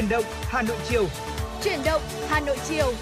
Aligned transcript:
Chuyển 0.00 0.08
động 0.08 0.24
Hà 0.42 0.62
Nội 0.62 0.76
chiều. 0.88 1.06
Chuyển 1.64 1.78
động 1.84 2.02
Hà 2.28 2.40
Nội 2.40 2.56
chiều. 2.68 2.92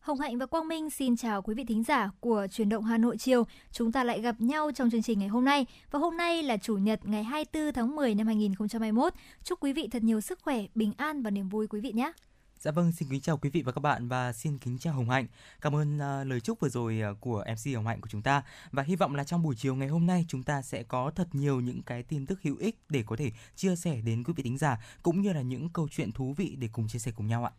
Hồng 0.00 0.20
Hạnh 0.20 0.38
và 0.38 0.46
Quang 0.46 0.68
Minh 0.68 0.90
xin 0.90 1.16
chào 1.16 1.42
quý 1.42 1.54
vị 1.54 1.64
thính 1.64 1.84
giả 1.84 2.10
của 2.20 2.46
Truyền 2.50 2.68
động 2.68 2.84
Hà 2.84 2.98
Nội 2.98 3.16
chiều. 3.16 3.44
Chúng 3.72 3.92
ta 3.92 4.04
lại 4.04 4.20
gặp 4.20 4.34
nhau 4.38 4.70
trong 4.74 4.90
chương 4.90 5.02
trình 5.02 5.18
ngày 5.18 5.28
hôm 5.28 5.44
nay. 5.44 5.66
Và 5.90 5.98
hôm 5.98 6.16
nay 6.16 6.42
là 6.42 6.56
Chủ 6.56 6.76
nhật 6.76 7.00
ngày 7.04 7.24
24 7.24 7.72
tháng 7.72 7.96
10 7.96 8.14
năm 8.14 8.26
2021. 8.26 9.12
Chúc 9.44 9.60
quý 9.60 9.72
vị 9.72 9.88
thật 9.90 10.02
nhiều 10.02 10.20
sức 10.20 10.38
khỏe, 10.42 10.64
bình 10.74 10.92
an 10.96 11.22
và 11.22 11.30
niềm 11.30 11.48
vui 11.48 11.66
quý 11.66 11.80
vị 11.80 11.92
nhé. 11.92 12.12
Dạ 12.62 12.70
vâng, 12.70 12.92
xin 12.92 13.08
kính 13.08 13.20
chào 13.20 13.36
quý 13.36 13.50
vị 13.50 13.62
và 13.62 13.72
các 13.72 13.80
bạn 13.80 14.08
và 14.08 14.32
xin 14.32 14.58
kính 14.58 14.78
chào 14.78 14.94
Hồng 14.94 15.10
Hạnh. 15.10 15.26
Cảm 15.60 15.76
ơn 15.76 15.96
uh, 15.96 16.26
lời 16.26 16.40
chúc 16.40 16.60
vừa 16.60 16.68
rồi 16.68 17.00
uh, 17.10 17.20
của 17.20 17.44
MC 17.52 17.74
Hồng 17.74 17.86
Hạnh 17.86 18.00
của 18.00 18.08
chúng 18.08 18.22
ta 18.22 18.42
và 18.72 18.82
hy 18.82 18.96
vọng 18.96 19.14
là 19.14 19.24
trong 19.24 19.42
buổi 19.42 19.54
chiều 19.54 19.74
ngày 19.74 19.88
hôm 19.88 20.06
nay 20.06 20.24
chúng 20.28 20.42
ta 20.42 20.62
sẽ 20.62 20.82
có 20.82 21.10
thật 21.10 21.28
nhiều 21.32 21.60
những 21.60 21.82
cái 21.82 22.02
tin 22.02 22.26
tức 22.26 22.42
hữu 22.42 22.56
ích 22.56 22.78
để 22.88 23.02
có 23.06 23.16
thể 23.16 23.30
chia 23.56 23.76
sẻ 23.76 24.00
đến 24.00 24.24
quý 24.24 24.32
vị 24.36 24.42
thính 24.42 24.58
giả 24.58 24.80
cũng 25.02 25.20
như 25.20 25.32
là 25.32 25.42
những 25.42 25.68
câu 25.68 25.88
chuyện 25.88 26.12
thú 26.12 26.34
vị 26.36 26.56
để 26.58 26.68
cùng 26.72 26.88
chia 26.88 26.98
sẻ 26.98 27.12
cùng 27.16 27.26
nhau 27.26 27.44
ạ. 27.44 27.52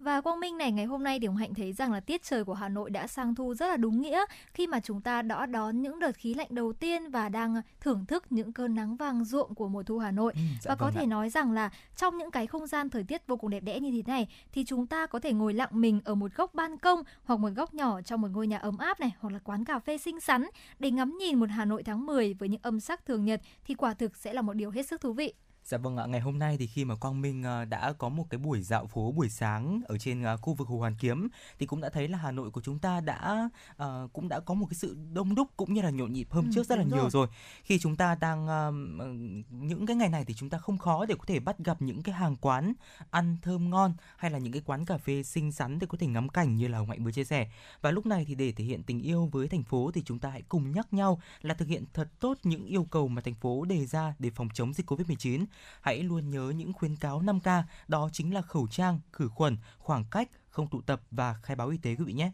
Và 0.00 0.20
Quang 0.20 0.40
Minh 0.40 0.58
này 0.58 0.72
ngày 0.72 0.84
hôm 0.84 1.04
nay 1.04 1.20
thì 1.20 1.26
Hồng 1.26 1.36
Hạnh 1.36 1.54
thấy 1.54 1.72
rằng 1.72 1.92
là 1.92 2.00
tiết 2.00 2.22
trời 2.22 2.44
của 2.44 2.54
Hà 2.54 2.68
Nội 2.68 2.90
đã 2.90 3.06
sang 3.06 3.34
thu 3.34 3.54
rất 3.54 3.66
là 3.66 3.76
đúng 3.76 4.00
nghĩa 4.00 4.24
khi 4.54 4.66
mà 4.66 4.80
chúng 4.80 5.00
ta 5.00 5.22
đã 5.22 5.46
đón 5.46 5.82
những 5.82 6.00
đợt 6.00 6.16
khí 6.16 6.34
lạnh 6.34 6.46
đầu 6.50 6.72
tiên 6.72 7.10
và 7.10 7.28
đang 7.28 7.62
thưởng 7.80 8.06
thức 8.06 8.24
những 8.30 8.52
cơn 8.52 8.74
nắng 8.74 8.96
vàng 8.96 9.24
ruộng 9.24 9.54
của 9.54 9.68
mùa 9.68 9.82
thu 9.82 9.98
Hà 9.98 10.10
Nội. 10.10 10.32
Ừ, 10.34 10.40
dạ 10.62 10.68
và 10.68 10.74
có 10.74 10.86
vâng 10.86 10.94
thể 10.94 11.02
ạ. 11.02 11.06
nói 11.06 11.30
rằng 11.30 11.52
là 11.52 11.70
trong 11.96 12.18
những 12.18 12.30
cái 12.30 12.46
không 12.46 12.66
gian 12.66 12.90
thời 12.90 13.04
tiết 13.04 13.26
vô 13.26 13.36
cùng 13.36 13.50
đẹp 13.50 13.60
đẽ 13.60 13.80
như 13.80 13.90
thế 13.90 14.12
này 14.12 14.28
thì 14.52 14.64
chúng 14.64 14.86
ta 14.86 15.06
có 15.06 15.18
thể 15.18 15.32
ngồi 15.32 15.54
lặng 15.54 15.70
mình 15.72 16.00
ở 16.04 16.14
một 16.14 16.34
góc 16.34 16.54
ban 16.54 16.78
công 16.78 17.02
hoặc 17.24 17.36
một 17.36 17.50
góc 17.56 17.74
nhỏ 17.74 18.02
trong 18.02 18.20
một 18.20 18.28
ngôi 18.32 18.46
nhà 18.46 18.58
ấm 18.58 18.78
áp 18.78 19.00
này 19.00 19.10
hoặc 19.20 19.32
là 19.32 19.38
quán 19.38 19.64
cà 19.64 19.78
phê 19.78 19.98
xinh 19.98 20.20
xắn 20.20 20.46
để 20.78 20.90
ngắm 20.90 21.16
nhìn 21.18 21.40
một 21.40 21.50
Hà 21.50 21.64
Nội 21.64 21.82
tháng 21.82 22.06
10 22.06 22.34
với 22.34 22.48
những 22.48 22.60
âm 22.62 22.80
sắc 22.80 23.06
thường 23.06 23.24
nhật 23.24 23.40
thì 23.64 23.74
quả 23.74 23.94
thực 23.94 24.16
sẽ 24.16 24.32
là 24.32 24.42
một 24.42 24.52
điều 24.52 24.70
hết 24.70 24.86
sức 24.86 25.00
thú 25.00 25.12
vị. 25.12 25.32
Dạ 25.70 25.78
vâng 25.78 25.96
ạ, 25.96 26.06
ngày 26.06 26.20
hôm 26.20 26.38
nay 26.38 26.56
thì 26.58 26.66
khi 26.66 26.84
mà 26.84 26.94
Quang 26.94 27.20
Minh 27.20 27.42
ờ, 27.42 27.64
đã 27.64 27.92
có 27.92 28.08
một 28.08 28.26
cái 28.30 28.38
buổi 28.38 28.62
dạo 28.62 28.86
phố 28.86 29.12
buổi 29.12 29.28
sáng 29.28 29.80
ở 29.86 29.98
trên 29.98 30.22
ờ, 30.22 30.36
khu 30.36 30.54
vực 30.54 30.68
Hồ 30.68 30.78
Hoàn 30.78 30.96
Kiếm 30.96 31.28
thì 31.58 31.66
cũng 31.66 31.80
đã 31.80 31.88
thấy 31.88 32.08
là 32.08 32.18
Hà 32.18 32.32
Nội 32.32 32.50
của 32.50 32.60
chúng 32.60 32.78
ta 32.78 33.00
đã 33.00 33.48
uh, 33.82 34.12
cũng 34.12 34.28
đã 34.28 34.40
có 34.40 34.54
một 34.54 34.66
cái 34.70 34.74
sự 34.74 34.96
đông 35.12 35.34
đúc 35.34 35.48
cũng 35.56 35.74
như 35.74 35.82
là 35.82 35.90
nhộn 35.90 36.12
nhịp 36.12 36.26
hơn 36.30 36.44
ừ, 36.44 36.50
trước 36.54 36.66
rất 36.66 36.78
là 36.78 36.84
nhiều 36.84 36.98
rồi. 36.98 37.10
rồi. 37.10 37.26
Khi 37.62 37.78
chúng 37.78 37.96
ta 37.96 38.14
đang 38.14 38.44
uh, 38.44 38.74
những 39.50 39.86
cái 39.86 39.96
ngày 39.96 40.08
này 40.08 40.24
thì 40.24 40.34
chúng 40.34 40.50
ta 40.50 40.58
không 40.58 40.78
khó 40.78 41.06
để 41.06 41.14
có 41.18 41.24
thể 41.26 41.40
bắt 41.40 41.58
gặp 41.58 41.82
những 41.82 42.02
cái 42.02 42.14
hàng 42.14 42.36
quán 42.36 42.72
ăn 43.10 43.36
thơm 43.42 43.70
ngon 43.70 43.94
hay 44.16 44.30
là 44.30 44.38
những 44.38 44.52
cái 44.52 44.62
quán 44.66 44.84
cà 44.84 44.98
phê 44.98 45.22
xinh 45.22 45.52
xắn 45.52 45.78
để 45.78 45.86
có 45.86 45.98
thể 45.98 46.06
ngắm 46.06 46.28
cảnh 46.28 46.56
như 46.56 46.68
là 46.68 46.78
Hồng 46.78 46.88
Hạnh 46.88 47.04
vừa 47.04 47.12
chia 47.12 47.24
sẻ. 47.24 47.50
Và 47.82 47.90
lúc 47.90 48.06
này 48.06 48.24
thì 48.28 48.34
để 48.34 48.52
thể 48.52 48.64
hiện 48.64 48.82
tình 48.82 49.00
yêu 49.02 49.28
với 49.32 49.48
thành 49.48 49.62
phố 49.62 49.90
thì 49.94 50.02
chúng 50.04 50.18
ta 50.18 50.28
hãy 50.30 50.42
cùng 50.48 50.72
nhắc 50.72 50.92
nhau 50.92 51.20
là 51.42 51.54
thực 51.54 51.68
hiện 51.68 51.84
thật 51.94 52.08
tốt 52.20 52.38
những 52.42 52.64
yêu 52.64 52.84
cầu 52.90 53.08
mà 53.08 53.22
thành 53.22 53.34
phố 53.34 53.64
đề 53.64 53.86
ra 53.86 54.14
để 54.18 54.30
phòng 54.30 54.48
chống 54.54 54.74
dịch 54.74 54.90
Covid-19 54.90 55.44
hãy 55.80 56.02
luôn 56.02 56.30
nhớ 56.30 56.52
những 56.56 56.72
khuyến 56.72 56.96
cáo 56.96 57.22
5K, 57.22 57.62
đó 57.88 58.08
chính 58.12 58.34
là 58.34 58.42
khẩu 58.42 58.68
trang, 58.68 59.00
khử 59.12 59.28
khuẩn, 59.28 59.56
khoảng 59.78 60.04
cách, 60.10 60.28
không 60.48 60.66
tụ 60.66 60.80
tập 60.80 61.02
và 61.10 61.34
khai 61.42 61.56
báo 61.56 61.68
y 61.68 61.78
tế 61.78 61.94
quý 61.94 62.04
vị 62.04 62.12
nhé. 62.12 62.30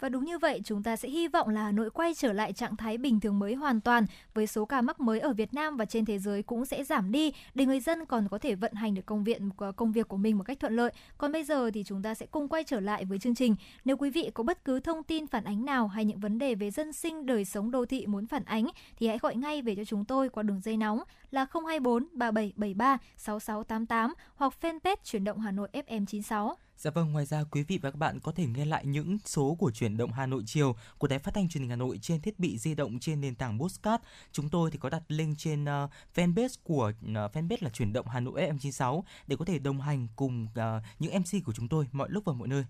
Và 0.00 0.08
đúng 0.08 0.24
như 0.24 0.38
vậy, 0.38 0.60
chúng 0.64 0.82
ta 0.82 0.96
sẽ 0.96 1.08
hy 1.08 1.28
vọng 1.28 1.48
là 1.48 1.62
Hà 1.62 1.72
Nội 1.72 1.90
quay 1.90 2.14
trở 2.14 2.32
lại 2.32 2.52
trạng 2.52 2.76
thái 2.76 2.98
bình 2.98 3.20
thường 3.20 3.38
mới 3.38 3.54
hoàn 3.54 3.80
toàn 3.80 4.06
với 4.34 4.46
số 4.46 4.64
ca 4.64 4.80
mắc 4.80 5.00
mới 5.00 5.20
ở 5.20 5.32
Việt 5.32 5.54
Nam 5.54 5.76
và 5.76 5.84
trên 5.84 6.04
thế 6.04 6.18
giới 6.18 6.42
cũng 6.42 6.64
sẽ 6.64 6.84
giảm 6.84 7.12
đi 7.12 7.32
để 7.54 7.66
người 7.66 7.80
dân 7.80 8.06
còn 8.06 8.28
có 8.28 8.38
thể 8.38 8.54
vận 8.54 8.72
hành 8.72 8.94
được 8.94 9.06
công 9.06 9.24
việc 9.24 9.38
ờ, 9.56 9.72
công 9.72 9.92
việc 9.92 10.08
của 10.08 10.16
mình 10.16 10.38
một 10.38 10.44
cách 10.44 10.60
thuận 10.60 10.76
lợi. 10.76 10.92
Còn 11.18 11.32
bây 11.32 11.44
giờ 11.44 11.70
thì 11.70 11.84
chúng 11.84 12.02
ta 12.02 12.14
sẽ 12.14 12.26
cùng 12.26 12.48
quay 12.48 12.64
trở 12.64 12.80
lại 12.80 13.04
với 13.04 13.18
chương 13.18 13.34
trình. 13.34 13.56
Nếu 13.84 13.96
quý 13.96 14.10
vị 14.10 14.30
có 14.34 14.44
bất 14.44 14.64
cứ 14.64 14.80
thông 14.80 15.02
tin 15.02 15.26
phản 15.26 15.44
ánh 15.44 15.64
nào 15.64 15.88
hay 15.88 16.04
những 16.04 16.20
vấn 16.20 16.38
đề 16.38 16.54
về 16.54 16.70
dân 16.70 16.92
sinh 16.92 17.26
đời 17.26 17.44
sống 17.44 17.70
đô 17.70 17.84
thị 17.86 18.06
muốn 18.06 18.26
phản 18.26 18.44
ánh 18.44 18.66
thì 18.96 19.08
hãy 19.08 19.18
gọi 19.18 19.36
ngay 19.36 19.62
về 19.62 19.74
cho 19.76 19.84
chúng 19.84 20.04
tôi 20.04 20.28
qua 20.28 20.42
đường 20.42 20.60
dây 20.60 20.76
nóng 20.76 21.02
là 21.30 21.46
024 21.52 22.06
3773 22.12 22.98
6688 23.16 24.14
hoặc 24.34 24.52
fanpage 24.60 24.96
chuyển 25.04 25.24
động 25.24 25.38
Hà 25.38 25.50
Nội 25.50 25.68
FM 25.72 26.06
96. 26.06 26.56
Dạ 26.78 26.90
vâng, 26.90 27.12
ngoài 27.12 27.26
ra 27.26 27.44
quý 27.44 27.62
vị 27.62 27.78
và 27.82 27.90
các 27.90 27.96
bạn 27.96 28.20
có 28.20 28.32
thể 28.32 28.46
nghe 28.46 28.64
lại 28.64 28.86
những 28.86 29.18
số 29.24 29.56
của 29.58 29.70
chuyển 29.70 29.96
động 29.96 30.12
Hà 30.12 30.26
Nội 30.26 30.42
chiều 30.46 30.76
của 30.98 31.08
Đài 31.08 31.18
Phát 31.18 31.34
thanh 31.34 31.48
Truyền 31.48 31.62
hình 31.62 31.70
Hà 31.70 31.76
Nội 31.76 31.98
trên 32.02 32.20
thiết 32.20 32.38
bị 32.38 32.58
di 32.58 32.74
động 32.74 32.98
trên 32.98 33.20
nền 33.20 33.34
tảng 33.34 33.58
Postcard. 33.58 34.04
Chúng 34.32 34.48
tôi 34.48 34.70
thì 34.70 34.78
có 34.78 34.90
đặt 34.90 35.02
link 35.08 35.38
trên 35.38 35.64
uh, 35.64 35.90
fanpage 36.14 36.54
của 36.62 36.92
uh, 37.04 37.12
fanpage 37.12 37.56
là 37.60 37.70
chuyển 37.70 37.92
động 37.92 38.06
Hà 38.08 38.20
Nội 38.20 38.40
FM96 38.40 39.02
để 39.26 39.36
có 39.36 39.44
thể 39.44 39.58
đồng 39.58 39.80
hành 39.80 40.08
cùng 40.16 40.44
uh, 40.44 40.82
những 40.98 41.14
MC 41.14 41.44
của 41.44 41.52
chúng 41.52 41.68
tôi 41.68 41.86
mọi 41.92 42.08
lúc 42.10 42.24
và 42.24 42.32
mọi 42.32 42.48
nơi. 42.48 42.64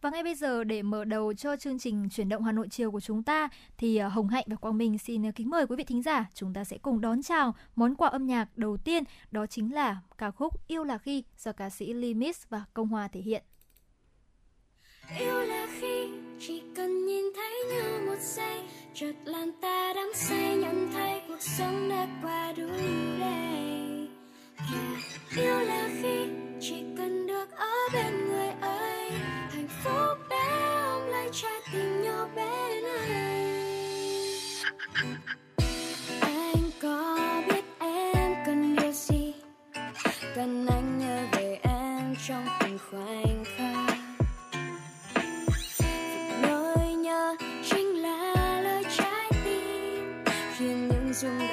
Và 0.00 0.10
ngay 0.10 0.22
bây 0.22 0.34
giờ 0.34 0.64
để 0.64 0.82
mở 0.82 1.04
đầu 1.04 1.34
cho 1.34 1.56
chương 1.56 1.78
trình 1.78 2.08
chuyển 2.10 2.28
động 2.28 2.44
Hà 2.44 2.52
Nội 2.52 2.68
chiều 2.68 2.90
của 2.90 3.00
chúng 3.00 3.22
ta, 3.22 3.48
thì 3.78 3.96
à, 3.96 4.08
Hồng 4.08 4.28
Hạnh 4.28 4.44
và 4.46 4.56
Quang 4.56 4.78
Minh 4.78 4.98
xin 4.98 5.26
à, 5.26 5.30
kính 5.34 5.50
mời 5.50 5.66
quý 5.66 5.76
vị 5.76 5.84
thính 5.84 6.02
giả 6.02 6.26
chúng 6.34 6.54
ta 6.54 6.64
sẽ 6.64 6.78
cùng 6.78 7.00
đón 7.00 7.22
chào 7.22 7.54
món 7.76 7.94
quà 7.94 8.08
âm 8.08 8.26
nhạc 8.26 8.58
đầu 8.58 8.76
tiên, 8.76 9.04
đó 9.30 9.46
chính 9.46 9.74
là 9.74 10.00
ca 10.18 10.30
khúc 10.30 10.68
Yêu 10.68 10.84
là 10.84 10.98
khi 10.98 11.24
do 11.38 11.52
ca 11.52 11.70
sĩ 11.70 11.94
Limis 11.94 12.42
và 12.48 12.64
Công 12.74 12.88
Hòa 12.88 13.08
thể 13.08 13.20
hiện. 13.20 13.42
Yêu 15.18 15.40
là 15.40 15.66
khi 15.80 16.08
chỉ 16.40 16.62
cần 16.76 17.06
nhìn 17.06 17.24
thấy 17.36 17.64
nhau 17.68 18.00
một 18.06 18.20
giây 18.20 18.60
chợt 18.94 19.12
làm 19.24 19.52
ta 19.62 19.92
đắm 19.94 20.08
say 20.14 20.56
nhận 20.56 20.90
thấy 20.92 21.20
cuộc 21.28 21.40
sống 21.40 21.88
đã 21.88 22.06
qua 22.22 22.52
đủ 22.52 22.68
đầy 23.20 24.08
yêu 25.36 25.60
là 25.60 25.88
khi 26.02 26.28
chỉ 26.60 26.82
cần 26.96 27.26
được 27.26 27.50
ở 27.50 27.74
bên 27.92 28.28
người 28.28 28.48
ấy 28.60 29.09
phút 29.84 30.28
bé 30.28 30.36
ôm 30.84 31.06
lấy 31.06 31.28
trái 31.32 31.60
tim 31.72 32.02
nhỏ 32.02 32.28
bé 32.36 32.80
này. 32.80 33.60
Anh 36.20 36.70
có 36.82 37.28
biết 37.48 37.64
em 37.78 38.34
cần 38.46 38.76
điều 38.76 38.92
gì? 38.92 39.34
Cần 40.34 40.66
anh 40.66 40.98
nhớ 40.98 41.26
về 41.32 41.58
em 41.62 42.14
trong 42.28 42.46
từng 42.60 42.78
khoảnh 42.90 43.44
khắc. 43.44 43.96
Nỗi 46.42 46.94
nhớ 46.94 47.36
chính 47.70 47.86
là 47.86 48.34
lời 48.62 48.84
trái 48.98 49.30
tim. 49.44 50.24
Khiến 50.56 50.88
những 50.88 51.14
dung 51.14 51.49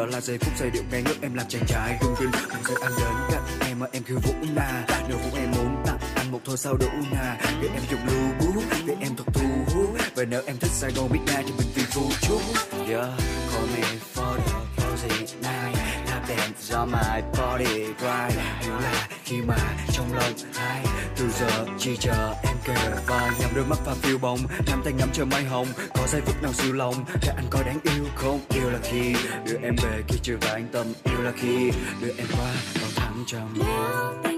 đó 0.00 0.06
là 0.06 0.20
giây 0.20 0.38
phút 0.38 0.52
giây 0.58 0.70
điệu 0.70 0.82
nghe 0.90 1.02
ngước 1.02 1.22
em 1.22 1.34
làm 1.34 1.46
chàng 1.48 1.66
trai. 1.66 1.98
Rung 2.02 2.14
rinh 2.20 2.30
không 2.32 2.62
giờ 2.64 2.74
anh 2.82 2.92
đến 2.98 3.30
cạnh 3.30 3.68
em 3.68 3.78
mà 3.78 3.86
em 3.92 4.02
cứ 4.02 4.18
vũ 4.18 4.32
nà 4.54 4.84
nếu 5.08 5.18
vũ 5.18 5.36
em 5.36 5.50
muốn 5.50 5.82
tặng 5.86 5.98
anh 6.14 6.32
một 6.32 6.40
thôi 6.44 6.56
sao 6.56 6.76
đủ 6.76 6.88
nà 7.12 7.36
để 7.62 7.68
em 7.74 7.82
dùng 7.90 8.00
lưu 8.06 8.30
bút 8.40 8.62
để 8.86 8.94
em 9.00 9.16
thật 9.16 9.24
thu 9.34 9.48
hút 9.66 9.88
và 10.14 10.24
nếu 10.24 10.42
em 10.46 10.56
thích 10.58 10.70
Sài 10.70 10.90
Gòn 10.92 11.08
biết 11.12 11.18
Midnight 11.26 11.46
thì 11.46 11.52
mình 11.58 11.68
vì 11.74 11.82
vũ 11.94 12.02
chút 12.20 12.40
yeah, 12.88 13.08
call 13.52 13.66
me 13.74 13.88
for 14.14 14.36
the 14.36 14.52
cozy 14.76 15.20
night. 15.42 15.78
Tap 16.06 16.28
dance 16.28 16.76
on 16.76 16.90
my 16.90 17.22
body 17.38 17.84
right 17.86 18.40
hiểu 18.60 18.74
là 18.82 19.08
khi 19.24 19.36
mà 19.46 19.58
trong 19.92 20.14
lòng 20.14 20.32
hai 20.54 20.84
từ 21.16 21.30
giờ 21.30 21.66
chỉ 21.78 21.96
chờ 21.96 22.34
em 22.42 22.49
kề 22.64 22.74
và 23.06 23.32
nhắm 23.40 23.50
đôi 23.54 23.64
mắt 23.64 23.78
và 23.84 23.94
phiêu 23.94 24.18
bồng 24.18 24.38
nắm 24.66 24.82
tay 24.84 24.92
ngắm 24.92 25.08
chờ 25.12 25.24
mây 25.24 25.44
hồng. 25.44 25.66
Có 25.94 26.06
giây 26.06 26.20
phút 26.26 26.42
nào 26.42 26.52
siêu 26.52 26.72
lòng 26.72 26.94
để 27.22 27.32
anh 27.36 27.46
có 27.50 27.62
đáng 27.62 27.78
yêu 27.82 28.04
không? 28.14 28.40
Yêu 28.54 28.70
là 28.70 28.78
khi 28.82 29.14
đưa 29.44 29.56
em 29.62 29.76
về 29.82 30.02
khi 30.08 30.18
chưa 30.22 30.36
và 30.40 30.50
anh 30.50 30.68
tâm, 30.72 30.86
yêu 31.04 31.22
là 31.22 31.32
khi 31.36 31.70
đưa 32.00 32.12
em 32.18 32.26
qua 32.36 32.52
còn 32.80 32.90
tháng 32.96 33.24
trong 33.26 33.54
mưa 33.54 34.29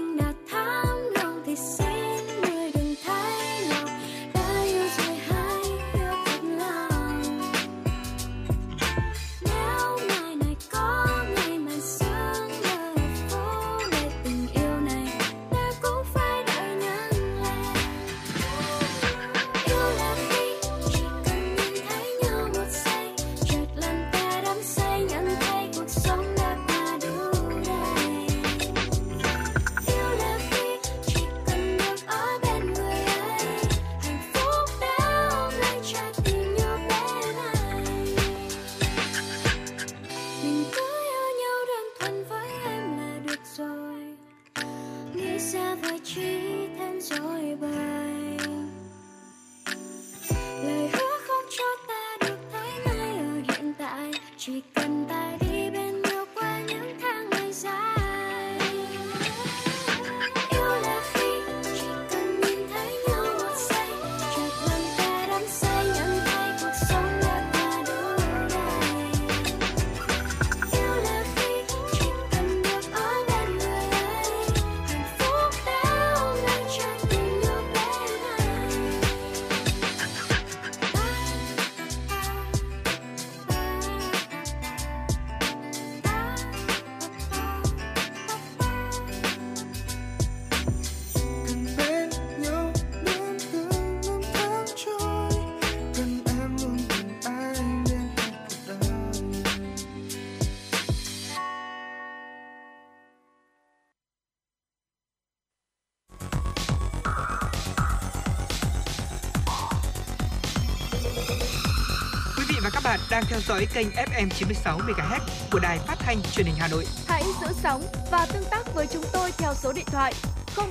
dõi 113.47 113.67
kênh 113.73 113.87
FM 113.89 114.29
96 114.29 114.77
MHz 114.77 115.19
của 115.51 115.59
đài 115.59 115.79
phát 115.79 115.95
thanh 115.99 116.21
truyền 116.21 116.45
hình 116.45 116.55
Hà 116.59 116.67
Nội. 116.67 116.85
Hãy 117.07 117.23
giữ 117.41 117.47
sóng 117.53 117.83
và 118.11 118.25
tương 118.33 118.43
tác 118.51 118.73
với 118.73 118.87
chúng 118.87 119.03
tôi 119.13 119.31
theo 119.37 119.53
số 119.53 119.73
điện 119.73 119.85
thoại 119.85 120.13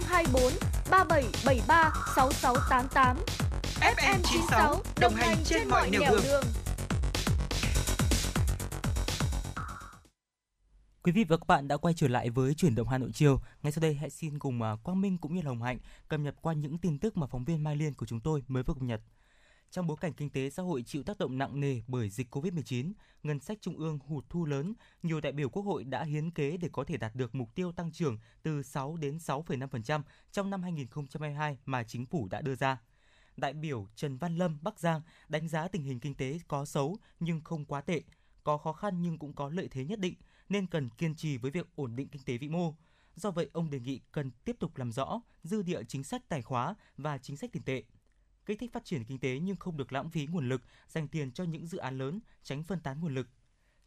024 0.08 0.42
3773 0.90 1.92
6688. 2.16 3.16
FM 3.80 4.18
96 4.22 4.82
đồng 5.00 5.14
hành 5.14 5.36
trên 5.44 5.68
mọi 5.68 5.90
nẻo 5.90 6.00
đường. 6.22 6.44
Quý 11.02 11.12
vị 11.12 11.24
và 11.24 11.36
các 11.36 11.46
bạn 11.46 11.68
đã 11.68 11.76
quay 11.76 11.94
trở 11.94 12.08
lại 12.08 12.30
với 12.30 12.54
chuyển 12.54 12.74
động 12.74 12.88
Hà 12.88 12.98
Nội 12.98 13.10
chiều. 13.14 13.40
Ngay 13.62 13.72
sau 13.72 13.80
đây 13.80 13.94
hãy 13.94 14.10
xin 14.10 14.38
cùng 14.38 14.62
à, 14.62 14.76
Quang 14.82 15.00
Minh 15.00 15.18
cũng 15.18 15.34
như 15.34 15.42
Hồng 15.42 15.62
Hạnh 15.62 15.78
cập 16.08 16.20
nhật 16.20 16.34
qua 16.42 16.54
những 16.54 16.78
tin 16.78 16.98
tức 16.98 17.16
mà 17.16 17.26
phóng 17.26 17.44
viên 17.44 17.64
Mai 17.64 17.76
Liên 17.76 17.94
của 17.94 18.06
chúng 18.06 18.20
tôi 18.20 18.42
mới 18.48 18.62
vừa 18.62 18.74
cập 18.74 18.82
nhật. 18.82 19.00
Trong 19.72 19.86
bối 19.86 19.96
cảnh 20.00 20.12
kinh 20.12 20.30
tế 20.30 20.50
xã 20.50 20.62
hội 20.62 20.82
chịu 20.82 21.02
tác 21.02 21.18
động 21.18 21.38
nặng 21.38 21.60
nề 21.60 21.80
bởi 21.86 22.10
dịch 22.10 22.34
Covid-19, 22.34 22.92
ngân 23.22 23.40
sách 23.40 23.58
trung 23.60 23.78
ương 23.78 23.98
hụt 23.98 24.24
thu 24.28 24.44
lớn, 24.44 24.74
nhiều 25.02 25.20
đại 25.20 25.32
biểu 25.32 25.48
Quốc 25.48 25.62
hội 25.62 25.84
đã 25.84 26.04
hiến 26.04 26.30
kế 26.30 26.56
để 26.56 26.68
có 26.72 26.84
thể 26.84 26.96
đạt 26.96 27.14
được 27.14 27.34
mục 27.34 27.54
tiêu 27.54 27.72
tăng 27.72 27.92
trưởng 27.92 28.18
từ 28.42 28.62
6 28.62 28.96
đến 28.96 29.16
6,5% 29.16 30.02
trong 30.32 30.50
năm 30.50 30.62
2022 30.62 31.58
mà 31.64 31.84
chính 31.84 32.06
phủ 32.06 32.28
đã 32.28 32.40
đưa 32.40 32.54
ra. 32.54 32.80
Đại 33.36 33.52
biểu 33.52 33.88
Trần 33.96 34.16
Văn 34.16 34.36
Lâm, 34.36 34.58
Bắc 34.62 34.78
Giang 34.78 35.00
đánh 35.28 35.48
giá 35.48 35.68
tình 35.68 35.82
hình 35.82 36.00
kinh 36.00 36.14
tế 36.14 36.38
có 36.48 36.64
xấu 36.64 36.96
nhưng 37.20 37.40
không 37.40 37.64
quá 37.64 37.80
tệ, 37.80 38.02
có 38.44 38.58
khó 38.58 38.72
khăn 38.72 39.02
nhưng 39.02 39.18
cũng 39.18 39.32
có 39.32 39.48
lợi 39.48 39.68
thế 39.70 39.84
nhất 39.84 39.98
định, 39.98 40.14
nên 40.48 40.66
cần 40.66 40.90
kiên 40.90 41.14
trì 41.14 41.36
với 41.36 41.50
việc 41.50 41.66
ổn 41.74 41.96
định 41.96 42.08
kinh 42.08 42.22
tế 42.22 42.38
vĩ 42.38 42.48
mô. 42.48 42.74
Do 43.16 43.30
vậy, 43.30 43.50
ông 43.52 43.70
đề 43.70 43.80
nghị 43.80 44.00
cần 44.12 44.30
tiếp 44.44 44.56
tục 44.58 44.76
làm 44.76 44.92
rõ 44.92 45.20
dư 45.42 45.62
địa 45.62 45.82
chính 45.88 46.04
sách 46.04 46.22
tài 46.28 46.42
khóa 46.42 46.74
và 46.96 47.18
chính 47.18 47.36
sách 47.36 47.52
tiền 47.52 47.62
tệ 47.62 47.82
kích 48.46 48.58
thích 48.58 48.72
phát 48.72 48.84
triển 48.84 49.04
kinh 49.04 49.18
tế 49.18 49.38
nhưng 49.38 49.56
không 49.56 49.76
được 49.76 49.92
lãng 49.92 50.10
phí 50.10 50.26
nguồn 50.26 50.48
lực 50.48 50.62
dành 50.88 51.08
tiền 51.08 51.32
cho 51.32 51.44
những 51.44 51.66
dự 51.66 51.78
án 51.78 51.98
lớn, 51.98 52.20
tránh 52.42 52.62
phân 52.62 52.80
tán 52.80 53.00
nguồn 53.00 53.14
lực. 53.14 53.28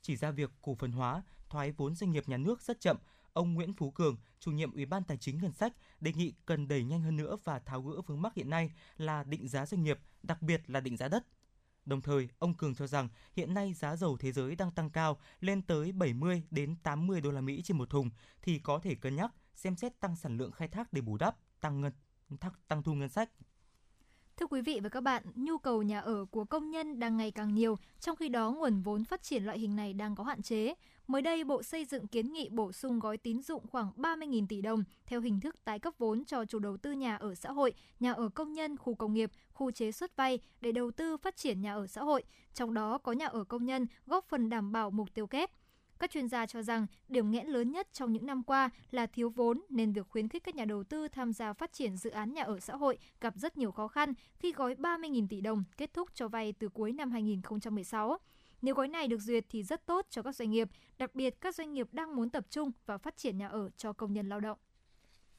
Chỉ 0.01 0.15
ra 0.15 0.31
việc 0.31 0.51
cổ 0.61 0.75
phần 0.75 0.91
hóa, 0.91 1.23
thoái 1.49 1.71
vốn 1.71 1.95
doanh 1.95 2.11
nghiệp 2.11 2.29
nhà 2.29 2.37
nước 2.37 2.61
rất 2.61 2.79
chậm, 2.79 2.97
ông 3.33 3.53
Nguyễn 3.53 3.73
Phú 3.73 3.91
Cường, 3.91 4.17
chủ 4.39 4.51
nhiệm 4.51 4.73
Ủy 4.73 4.85
ban 4.85 5.03
Tài 5.03 5.17
chính 5.17 5.37
Ngân 5.37 5.53
sách, 5.53 5.73
đề 5.99 6.13
nghị 6.13 6.33
cần 6.45 6.67
đẩy 6.67 6.83
nhanh 6.83 7.01
hơn 7.01 7.15
nữa 7.15 7.37
và 7.43 7.59
tháo 7.59 7.81
gỡ 7.81 8.01
vướng 8.01 8.21
mắc 8.21 8.33
hiện 8.33 8.49
nay 8.49 8.71
là 8.97 9.23
định 9.23 9.47
giá 9.47 9.65
doanh 9.65 9.83
nghiệp, 9.83 9.99
đặc 10.23 10.41
biệt 10.41 10.61
là 10.67 10.79
định 10.79 10.97
giá 10.97 11.07
đất. 11.07 11.25
Đồng 11.85 12.01
thời, 12.01 12.29
ông 12.39 12.53
Cường 12.53 12.75
cho 12.75 12.87
rằng 12.87 13.09
hiện 13.33 13.53
nay 13.53 13.73
giá 13.73 13.95
dầu 13.95 14.17
thế 14.17 14.31
giới 14.31 14.55
đang 14.55 14.71
tăng 14.71 14.89
cao 14.89 15.19
lên 15.39 15.61
tới 15.61 15.91
70 15.91 16.43
đến 16.51 16.75
80 16.83 17.21
đô 17.21 17.31
la 17.31 17.41
Mỹ 17.41 17.61
trên 17.61 17.77
một 17.77 17.89
thùng 17.89 18.09
thì 18.41 18.59
có 18.59 18.79
thể 18.79 18.95
cân 18.95 19.15
nhắc 19.15 19.31
xem 19.55 19.75
xét 19.75 19.99
tăng 19.99 20.15
sản 20.15 20.37
lượng 20.37 20.51
khai 20.51 20.67
thác 20.67 20.93
để 20.93 21.01
bù 21.01 21.17
đắp 21.17 21.37
tăng 21.61 21.81
ngân 21.81 21.93
tăng, 22.67 22.83
thu 22.83 22.93
ngân 22.93 23.09
sách. 23.09 23.29
Thưa 24.39 24.47
quý 24.47 24.61
vị 24.61 24.79
và 24.83 24.89
các 24.89 25.01
bạn, 25.01 25.23
nhu 25.35 25.57
cầu 25.57 25.81
nhà 25.81 25.99
ở 25.99 26.25
của 26.31 26.45
công 26.45 26.69
nhân 26.69 26.99
đang 26.99 27.17
ngày 27.17 27.31
càng 27.31 27.53
nhiều, 27.53 27.77
trong 27.99 28.15
khi 28.15 28.29
đó 28.29 28.51
nguồn 28.51 28.81
vốn 28.81 29.03
phát 29.03 29.23
triển 29.23 29.45
loại 29.45 29.59
hình 29.59 29.75
này 29.75 29.93
đang 29.93 30.15
có 30.15 30.23
hạn 30.23 30.41
chế. 30.41 30.73
Mới 31.07 31.21
đây, 31.21 31.43
Bộ 31.43 31.63
Xây 31.63 31.85
dựng 31.85 32.07
kiến 32.07 32.33
nghị 32.33 32.49
bổ 32.49 32.71
sung 32.71 32.99
gói 32.99 33.17
tín 33.17 33.41
dụng 33.41 33.67
khoảng 33.67 33.91
30.000 33.97 34.47
tỷ 34.47 34.61
đồng 34.61 34.83
theo 35.05 35.21
hình 35.21 35.39
thức 35.39 35.55
tái 35.63 35.79
cấp 35.79 35.93
vốn 35.97 36.25
cho 36.25 36.45
chủ 36.45 36.59
đầu 36.59 36.77
tư 36.77 36.91
nhà 36.91 37.15
ở 37.15 37.35
xã 37.35 37.51
hội, 37.51 37.73
nhà 37.99 38.13
ở 38.13 38.29
công 38.29 38.53
nhân, 38.53 38.77
khu 38.77 38.95
công 38.95 39.13
nghiệp, 39.13 39.31
khu 39.53 39.71
chế 39.71 39.91
xuất 39.91 40.15
vay 40.15 40.39
để 40.61 40.71
đầu 40.71 40.91
tư 40.91 41.17
phát 41.17 41.35
triển 41.35 41.61
nhà 41.61 41.73
ở 41.73 41.87
xã 41.87 42.03
hội, 42.03 42.23
trong 42.53 42.73
đó 42.73 42.97
có 42.97 43.11
nhà 43.11 43.25
ở 43.25 43.43
công 43.43 43.65
nhân 43.65 43.87
góp 44.05 44.25
phần 44.29 44.49
đảm 44.49 44.71
bảo 44.71 44.91
mục 44.91 45.13
tiêu 45.13 45.27
kép. 45.27 45.51
Các 45.99 46.11
chuyên 46.11 46.27
gia 46.27 46.45
cho 46.45 46.61
rằng 46.61 46.87
điểm 47.07 47.31
nghẽn 47.31 47.47
lớn 47.47 47.71
nhất 47.71 47.87
trong 47.93 48.13
những 48.13 48.25
năm 48.25 48.43
qua 48.43 48.69
là 48.91 49.05
thiếu 49.05 49.29
vốn 49.29 49.61
nên 49.69 49.93
việc 49.93 50.07
khuyến 50.09 50.29
khích 50.29 50.43
các 50.43 50.55
nhà 50.55 50.65
đầu 50.65 50.83
tư 50.83 51.07
tham 51.07 51.33
gia 51.33 51.53
phát 51.53 51.73
triển 51.73 51.97
dự 51.97 52.09
án 52.09 52.33
nhà 52.33 52.43
ở 52.43 52.59
xã 52.59 52.75
hội 52.75 52.97
gặp 53.21 53.33
rất 53.37 53.57
nhiều 53.57 53.71
khó 53.71 53.87
khăn 53.87 54.13
khi 54.39 54.53
gói 54.53 54.75
30.000 54.75 55.27
tỷ 55.29 55.41
đồng 55.41 55.63
kết 55.77 55.93
thúc 55.93 56.09
cho 56.13 56.27
vay 56.27 56.53
từ 56.53 56.69
cuối 56.69 56.91
năm 56.91 57.11
2016. 57.11 58.17
Nếu 58.61 58.75
gói 58.75 58.87
này 58.87 59.07
được 59.07 59.21
duyệt 59.21 59.45
thì 59.49 59.63
rất 59.63 59.85
tốt 59.85 60.05
cho 60.09 60.21
các 60.21 60.35
doanh 60.35 60.51
nghiệp, 60.51 60.69
đặc 60.97 61.15
biệt 61.15 61.41
các 61.41 61.55
doanh 61.55 61.73
nghiệp 61.73 61.87
đang 61.91 62.15
muốn 62.15 62.29
tập 62.29 62.45
trung 62.49 62.71
vào 62.85 62.97
phát 62.97 63.17
triển 63.17 63.37
nhà 63.37 63.47
ở 63.47 63.69
cho 63.77 63.93
công 63.93 64.13
nhân 64.13 64.29
lao 64.29 64.39
động. 64.39 64.57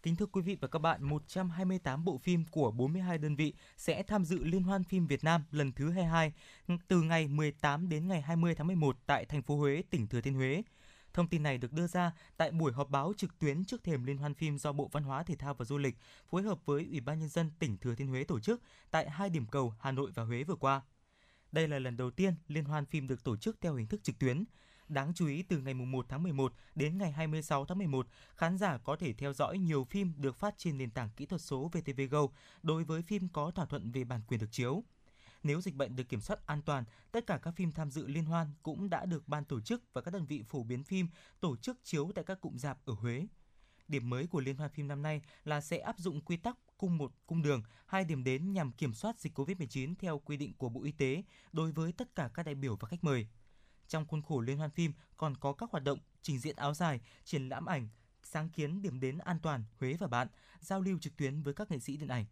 Kính 0.03 0.17
thưa 0.17 0.27
quý 0.27 0.43
vị 0.43 0.57
và 0.61 0.69
các 0.69 0.79
bạn, 0.79 1.05
128 1.05 2.05
bộ 2.05 2.19
phim 2.19 2.45
của 2.51 2.71
42 2.71 3.19
đơn 3.19 3.37
vị 3.37 3.55
sẽ 3.77 4.03
tham 4.03 4.25
dự 4.25 4.45
Liên 4.45 4.63
hoan 4.63 4.85
phim 4.85 5.07
Việt 5.07 5.25
Nam 5.25 5.45
lần 5.51 5.73
thứ 5.73 5.91
22 5.91 6.33
từ 6.89 7.03
ngày 7.03 7.29
18 7.29 7.89
đến 7.89 8.09
ngày 8.09 8.23
20 8.23 8.55
tháng 8.55 8.67
11 8.67 8.97
tại 9.07 9.25
thành 9.25 9.43
phố 9.43 9.57
Huế, 9.57 9.83
tỉnh 9.91 10.07
Thừa 10.07 10.21
Thiên 10.21 10.35
Huế. 10.35 10.63
Thông 11.13 11.29
tin 11.29 11.43
này 11.43 11.59
được 11.59 11.73
đưa 11.73 11.87
ra 11.87 12.13
tại 12.37 12.51
buổi 12.51 12.73
họp 12.73 12.91
báo 12.91 13.13
trực 13.17 13.39
tuyến 13.39 13.65
trước 13.65 13.85
thềm 13.85 14.05
Liên 14.05 14.19
hoan 14.19 14.35
phim 14.35 14.59
do 14.59 14.73
Bộ 14.73 14.89
Văn 14.93 15.03
hóa 15.03 15.23
Thể 15.23 15.37
thao 15.37 15.55
và 15.55 15.65
Du 15.65 15.79
lịch 15.79 15.97
phối 16.31 16.43
hợp 16.43 16.59
với 16.67 16.87
Ủy 16.91 17.01
ban 17.01 17.19
nhân 17.19 17.29
dân 17.29 17.51
tỉnh 17.59 17.79
Thừa 17.79 17.95
Thiên 17.95 18.09
Huế 18.09 18.25
tổ 18.25 18.41
chức 18.41 18.63
tại 18.91 19.11
hai 19.11 19.31
điểm 19.31 19.47
cầu 19.47 19.75
Hà 19.81 19.93
Nội 19.93 20.11
và 20.15 20.23
Huế 20.23 20.45
vừa 20.45 20.57
qua. 20.57 20.83
Đây 21.53 21.69
là 21.69 21.79
lần 21.79 21.97
đầu 21.97 22.11
tiên 22.11 22.35
liên 22.49 22.65
hoan 22.65 22.87
phim 22.87 23.09
được 23.09 23.25
tổ 23.25 23.37
chức 23.37 23.61
theo 23.61 23.75
hình 23.75 23.87
thức 23.87 24.03
trực 24.03 24.19
tuyến. 24.19 24.45
Đáng 24.89 25.15
chú 25.15 25.27
ý 25.27 25.43
từ 25.43 25.59
ngày 25.59 25.75
1 25.75 26.07
tháng 26.09 26.23
11 26.23 26.53
đến 26.75 26.99
ngày 26.99 27.13
26 27.13 27.65
tháng 27.65 27.79
11, 27.79 28.07
khán 28.35 28.59
giả 28.59 28.79
có 28.79 28.97
thể 28.97 29.13
theo 29.13 29.33
dõi 29.33 29.59
nhiều 29.59 29.85
phim 29.85 30.13
được 30.17 30.37
phát 30.37 30.55
trên 30.59 30.79
nền 30.79 30.91
tảng 30.91 31.11
kỹ 31.17 31.27
thuật 31.27 31.41
số 31.41 31.71
VTV 31.73 32.01
Go 32.11 32.27
đối 32.63 32.85
với 32.85 33.03
phim 33.03 33.29
có 33.29 33.51
thỏa 33.51 33.67
thuận 33.67 33.93
về 33.93 34.05
bản 34.05 34.21
quyền 34.29 34.41
được 34.41 34.47
chiếu. 34.51 34.85
Nếu 35.43 35.61
dịch 35.61 35.75
bệnh 35.75 35.97
được 35.97 36.09
kiểm 36.09 36.21
soát 36.21 36.47
an 36.47 36.63
toàn, 36.63 36.85
tất 37.13 37.27
cả 37.27 37.39
các 37.39 37.55
phim 37.57 37.73
tham 37.73 37.91
dự 37.91 38.07
liên 38.07 38.25
hoan 38.25 38.47
cũng 38.63 38.91
đã 38.91 39.05
được 39.05 39.29
ban 39.29 39.45
tổ 39.45 39.61
chức 39.61 39.83
và 39.93 40.01
các 40.01 40.11
đơn 40.11 40.27
vị 40.27 40.43
phổ 40.49 40.63
biến 40.63 40.85
phim 40.85 41.09
tổ 41.41 41.57
chức 41.57 41.79
chiếu 41.85 42.11
tại 42.15 42.25
các 42.25 42.41
cụm 42.41 42.57
rạp 42.57 42.79
ở 42.85 42.93
Huế. 42.93 43.27
Điểm 43.89 44.11
mới 44.11 44.27
của 44.27 44.41
liên 44.41 44.57
hoan 44.57 44.71
phim 44.71 44.89
năm 44.89 45.03
nay 45.03 45.23
là 45.45 45.61
sẽ 45.61 45.79
áp 45.79 45.99
dụng 45.99 46.21
quy 46.21 46.37
tắc 46.37 46.57
cung 46.79 46.99
một 46.99 47.13
cung 47.27 47.43
đường, 47.43 47.63
hai 47.87 48.05
điểm 48.05 48.25
đến 48.25 48.53
nhằm 48.53 48.73
kiểm 48.73 48.93
soát 48.93 49.21
dịch 49.21 49.39
COVID-19 49.39 49.95
theo 49.99 50.19
quy 50.19 50.37
định 50.37 50.53
của 50.59 50.69
Bộ 50.69 50.83
Y 50.83 50.93
tế 50.93 51.23
đối 51.53 51.73
với 51.73 51.93
tất 51.93 52.15
cả 52.15 52.31
các 52.35 52.47
đại 52.47 52.55
biểu 52.55 52.77
và 52.77 52.89
khách 52.89 53.05
mời. 53.05 53.27
Trong 53.89 54.07
khuôn 54.07 54.23
khổ 54.23 54.41
liên 54.41 54.59
hoan 54.59 54.71
phim 54.71 54.93
còn 55.17 55.37
có 55.37 55.53
các 55.53 55.71
hoạt 55.71 55.85
động 55.85 55.99
trình 56.23 56.39
diễn 56.39 56.57
áo 56.57 56.75
dài, 56.75 57.01
triển 57.25 57.49
lãm 57.49 57.67
ảnh, 57.67 57.89
sáng 58.23 58.49
kiến 58.49 58.83
điểm 58.83 59.01
đến 59.01 59.19
an 59.19 59.39
toàn 59.43 59.65
Huế 59.81 59.97
và 59.99 60.07
bạn, 60.07 60.29
giao 60.61 60.81
lưu 60.81 60.99
trực 60.99 61.17
tuyến 61.17 61.43
với 61.43 61.55
các 61.55 61.71
nghệ 61.71 61.79
sĩ 61.79 61.97
điện 61.97 62.09
ảnh. 62.09 62.25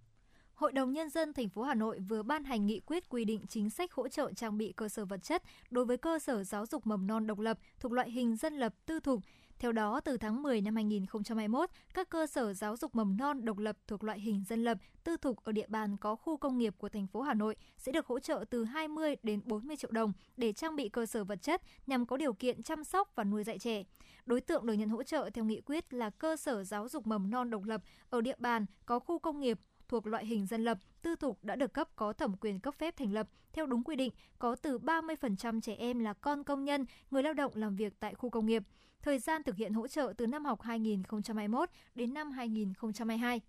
Hội 0.55 0.73
đồng 0.73 0.93
Nhân 0.93 1.11
dân 1.11 1.33
thành 1.33 1.49
phố 1.49 1.63
Hà 1.63 1.75
Nội 1.75 1.99
vừa 1.99 2.23
ban 2.23 2.45
hành 2.45 2.67
nghị 2.67 2.81
quyết 2.81 3.09
quy 3.09 3.25
định 3.25 3.47
chính 3.49 3.71
sách 3.71 3.93
hỗ 3.93 4.09
trợ 4.09 4.33
trang 4.33 4.59
bị 4.59 4.73
cơ 4.77 4.89
sở 4.89 5.05
vật 5.05 5.23
chất 5.23 5.43
đối 5.71 5.85
với 5.85 5.97
cơ 5.97 6.19
sở 6.19 6.45
giáo 6.45 6.67
dục 6.67 6.87
mầm 6.87 7.07
non 7.07 7.27
độc 7.27 7.39
lập 7.39 7.59
thuộc 7.81 7.93
loại 7.93 8.11
hình 8.11 8.37
dân 8.37 8.55
lập 8.55 8.75
tư 8.87 9.01
thục. 9.01 9.21
Theo 9.59 9.73
đó, 9.73 10.01
từ 10.01 10.17
tháng 10.17 10.43
10 10.43 10.61
năm 10.61 10.75
2021, 10.75 11.71
các 11.95 12.09
cơ 12.09 12.27
sở 12.27 12.55
giáo 12.55 12.77
dục 12.77 12.95
mầm 12.95 13.17
non 13.17 13.45
độc 13.45 13.59
lập 13.59 13.77
thuộc 13.87 14.05
loại 14.05 14.21
hình 14.21 14.45
dân 14.49 14.65
lập 14.65 14.79
tư 15.05 15.17
thục 15.17 15.45
ở 15.45 15.53
địa 15.53 15.67
bàn 15.69 15.97
có 15.97 16.17
khu 16.17 16.37
công 16.37 16.59
nghiệp 16.59 16.75
của 16.79 16.89
thành 16.89 17.07
phố 17.07 17.23
Hà 17.23 17.35
Nội 17.35 17.57
sẽ 17.79 17.93
được 17.93 18.07
hỗ 18.07 18.19
trợ 18.19 18.45
từ 18.51 18.65
20 18.65 19.17
đến 19.23 19.41
40 19.45 19.77
triệu 19.77 19.91
đồng 19.91 20.13
để 20.37 20.53
trang 20.53 20.77
bị 20.77 20.89
cơ 20.89 21.07
sở 21.07 21.25
vật 21.25 21.43
chất 21.43 21.63
nhằm 21.87 22.07
có 22.07 22.17
điều 22.17 22.33
kiện 22.33 22.63
chăm 22.63 22.85
sóc 22.85 23.13
và 23.15 23.25
nuôi 23.25 23.45
dạy 23.45 23.59
trẻ. 23.59 23.83
Đối 24.27 24.41
tượng 24.41 24.67
được 24.67 24.73
nhận 24.73 24.89
hỗ 24.89 25.03
trợ 25.03 25.31
theo 25.35 25.45
nghị 25.45 25.61
quyết 25.61 25.95
là 25.95 26.11
cơ 26.11 26.37
sở 26.37 26.65
giáo 26.65 26.89
dục 26.89 27.07
mầm 27.07 27.31
non 27.31 27.51
độc 27.51 27.65
lập 27.65 27.83
ở 28.11 28.21
địa 28.21 28.37
bàn 28.39 28.67
có 28.87 28.99
khu 28.99 29.19
công 29.19 29.41
nghiệp 29.41 29.59
thuộc 29.89 30.07
loại 30.07 30.27
hình 30.27 30.47
dân 30.47 30.65
lập, 30.65 30.79
tư 31.03 31.17
thục 31.17 31.45
đã 31.45 31.57
được 31.57 31.73
cấp 31.73 31.89
có 31.97 32.13
thẩm 32.13 32.37
quyền 32.37 32.61
cấp 32.61 32.75
phép 32.79 32.97
thành 32.97 33.13
lập 33.13 33.29
theo 33.53 33.67
đúng 33.67 33.85
quy 33.85 33.97
định, 33.97 34.13
có 34.39 34.57
từ 34.57 34.79
30% 34.79 35.61
trẻ 35.61 35.75
em 35.79 35.99
là 35.99 36.13
con 36.13 36.45
công 36.45 36.65
nhân, 36.65 36.87
người 37.11 37.23
lao 37.23 37.35
động 37.35 37.53
làm 37.55 37.77
việc 37.77 38.01
tại 38.01 38.15
khu 38.15 38.31
công 38.31 38.47
nghiệp. 38.47 38.63
Thời 39.03 39.19
gian 39.19 39.43
thực 39.43 39.57
hiện 39.57 39.73
hỗ 39.73 39.89
trợ 39.89 40.13
từ 40.17 40.27
năm 40.27 40.45
học 40.45 40.63
2021 40.63 41.71
đến 41.95 42.15
năm 42.15 42.31
2022. 42.31 43.41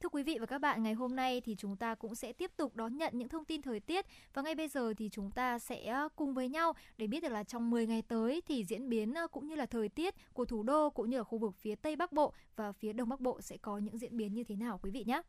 Thưa 0.00 0.08
quý 0.08 0.22
vị 0.22 0.38
và 0.40 0.46
các 0.46 0.58
bạn, 0.58 0.82
ngày 0.82 0.94
hôm 0.94 1.16
nay 1.16 1.40
thì 1.40 1.54
chúng 1.58 1.76
ta 1.76 1.94
cũng 1.94 2.14
sẽ 2.14 2.32
tiếp 2.32 2.50
tục 2.56 2.76
đón 2.76 2.96
nhận 2.96 3.18
những 3.18 3.28
thông 3.28 3.44
tin 3.44 3.62
thời 3.62 3.80
tiết 3.80 4.06
và 4.34 4.42
ngay 4.42 4.54
bây 4.54 4.68
giờ 4.68 4.94
thì 4.96 5.08
chúng 5.12 5.30
ta 5.30 5.58
sẽ 5.58 5.86
ờ, 5.86 6.08
cùng 6.16 6.34
với 6.34 6.48
nhau 6.48 6.72
để 6.98 7.06
biết 7.06 7.22
được 7.22 7.28
là 7.28 7.44
trong 7.44 7.70
10 7.70 7.86
ngày 7.86 8.02
tới 8.02 8.42
thì 8.46 8.64
diễn 8.64 8.88
biến 8.88 9.14
ờ, 9.14 9.26
cũng 9.26 9.46
như 9.48 9.54
là 9.54 9.66
thời 9.66 9.88
tiết 9.88 10.14
của 10.32 10.44
thủ 10.44 10.62
đô 10.62 10.90
cũng 10.90 11.10
như 11.10 11.16
là 11.16 11.24
khu 11.24 11.38
vực 11.38 11.54
phía 11.56 11.74
Tây 11.74 11.96
Bắc 11.96 12.12
Bộ 12.12 12.32
và 12.56 12.72
phía 12.72 12.92
Đông 12.92 13.08
Bắc 13.08 13.20
Bộ 13.20 13.40
sẽ 13.40 13.56
có 13.56 13.78
những 13.78 13.98
diễn 13.98 14.16
biến 14.16 14.34
như 14.34 14.44
thế 14.44 14.56
nào 14.56 14.78
quý 14.82 14.90
vị 14.90 15.04
nhé. 15.06 15.22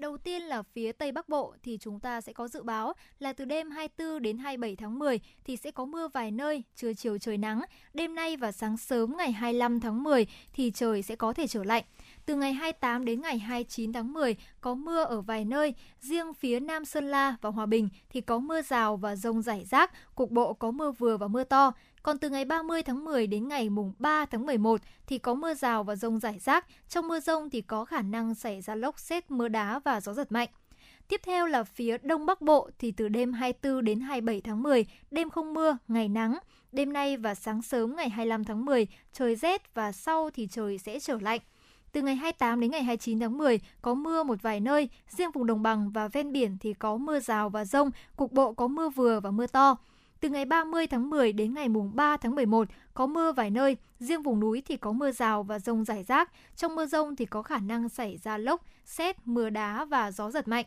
Đầu 0.00 0.16
tiên 0.16 0.42
là 0.42 0.62
phía 0.62 0.92
Tây 0.92 1.12
Bắc 1.12 1.28
Bộ 1.28 1.54
thì 1.62 1.78
chúng 1.80 2.00
ta 2.00 2.20
sẽ 2.20 2.32
có 2.32 2.48
dự 2.48 2.62
báo 2.62 2.92
là 3.18 3.32
từ 3.32 3.44
đêm 3.44 3.70
24 3.70 4.22
đến 4.22 4.38
27 4.38 4.76
tháng 4.76 4.98
10 4.98 5.20
thì 5.44 5.56
sẽ 5.56 5.70
có 5.70 5.84
mưa 5.84 6.08
vài 6.08 6.30
nơi, 6.30 6.62
trưa 6.76 6.94
chiều 6.94 7.18
trời 7.18 7.38
nắng. 7.38 7.60
Đêm 7.94 8.14
nay 8.14 8.36
và 8.36 8.52
sáng 8.52 8.76
sớm 8.76 9.16
ngày 9.16 9.32
25 9.32 9.80
tháng 9.80 10.02
10 10.02 10.26
thì 10.52 10.70
trời 10.70 11.02
sẽ 11.02 11.16
có 11.16 11.32
thể 11.32 11.46
trở 11.46 11.64
lạnh. 11.64 11.84
Từ 12.26 12.34
ngày 12.36 12.52
28 12.52 13.04
đến 13.04 13.20
ngày 13.20 13.38
29 13.38 13.92
tháng 13.92 14.12
10 14.12 14.36
có 14.60 14.74
mưa 14.74 15.04
ở 15.04 15.20
vài 15.20 15.44
nơi, 15.44 15.74
riêng 16.00 16.34
phía 16.34 16.60
Nam 16.60 16.84
Sơn 16.84 17.10
La 17.10 17.36
và 17.40 17.50
Hòa 17.50 17.66
Bình 17.66 17.88
thì 18.10 18.20
có 18.20 18.38
mưa 18.38 18.62
rào 18.62 18.96
và 18.96 19.16
rông 19.16 19.42
rải 19.42 19.64
rác, 19.64 20.14
cục 20.14 20.30
bộ 20.30 20.52
có 20.52 20.70
mưa 20.70 20.90
vừa 20.90 21.16
và 21.16 21.28
mưa 21.28 21.44
to. 21.44 21.72
Còn 22.02 22.18
từ 22.18 22.30
ngày 22.30 22.44
30 22.44 22.82
tháng 22.82 23.04
10 23.04 23.26
đến 23.26 23.48
ngày 23.48 23.68
mùng 23.68 23.92
3 23.98 24.26
tháng 24.26 24.46
11 24.46 24.80
thì 25.06 25.18
có 25.18 25.34
mưa 25.34 25.54
rào 25.54 25.84
và 25.84 25.96
rông 25.96 26.18
rải 26.18 26.38
rác. 26.38 26.66
Trong 26.88 27.08
mưa 27.08 27.20
rông 27.20 27.50
thì 27.50 27.60
có 27.60 27.84
khả 27.84 28.02
năng 28.02 28.34
xảy 28.34 28.60
ra 28.60 28.74
lốc 28.74 28.98
xét, 28.98 29.30
mưa 29.30 29.48
đá 29.48 29.78
và 29.78 30.00
gió 30.00 30.14
giật 30.14 30.32
mạnh. 30.32 30.48
Tiếp 31.08 31.20
theo 31.24 31.46
là 31.46 31.64
phía 31.64 31.98
Đông 31.98 32.26
Bắc 32.26 32.40
Bộ 32.40 32.70
thì 32.78 32.92
từ 32.92 33.08
đêm 33.08 33.32
24 33.32 33.84
đến 33.84 34.00
27 34.00 34.40
tháng 34.40 34.62
10, 34.62 34.86
đêm 35.10 35.30
không 35.30 35.54
mưa, 35.54 35.76
ngày 35.88 36.08
nắng. 36.08 36.38
Đêm 36.72 36.92
nay 36.92 37.16
và 37.16 37.34
sáng 37.34 37.62
sớm 37.62 37.96
ngày 37.96 38.08
25 38.08 38.44
tháng 38.44 38.64
10, 38.64 38.86
trời 39.12 39.36
rét 39.36 39.74
và 39.74 39.92
sau 39.92 40.30
thì 40.30 40.48
trời 40.50 40.78
sẽ 40.78 41.00
trở 41.00 41.18
lạnh. 41.20 41.40
Từ 41.92 42.02
ngày 42.02 42.14
28 42.14 42.60
đến 42.60 42.70
ngày 42.70 42.82
29 42.82 43.20
tháng 43.20 43.38
10 43.38 43.60
có 43.82 43.94
mưa 43.94 44.22
một 44.22 44.42
vài 44.42 44.60
nơi, 44.60 44.88
riêng 45.08 45.30
vùng 45.30 45.46
đồng 45.46 45.62
bằng 45.62 45.90
và 45.90 46.08
ven 46.08 46.32
biển 46.32 46.56
thì 46.60 46.74
có 46.74 46.96
mưa 46.96 47.20
rào 47.20 47.50
và 47.50 47.64
rông, 47.64 47.90
cục 48.16 48.32
bộ 48.32 48.52
có 48.52 48.68
mưa 48.68 48.88
vừa 48.88 49.20
và 49.20 49.30
mưa 49.30 49.46
to. 49.46 49.76
Từ 50.20 50.28
ngày 50.28 50.44
30 50.44 50.86
tháng 50.86 51.10
10 51.10 51.32
đến 51.32 51.54
ngày 51.54 51.68
mùng 51.68 51.90
3 51.94 52.16
tháng 52.16 52.34
11 52.34 52.68
có 52.94 53.06
mưa 53.06 53.32
vài 53.32 53.50
nơi, 53.50 53.76
riêng 53.98 54.22
vùng 54.22 54.40
núi 54.40 54.62
thì 54.66 54.76
có 54.76 54.92
mưa 54.92 55.12
rào 55.12 55.42
và 55.42 55.58
rông 55.58 55.84
rải 55.84 56.04
rác. 56.04 56.32
Trong 56.56 56.74
mưa 56.74 56.86
rông 56.86 57.16
thì 57.16 57.26
có 57.26 57.42
khả 57.42 57.58
năng 57.58 57.88
xảy 57.88 58.16
ra 58.16 58.38
lốc, 58.38 58.64
xét, 58.84 59.16
mưa 59.24 59.50
đá 59.50 59.84
và 59.84 60.12
gió 60.12 60.30
giật 60.30 60.48
mạnh. 60.48 60.66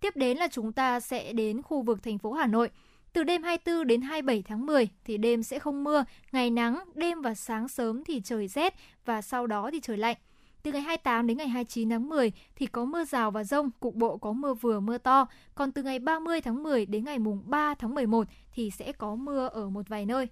Tiếp 0.00 0.16
đến 0.16 0.36
là 0.36 0.48
chúng 0.48 0.72
ta 0.72 1.00
sẽ 1.00 1.32
đến 1.32 1.62
khu 1.62 1.82
vực 1.82 2.02
thành 2.02 2.18
phố 2.18 2.32
Hà 2.32 2.46
Nội. 2.46 2.70
Từ 3.12 3.22
đêm 3.22 3.42
24 3.42 3.86
đến 3.86 4.00
27 4.00 4.42
tháng 4.42 4.66
10 4.66 4.88
thì 5.04 5.16
đêm 5.18 5.42
sẽ 5.42 5.58
không 5.58 5.84
mưa, 5.84 6.04
ngày 6.32 6.50
nắng, 6.50 6.78
đêm 6.94 7.22
và 7.22 7.34
sáng 7.34 7.68
sớm 7.68 8.04
thì 8.04 8.20
trời 8.24 8.48
rét 8.48 8.74
và 9.04 9.22
sau 9.22 9.46
đó 9.46 9.70
thì 9.72 9.80
trời 9.80 9.96
lạnh. 9.96 10.16
Từ 10.66 10.72
ngày 10.72 10.82
28 10.82 11.26
đến 11.26 11.36
ngày 11.36 11.48
29 11.48 11.90
tháng 11.90 12.08
10 12.08 12.32
thì 12.56 12.66
có 12.66 12.84
mưa 12.84 13.04
rào 13.04 13.30
và 13.30 13.44
rông, 13.44 13.70
cục 13.80 13.94
bộ 13.94 14.16
có 14.16 14.32
mưa 14.32 14.54
vừa 14.54 14.80
mưa 14.80 14.98
to. 14.98 15.26
Còn 15.54 15.72
từ 15.72 15.82
ngày 15.82 15.98
30 15.98 16.40
tháng 16.40 16.62
10 16.62 16.86
đến 16.86 17.04
ngày 17.04 17.18
mùng 17.18 17.42
3 17.44 17.74
tháng 17.74 17.94
11 17.94 18.28
thì 18.52 18.70
sẽ 18.70 18.92
có 18.92 19.14
mưa 19.14 19.48
ở 19.48 19.68
một 19.68 19.88
vài 19.88 20.06
nơi. 20.06 20.28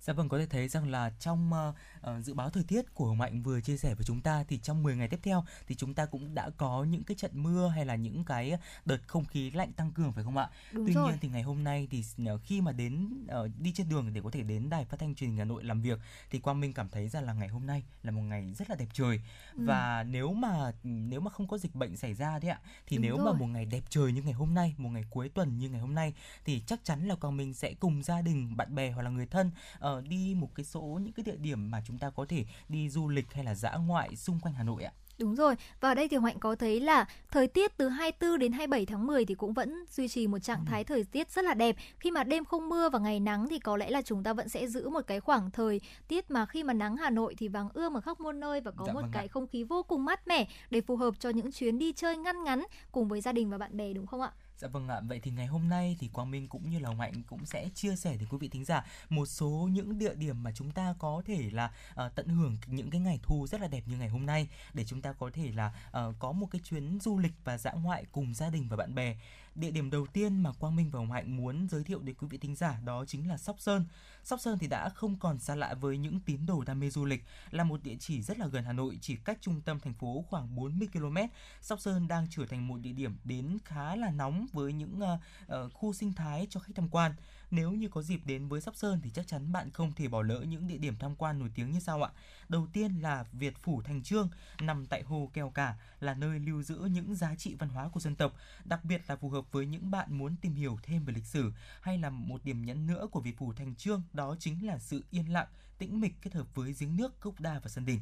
Dạ 0.00 0.12
vâng, 0.12 0.28
có 0.28 0.38
thể 0.38 0.46
thấy 0.46 0.68
rằng 0.68 0.90
là 0.90 1.10
trong 1.20 1.50
uh, 1.68 1.74
uh, 2.10 2.24
dự 2.24 2.34
báo 2.34 2.50
thời 2.50 2.64
tiết 2.64 2.94
của 2.94 3.06
Hồng 3.06 3.18
Mạnh 3.18 3.42
vừa 3.42 3.60
chia 3.60 3.76
sẻ 3.76 3.94
với 3.94 4.04
chúng 4.04 4.20
ta 4.20 4.44
thì 4.48 4.58
trong 4.58 4.82
10 4.82 4.96
ngày 4.96 5.08
tiếp 5.08 5.20
theo 5.22 5.44
thì 5.66 5.74
chúng 5.74 5.94
ta 5.94 6.06
cũng 6.06 6.34
đã 6.34 6.50
có 6.56 6.84
những 6.84 7.04
cái 7.04 7.14
trận 7.14 7.30
mưa 7.42 7.68
hay 7.68 7.86
là 7.86 7.94
những 7.94 8.24
cái 8.24 8.58
đợt 8.84 8.98
không 9.06 9.24
khí 9.24 9.50
lạnh 9.50 9.72
tăng 9.72 9.92
cường 9.92 10.12
phải 10.12 10.24
không 10.24 10.36
ạ? 10.36 10.48
Đúng 10.72 10.86
Tuy 10.86 10.92
rồi. 10.92 11.08
nhiên 11.10 11.18
thì 11.20 11.28
ngày 11.28 11.42
hôm 11.42 11.64
nay 11.64 11.88
thì 11.90 12.04
uh, 12.34 12.40
khi 12.44 12.60
mà 12.60 12.72
đến 12.72 13.26
uh, 13.44 13.50
đi 13.58 13.72
trên 13.72 13.88
đường 13.88 14.12
để 14.14 14.20
có 14.24 14.30
thể 14.30 14.42
đến 14.42 14.70
đài 14.70 14.84
phát 14.84 15.00
thanh 15.00 15.14
truyền 15.14 15.30
hình 15.30 15.38
Hà 15.38 15.44
Nội 15.44 15.64
làm 15.64 15.82
việc 15.82 15.98
thì 16.30 16.38
Quang 16.38 16.60
Minh 16.60 16.72
cảm 16.72 16.88
thấy 16.88 17.08
rằng 17.08 17.24
là 17.24 17.32
ngày 17.32 17.48
hôm 17.48 17.66
nay 17.66 17.82
là 18.02 18.10
một 18.10 18.22
ngày 18.22 18.54
rất 18.54 18.70
là 18.70 18.76
đẹp 18.76 18.88
trời 18.92 19.20
Ừ. 19.54 19.64
và 19.66 20.02
nếu 20.02 20.32
mà 20.32 20.72
nếu 20.82 21.20
mà 21.20 21.30
không 21.30 21.48
có 21.48 21.58
dịch 21.58 21.74
bệnh 21.74 21.96
xảy 21.96 22.14
ra 22.14 22.38
đấy 22.38 22.50
ạ 22.50 22.60
thì 22.86 22.96
Đúng 22.96 23.02
nếu 23.02 23.16
mà 23.16 23.24
rồi. 23.24 23.34
một 23.34 23.46
ngày 23.46 23.64
đẹp 23.64 23.82
trời 23.88 24.12
như 24.12 24.22
ngày 24.22 24.32
hôm 24.32 24.54
nay, 24.54 24.74
một 24.78 24.90
ngày 24.90 25.04
cuối 25.10 25.28
tuần 25.28 25.58
như 25.58 25.68
ngày 25.70 25.80
hôm 25.80 25.94
nay 25.94 26.14
thì 26.44 26.62
chắc 26.66 26.84
chắn 26.84 27.08
là 27.08 27.14
Quang 27.14 27.36
Minh 27.36 27.54
sẽ 27.54 27.74
cùng 27.74 28.02
gia 28.02 28.22
đình, 28.22 28.56
bạn 28.56 28.74
bè 28.74 28.90
hoặc 28.90 29.02
là 29.02 29.10
người 29.10 29.26
thân 29.26 29.50
ờ, 29.78 30.00
đi 30.00 30.34
một 30.34 30.50
cái 30.54 30.64
số 30.64 30.82
những 30.82 31.12
cái 31.12 31.24
địa 31.24 31.36
điểm 31.36 31.70
mà 31.70 31.82
chúng 31.86 31.93
ta 31.98 32.10
có 32.10 32.26
thể 32.28 32.44
đi 32.68 32.88
du 32.88 33.08
lịch 33.08 33.32
hay 33.32 33.44
là 33.44 33.54
dã 33.54 33.72
ngoại 33.86 34.16
xung 34.16 34.40
quanh 34.40 34.54
Hà 34.54 34.64
Nội 34.64 34.82
ạ. 34.82 34.92
Đúng 35.18 35.34
rồi, 35.34 35.54
và 35.80 35.88
ở 35.88 35.94
đây 35.94 36.08
thì 36.08 36.16
Hạnh 36.24 36.38
có 36.38 36.54
thấy 36.54 36.80
là 36.80 37.04
thời 37.30 37.48
tiết 37.48 37.76
từ 37.76 37.88
24 37.88 38.38
đến 38.38 38.52
27 38.52 38.86
tháng 38.86 39.06
10 39.06 39.24
thì 39.24 39.34
cũng 39.34 39.52
vẫn 39.52 39.84
duy 39.90 40.08
trì 40.08 40.26
một 40.26 40.38
trạng 40.38 40.64
thái 40.64 40.84
thời 40.84 41.04
tiết 41.04 41.30
rất 41.30 41.44
là 41.44 41.54
đẹp. 41.54 41.76
Khi 42.00 42.10
mà 42.10 42.24
đêm 42.24 42.44
không 42.44 42.68
mưa 42.68 42.88
và 42.88 42.98
ngày 42.98 43.20
nắng 43.20 43.46
thì 43.50 43.58
có 43.58 43.76
lẽ 43.76 43.90
là 43.90 44.02
chúng 44.02 44.22
ta 44.22 44.32
vẫn 44.32 44.48
sẽ 44.48 44.66
giữ 44.66 44.88
một 44.88 45.00
cái 45.06 45.20
khoảng 45.20 45.50
thời 45.50 45.80
tiết 46.08 46.30
mà 46.30 46.46
khi 46.46 46.62
mà 46.62 46.72
nắng 46.72 46.96
Hà 46.96 47.10
Nội 47.10 47.34
thì 47.38 47.48
vàng 47.48 47.68
ươm 47.74 47.96
ở 47.96 48.00
khắp 48.00 48.20
muôn 48.20 48.40
nơi 48.40 48.60
và 48.60 48.70
có 48.70 48.84
Dạ 48.86 48.92
một 48.92 49.00
vâng 49.00 49.10
ạ. 49.10 49.14
cái 49.14 49.28
không 49.28 49.46
khí 49.46 49.64
vô 49.64 49.82
cùng 49.82 50.04
mát 50.04 50.28
mẻ 50.28 50.46
để 50.70 50.80
phù 50.80 50.96
hợp 50.96 51.14
cho 51.18 51.30
những 51.30 51.52
chuyến 51.52 51.78
đi 51.78 51.92
chơi 51.92 52.16
ngăn 52.16 52.44
ngắn 52.44 52.64
cùng 52.92 53.08
với 53.08 53.20
gia 53.20 53.32
đình 53.32 53.50
và 53.50 53.58
bạn 53.58 53.76
bè 53.76 53.92
đúng 53.92 54.06
không 54.06 54.20
ạ? 54.20 54.32
Dạ 54.64 54.68
vâng 54.68 54.88
ạ, 54.88 55.00
vậy 55.08 55.20
thì 55.22 55.30
ngày 55.30 55.46
hôm 55.46 55.68
nay 55.68 55.96
thì 56.00 56.08
Quang 56.08 56.30
Minh 56.30 56.48
cũng 56.48 56.70
như 56.70 56.78
là 56.78 56.88
ông 56.88 57.00
Hạnh 57.00 57.22
cũng 57.26 57.46
sẽ 57.46 57.68
chia 57.74 57.96
sẻ 57.96 58.16
đến 58.16 58.28
quý 58.28 58.38
vị 58.40 58.48
thính 58.48 58.64
giả 58.64 58.84
một 59.08 59.26
số 59.26 59.68
những 59.72 59.98
địa 59.98 60.14
điểm 60.14 60.42
mà 60.42 60.52
chúng 60.54 60.70
ta 60.70 60.94
có 60.98 61.22
thể 61.26 61.50
là 61.52 61.70
uh, 62.04 62.14
tận 62.14 62.28
hưởng 62.28 62.56
những 62.66 62.90
cái 62.90 63.00
ngày 63.00 63.20
thu 63.22 63.46
rất 63.46 63.60
là 63.60 63.68
đẹp 63.68 63.82
như 63.86 63.96
ngày 63.96 64.08
hôm 64.08 64.26
nay 64.26 64.48
để 64.74 64.84
chúng 64.84 65.02
ta 65.02 65.12
có 65.12 65.30
thể 65.32 65.52
là 65.52 65.74
uh, 65.88 66.14
có 66.18 66.32
một 66.32 66.46
cái 66.50 66.60
chuyến 66.64 66.98
du 67.00 67.18
lịch 67.18 67.32
và 67.44 67.58
dã 67.58 67.72
ngoại 67.72 68.04
cùng 68.12 68.34
gia 68.34 68.50
đình 68.50 68.68
và 68.68 68.76
bạn 68.76 68.94
bè. 68.94 69.16
Địa 69.54 69.70
điểm 69.70 69.90
đầu 69.90 70.06
tiên 70.06 70.42
mà 70.42 70.52
Quang 70.52 70.76
Minh 70.76 70.90
và 70.90 70.98
Hồng 70.98 71.10
Hạnh 71.10 71.36
muốn 71.36 71.66
giới 71.70 71.84
thiệu 71.84 72.00
đến 72.02 72.16
quý 72.18 72.28
vị 72.30 72.38
thính 72.38 72.54
giả 72.54 72.80
đó 72.84 73.04
chính 73.06 73.28
là 73.28 73.38
Sóc 73.38 73.60
Sơn. 73.60 73.84
Sóc 74.24 74.40
Sơn 74.40 74.58
thì 74.58 74.66
đã 74.66 74.88
không 74.88 75.18
còn 75.18 75.38
xa 75.38 75.54
lạ 75.54 75.74
với 75.74 75.98
những 75.98 76.20
tín 76.20 76.46
đồ 76.46 76.62
đam 76.66 76.80
mê 76.80 76.90
du 76.90 77.04
lịch, 77.04 77.24
là 77.50 77.64
một 77.64 77.82
địa 77.82 77.96
chỉ 78.00 78.22
rất 78.22 78.38
là 78.38 78.46
gần 78.46 78.64
Hà 78.64 78.72
Nội, 78.72 78.98
chỉ 79.00 79.16
cách 79.16 79.38
trung 79.40 79.60
tâm 79.60 79.80
thành 79.80 79.94
phố 79.94 80.24
khoảng 80.28 80.56
40 80.56 80.88
km. 80.92 81.16
Sóc 81.60 81.80
Sơn 81.80 82.08
đang 82.08 82.26
trở 82.30 82.46
thành 82.46 82.68
một 82.68 82.76
địa 82.80 82.92
điểm 82.92 83.16
đến 83.24 83.58
khá 83.64 83.96
là 83.96 84.10
nóng 84.10 84.46
với 84.52 84.72
những 84.72 85.00
uh, 85.02 85.54
uh, 85.64 85.72
khu 85.72 85.92
sinh 85.92 86.12
thái 86.12 86.46
cho 86.50 86.60
khách 86.60 86.72
tham 86.74 86.88
quan. 86.88 87.14
Nếu 87.54 87.72
như 87.72 87.88
có 87.88 88.02
dịp 88.02 88.20
đến 88.24 88.48
với 88.48 88.60
Sóc 88.60 88.76
Sơn 88.76 89.00
thì 89.02 89.10
chắc 89.10 89.26
chắn 89.26 89.52
bạn 89.52 89.70
không 89.70 89.92
thể 89.92 90.08
bỏ 90.08 90.22
lỡ 90.22 90.40
những 90.48 90.66
địa 90.66 90.78
điểm 90.78 90.96
tham 90.98 91.16
quan 91.16 91.38
nổi 91.38 91.50
tiếng 91.54 91.70
như 91.70 91.80
sau 91.80 92.02
ạ. 92.02 92.10
Đầu 92.48 92.66
tiên 92.72 92.98
là 93.00 93.24
Việt 93.32 93.54
Phủ 93.62 93.82
Thành 93.82 94.02
Trương, 94.02 94.28
nằm 94.60 94.86
tại 94.86 95.02
hồ 95.02 95.30
Kèo 95.32 95.50
Cả, 95.50 95.74
là 96.00 96.14
nơi 96.14 96.38
lưu 96.38 96.62
giữ 96.62 96.76
những 96.76 97.14
giá 97.14 97.34
trị 97.34 97.54
văn 97.58 97.68
hóa 97.68 97.88
của 97.88 98.00
dân 98.00 98.16
tộc, 98.16 98.36
đặc 98.64 98.84
biệt 98.84 99.02
là 99.06 99.16
phù 99.16 99.28
hợp 99.28 99.52
với 99.52 99.66
những 99.66 99.90
bạn 99.90 100.18
muốn 100.18 100.36
tìm 100.36 100.54
hiểu 100.54 100.78
thêm 100.82 101.04
về 101.04 101.12
lịch 101.12 101.26
sử 101.26 101.52
hay 101.80 101.98
là 101.98 102.10
một 102.10 102.44
điểm 102.44 102.64
nhấn 102.64 102.86
nữa 102.86 103.06
của 103.10 103.20
Việt 103.20 103.38
Phủ 103.38 103.52
Thành 103.52 103.74
Trương 103.74 104.02
đó 104.12 104.36
chính 104.38 104.66
là 104.66 104.78
sự 104.78 105.04
yên 105.10 105.32
lặng, 105.32 105.48
tĩnh 105.78 106.00
mịch 106.00 106.14
kết 106.22 106.34
hợp 106.34 106.54
với 106.54 106.74
giếng 106.78 106.96
nước, 106.96 107.20
cốc 107.20 107.40
đa 107.40 107.58
và 107.58 107.68
sân 107.68 107.86
đình. 107.86 108.00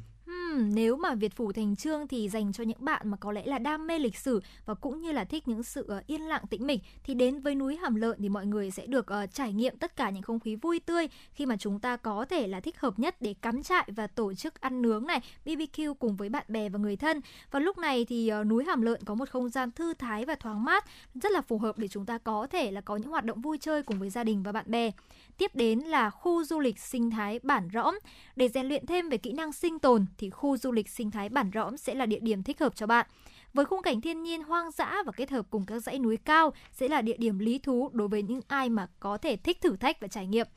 Nếu 0.53 0.95
mà 0.95 1.15
Việt 1.15 1.35
Phủ 1.35 1.51
Thành 1.51 1.75
Trương 1.75 2.07
thì 2.07 2.29
dành 2.29 2.53
cho 2.53 2.63
những 2.63 2.85
bạn 2.85 3.09
mà 3.09 3.17
có 3.17 3.31
lẽ 3.31 3.45
là 3.45 3.59
đam 3.59 3.87
mê 3.87 3.99
lịch 3.99 4.17
sử 4.17 4.41
và 4.65 4.73
cũng 4.73 5.01
như 5.01 5.11
là 5.11 5.23
thích 5.23 5.47
những 5.47 5.63
sự 5.63 5.85
ờ, 5.87 6.01
yên 6.07 6.21
lặng 6.21 6.43
tĩnh 6.49 6.67
mịch 6.67 6.81
thì 7.03 7.13
đến 7.13 7.39
với 7.39 7.55
núi 7.55 7.75
Hàm 7.75 7.95
Lợn 7.95 8.17
thì 8.21 8.29
mọi 8.29 8.45
người 8.45 8.71
sẽ 8.71 8.87
được 8.87 9.05
uh, 9.23 9.33
trải 9.33 9.53
nghiệm 9.53 9.77
tất 9.77 9.95
cả 9.95 10.09
những 10.09 10.23
không 10.23 10.39
khí 10.39 10.55
vui 10.55 10.79
tươi 10.79 11.07
khi 11.33 11.45
mà 11.45 11.57
chúng 11.57 11.79
ta 11.79 11.97
có 11.97 12.25
thể 12.29 12.47
là 12.47 12.59
thích 12.59 12.79
hợp 12.79 12.99
nhất 12.99 13.15
để 13.19 13.33
cắm 13.41 13.63
trại 13.63 13.89
và 13.95 14.07
tổ 14.07 14.33
chức 14.33 14.61
ăn 14.61 14.81
nướng 14.81 15.07
này, 15.07 15.21
BBQ 15.45 15.93
cùng 15.93 16.15
với 16.15 16.29
bạn 16.29 16.45
bè 16.47 16.69
và 16.69 16.79
người 16.79 16.95
thân. 16.95 17.21
Và 17.51 17.59
lúc 17.59 17.77
này 17.77 18.05
thì 18.05 18.31
uh, 18.41 18.47
núi 18.47 18.65
Hàm 18.65 18.81
Lợn 18.81 19.03
có 19.03 19.15
một 19.15 19.29
không 19.29 19.49
gian 19.49 19.71
thư 19.71 19.93
thái 19.93 20.25
và 20.25 20.35
thoáng 20.35 20.63
mát 20.63 20.85
rất 21.15 21.31
là 21.31 21.41
phù 21.41 21.57
hợp 21.57 21.77
để 21.77 21.87
chúng 21.87 22.05
ta 22.05 22.17
có 22.17 22.47
thể 22.47 22.71
là 22.71 22.81
có 22.81 22.95
những 22.97 23.09
hoạt 23.09 23.25
động 23.25 23.41
vui 23.41 23.57
chơi 23.57 23.83
cùng 23.83 23.99
với 23.99 24.09
gia 24.09 24.23
đình 24.23 24.43
và 24.43 24.51
bạn 24.51 24.65
bè. 24.67 24.91
Tiếp 25.37 25.55
đến 25.55 25.79
là 25.79 26.09
khu 26.09 26.43
du 26.43 26.59
lịch 26.59 26.79
sinh 26.79 27.11
thái 27.11 27.39
Bản 27.43 27.69
Rõm. 27.73 27.95
Để 28.35 28.49
rèn 28.49 28.65
luyện 28.65 28.85
thêm 28.85 29.09
về 29.09 29.17
kỹ 29.17 29.33
năng 29.33 29.53
sinh 29.53 29.79
tồn 29.79 30.05
thì 30.17 30.29
khu 30.29 30.57
du 30.57 30.71
lịch 30.71 30.89
sinh 30.89 31.11
thái 31.11 31.29
Bản 31.29 31.51
Rõm 31.53 31.77
sẽ 31.77 31.95
là 31.95 32.05
địa 32.05 32.19
điểm 32.19 32.43
thích 32.43 32.59
hợp 32.59 32.75
cho 32.75 32.87
bạn. 32.87 33.05
Với 33.53 33.65
khung 33.65 33.81
cảnh 33.81 34.01
thiên 34.01 34.23
nhiên 34.23 34.43
hoang 34.43 34.71
dã 34.71 35.03
và 35.05 35.11
kết 35.11 35.29
hợp 35.29 35.45
cùng 35.49 35.65
các 35.65 35.79
dãy 35.79 35.99
núi 35.99 36.17
cao 36.17 36.53
sẽ 36.71 36.87
là 36.87 37.01
địa 37.01 37.17
điểm 37.17 37.39
lý 37.39 37.59
thú 37.59 37.89
đối 37.93 38.07
với 38.07 38.21
những 38.23 38.41
ai 38.47 38.69
mà 38.69 38.87
có 38.99 39.17
thể 39.17 39.35
thích 39.35 39.61
thử 39.61 39.75
thách 39.75 39.99
và 40.01 40.07
trải 40.07 40.27
nghiệm. 40.27 40.47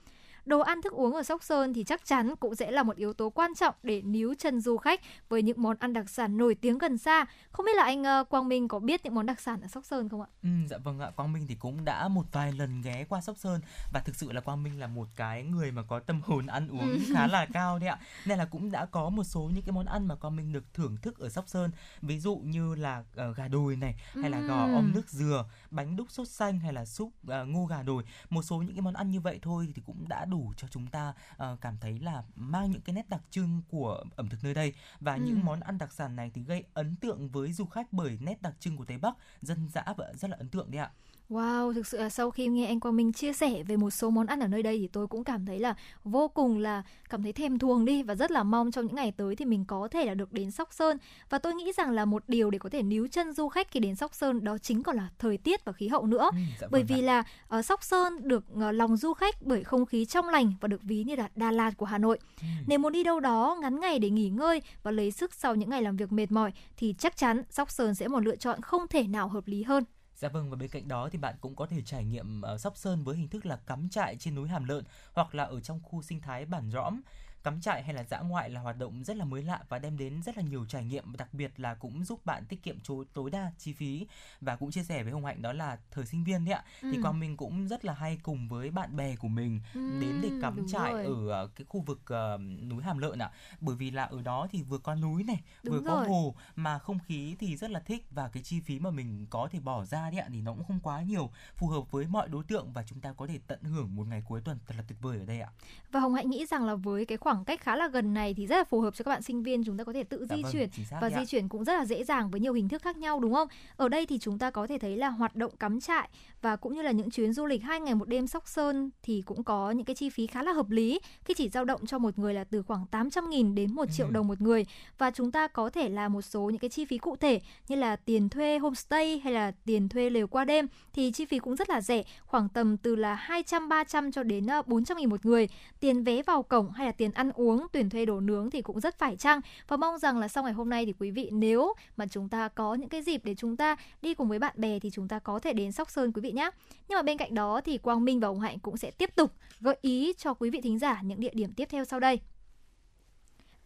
Đồ 0.47 0.61
ăn 0.61 0.83
thức 0.83 0.93
uống 0.93 1.15
ở 1.15 1.23
Sóc 1.23 1.43
Sơn 1.43 1.75
thì 1.75 1.85
chắc 1.85 2.05
chắn 2.05 2.37
cũng 2.37 2.55
sẽ 2.55 2.71
là 2.71 2.83
một 2.83 2.97
yếu 2.97 3.13
tố 3.13 3.31
quan 3.31 3.55
trọng 3.55 3.75
để 3.83 4.03
níu 4.03 4.35
chân 4.39 4.61
du 4.61 4.77
khách 4.77 5.01
với 5.29 5.43
những 5.43 5.63
món 5.63 5.77
ăn 5.81 5.93
đặc 5.93 6.11
sản 6.11 6.37
nổi 6.37 6.55
tiếng 6.55 6.79
gần 6.79 6.99
xa. 6.99 7.25
Không 7.51 7.67
biết 7.67 7.77
là 7.77 7.83
anh 7.83 8.05
ờ, 8.05 8.25
Quang 8.25 8.49
Minh 8.49 8.69
có 8.69 8.79
biết 8.79 9.01
những 9.05 9.15
món 9.15 9.27
đặc 9.27 9.41
sản 9.41 9.61
ở 9.63 9.69
Sóc 9.69 9.85
Sơn 9.85 10.09
không 10.09 10.21
ạ? 10.21 10.27
Ừ, 10.43 10.49
dạ 10.71 10.79
vâng 10.79 10.99
ạ, 11.01 11.11
Quang 11.17 11.33
Minh 11.33 11.47
thì 11.49 11.55
cũng 11.55 11.85
đã 11.85 12.09
một 12.09 12.27
vài 12.33 12.53
lần 12.53 12.83
ghé 12.83 13.05
qua 13.09 13.21
Sóc 13.21 13.39
Sơn 13.39 13.61
và 13.93 14.01
thực 14.01 14.17
sự 14.17 14.33
là 14.33 14.41
Quang 14.41 14.63
Minh 14.63 14.81
là 14.81 14.87
một 14.87 15.09
cái 15.17 15.43
người 15.43 15.71
mà 15.73 15.83
có 15.89 15.99
tâm 16.01 16.21
hồn 16.25 16.47
ăn 16.47 16.69
uống 16.69 16.81
Ừ. 16.87 16.99
khá 17.15 17.27
là 17.27 17.47
cao 17.53 17.79
đấy 17.79 17.89
ạ. 17.89 17.99
Nên 18.27 18.39
là 18.39 18.45
cũng 18.45 18.71
đã 18.71 18.87
có 18.87 19.11
một 19.11 19.25
số 19.25 19.51
những 19.55 19.63
cái 19.65 19.73
món 19.73 19.87
ăn 19.87 20.07
mà 20.09 20.15
Quang 20.15 20.37
Minh 20.37 20.53
được 20.53 20.65
thưởng 20.75 20.97
thức 21.03 21.19
ở 21.19 21.29
Sóc 21.29 21.49
Sơn, 21.49 21.71
ví 22.03 22.19
dụ 22.21 22.37
như 22.37 22.75
là 22.75 23.05
ờ, 23.17 23.33
gà 23.33 23.49
đồi 23.49 23.77
này, 23.77 23.95
hay 24.23 24.31
là 24.31 24.41
gò 24.41 24.63
Ừm. 24.63 24.75
om 24.75 24.93
nước 24.95 25.09
dừa, 25.11 25.45
bánh 25.71 25.97
đúc 25.97 26.07
sốt 26.11 26.29
xanh 26.29 26.59
hay 26.59 26.73
là 26.73 26.85
súp 26.85 27.13
ờ, 27.27 27.45
ngô 27.45 27.67
gà 27.67 27.83
đồi. 27.83 28.03
Một 28.31 28.43
số 28.43 28.57
những 28.57 28.75
cái 28.75 28.83
món 28.83 28.95
ăn 28.95 29.11
như 29.11 29.21
vậy 29.21 29.39
thôi 29.43 29.73
thì 29.75 29.83
cũng 29.87 30.09
đã 30.09 30.25
đủ 30.25 30.36
cho 30.57 30.69
chúng 30.71 30.87
ta 30.87 31.15
ờ, 31.37 31.57
cảm 31.61 31.77
thấy 31.81 31.99
là 31.99 32.23
mang 32.37 32.71
những 32.71 32.81
cái 32.81 32.95
nét 32.95 33.09
đặc 33.09 33.23
trưng 33.31 33.63
của 33.69 34.05
ẩm 34.17 34.29
thực 34.29 34.45
nơi 34.45 34.55
đây 34.55 34.75
và 35.01 35.15
Ừ. 35.15 35.21
những 35.21 35.45
món 35.45 35.61
ăn 35.61 35.79
đặc 35.79 35.93
sản 35.93 36.17
này 36.17 36.31
thì 36.35 36.43
gây 36.43 36.65
ấn 36.75 36.97
tượng 36.97 37.29
với 37.29 37.53
du 37.53 37.65
khách 37.67 37.93
bởi 37.93 38.19
nét 38.21 38.43
đặc 38.43 38.55
trưng 38.61 38.77
của 38.77 38.85
Tây 38.85 38.99
Bắc, 38.99 39.17
dân 39.43 39.69
dã 39.69 39.85
và 39.97 40.13
rất 40.15 40.31
là 40.31 40.37
ấn 40.37 40.49
tượng 40.49 40.71
đấy 40.71 40.81
ạ. 40.81 40.91
Wow, 41.31 41.73
thực 41.73 41.87
sự 41.87 41.99
là 41.99 42.09
sau 42.09 42.31
khi 42.31 42.47
nghe 42.47 42.67
anh 42.67 42.81
Quang 42.81 42.97
Minh 42.97 43.13
chia 43.13 43.33
sẻ 43.33 43.63
về 43.63 43.77
một 43.77 43.91
số 43.91 44.11
món 44.11 44.27
ăn 44.27 44.41
ở 44.41 44.47
nơi 44.49 44.63
đây 44.63 44.79
thì 44.79 44.89
tôi 44.89 45.07
cũng 45.07 45.25
cảm 45.25 45.47
thấy 45.47 45.59
là 45.59 45.75
vô 46.05 46.29
cùng 46.29 46.59
là 46.59 46.83
cảm 47.09 47.23
thấy 47.23 47.33
thèm 47.33 47.59
thuồng 47.59 47.85
đi 47.85 48.03
và 48.03 48.15
rất 48.15 48.31
là 48.31 48.43
mong 48.43 48.71
trong 48.71 48.87
những 48.87 48.95
ngày 48.95 49.13
tới 49.13 49.37
thì 49.37 49.45
mình 49.45 49.65
có 49.65 49.89
thể 49.91 50.07
là 50.07 50.15
được 50.15 50.33
đến 50.33 50.51
Sóc 50.51 50.73
Sơn. 50.73 50.99
Và 51.31 51.39
tôi 51.39 51.55
nghĩ 51.55 51.73
rằng 51.77 51.91
là 51.91 52.05
một 52.05 52.25
điều 52.29 52.51
để 52.51 52.59
có 52.59 52.69
thể 52.69 52.83
níu 52.83 53.07
chân 53.09 53.33
du 53.33 53.49
khách 53.49 53.71
khi 53.71 53.81
đến 53.81 53.95
Sóc 53.95 54.15
Sơn 54.15 54.45
đó 54.45 54.59
chính 54.59 54.83
còn 54.83 54.97
là 54.97 55.09
thời 55.19 55.39
tiết 55.39 55.65
và 55.65 55.73
khí 55.73 55.89
hậu 55.89 56.07
nữa. 56.07 56.31
Ừ, 56.33 56.39
dạ 56.61 56.67
bởi 56.71 56.83
vâng 56.83 56.97
vì 56.97 57.05
ạ. 57.05 57.07
là 57.07 57.23
ở 57.49 57.63
Sóc 57.63 57.85
Sơn 57.85 58.29
được 58.29 58.45
ờ, 58.61 58.73
lòng 58.73 58.97
du 58.97 59.13
khách 59.13 59.43
bởi 59.43 59.65
không 59.65 59.87
khí 59.87 60.05
trong 60.05 60.29
lành 60.29 60.53
và 60.61 60.69
được 60.69 60.83
ví 60.83 61.05
như 61.05 61.17
là 61.17 61.29
Đà 61.37 61.51
Lạt 61.51 61.77
của 61.77 61.87
Hà 61.87 61.99
Nội. 61.99 62.19
Ừ. 62.41 62.47
Nếu 62.67 62.79
muốn 62.79 62.93
đi 62.93 63.05
đâu 63.05 63.21
đó 63.21 63.59
ngắn 63.61 63.81
ngày 63.81 63.99
để 63.99 64.11
nghỉ 64.11 64.29
ngơi 64.29 64.63
và 64.83 64.91
lấy 64.91 65.11
sức 65.11 65.35
sau 65.35 65.55
những 65.55 65.71
ngày 65.71 65.83
làm 65.83 65.97
việc 65.97 66.13
mệt 66.13 66.33
mỏi 66.33 66.53
thì 66.77 66.95
chắc 66.99 67.17
chắn 67.17 67.43
Sóc 67.51 67.71
Sơn 67.71 67.95
sẽ 67.95 68.09
một 68.09 68.21
lựa 68.21 68.37
chọn 68.37 68.61
không 68.61 68.89
thể 68.89 69.03
nào 69.03 69.29
hợp 69.29 69.47
lý 69.47 69.63
hơn. 69.63 69.85
Dạ 70.17 70.29
vâng 70.29 70.51
và 70.51 70.57
bên 70.57 70.69
cạnh 70.69 70.89
đó 70.89 71.09
thì 71.13 71.19
bạn 71.19 71.35
cũng 71.41 71.57
có 71.57 71.67
thể 71.67 71.83
trải 71.83 72.05
nghiệm 72.05 72.43
uh, 72.55 72.61
Sóc 72.61 72.77
Sơn 72.77 73.05
với 73.05 73.17
hình 73.17 73.29
thức 73.29 73.47
là 73.47 73.57
cắm 73.57 73.89
trại 73.89 74.17
trên 74.17 74.35
núi 74.35 74.49
Hàm 74.49 74.65
Lợn 74.65 74.85
hoặc 75.13 75.35
là 75.35 75.45
ở 75.45 75.61
trong 75.61 75.81
khu 75.83 76.03
sinh 76.03 76.21
thái 76.21 76.47
Bản 76.47 76.71
Rõm. 76.71 77.01
Cắm 77.47 77.61
trại 77.61 77.83
hay 77.83 77.95
là 77.95 78.05
dã 78.05 78.21
ngoại 78.21 78.51
là 78.51 78.61
hoạt 78.61 78.79
động 78.79 79.05
rất 79.05 79.17
là 79.17 79.25
mới 79.25 79.43
lạ 79.43 79.61
và 79.69 79.79
đem 79.79 79.99
đến 79.99 80.23
rất 80.23 80.37
là 80.37 80.43
nhiều 80.43 80.65
trải 80.69 80.85
nghiệm 80.85 81.05
và 81.13 81.17
đặc 81.19 81.35
biệt 81.35 81.61
là 81.61 81.75
cũng 81.75 82.05
giúp 82.05 82.27
bạn 82.27 82.45
tiết 82.45 82.63
kiệm 82.63 82.79
tối 83.15 83.31
đa 83.31 83.53
chi 83.59 83.73
phí 83.73 84.07
và 84.41 84.57
cũng 84.57 84.71
chia 84.71 84.83
sẻ 84.85 85.03
với 85.03 85.13
Hồng 85.13 85.25
Hạnh 85.25 85.43
đó 85.43 85.53
là 85.53 85.79
thời 85.91 86.07
sinh 86.07 86.25
viên 86.25 86.45
đấy 86.45 86.55
ạ. 86.55 86.65
Thì 86.83 86.97
Ừ. 86.97 87.03
Quang 87.03 87.21
Minh 87.21 87.37
cũng 87.37 87.69
rất 87.69 87.85
là 87.85 87.93
hay 87.93 88.19
cùng 88.23 88.49
với 88.49 88.71
bạn 88.71 88.97
bè 88.97 89.17
của 89.17 89.29
mình 89.29 89.61
đến 89.75 90.21
để 90.23 90.31
cắm 90.43 90.67
trại 90.69 90.93
rồi. 90.93 91.05
ở 91.05 91.29
ờ, 91.31 91.49
cái 91.57 91.65
khu 91.69 91.81
vực 91.81 92.01
ờ, 92.07 92.39
núi 92.63 92.83
Hàm 92.83 92.99
Lợn 92.99 93.19
ạ. 93.19 93.31
Bởi 93.61 93.77
vì 93.77 93.91
là 93.91 94.05
ở 94.05 94.23
đó 94.23 94.47
thì 94.51 94.63
vừa 94.63 94.79
có 94.79 94.95
núi 94.95 95.23
này, 95.25 95.41
Đúng 95.63 95.75
vừa 95.75 95.83
có 95.89 95.95
rồi. 95.95 96.09
hồ 96.09 96.35
mà 96.57 96.79
không 96.79 96.99
khí 97.07 97.37
thì 97.39 97.57
rất 97.57 97.71
là 97.71 97.81
thích 97.81 98.07
và 98.11 98.29
cái 98.29 98.43
chi 98.43 98.61
phí 98.61 98.79
mà 98.79 98.91
mình 98.91 99.27
có 99.31 99.49
thể 99.53 99.61
bỏ 99.61 99.85
ra 99.85 100.11
đấy 100.11 100.21
ạ 100.21 100.27
thì 100.33 100.41
nó 100.41 100.53
cũng 100.55 100.65
không 100.65 100.81
quá 100.81 101.03
nhiều, 101.03 101.31
phù 101.57 101.67
hợp 101.69 101.91
với 101.91 102.07
mọi 102.07 102.29
đối 102.29 102.45
tượng 102.45 102.73
và 102.73 102.83
chúng 102.83 103.01
ta 103.01 103.13
có 103.13 103.27
thể 103.27 103.39
tận 103.47 103.63
hưởng 103.63 103.97
một 103.97 104.07
ngày 104.07 104.23
cuối 104.29 104.41
tuần 104.45 104.59
thật 104.67 104.75
là 104.79 104.85
tuyệt 104.89 104.99
vời 105.03 105.19
ở 105.19 105.25
đây 105.27 105.41
ạ. 105.41 105.51
Và 105.93 106.01
Hồng 106.01 106.15
Hạnh 106.15 106.31
nghĩ 106.31 106.47
rằng 106.47 106.65
là 106.67 106.75
với 106.75 107.05
cái 107.07 107.19
khoảng 107.19 107.36
cách 107.45 107.61
khá 107.61 107.77
là 107.77 107.89
gần 107.89 108.15
này 108.15 108.35
thì 108.37 108.47
rất 108.47 108.57
là 108.57 108.65
phù 108.65 108.81
hợp 108.81 108.95
cho 108.95 109.03
các 109.03 109.09
bạn 109.09 109.23
sinh 109.23 109.43
viên 109.43 109.65
chúng 109.65 109.77
ta 109.77 109.85
có 109.85 109.93
thể 109.93 110.05
tự 110.05 110.27
Dạ 110.31 110.37
di 110.37 110.43
vâng, 110.43 110.53
chuyển 110.53 110.69
và 110.91 111.01
đấy 111.01 111.11
ạ. 111.13 111.21
di 111.21 111.27
chuyển 111.27 111.49
cũng 111.49 111.65
rất 111.65 111.73
là 111.73 111.85
dễ 111.85 112.05
dàng 112.05 112.31
với 112.31 112.41
nhiều 112.41 112.53
hình 112.53 112.69
thức 112.69 112.83
khác 112.83 112.97
nhau 112.97 113.21
đúng 113.21 113.35
không? 113.35 113.49
Ở 113.77 113.89
đây 113.89 114.07
thì 114.07 114.19
chúng 114.19 114.39
ta 114.39 114.51
có 114.51 114.67
thể 114.67 114.79
thấy 114.79 114.97
là 114.97 115.09
hoạt 115.09 115.37
động 115.37 115.57
cắm 115.57 115.81
trại 115.81 116.09
và 116.47 116.57
cũng 116.57 116.75
như 116.75 116.83
là 116.83 116.91
những 116.91 117.11
chuyến 117.11 117.33
du 117.33 117.47
lịch 117.47 117.63
hai 117.63 117.81
ngày 117.81 117.95
một 117.95 118.09
đêm 118.09 118.27
Sóc 118.27 118.49
Sơn 118.49 118.91
thì 119.03 119.23
cũng 119.27 119.45
có 119.45 119.71
những 119.71 119.85
cái 119.85 119.97
chi 119.97 120.11
phí 120.11 120.27
khá 120.27 120.43
là 120.43 120.53
hợp 120.53 120.71
lý. 120.71 121.01
Khi 121.25 121.35
chỉ 121.35 121.49
dao 121.49 121.65
động 121.65 121.87
cho 121.87 121.99
một 121.99 122.19
người 122.19 122.35
là 122.35 122.45
từ 122.45 122.63
khoảng 122.63 122.87
800.000 122.91 123.55
đến 123.55 123.75
1 123.75 123.85
triệu 123.93 124.07
Ừ. 124.07 124.13
đồng 124.13 124.29
một 124.29 124.41
người. 124.41 124.67
Và 124.99 125.11
chúng 125.11 125.33
ta 125.33 125.47
có 125.49 125.71
thể 125.71 125.89
là 125.89 126.09
một 126.09 126.23
số 126.23 126.41
những 126.51 126.59
cái 126.59 126.71
chi 126.71 126.85
phí 126.85 126.99
cụ 126.99 127.17
thể 127.17 127.41
như 127.69 127.77
là 127.77 127.97
tiền 127.97 128.29
thuê 128.29 128.59
homestay 128.59 129.19
hay 129.25 129.33
là 129.33 129.53
tiền 129.65 129.89
thuê 129.89 130.11
lều 130.11 130.27
qua 130.27 130.45
đêm 130.45 130.67
thì 130.93 131.13
chi 131.13 131.25
phí 131.25 131.39
cũng 131.39 131.57
rất 131.57 131.71
là 131.71 131.81
rẻ 131.81 132.03
khoảng 132.27 132.49
tầm 132.49 132.77
từ 132.77 132.97
là 132.97 133.15
200 133.15 133.69
300 133.69 134.13
cho 134.13 134.23
đến 134.23 134.47
ờ, 134.47 134.63
400 134.67 134.97
nghìn 134.99 135.11
một 135.11 135.27
người. 135.27 135.49
Tiền 135.81 136.05
vé 136.05 136.23
vào 136.23 136.43
cổng 136.43 136.71
hay 136.71 136.87
là 136.87 136.93
tiền 136.93 137.11
ăn 137.13 137.31
uống 137.35 137.67
tiền 137.73 137.91
thuê 137.91 138.05
đồ 138.05 138.21
nướng 138.21 138.51
thì 138.51 138.63
cũng 138.63 138.81
rất 138.81 138.99
phải 138.99 139.17
chăng? 139.17 139.41
Và 139.69 139.77
mong 139.77 139.99
rằng 139.99 140.19
là 140.19 140.29
sau 140.29 140.45
ngày 140.45 140.53
hôm 140.53 140.71
nay 140.71 140.87
thì 140.87 140.93
quý 140.99 141.11
vị 141.11 141.31
nếu 141.33 141.73
mà 141.97 142.07
chúng 142.07 142.29
ta 142.29 142.49
có 142.49 142.75
những 142.75 142.89
cái 142.89 143.03
dịp 143.03 143.25
để 143.25 143.35
chúng 143.35 143.57
ta 143.57 143.77
đi 144.03 144.15
cùng 144.15 144.29
với 144.29 144.39
bạn 144.39 144.55
bè 144.57 144.79
thì 144.79 144.91
chúng 144.91 145.09
ta 145.09 145.19
có 145.19 145.39
thể 145.39 145.53
đến 145.53 145.73
Sóc 145.73 145.91
Sơn 145.91 146.13
quý 146.13 146.21
vị 146.23 146.33
nhé 146.37 146.51
nhưng 146.89 146.97
mà 146.97 147.03
bên 147.03 147.19
cạnh 147.19 147.35
đó 147.35 147.61
thì 147.65 147.79
Quang 147.79 148.05
Minh 148.05 148.21
và 148.21 148.29
ông 148.29 148.41
Hạnh 148.41 148.59
cũng 148.59 148.77
sẽ 148.77 148.91
tiếp 148.91 149.11
tục 149.15 149.33
gợi 149.61 149.77
ý 149.81 150.13
cho 150.19 150.35
quý 150.35 150.51
vị 150.51 150.61
thính 150.61 150.79
giả 150.79 151.01
những 151.03 151.21
địa 151.21 151.35
điểm 151.35 151.53
tiếp 151.53 151.69
theo 151.71 151.85
sau 151.85 152.01
đây. 152.01 152.21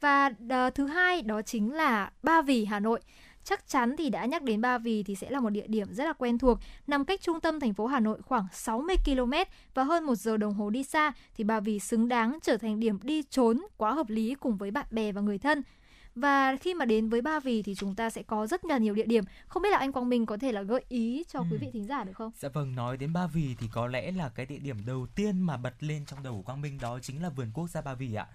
Và 0.00 0.26
uh, 0.26 0.74
thứ 0.74 0.86
hai 0.86 1.22
đó 1.22 1.42
chính 1.42 1.74
là 1.74 2.12
Ba 2.22 2.42
Vì 2.42 2.64
Hà 2.64 2.80
Nội. 2.80 3.00
Chắc 3.44 3.68
chắn 3.68 3.96
thì 3.96 4.10
đã 4.10 4.24
nhắc 4.24 4.42
đến 4.42 4.60
Ba 4.60 4.78
Vì 4.78 5.02
thì 5.02 5.14
sẽ 5.14 5.30
là 5.30 5.40
một 5.40 5.50
địa 5.50 5.66
điểm 5.66 5.94
rất 5.94 6.04
là 6.04 6.12
quen 6.12 6.38
thuộc 6.38 6.58
nằm 6.86 7.04
cách 7.04 7.20
trung 7.20 7.40
tâm 7.40 7.60
thành 7.60 7.74
phố 7.74 7.86
Hà 7.86 8.00
Nội 8.00 8.18
khoảng 8.22 8.46
60 8.52 8.96
km 9.04 9.32
và 9.74 9.84
hơn 9.84 10.04
một 10.04 10.14
giờ 10.14 10.36
đồng 10.36 10.54
hồ 10.54 10.70
đi 10.70 10.84
xa 10.84 11.12
thì 11.34 11.44
Ba 11.44 11.60
Vì 11.60 11.78
xứng 11.78 12.08
đáng 12.08 12.38
trở 12.42 12.56
thành 12.56 12.80
điểm 12.80 12.98
đi 13.02 13.22
trốn 13.22 13.62
quá 13.76 13.92
hợp 13.92 14.10
lý 14.10 14.34
cùng 14.34 14.56
với 14.56 14.70
bạn 14.70 14.86
bè 14.90 15.12
và 15.12 15.20
người 15.20 15.38
thân. 15.38 15.62
Và 16.14 16.56
khi 16.56 16.74
mà 16.74 16.84
đến 16.84 17.08
với 17.08 17.22
Ba 17.22 17.40
Vì 17.40 17.62
thì 17.62 17.74
chúng 17.74 17.94
ta 17.94 18.10
sẽ 18.10 18.22
có 18.22 18.46
rất 18.46 18.64
là 18.64 18.78
nhiều 18.78 18.94
địa 18.94 19.06
điểm. 19.06 19.24
Không 19.46 19.62
biết 19.62 19.68
là 19.70 19.78
anh 19.78 19.92
Quang 19.92 20.08
Minh 20.08 20.26
có 20.26 20.36
thể 20.36 20.52
là 20.52 20.62
gợi 20.62 20.84
ý 20.88 21.24
cho 21.32 21.40
quý 21.40 21.48
Ừ. 21.50 21.58
vị 21.60 21.66
thính 21.72 21.86
giả 21.86 22.04
được 22.04 22.12
không? 22.14 22.32
Dạ 22.38 22.48
vâng, 22.48 22.74
nói 22.74 22.96
đến 22.96 23.12
Ba 23.12 23.26
Vì 23.26 23.54
thì 23.58 23.68
có 23.72 23.86
lẽ 23.86 24.12
là 24.12 24.28
cái 24.28 24.46
địa 24.46 24.58
điểm 24.58 24.76
đầu 24.86 25.06
tiên 25.14 25.40
mà 25.40 25.56
bật 25.56 25.74
lên 25.80 26.04
trong 26.06 26.22
đầu 26.22 26.34
của 26.36 26.42
Quang 26.42 26.60
Minh 26.60 26.78
đó 26.80 26.98
chính 27.02 27.22
là 27.22 27.28
vườn 27.28 27.50
quốc 27.54 27.68
gia 27.70 27.80
Ba 27.80 27.94
Vì 27.94 28.14
ạ. 28.14 28.26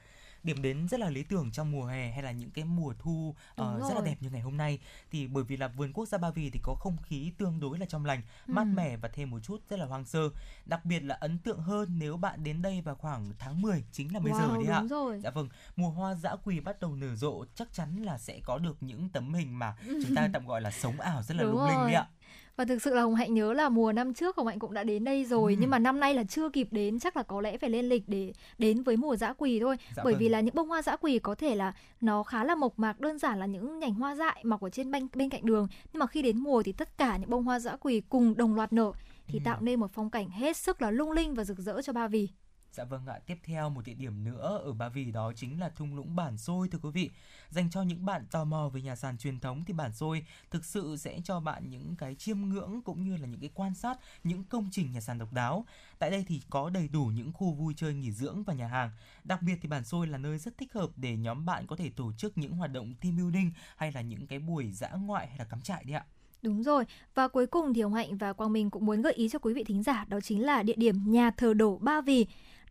Điểm 0.46 0.62
đến 0.62 0.88
rất 0.88 1.00
là 1.00 1.10
lý 1.10 1.24
tưởng 1.24 1.52
trong 1.52 1.72
mùa 1.72 1.86
hè 1.86 2.12
hay 2.12 2.24
là 2.24 2.32
những 2.32 2.52
cái 2.52 2.66
mùa 2.66 2.94
thu 3.00 3.36
Đúng 3.58 3.68
ờ, 3.68 3.80
rất 3.90 3.96
là 3.96 4.02
đẹp 4.02 4.16
như 4.20 4.30
ngày 4.30 4.42
hôm 4.42 4.58
nay 4.58 4.80
thì 5.12 5.28
bởi 5.28 5.44
vì 5.44 5.58
là 5.58 5.68
vườn 5.68 5.94
quốc 5.94 6.06
gia 6.08 6.18
Ba 6.18 6.30
Vì 6.30 6.50
thì 6.50 6.60
có 6.64 6.76
không 6.80 6.98
khí 7.04 7.32
tương 7.38 7.60
đối 7.60 7.80
là 7.80 7.86
trong 7.86 8.06
lành, 8.06 8.22
mát 8.48 8.62
Ừ. 8.62 8.74
mẻ 8.76 8.98
và 8.98 9.10
thêm 9.10 9.30
một 9.30 9.40
chút 9.44 9.62
rất 9.70 9.80
là 9.80 9.86
hoang 9.86 10.06
sơ. 10.06 10.30
Đặc 10.66 10.86
biệt 10.86 11.00
là 11.00 11.16
ấn 11.16 11.38
tượng 11.38 11.60
hơn 11.60 12.00
nếu 12.00 12.18
bạn 12.18 12.44
đến 12.44 12.62
đây 12.62 12.82
vào 12.82 12.96
khoảng 12.96 13.32
tháng 13.40 13.62
10 13.62 13.84
chính 13.92 14.14
là 14.14 14.20
bây 14.20 14.34
giờ 14.34 14.48
wow, 14.48 14.66
đấy 14.66 14.74
ạ. 14.74 14.84
rồi. 14.90 15.20
Dạ 15.24 15.30
vâng, 15.30 15.50
mùa 15.76 15.90
hoa 15.90 16.16
dã 16.16 16.36
quỳ 16.44 16.60
bắt 16.60 16.80
đầu 16.80 16.96
nở 16.96 17.16
rộ 17.16 17.46
chắc 17.56 17.74
chắn 17.74 18.04
là 18.04 18.18
sẽ 18.18 18.40
có 18.44 18.58
được 18.58 18.78
những 18.82 19.10
tấm 19.10 19.34
hình 19.34 19.60
mà 19.60 19.76
chúng 19.86 20.16
ta 20.16 20.30
tạm 20.34 20.48
gọi 20.48 20.62
là 20.62 20.72
sống 20.72 21.00
ảo 21.00 21.24
rất 21.24 21.38
là 21.38 21.44
Đúng 21.44 21.52
lung 21.52 21.66
linh 21.66 21.80
đấy 21.80 21.94
ạ. 21.94 22.08
Và 22.58 22.66
thực 22.66 22.82
sự 22.82 22.94
là 22.94 23.02
Hồng 23.02 23.16
Hạnh 23.16 23.34
nhớ 23.34 23.54
là 23.54 23.70
mùa 23.70 23.92
năm 23.92 24.14
trước 24.14 24.36
Hồng 24.38 24.48
Hạnh 24.48 24.60
cũng 24.60 24.74
đã 24.74 24.84
đến 24.84 25.04
đây 25.04 25.26
rồi 25.26 25.54
Ừ. 25.54 25.58
nhưng 25.62 25.70
mà 25.70 25.80
năm 25.80 26.00
nay 26.00 26.14
là 26.14 26.24
chưa 26.24 26.50
kịp 26.50 26.68
đến 26.72 27.00
chắc 27.00 27.18
là 27.18 27.24
có 27.24 27.42
lẽ 27.42 27.58
phải 27.58 27.70
lên 27.70 27.86
lịch 27.90 28.04
để 28.08 28.34
đến 28.58 28.84
với 28.84 28.98
mùa 28.98 29.16
dã 29.16 29.34
quỳ 29.38 29.60
thôi. 29.60 29.76
Dạ 29.96 30.04
Bởi 30.04 30.14
vâng. 30.14 30.20
vì 30.20 30.30
là 30.30 30.40
những 30.40 30.56
bông 30.56 30.68
hoa 30.70 30.82
dã 30.82 30.96
quỳ 30.96 31.20
có 31.20 31.36
thể 31.36 31.56
là 31.56 31.74
nó 32.02 32.24
khá 32.24 32.44
là 32.44 32.56
mộc 32.56 32.80
mạc 32.80 33.00
đơn 33.00 33.20
giản 33.20 33.40
là 33.40 33.46
những 33.46 33.80
nhành 33.80 33.94
hoa 33.94 34.16
dại 34.16 34.42
mọc 34.46 34.62
ở 34.62 34.70
trên 34.70 34.92
bên 34.92 35.08
bên 35.16 35.30
cạnh 35.30 35.46
đường 35.46 35.68
nhưng 35.94 36.00
mà 36.00 36.08
khi 36.08 36.22
đến 36.22 36.38
mùa 36.38 36.64
thì 36.64 36.72
tất 36.72 36.98
cả 36.98 37.18
những 37.18 37.30
bông 37.30 37.44
hoa 37.44 37.60
dã 37.60 37.76
quỳ 37.80 38.02
cùng 38.10 38.38
đồng 38.38 38.56
loạt 38.56 38.74
nở 38.74 38.92
thì 39.28 39.40
Ừ. 39.40 39.44
tạo 39.46 39.62
nên 39.62 39.80
một 39.80 39.92
phong 39.94 40.10
cảnh 40.10 40.30
hết 40.30 40.58
sức 40.58 40.82
là 40.82 40.92
lung 40.92 41.12
linh 41.12 41.34
và 41.34 41.44
rực 41.44 41.60
rỡ 41.60 41.82
cho 41.82 41.94
Ba 41.94 42.08
Vì. 42.08 42.30
Dạ 42.76 42.84
vâng 42.84 43.06
ạ, 43.06 43.20
tiếp 43.26 43.38
theo 43.44 43.70
một 43.70 43.86
địa 43.86 43.94
điểm 43.94 44.24
nữa 44.24 44.62
ở 44.66 44.74
Ba 44.74 44.90
Vì 44.90 45.12
đó 45.12 45.34
chính 45.36 45.60
là 45.60 45.70
thung 45.70 45.96
lũng 45.96 46.16
Bản 46.16 46.38
Xôi 46.38 46.68
thưa 46.68 46.80
quý 46.82 46.90
vị. 46.94 47.10
Dành 47.50 47.70
cho 47.70 47.82
những 47.82 48.06
bạn 48.06 48.26
tò 48.32 48.44
mò 48.44 48.70
về 48.70 48.82
nhà 48.82 48.96
sàn 48.96 49.18
truyền 49.18 49.40
thống 49.40 49.64
thì 49.66 49.74
Bản 49.74 49.94
Xôi 49.94 50.26
thực 50.52 50.66
sự 50.66 50.98
sẽ 50.98 51.20
cho 51.24 51.40
bạn 51.40 51.70
những 51.70 51.96
cái 51.96 52.16
chiêm 52.16 52.42
ngưỡng 52.42 52.82
cũng 52.82 53.04
như 53.04 53.18
là 53.18 53.28
những 53.28 53.40
cái 53.40 53.50
quan 53.54 53.76
sát 53.76 53.98
những 54.24 54.44
công 54.44 54.70
trình 54.72 54.92
nhà 54.92 55.02
sàn 55.02 55.18
độc 55.18 55.34
đáo. 55.34 55.66
Tại 56.00 56.12
đây 56.12 56.26
thì 56.28 56.42
có 56.50 56.70
đầy 56.70 56.88
đủ 56.88 57.06
những 57.06 57.34
khu 57.34 57.54
vui 57.54 57.74
chơi 57.78 57.94
nghỉ 57.94 58.12
dưỡng 58.12 58.44
và 58.44 58.54
nhà 58.54 58.68
hàng. 58.68 58.92
Đặc 59.24 59.42
biệt 59.42 59.56
thì 59.62 59.70
Bản 59.70 59.84
Xôi 59.84 60.08
là 60.08 60.18
nơi 60.18 60.38
rất 60.38 60.58
thích 60.58 60.74
hợp 60.74 60.90
để 60.96 61.18
nhóm 61.18 61.46
bạn 61.46 61.68
có 61.68 61.76
thể 61.76 61.90
tổ 61.90 62.12
chức 62.18 62.38
những 62.38 62.52
hoạt 62.52 62.72
động 62.72 62.94
team 63.02 63.18
building 63.18 63.52
hay 63.76 63.92
là 63.92 64.02
những 64.02 64.28
cái 64.28 64.40
buổi 64.40 64.72
dã 64.72 64.90
ngoại 64.90 65.28
hay 65.28 65.38
là 65.38 65.46
cắm 65.46 65.62
trại 65.62 65.84
đi 65.84 65.94
ạ. 65.94 66.06
Đúng 66.42 66.64
rồi, 66.64 66.86
và 67.16 67.28
cuối 67.28 67.48
cùng 67.48 67.74
thì 67.74 67.82
Hồng 67.82 67.94
Hạnh 67.94 68.18
và 68.18 68.34
Quang 68.34 68.54
Minh 68.54 68.70
cũng 68.70 68.86
muốn 68.86 69.02
gợi 69.02 69.14
ý 69.14 69.30
cho 69.30 69.40
quý 69.40 69.54
vị 69.54 69.64
thính 69.64 69.84
giả 69.84 70.06
đó 70.08 70.20
chính 70.22 70.46
là 70.46 70.64
địa 70.64 70.76
điểm 70.78 70.96
nhà 71.06 71.32
thờ 71.32 71.54
đổ 71.54 71.78
Ba 71.78 72.02
Vì. 72.02 72.26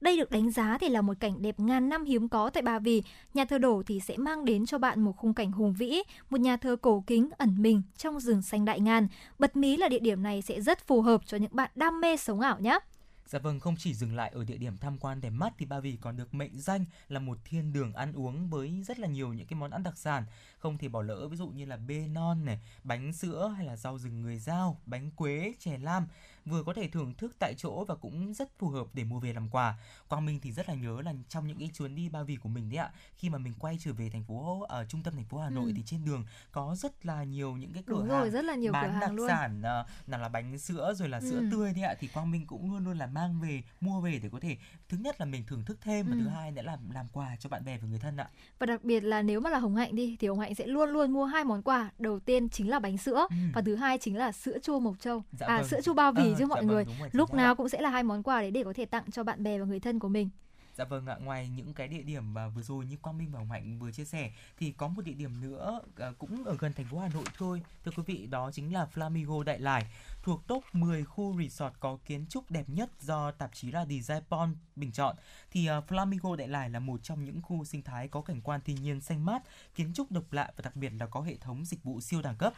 Đây 0.04 0.16
được 0.16 0.30
đánh 0.30 0.50
giá 0.50 0.78
thì 0.80 0.88
là 0.88 1.02
một 1.02 1.20
cảnh 1.20 1.42
đẹp 1.42 1.60
ngàn 1.60 1.88
năm 1.88 2.04
hiếm 2.04 2.28
có 2.28 2.50
tại 2.50 2.62
Ba 2.62 2.78
Vì. 2.78 3.02
Nhà 3.34 3.44
thờ 3.44 3.58
đổ 3.58 3.82
thì 3.86 4.00
sẽ 4.00 4.16
mang 4.16 4.44
đến 4.44 4.66
cho 4.66 4.78
bạn 4.78 5.00
một 5.00 5.12
khung 5.16 5.34
cảnh 5.34 5.52
hùng 5.52 5.74
vĩ, 5.74 6.02
một 6.30 6.40
nhà 6.40 6.56
thờ 6.56 6.76
cổ 6.80 7.04
kính 7.06 7.30
ẩn 7.38 7.62
mình 7.62 7.82
trong 7.96 8.20
rừng 8.20 8.42
xanh 8.42 8.64
đại 8.64 8.80
ngàn. 8.80 9.08
Bật 9.38 9.56
mí 9.56 9.76
là 9.76 9.88
địa 9.88 9.98
điểm 9.98 10.22
này 10.22 10.42
sẽ 10.42 10.60
rất 10.60 10.86
phù 10.86 11.02
hợp 11.02 11.20
cho 11.26 11.36
những 11.36 11.56
bạn 11.56 11.70
đam 11.74 12.00
mê 12.00 12.16
sống 12.16 12.40
ảo 12.40 12.60
nhé. 12.60 12.78
Dạ 13.26 13.38
vâng, 13.38 13.60
không 13.60 13.74
chỉ 13.78 13.94
dừng 13.94 14.16
lại 14.16 14.30
ở 14.34 14.44
địa 14.44 14.56
điểm 14.56 14.76
tham 14.76 14.98
quan 14.98 15.20
đẹp 15.20 15.30
mắt 15.30 15.52
thì 15.58 15.66
Ba 15.66 15.80
Vì 15.80 15.98
còn 16.00 16.16
được 16.16 16.34
mệnh 16.34 16.58
danh 16.60 16.84
là 17.08 17.20
một 17.20 17.38
thiên 17.44 17.72
đường 17.72 17.92
ăn 17.92 18.12
uống 18.12 18.48
với 18.48 18.82
rất 18.86 18.98
là 18.98 19.08
nhiều 19.08 19.32
những 19.32 19.46
cái 19.46 19.58
món 19.58 19.70
ăn 19.70 19.82
đặc 19.82 19.98
sản 19.98 20.24
không 20.64 20.78
thể 20.78 20.88
bỏ 20.88 21.02
lỡ 21.02 21.28
ví 21.28 21.36
dụ 21.36 21.48
như 21.48 21.64
là 21.64 21.76
bê 21.76 22.06
non 22.08 22.44
này, 22.44 22.58
bánh 22.84 23.12
sữa 23.12 23.54
hay 23.56 23.66
là 23.66 23.76
rau 23.76 23.98
rừng 23.98 24.22
người 24.22 24.38
dao, 24.38 24.80
bánh 24.86 25.10
quế, 25.10 25.54
chè 25.58 25.78
lam 25.78 26.06
vừa 26.44 26.62
có 26.62 26.72
thể 26.74 26.88
thưởng 26.88 27.14
thức 27.14 27.36
tại 27.38 27.54
chỗ 27.58 27.84
và 27.84 27.94
cũng 27.94 28.34
rất 28.34 28.58
phù 28.58 28.68
hợp 28.68 28.86
để 28.92 29.04
mua 29.04 29.20
về 29.20 29.32
làm 29.32 29.48
quà. 29.48 29.78
Quang 30.08 30.26
Minh 30.26 30.40
thì 30.42 30.52
rất 30.52 30.68
là 30.68 30.74
nhớ 30.74 31.00
là 31.00 31.14
trong 31.28 31.46
những 31.46 31.58
cái 31.58 31.70
chuyến 31.74 31.94
đi 31.94 32.08
Ba 32.08 32.22
Vì 32.22 32.36
của 32.36 32.48
mình 32.48 32.68
đấy 32.70 32.76
ạ, 32.78 32.90
khi 33.16 33.28
mà 33.30 33.38
mình 33.38 33.52
quay 33.58 33.76
trở 33.80 33.92
về 33.92 34.10
thành 34.10 34.24
phố 34.24 34.62
ở 34.68 34.84
trung 34.84 35.02
tâm 35.02 35.14
thành 35.14 35.24
phố 35.24 35.38
Hà 35.38 35.50
Nội 35.50 35.64
Ừ. 35.66 35.72
thì 35.76 35.82
trên 35.86 36.04
đường 36.04 36.24
có 36.52 36.74
rất 36.78 37.06
là 37.06 37.24
nhiều 37.24 37.56
những 37.56 37.72
cái 37.72 37.82
cửa 37.86 37.94
Đúng 37.94 38.08
hàng 38.08 38.20
rồi, 38.20 38.30
rất 38.30 38.44
là 38.44 38.54
nhiều 38.54 38.72
cửa 38.72 38.78
bán 38.82 38.92
đặc 38.92 39.02
hàng 39.02 39.14
luôn. 39.16 39.28
sản 39.28 39.62
ờ, 39.62 39.86
nào 40.06 40.20
là 40.20 40.28
bánh 40.28 40.58
sữa 40.58 40.94
rồi 40.96 41.08
là 41.08 41.20
sữa 41.20 41.38
Ừ. 41.40 41.48
tươi 41.50 41.72
đấy 41.72 41.84
ạ 41.84 41.94
thì 42.00 42.08
Quang 42.08 42.30
Minh 42.30 42.46
cũng 42.46 42.72
luôn 42.72 42.84
luôn 42.84 42.98
là 42.98 43.06
mang 43.06 43.40
về 43.40 43.62
mua 43.80 44.00
về 44.00 44.18
để 44.22 44.28
có 44.32 44.40
thể 44.40 44.56
thứ 44.88 44.96
nhất 44.96 45.20
là 45.20 45.26
mình 45.26 45.44
thưởng 45.46 45.64
thức 45.64 45.78
thêm 45.80 46.06
và 46.06 46.12
Ừ. 46.12 46.18
thứ 46.22 46.28
hai 46.28 46.50
nữa 46.50 46.62
là 46.62 46.78
làm 46.92 47.06
quà 47.12 47.36
cho 47.40 47.48
bạn 47.48 47.64
bè 47.64 47.78
và 47.78 47.88
người 47.88 47.98
thân 47.98 48.16
ạ. 48.16 48.30
Và 48.58 48.66
đặc 48.66 48.84
biệt 48.84 49.00
là 49.00 49.22
nếu 49.22 49.40
mà 49.40 49.50
là 49.50 49.58
Hồng 49.58 49.76
Hạnh 49.76 49.94
đi 49.96 50.16
thì 50.20 50.28
Hồng 50.28 50.40
Hạnh 50.40 50.53
sẽ 50.54 50.66
luôn 50.66 50.90
luôn 50.90 51.10
mua 51.12 51.24
hai 51.24 51.44
món 51.44 51.62
quà. 51.62 51.90
Đầu 51.98 52.18
tiên 52.20 52.48
chính 52.48 52.68
là 52.70 52.78
bánh 52.78 52.98
sữa 52.98 53.26
Ừ. 53.30 53.36
và 53.54 53.62
thứ 53.66 53.74
hai 53.74 53.98
chính 53.98 54.16
là 54.16 54.32
sữa 54.32 54.58
chua 54.62 54.80
Mộc 54.80 55.00
Châu. 55.00 55.22
Dạ 55.32 55.46
à 55.46 55.56
vâng. 55.58 55.68
sữa 55.68 55.80
chua 55.80 55.94
Ba 55.94 56.10
Vì 56.10 56.22
Ờ, 56.32 56.34
chứ 56.38 56.46
mọi 56.46 56.58
dạ 56.62 56.66
vâng, 56.66 56.74
người. 56.74 56.84
đúng 56.84 56.94
rồi, 57.00 57.08
Lúc 57.12 57.34
nào 57.34 57.54
cũng 57.54 57.68
sẽ 57.68 57.80
là 57.80 57.88
hai 57.90 58.02
món 58.02 58.22
quà 58.22 58.40
đấy 58.40 58.50
để 58.50 58.64
có 58.64 58.72
thể 58.72 58.84
tặng 58.86 59.04
cho 59.12 59.22
bạn 59.24 59.42
bè 59.42 59.58
và 59.58 59.64
người 59.64 59.80
thân 59.80 59.98
của 59.98 60.08
mình. 60.08 60.28
Dạ 60.74 60.84
vâng 60.84 61.06
ạ, 61.06 61.16
ngoài 61.20 61.48
những 61.48 61.74
cái 61.74 61.88
địa 61.88 62.02
điểm 62.02 62.34
mà 62.34 62.48
vừa 62.48 62.62
rồi 62.62 62.86
như 62.86 62.96
Quang 62.96 63.18
Minh 63.18 63.30
và 63.32 63.38
Hồng 63.38 63.50
Hạnh 63.50 63.78
vừa 63.78 63.92
chia 63.92 64.04
sẻ 64.04 64.32
thì 64.58 64.72
có 64.72 64.88
một 64.88 65.02
địa 65.04 65.12
điểm 65.12 65.40
nữa 65.40 65.80
à, 65.96 66.12
cũng 66.18 66.44
ở 66.44 66.56
gần 66.58 66.72
thành 66.72 66.86
phố 66.86 66.98
Hà 66.98 67.08
Nội 67.08 67.24
thôi. 67.38 67.62
Thưa 67.84 67.92
quý 67.96 68.02
vị, 68.06 68.26
đó 68.26 68.50
chính 68.52 68.72
là 68.72 68.88
Flamingo 68.94 69.42
Đại 69.42 69.58
Lải, 69.58 69.86
thuộc 70.22 70.46
top 70.46 70.64
10 70.72 71.04
khu 71.04 71.42
resort 71.42 71.74
có 71.80 71.98
kiến 72.06 72.26
trúc 72.28 72.50
đẹp 72.50 72.68
nhất 72.68 72.90
do 73.00 73.30
tạp 73.30 73.54
chí 73.54 73.70
là 73.70 73.86
Design 73.86 74.20
Pond 74.30 74.56
bình 74.76 74.92
chọn. 74.92 75.16
Thì 75.50 75.66
à, 75.66 75.80
Flamingo 75.88 76.36
Đại 76.36 76.48
Lải 76.48 76.70
là 76.70 76.78
một 76.78 77.02
trong 77.02 77.24
những 77.24 77.42
khu 77.42 77.64
sinh 77.64 77.82
thái 77.82 78.08
có 78.08 78.20
cảnh 78.20 78.40
quan 78.40 78.60
thiên 78.60 78.82
nhiên 78.82 79.00
xanh 79.00 79.24
mát, 79.24 79.42
kiến 79.74 79.92
trúc 79.94 80.12
độc 80.12 80.32
lạ 80.32 80.52
và 80.56 80.62
đặc 80.62 80.76
biệt 80.76 80.92
là 80.98 81.06
có 81.06 81.20
hệ 81.20 81.36
thống 81.36 81.64
dịch 81.64 81.84
vụ 81.84 82.00
siêu 82.00 82.22
đẳng 82.22 82.36
cấp. 82.36 82.52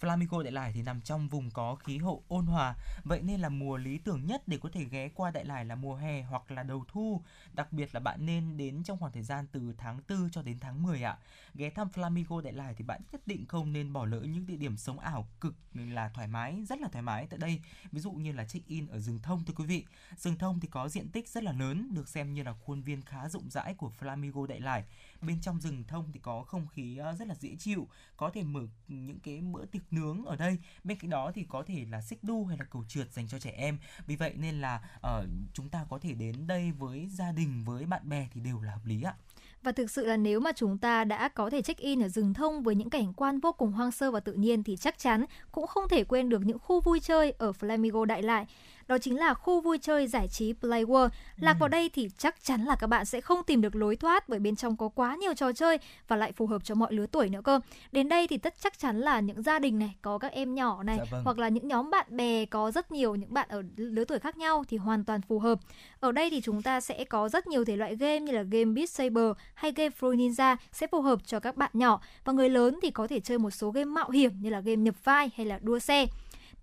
Flamingo 0.00 0.42
Đại 0.42 0.52
Lải 0.52 0.72
thì 0.72 0.82
nằm 0.82 1.00
trong 1.00 1.28
vùng 1.28 1.50
có 1.50 1.74
khí 1.74 1.98
hậu 1.98 2.24
ôn 2.28 2.46
hòa, 2.46 2.74
vậy 3.04 3.20
nên 3.22 3.40
là 3.40 3.48
mùa 3.48 3.76
lý 3.76 3.98
tưởng 3.98 4.26
nhất 4.26 4.42
để 4.48 4.58
có 4.58 4.68
thể 4.72 4.84
ghé 4.84 5.08
qua 5.08 5.30
Đại 5.30 5.44
Lải 5.44 5.64
là 5.64 5.74
mùa 5.74 5.94
hè 5.94 6.22
hoặc 6.22 6.50
là 6.50 6.62
đầu 6.62 6.84
thu. 6.88 7.22
Đặc 7.52 7.72
biệt 7.72 7.94
là 7.94 8.00
bạn 8.00 8.26
nên 8.26 8.56
đến 8.56 8.82
trong 8.82 8.98
khoảng 8.98 9.12
thời 9.12 9.22
gian 9.22 9.46
từ 9.52 9.74
tháng 9.78 10.00
4 10.08 10.30
cho 10.30 10.42
đến 10.42 10.58
tháng 10.60 10.82
10 10.82 11.02
ạ. 11.02 11.18
Ghé 11.54 11.70
thăm 11.70 11.88
Flamingo 11.94 12.40
Đại 12.40 12.52
Lải 12.52 12.74
thì 12.74 12.84
bạn 12.84 13.00
nhất 13.12 13.20
định 13.26 13.46
không 13.46 13.72
nên 13.72 13.92
bỏ 13.92 14.04
lỡ 14.04 14.20
những 14.20 14.46
địa 14.46 14.56
điểm 14.56 14.76
sống 14.76 14.98
ảo 14.98 15.28
cực 15.40 15.54
là 15.74 16.08
thoải 16.08 16.26
mái, 16.26 16.64
rất 16.68 16.80
là 16.80 16.88
thoải 16.88 17.02
mái 17.02 17.26
tại 17.26 17.38
đây. 17.38 17.60
Ví 17.92 18.00
dụ 18.00 18.12
như 18.12 18.32
là 18.32 18.44
check-in 18.44 18.86
ở 18.86 18.98
rừng 18.98 19.18
thông 19.22 19.44
thưa 19.44 19.54
quý 19.56 19.64
vị. 19.64 19.84
Rừng 20.16 20.38
thông 20.38 20.60
thì 20.60 20.68
có 20.68 20.88
diện 20.88 21.08
tích 21.08 21.28
rất 21.28 21.44
là 21.44 21.52
lớn, 21.52 21.94
được 21.94 22.08
xem 22.08 22.34
như 22.34 22.42
là 22.42 22.52
khuôn 22.52 22.82
viên 22.82 23.02
khá 23.02 23.28
rộng 23.28 23.50
rãi 23.50 23.74
của 23.74 23.92
Flamingo 24.00 24.46
Đại 24.46 24.60
Lải. 24.60 24.84
Bên 25.22 25.40
trong 25.40 25.60
rừng 25.60 25.84
thông 25.88 26.12
thì 26.12 26.20
có 26.22 26.42
không 26.42 26.66
khí 26.66 26.96
ờ, 26.96 27.14
rất 27.18 27.28
là 27.28 27.34
dễ 27.34 27.56
chịu, 27.58 27.88
có 28.16 28.30
thể 28.30 28.42
mở 28.42 28.60
những 28.88 29.18
cái 29.20 29.40
bữa 29.40 29.64
tiệc 29.66 29.82
nướng 29.90 30.24
ở 30.24 30.36
đây. 30.36 30.58
Bên 30.84 30.98
cạnh 30.98 31.10
đó 31.10 31.32
thì 31.34 31.46
có 31.48 31.62
thể 31.66 31.86
là 31.90 32.00
xích 32.00 32.24
đu 32.24 32.44
hay 32.44 32.58
là 32.58 32.64
cầu 32.64 32.84
trượt 32.88 33.12
dành 33.12 33.28
cho 33.28 33.38
trẻ 33.38 33.50
em. 33.50 33.78
Vì 34.06 34.16
vậy 34.16 34.34
nên 34.36 34.60
là 34.60 34.80
ở 35.00 35.26
chúng 35.52 35.68
ta 35.68 35.86
có 35.90 35.98
thể 35.98 36.14
đến 36.14 36.46
đây 36.46 36.72
với 36.72 37.08
gia 37.08 37.32
đình, 37.32 37.64
với 37.64 37.86
bạn 37.86 38.08
bè 38.08 38.28
thì 38.34 38.40
đều 38.40 38.60
là 38.60 38.72
hợp 38.72 38.84
lý 38.84 39.02
ạ. 39.02 39.14
Và 39.62 39.72
thực 39.72 39.90
sự 39.90 40.06
là 40.06 40.16
nếu 40.16 40.40
mà 40.40 40.52
chúng 40.52 40.78
ta 40.78 41.04
đã 41.04 41.28
có 41.28 41.50
thể 41.50 41.62
check-in 41.62 42.02
ở 42.02 42.08
rừng 42.08 42.34
thông 42.34 42.62
với 42.62 42.74
những 42.74 42.90
cảnh 42.90 43.12
quan 43.12 43.40
vô 43.40 43.52
cùng 43.52 43.72
hoang 43.72 43.92
sơ 43.92 44.10
và 44.10 44.20
tự 44.20 44.32
nhiên 44.32 44.62
thì 44.62 44.76
chắc 44.76 44.98
chắn 44.98 45.24
cũng 45.52 45.66
không 45.66 45.88
thể 45.88 46.04
quên 46.04 46.28
được 46.28 46.42
những 46.44 46.58
khu 46.58 46.80
vui 46.80 47.00
chơi 47.00 47.30
ở 47.30 47.52
Flamingo 47.60 48.04
Đại 48.04 48.22
Lại. 48.22 48.46
Đó 48.90 48.98
chính 48.98 49.18
là 49.18 49.34
khu 49.34 49.60
vui 49.60 49.78
chơi 49.78 50.06
giải 50.06 50.28
trí 50.28 50.52
Play 50.52 50.84
World. 50.84 51.08
Lạc 51.36 51.56
vào 51.60 51.68
đây 51.68 51.90
thì 51.94 52.10
chắc 52.18 52.44
chắn 52.44 52.64
là 52.64 52.76
các 52.76 52.86
bạn 52.86 53.04
sẽ 53.04 53.20
không 53.20 53.42
tìm 53.44 53.60
được 53.60 53.76
lối 53.76 53.96
thoát 53.96 54.28
bởi 54.28 54.38
bên 54.38 54.56
trong 54.56 54.76
có 54.76 54.88
quá 54.88 55.16
nhiều 55.16 55.34
trò 55.34 55.52
chơi 55.52 55.78
và 56.08 56.16
lại 56.16 56.32
phù 56.32 56.46
hợp 56.46 56.64
cho 56.64 56.74
mọi 56.74 56.92
lứa 56.92 57.06
tuổi 57.06 57.28
nữa 57.28 57.40
cơ. 57.44 57.60
Đến 57.92 58.08
đây 58.08 58.26
thì 58.26 58.38
tất 58.38 58.54
chắc 58.60 58.78
chắn 58.78 59.00
là 59.00 59.20
những 59.20 59.42
gia 59.42 59.58
đình 59.58 59.78
này 59.78 59.94
có 60.02 60.18
các 60.18 60.32
em 60.32 60.54
nhỏ 60.54 60.82
này 60.82 60.96
Dạ 60.98 61.04
vâng. 61.10 61.22
hoặc 61.24 61.38
là 61.38 61.48
những 61.48 61.68
nhóm 61.68 61.90
bạn 61.90 62.06
bè 62.16 62.44
có 62.44 62.70
rất 62.70 62.92
nhiều 62.92 63.14
những 63.14 63.34
bạn 63.34 63.48
ở 63.48 63.62
lứa 63.76 64.04
tuổi 64.04 64.18
khác 64.18 64.36
nhau 64.36 64.64
thì 64.68 64.76
hoàn 64.76 65.04
toàn 65.04 65.20
phù 65.22 65.38
hợp. 65.38 65.60
Ở 66.00 66.12
đây 66.12 66.30
thì 66.30 66.40
chúng 66.40 66.62
ta 66.62 66.80
sẽ 66.80 67.04
có 67.04 67.28
rất 67.28 67.46
nhiều 67.46 67.64
thể 67.64 67.76
loại 67.76 67.96
game 67.96 68.20
như 68.20 68.32
là 68.32 68.42
game 68.42 68.64
Beat 68.64 68.90
Saber 68.90 69.32
hay 69.54 69.72
game 69.72 69.90
Fruit 70.00 70.16
Ninja 70.16 70.56
sẽ 70.72 70.86
phù 70.86 71.02
hợp 71.02 71.26
cho 71.26 71.40
các 71.40 71.56
bạn 71.56 71.70
nhỏ 71.74 72.00
và 72.24 72.32
người 72.32 72.48
lớn 72.48 72.78
thì 72.82 72.90
có 72.90 73.06
thể 73.06 73.20
chơi 73.20 73.38
một 73.38 73.50
số 73.50 73.70
game 73.70 73.84
mạo 73.84 74.10
hiểm 74.10 74.32
như 74.40 74.50
là 74.50 74.60
game 74.60 74.76
nhập 74.76 74.94
vai 75.04 75.30
hay 75.36 75.46
là 75.46 75.58
đua 75.62 75.78
xe. 75.78 76.06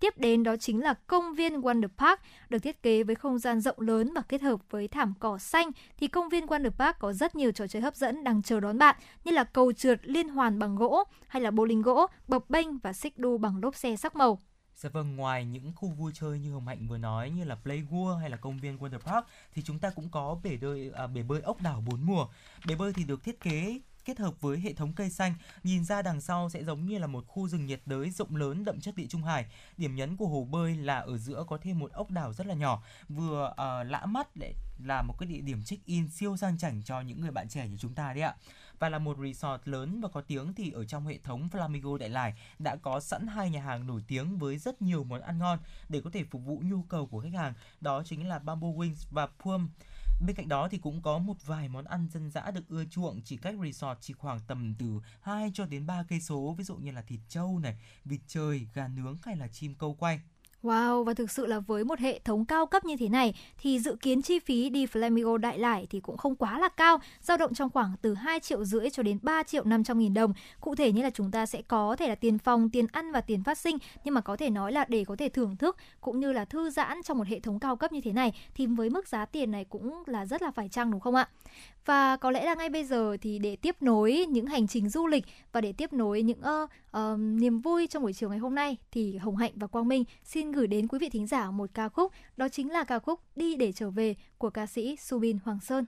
Tiếp 0.00 0.18
đến 0.18 0.42
đó 0.42 0.56
chính 0.56 0.82
là 0.82 0.94
công 0.94 1.34
viên 1.34 1.60
Wonder 1.60 1.88
Park 1.88 2.20
được 2.48 2.58
thiết 2.58 2.82
kế 2.82 3.02
với 3.02 3.14
không 3.14 3.38
gian 3.38 3.60
rộng 3.60 3.80
lớn 3.80 4.12
và 4.14 4.20
kết 4.20 4.42
hợp 4.42 4.60
với 4.70 4.88
thảm 4.88 5.14
cỏ 5.20 5.38
xanh 5.38 5.70
thì 5.96 6.08
công 6.08 6.28
viên 6.28 6.46
Wonder 6.46 6.70
Park 6.70 6.98
có 6.98 7.12
rất 7.12 7.34
nhiều 7.34 7.52
trò 7.52 7.66
chơi 7.66 7.82
hấp 7.82 7.96
dẫn 7.96 8.24
đang 8.24 8.42
chờ 8.42 8.60
đón 8.60 8.78
bạn 8.78 8.96
như 9.24 9.32
là 9.32 9.44
cầu 9.44 9.72
trượt 9.72 10.00
liên 10.02 10.28
hoàn 10.28 10.58
bằng 10.58 10.76
gỗ 10.76 11.04
hay 11.28 11.42
là 11.42 11.50
bowling 11.50 11.82
gỗ, 11.82 12.06
bập 12.28 12.50
bênh 12.50 12.78
và 12.78 12.92
xích 12.92 13.18
đu 13.18 13.38
bằng 13.38 13.58
lốp 13.62 13.76
xe 13.76 13.96
sắc 13.96 14.16
màu. 14.16 14.38
Dạ 14.76 14.88
vâng, 14.92 15.16
ngoài 15.16 15.44
những 15.44 15.72
khu 15.76 15.88
vui 15.88 16.12
chơi 16.14 16.38
như 16.38 16.52
Hồng 16.52 16.66
Hạnh 16.66 16.86
vừa 16.88 16.98
nói 16.98 17.30
như 17.30 17.44
là 17.44 17.54
Play 17.54 17.82
World 17.90 18.16
hay 18.16 18.30
là 18.30 18.36
công 18.36 18.58
viên 18.58 18.78
Wonder 18.78 18.98
Park 18.98 19.26
thì 19.54 19.62
chúng 19.62 19.78
ta 19.78 19.90
cũng 19.90 20.08
có 20.10 20.40
bể 20.44 20.56
bơi 20.56 20.90
à, 20.94 21.06
bể 21.06 21.22
bơi 21.22 21.40
ốc 21.40 21.62
đảo 21.62 21.82
bốn 21.90 22.06
mùa. 22.06 22.26
Bể 22.66 22.74
bơi 22.74 22.92
thì 22.92 23.04
được 23.04 23.24
thiết 23.24 23.40
kế 23.40 23.80
kết 24.08 24.18
hợp 24.18 24.40
với 24.40 24.58
hệ 24.58 24.72
thống 24.72 24.92
cây 24.92 25.10
xanh, 25.10 25.34
nhìn 25.64 25.84
ra 25.84 26.02
đằng 26.02 26.20
sau 26.20 26.50
sẽ 26.50 26.64
giống 26.64 26.86
như 26.86 26.98
là 26.98 27.06
một 27.06 27.24
khu 27.26 27.48
rừng 27.48 27.66
nhiệt 27.66 27.80
đới 27.86 28.10
rộng 28.10 28.36
lớn 28.36 28.64
đậm 28.64 28.80
chất 28.80 28.96
địa 28.96 29.06
trung 29.08 29.22
hải. 29.22 29.46
Điểm 29.76 29.96
nhấn 29.96 30.16
của 30.16 30.26
hồ 30.26 30.44
bơi 30.44 30.76
là 30.76 30.98
ở 30.98 31.18
giữa 31.18 31.44
có 31.48 31.58
thêm 31.62 31.78
một 31.78 31.92
ốc 31.92 32.10
đảo 32.10 32.32
rất 32.32 32.46
là 32.46 32.54
nhỏ, 32.54 32.82
vừa 33.08 33.50
uh, 33.50 33.90
lã 33.90 34.06
mắt 34.06 34.36
để 34.36 34.54
là 34.84 35.02
một 35.02 35.14
cái 35.18 35.26
địa 35.26 35.40
điểm 35.40 35.62
check-in 35.62 36.08
siêu 36.08 36.36
sang 36.36 36.58
chảnh 36.58 36.82
cho 36.84 37.00
những 37.00 37.20
người 37.20 37.30
bạn 37.30 37.48
trẻ 37.48 37.68
như 37.68 37.76
chúng 37.76 37.94
ta 37.94 38.12
đấy 38.12 38.22
ạ 38.22 38.34
và 38.78 38.88
là 38.88 38.98
một 38.98 39.16
resort 39.22 39.60
lớn 39.64 40.00
và 40.00 40.08
có 40.08 40.20
tiếng 40.20 40.54
thì 40.54 40.70
ở 40.70 40.84
trong 40.84 41.06
hệ 41.06 41.18
thống 41.24 41.48
Flamingo 41.52 41.96
Đại 41.96 42.08
Lải 42.08 42.34
đã 42.58 42.76
có 42.76 43.00
sẵn 43.00 43.26
hai 43.26 43.50
nhà 43.50 43.62
hàng 43.62 43.86
nổi 43.86 44.02
tiếng 44.08 44.38
với 44.38 44.58
rất 44.58 44.82
nhiều 44.82 45.04
món 45.04 45.20
ăn 45.20 45.38
ngon 45.38 45.58
để 45.88 46.00
có 46.04 46.10
thể 46.10 46.24
phục 46.24 46.42
vụ 46.44 46.62
nhu 46.64 46.82
cầu 46.82 47.06
của 47.06 47.20
khách 47.20 47.34
hàng. 47.34 47.54
Đó 47.80 48.02
chính 48.04 48.28
là 48.28 48.38
Bamboo 48.38 48.68
Wings 48.68 49.06
và 49.10 49.28
Plum. 49.42 49.68
Bên 50.20 50.36
cạnh 50.36 50.48
đó 50.48 50.68
thì 50.68 50.78
cũng 50.78 51.02
có 51.02 51.18
một 51.18 51.46
vài 51.46 51.68
món 51.68 51.84
ăn 51.84 52.08
dân 52.10 52.30
dã 52.30 52.50
được 52.50 52.68
ưa 52.68 52.84
chuộng 52.84 53.20
chỉ 53.24 53.36
cách 53.36 53.54
resort 53.64 53.98
chỉ 54.00 54.12
khoảng 54.12 54.40
tầm 54.46 54.74
từ 54.78 55.00
2 55.20 55.50
cho 55.54 55.66
đến 55.66 55.86
3 55.86 56.02
cây 56.08 56.20
số, 56.20 56.54
ví 56.58 56.64
dụ 56.64 56.76
như 56.76 56.90
là 56.90 57.02
thịt 57.02 57.20
trâu 57.28 57.58
này, 57.58 57.76
vịt 58.04 58.20
trời, 58.26 58.68
gà 58.74 58.88
nướng 58.88 59.16
hay 59.22 59.36
là 59.36 59.48
chim 59.48 59.74
câu 59.74 59.94
quay. 59.94 60.20
Wow, 60.62 61.04
và 61.04 61.14
thực 61.14 61.30
sự 61.30 61.46
là 61.46 61.60
với 61.60 61.84
một 61.84 61.98
hệ 61.98 62.18
thống 62.24 62.44
cao 62.44 62.66
cấp 62.66 62.84
như 62.84 62.96
thế 62.96 63.08
này 63.08 63.34
thì 63.58 63.78
dự 63.78 63.96
kiến 64.00 64.22
chi 64.22 64.38
phí 64.38 64.70
đi 64.70 64.86
Flamingo 64.86 65.36
Đại 65.36 65.58
Lải 65.58 65.86
thì 65.90 66.00
cũng 66.00 66.16
không 66.16 66.36
quá 66.36 66.58
là 66.58 66.68
cao, 66.68 66.98
dao 67.20 67.36
động 67.36 67.54
trong 67.54 67.70
khoảng 67.70 67.92
từ 68.02 68.14
2 68.14 68.40
triệu 68.40 68.64
rưỡi 68.64 68.90
cho 68.90 69.02
đến 69.02 69.18
3 69.22 69.42
triệu 69.42 69.64
500 69.64 69.98
nghìn 69.98 70.14
đồng. 70.14 70.32
Cụ 70.60 70.74
thể 70.74 70.92
như 70.92 71.02
là 71.02 71.10
chúng 71.10 71.30
ta 71.30 71.46
sẽ 71.46 71.62
có 71.62 71.96
thể 71.96 72.08
là 72.08 72.14
tiền 72.14 72.38
phòng, 72.38 72.70
tiền 72.70 72.86
ăn 72.92 73.12
và 73.12 73.20
tiền 73.20 73.44
phát 73.44 73.58
sinh, 73.58 73.78
nhưng 74.04 74.14
mà 74.14 74.20
có 74.20 74.36
thể 74.36 74.50
nói 74.50 74.72
là 74.72 74.84
để 74.88 75.04
có 75.04 75.16
thể 75.16 75.28
thưởng 75.28 75.56
thức 75.56 75.76
cũng 76.00 76.20
như 76.20 76.32
là 76.32 76.44
thư 76.44 76.70
giãn 76.70 77.02
trong 77.02 77.18
một 77.18 77.26
hệ 77.26 77.40
thống 77.40 77.60
cao 77.60 77.76
cấp 77.76 77.92
như 77.92 78.00
thế 78.00 78.12
này 78.12 78.32
thì 78.54 78.66
với 78.66 78.90
mức 78.90 79.08
giá 79.08 79.24
tiền 79.24 79.50
này 79.50 79.64
cũng 79.64 80.02
là 80.06 80.26
rất 80.26 80.42
là 80.42 80.50
phải 80.50 80.68
chăng 80.68 80.90
đúng 80.90 81.00
không 81.00 81.14
ạ? 81.14 81.28
Và 81.84 82.16
có 82.16 82.30
lẽ 82.30 82.44
là 82.44 82.54
ngay 82.54 82.68
bây 82.68 82.84
giờ 82.84 83.16
thì 83.20 83.38
để 83.38 83.56
tiếp 83.56 83.76
nối 83.80 84.26
những 84.28 84.46
hành 84.46 84.66
trình 84.66 84.88
du 84.88 85.06
lịch 85.06 85.24
và 85.52 85.60
để 85.60 85.72
tiếp 85.72 85.92
nối 85.92 86.22
những 86.22 86.38
uh, 86.38 86.70
uh, 86.96 87.18
niềm 87.18 87.60
vui 87.60 87.86
trong 87.86 88.02
buổi 88.02 88.12
chiều 88.12 88.28
ngày 88.28 88.38
hôm 88.38 88.54
nay 88.54 88.76
thì 88.92 89.16
Hồng 89.16 89.36
Hạnh 89.36 89.52
và 89.54 89.66
Quang 89.66 89.88
Minh 89.88 90.04
xin 90.24 90.47
gửi 90.52 90.66
đến 90.66 90.88
quý 90.88 90.98
vị 90.98 91.08
thính 91.08 91.26
giả 91.26 91.50
một 91.50 91.70
ca 91.74 91.88
khúc, 91.88 92.12
đó 92.36 92.48
chính 92.48 92.72
là 92.72 92.84
ca 92.84 92.98
khúc 92.98 93.20
Đi 93.36 93.56
để 93.56 93.72
trở 93.72 93.90
về 93.90 94.14
của 94.38 94.50
ca 94.50 94.66
sĩ 94.66 94.96
Subin 94.96 95.38
Hoàng 95.44 95.60
Sơn. 95.60 95.84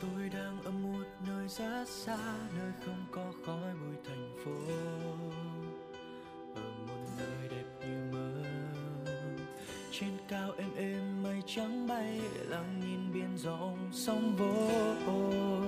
tôi 0.00 0.28
đang 0.28 0.62
ở 0.64 0.70
một 0.70 1.04
nơi 1.26 1.48
rất 1.48 1.84
xa, 1.88 2.18
nơi 2.58 2.72
không 2.86 3.06
có 3.10 3.32
khói 3.46 3.74
bụi 3.74 3.96
thành 4.06 4.36
phố. 4.44 4.50
Ở 6.54 6.70
một 6.86 7.06
nơi 7.18 7.48
đẹp 7.50 7.64
như 7.80 8.12
mơ. 8.12 8.42
Trên 9.92 10.10
cao 10.28 10.52
êm 10.58 10.74
êm 10.76 11.22
mây 11.22 11.42
trắng 11.46 11.86
bay, 11.86 12.20
lặng 12.48 12.80
nhìn 12.80 13.12
biển 13.14 13.36
rộng 13.36 13.90
sóng 13.92 14.36
vỗ 14.36 15.61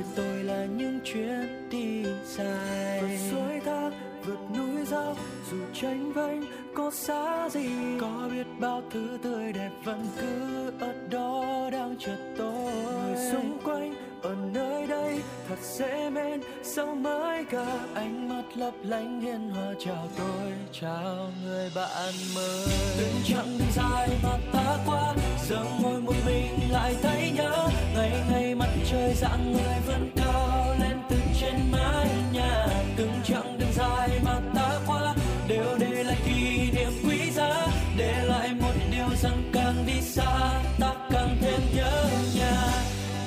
đời 0.00 0.08
tôi 0.16 0.44
là 0.44 0.64
những 0.64 1.00
chuyến 1.04 1.68
đi 1.70 2.04
dài. 2.26 3.00
Vượt 3.00 3.18
suối 3.30 3.60
thác 3.64 3.90
vượt 4.24 4.38
núi 4.56 4.84
dốc 4.86 5.16
dù 5.50 5.56
tranh 5.74 6.12
vênh 6.12 6.40
có 6.74 6.90
xa 6.90 7.48
gì. 7.48 7.68
Có 8.00 8.28
biết 8.32 8.46
bao 8.60 8.82
thứ 8.90 9.18
tươi 9.22 9.52
đẹp 9.52 9.70
vẫn 9.84 10.06
cứ 10.20 10.72
ở 10.80 10.94
đó 11.10 11.68
đang 11.72 11.96
chờ 11.98 12.16
tôi. 12.38 12.72
Người 12.72 13.32
xung 13.32 13.58
quanh 13.64 13.94
ở 14.22 14.36
nơi 14.54 14.86
đây 14.86 15.20
thật 15.48 15.58
dễ 15.62 16.10
mến 16.10 16.40
sao 16.62 16.94
mới 16.94 17.44
gặp 17.50 17.78
ánh 17.94 18.28
mắt 18.28 18.42
lấp 18.54 18.74
lánh 18.82 19.20
hiền 19.20 19.50
hòa. 19.50 19.74
Chào 19.84 20.08
tôi 20.18 20.52
chào 20.80 21.30
người 21.44 21.70
bạn 21.74 22.14
mới. 22.34 22.66
Đường 22.98 23.22
chặng 23.24 23.58
đường 23.58 23.68
dài 23.76 24.08
mà 24.22 24.38
ta 24.52 24.76
qua 24.86 25.14
giờ 25.48 25.64
ngồi 25.82 26.00
một 26.00 26.14
mình 26.26 26.70
lại 26.70 26.94
thấy 27.02 27.32
nhớ 27.36 27.68
ngày 27.94 28.24
ngày 28.30 28.49
trời 28.90 29.14
dạng 29.14 29.52
người 29.52 29.76
vẫn 29.86 30.10
cao 30.16 30.74
lên 30.80 30.98
từ 31.10 31.16
trên 31.40 31.54
mái 31.72 32.08
nhà. 32.32 32.66
Từng 32.96 33.12
chặng 33.24 33.58
đường 33.58 33.72
dài 33.76 34.08
mà 34.24 34.40
ta 34.54 34.80
qua, 34.86 35.14
đều 35.48 35.78
để 35.78 36.04
lại 36.04 36.16
kỷ 36.24 36.70
niệm 36.70 36.92
quý 37.04 37.30
giá. 37.30 37.66
Để 37.96 38.22
lại 38.24 38.50
một 38.60 38.72
điều 38.90 39.08
rằng 39.22 39.50
càng 39.52 39.84
đi 39.86 40.00
xa, 40.00 40.62
ta 40.80 40.94
càng 41.10 41.36
thêm 41.40 41.60
nhớ 41.74 42.04
nhà. 42.34 42.62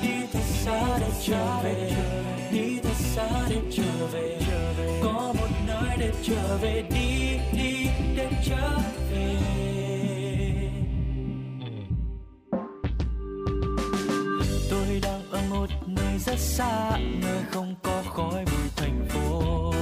Đi 0.02 0.26
thật 0.32 0.44
xa 0.44 0.98
để 1.00 1.08
trở 1.26 1.60
về, 1.64 1.92
đi 2.52 2.78
thật 2.82 2.96
xa 2.96 3.28
để 3.48 3.56
trở 3.76 4.06
về. 4.12 4.38
Có 5.02 5.34
một 5.38 5.48
nơi 5.66 5.96
để 5.98 6.10
trở 6.22 6.56
về 6.62 6.82
rất 16.34 16.40
xa, 16.40 16.98
nơi 16.98 17.42
không 17.52 17.74
có 17.82 18.02
khói 18.14 18.44
bụi 18.44 18.70
thành 18.76 19.06
phố. 19.08 19.72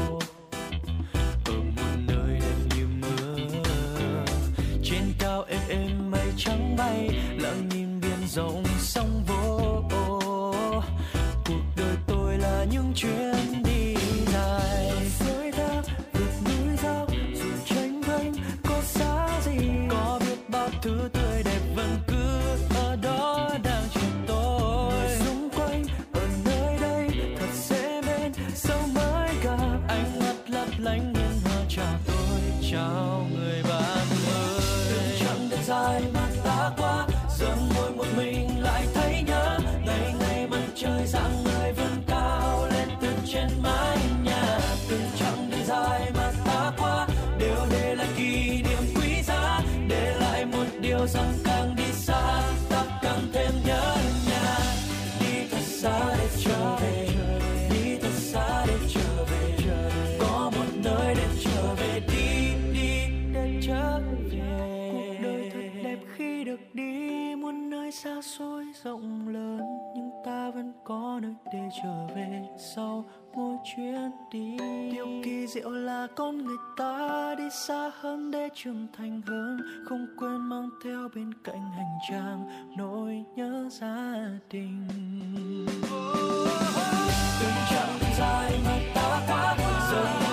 Ở 1.45 1.55
một 1.77 1.97
nơi 2.07 2.41
đẹp 2.41 2.77
như 2.77 2.87
mơ 3.01 3.37
trên 4.85 5.03
cao 5.19 5.43
êm 5.43 5.61
êm 5.69 6.11
mây 6.11 6.27
trắng 6.37 6.77
bay, 6.79 7.09
lặng 7.39 7.69
nhìn 7.69 8.01
biển 8.01 8.29
rộng 8.29 8.65
xôi 68.43 68.65
rộng 68.85 69.29
lớn 69.29 69.61
nhưng 69.95 70.11
ta 70.25 70.51
vẫn 70.51 70.73
có 70.85 71.19
nơi 71.23 71.35
để 71.53 71.69
trở 71.83 72.07
về 72.15 72.43
sau 72.75 73.05
mỗi 73.35 73.57
chuyến 73.65 74.11
đi. 74.33 74.57
Điều 74.93 75.07
kỳ 75.25 75.47
diệu 75.47 75.71
là 75.71 76.07
con 76.17 76.45
người 76.45 76.57
ta 76.77 77.35
đi 77.39 77.45
xa 77.67 77.91
hơn 78.01 78.31
để 78.31 78.49
trưởng 78.55 78.87
thành 78.97 79.23
hơn 79.27 79.61
không 79.89 80.07
quên 80.19 80.37
mang 80.37 80.69
theo 80.85 81.09
bên 81.15 81.35
cạnh 81.45 81.71
hành 81.71 81.99
trang 82.11 82.47
nỗi 82.77 83.25
nhớ 83.37 83.69
gia 83.71 84.15
đình. 84.51 84.87
Từng 87.41 87.59
chặng 87.71 87.99
dài 88.19 88.53
mà 88.65 88.79
ta 88.95 89.21
qua 89.29 89.57
giờ 89.91 90.05
ngồi 90.21 90.32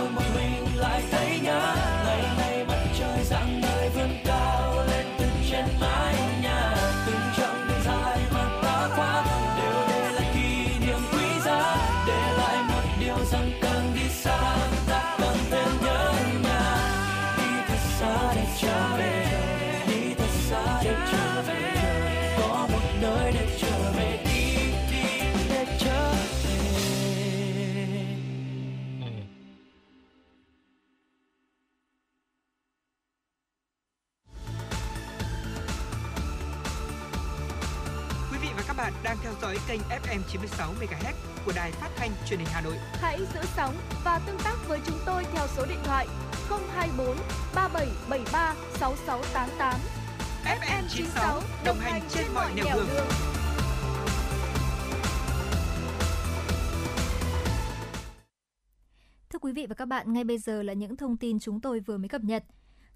kênh 39.69 39.81
FM 39.81 40.19
96 40.31 40.73
MHz 40.79 41.13
của 41.45 41.51
đài 41.55 41.71
phát 41.71 41.89
thanh 41.95 42.11
truyền 42.25 42.39
hình 42.39 42.47
Hà 42.51 42.61
Nội. 42.61 42.73
Hãy 42.93 43.19
giữ 43.33 43.39
sóng 43.55 43.75
và 44.03 44.19
tương 44.19 44.37
tác 44.43 44.55
với 44.67 44.79
chúng 44.85 44.97
tôi 45.05 45.25
theo 45.33 45.47
số 45.47 45.65
điện 45.65 45.77
thoại 45.83 46.07
024 46.49 47.17
3773 47.55 48.55
6688. 48.79 49.79
FM 50.43 50.83
96 50.89 51.41
đồng 51.65 51.77
hành 51.79 52.01
trên 52.09 52.25
mọi 52.33 52.53
nẻo 52.55 52.65
đường. 52.75 52.87
Thưa 59.29 59.39
quý 59.41 59.51
vị 59.51 59.65
và 59.69 59.75
các 59.75 59.85
bạn, 59.85 60.13
ngay 60.13 60.23
bây 60.23 60.37
giờ 60.37 60.63
là 60.63 60.73
những 60.73 60.97
thông 60.97 61.17
tin 61.17 61.39
chúng 61.39 61.61
tôi 61.61 61.79
vừa 61.79 61.97
mới 61.97 62.09
cập 62.09 62.21
nhật. 62.21 62.43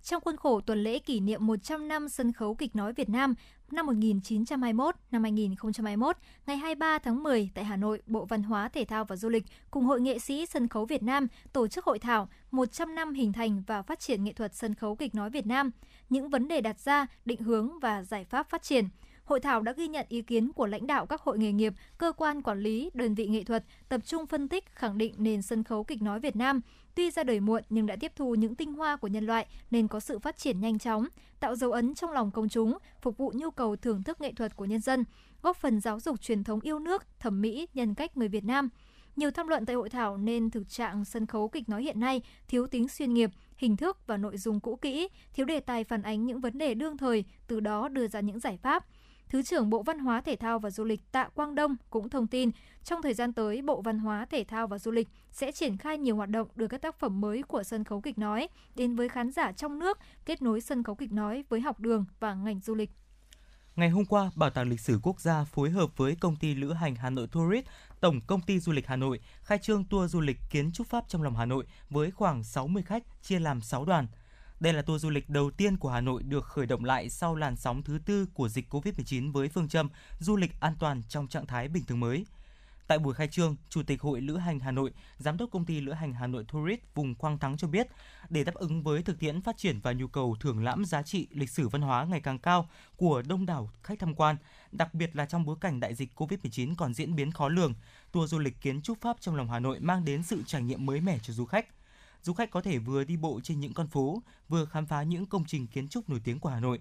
Trong 0.03 0.21
khuôn 0.21 0.37
khổ 0.37 0.61
tuần 0.61 0.83
lễ 0.83 0.99
kỷ 0.99 1.19
niệm 1.19 1.47
100 1.47 1.87
năm 1.87 2.09
sân 2.09 2.33
khấu 2.33 2.55
kịch 2.55 2.75
nói 2.75 2.93
Việt 2.93 3.09
Nam 3.09 3.35
năm 3.71 3.85
1921 3.85 4.95
năm 5.11 5.23
2021, 5.23 6.17
ngày 6.45 6.57
23 6.57 6.99
tháng 6.99 7.23
10 7.23 7.49
tại 7.53 7.63
Hà 7.65 7.75
Nội, 7.75 8.01
Bộ 8.05 8.25
Văn 8.25 8.43
hóa, 8.43 8.69
Thể 8.69 8.85
thao 8.85 9.05
và 9.05 9.15
Du 9.15 9.29
lịch 9.29 9.43
cùng 9.71 9.85
Hội 9.85 10.01
nghệ 10.01 10.19
sĩ 10.19 10.45
sân 10.45 10.67
khấu 10.67 10.85
Việt 10.85 11.03
Nam 11.03 11.27
tổ 11.53 11.67
chức 11.67 11.85
hội 11.85 11.99
thảo 11.99 12.29
100 12.51 12.95
năm 12.95 13.13
hình 13.13 13.33
thành 13.33 13.63
và 13.67 13.81
phát 13.81 13.99
triển 13.99 14.23
nghệ 14.23 14.33
thuật 14.33 14.55
sân 14.55 14.75
khấu 14.75 14.95
kịch 14.95 15.15
nói 15.15 15.29
Việt 15.29 15.45
Nam, 15.45 15.71
những 16.09 16.29
vấn 16.29 16.47
đề 16.47 16.61
đặt 16.61 16.79
ra, 16.79 17.07
định 17.25 17.41
hướng 17.41 17.79
và 17.79 18.03
giải 18.03 18.25
pháp 18.25 18.49
phát 18.49 18.63
triển. 18.63 18.85
Hội 19.23 19.39
thảo 19.39 19.62
đã 19.62 19.71
ghi 19.71 19.88
nhận 19.88 20.05
ý 20.09 20.21
kiến 20.21 20.51
của 20.53 20.67
lãnh 20.67 20.88
đạo 20.88 21.05
các 21.05 21.21
hội 21.21 21.38
nghề 21.38 21.51
nghiệp, 21.51 21.73
cơ 21.97 22.12
quan 22.12 22.41
quản 22.41 22.59
lý, 22.59 22.89
đơn 22.93 23.15
vị 23.15 23.27
nghệ 23.27 23.43
thuật, 23.43 23.63
tập 23.89 24.01
trung 24.05 24.27
phân 24.27 24.49
tích, 24.49 24.65
khẳng 24.75 24.97
định 24.97 25.13
nền 25.17 25.41
sân 25.41 25.63
khấu 25.63 25.83
kịch 25.83 26.01
nói 26.01 26.19
Việt 26.19 26.36
Nam 26.36 26.62
tuy 26.95 27.12
ra 27.12 27.23
đời 27.23 27.39
muộn 27.39 27.63
nhưng 27.69 27.86
đã 27.86 27.95
tiếp 27.95 28.12
thu 28.15 28.36
những 28.36 28.55
tinh 28.55 28.73
hoa 28.73 28.95
của 28.95 29.07
nhân 29.07 29.25
loại 29.25 29.47
nên 29.71 29.88
có 29.88 29.99
sự 29.99 30.19
phát 30.19 30.38
triển 30.38 30.59
nhanh 30.59 30.79
chóng, 30.79 31.07
tạo 31.39 31.55
dấu 31.55 31.71
ấn 31.71 31.95
trong 31.95 32.12
lòng 32.12 32.31
công 32.31 32.49
chúng, 32.49 32.77
phục 33.01 33.17
vụ 33.17 33.31
nhu 33.36 33.51
cầu 33.51 33.75
thưởng 33.75 34.03
thức 34.03 34.21
nghệ 34.21 34.33
thuật 34.36 34.55
của 34.55 34.65
nhân 34.65 34.79
dân, 34.79 35.03
góp 35.41 35.57
phần 35.57 35.79
giáo 35.79 35.99
dục 35.99 36.21
truyền 36.21 36.43
thống 36.43 36.59
yêu 36.59 36.79
nước, 36.79 37.03
thẩm 37.19 37.41
mỹ, 37.41 37.67
nhân 37.73 37.95
cách 37.95 38.17
người 38.17 38.27
Việt 38.27 38.43
Nam. 38.43 38.69
Nhiều 39.15 39.31
tham 39.31 39.47
luận 39.47 39.65
tại 39.65 39.75
hội 39.75 39.89
thảo 39.89 40.17
nên 40.17 40.51
thực 40.51 40.69
trạng 40.69 41.05
sân 41.05 41.25
khấu 41.25 41.49
kịch 41.49 41.69
nói 41.69 41.83
hiện 41.83 41.99
nay 41.99 42.21
thiếu 42.47 42.67
tính 42.67 42.88
chuyên 42.97 43.13
nghiệp, 43.13 43.29
hình 43.57 43.77
thức 43.77 43.97
và 44.07 44.17
nội 44.17 44.38
dung 44.38 44.59
cũ 44.59 44.75
kỹ, 44.75 45.07
thiếu 45.33 45.45
đề 45.45 45.59
tài 45.59 45.83
phản 45.83 46.01
ánh 46.01 46.25
những 46.25 46.39
vấn 46.39 46.57
đề 46.57 46.73
đương 46.73 46.97
thời, 46.97 47.25
từ 47.47 47.59
đó 47.59 47.88
đưa 47.89 48.07
ra 48.07 48.19
những 48.19 48.39
giải 48.39 48.57
pháp. 48.57 48.86
Thứ 49.34 49.43
trưởng 49.43 49.69
Bộ 49.69 49.84
Văn 49.84 50.00
hóa 50.00 50.22
Thể 50.22 50.36
thao 50.36 50.60
và 50.60 50.69
Du 50.69 50.84
lịch 50.84 51.12
Tạ 51.12 51.30
Quang 51.36 51.56
Đông 51.56 51.76
cũng 51.89 52.10
thông 52.10 52.28
tin, 52.28 52.52
trong 52.84 53.02
thời 53.02 53.13
gian 53.13 53.34
tới, 53.34 53.62
Bộ 53.62 53.82
Văn 53.82 54.00
hóa 54.00 54.26
Thể 54.26 54.43
thao 54.43 54.67
và 54.67 54.80
Du 54.80 54.91
lịch 54.91 55.08
sẽ 55.32 55.52
triển 55.52 55.78
khai 55.78 55.98
nhiều 55.98 56.15
hoạt 56.15 56.30
động 56.30 56.48
đưa 56.56 56.67
các 56.67 56.82
tác 56.82 57.00
phẩm 57.00 57.22
mới 57.22 57.43
của 57.43 57.63
sân 57.63 57.84
khấu 57.84 58.02
kịch 58.02 58.17
nói 58.17 58.48
đến 58.76 58.96
với 58.96 59.10
khán 59.10 59.32
giả 59.32 59.52
trong 59.52 59.80
nước, 59.80 60.00
kết 60.26 60.41
nối 60.41 60.62
sân 60.62 60.84
khấu 60.84 60.96
kịch 60.96 61.12
nói 61.12 61.43
với 61.50 61.62
học 61.62 61.80
đường 61.80 62.06
và 62.19 62.34
ngành 62.34 62.60
du 62.60 62.76
lịch. 62.76 62.89
Ngày 63.76 63.89
hôm 63.89 64.06
qua, 64.06 64.32
Bảo 64.36 64.50
tàng 64.50 64.69
Lịch 64.69 64.80
sử 64.80 65.00
Quốc 65.04 65.22
gia 65.22 65.43
phối 65.43 65.69
hợp 65.69 65.98
với 65.98 66.15
công 66.15 66.36
ty 66.36 66.56
lữ 66.56 66.74
hành 66.74 66.96
Hà 66.96 67.10
Nội 67.10 67.28
Tourist, 67.32 67.65
Tổng 68.00 68.22
công 68.28 68.41
ty 68.41 68.60
du 68.60 68.72
lịch 68.72 68.88
Hà 68.88 68.96
Nội 68.96 69.19
khai 69.43 69.58
trương 69.58 69.86
tour 69.86 70.12
du 70.12 70.22
lịch 70.22 70.38
kiến 70.50 70.72
trúc 70.72 70.88
Pháp 70.88 71.04
trong 71.08 71.24
lòng 71.24 71.36
Hà 71.36 71.46
Nội 71.46 71.65
với 71.89 72.12
khoảng 72.12 72.43
60 72.43 72.84
khách 72.84 73.04
chia 73.22 73.39
làm 73.39 73.62
6 73.62 73.86
đoàn. 73.86 74.08
Đây 74.63 74.73
là 74.73 74.82
tour 74.82 75.02
du 75.02 75.10
lịch 75.10 75.30
đầu 75.30 75.52
tiên 75.52 75.78
của 75.78 75.89
Hà 75.89 76.02
Nội 76.02 76.23
được 76.23 76.45
khởi 76.45 76.65
động 76.65 76.86
lại 76.86 77.10
sau 77.10 77.36
làn 77.36 77.56
sóng 77.56 77.84
thứ 77.84 77.99
tư 78.06 78.26
của 78.34 78.49
dịch 78.49 78.73
Covid-19 78.73 79.32
với 79.32 79.49
phương 79.49 79.67
châm 79.67 79.89
du 80.19 80.36
lịch 80.38 80.60
an 80.60 80.76
toàn 80.80 81.02
trong 81.10 81.28
trạng 81.28 81.45
thái 81.45 81.67
bình 81.67 81.84
thường 81.86 81.99
mới. 81.99 82.26
Tại 82.88 82.99
buổi 82.99 83.13
khai 83.13 83.28
trương, 83.28 83.56
Chủ 83.69 83.84
tịch 83.84 84.02
Hội 84.02 84.21
Lữ 84.21 84.38
hành 84.38 84.60
Hà 84.60 84.71
Nội, 84.71 84.91
Giám 85.17 85.38
đốc 85.38 85.52
công 85.52 85.65
ty 85.65 85.82
Lữ 85.82 85.91
hành 85.91 86.13
Hà 86.13 86.28
Nội 86.28 86.45
Tourist 86.54 86.80
vùng 86.95 87.15
Quang 87.15 87.39
Thắng 87.39 87.58
cho 87.58 87.67
biết, 87.67 87.88
để 88.30 88.43
đáp 88.43 88.56
ứng 88.56 88.84
với 88.84 89.04
thực 89.04 89.19
tiễn 89.19 89.41
phát 89.41 89.58
triển 89.58 89.80
và 89.80 89.93
nhu 89.93 90.08
cầu 90.08 90.36
thưởng 90.39 90.63
lãm 90.63 90.86
giá 90.86 91.04
trị 91.04 91.28
lịch 91.32 91.49
sử 91.49 91.67
văn 91.67 91.82
hóa 91.82 92.06
ngày 92.06 92.21
càng 92.21 92.39
cao 92.39 92.69
của 92.97 93.21
đông 93.28 93.45
đảo 93.45 93.69
khách 93.84 93.99
tham 93.99 94.15
quan, 94.15 94.36
đặc 94.71 94.93
biệt 94.93 95.15
là 95.15 95.26
trong 95.26 95.45
bối 95.45 95.56
cảnh 95.62 95.80
đại 95.80 95.95
dịch 95.95 96.10
Covid-19 96.15 96.76
còn 96.78 96.93
diễn 96.93 97.15
biến 97.15 97.32
khó 97.32 97.49
lường, 97.49 97.73
tour 98.12 98.32
du 98.32 98.39
lịch 98.39 98.62
kiến 98.62 98.82
trúc 98.82 99.02
Pháp 99.02 99.17
trong 99.19 99.36
lòng 99.36 99.49
Hà 99.49 99.60
Nội 99.60 99.80
mang 99.80 100.06
đến 100.06 100.23
sự 100.23 100.43
trải 100.45 100.62
nghiệm 100.62 100.86
mới 100.86 101.02
mẻ 101.02 101.17
cho 101.23 101.34
du 101.34 101.45
khách 101.45 101.65
du 102.23 102.33
khách 102.33 102.51
có 102.51 102.62
thể 102.62 102.77
vừa 102.77 103.03
đi 103.03 103.17
bộ 103.17 103.39
trên 103.43 103.59
những 103.59 103.73
con 103.73 103.88
phố, 103.88 104.23
vừa 104.49 104.65
khám 104.65 104.86
phá 104.86 105.03
những 105.03 105.25
công 105.25 105.45
trình 105.45 105.67
kiến 105.67 105.88
trúc 105.88 106.09
nổi 106.09 106.21
tiếng 106.23 106.39
của 106.39 106.49
Hà 106.49 106.59
Nội. 106.59 106.79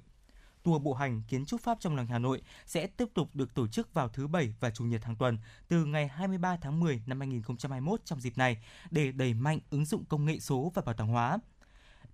Tour 0.62 0.82
bộ 0.82 0.94
hành 0.94 1.22
kiến 1.28 1.46
trúc 1.46 1.60
Pháp 1.60 1.78
trong 1.80 1.96
lòng 1.96 2.06
Hà 2.06 2.18
Nội 2.18 2.42
sẽ 2.66 2.86
tiếp 2.86 3.08
tục 3.14 3.30
được 3.34 3.54
tổ 3.54 3.68
chức 3.68 3.94
vào 3.94 4.08
thứ 4.08 4.26
Bảy 4.26 4.54
và 4.60 4.70
Chủ 4.70 4.84
nhật 4.84 5.04
hàng 5.04 5.16
tuần 5.16 5.38
từ 5.68 5.84
ngày 5.84 6.08
23 6.08 6.56
tháng 6.56 6.80
10 6.80 7.02
năm 7.06 7.20
2021 7.20 8.00
trong 8.04 8.20
dịp 8.20 8.38
này 8.38 8.64
để 8.90 9.12
đẩy 9.12 9.34
mạnh 9.34 9.58
ứng 9.70 9.84
dụng 9.84 10.04
công 10.04 10.24
nghệ 10.24 10.38
số 10.40 10.72
và 10.74 10.82
bảo 10.82 10.94
tàng 10.94 11.08
hóa. 11.08 11.38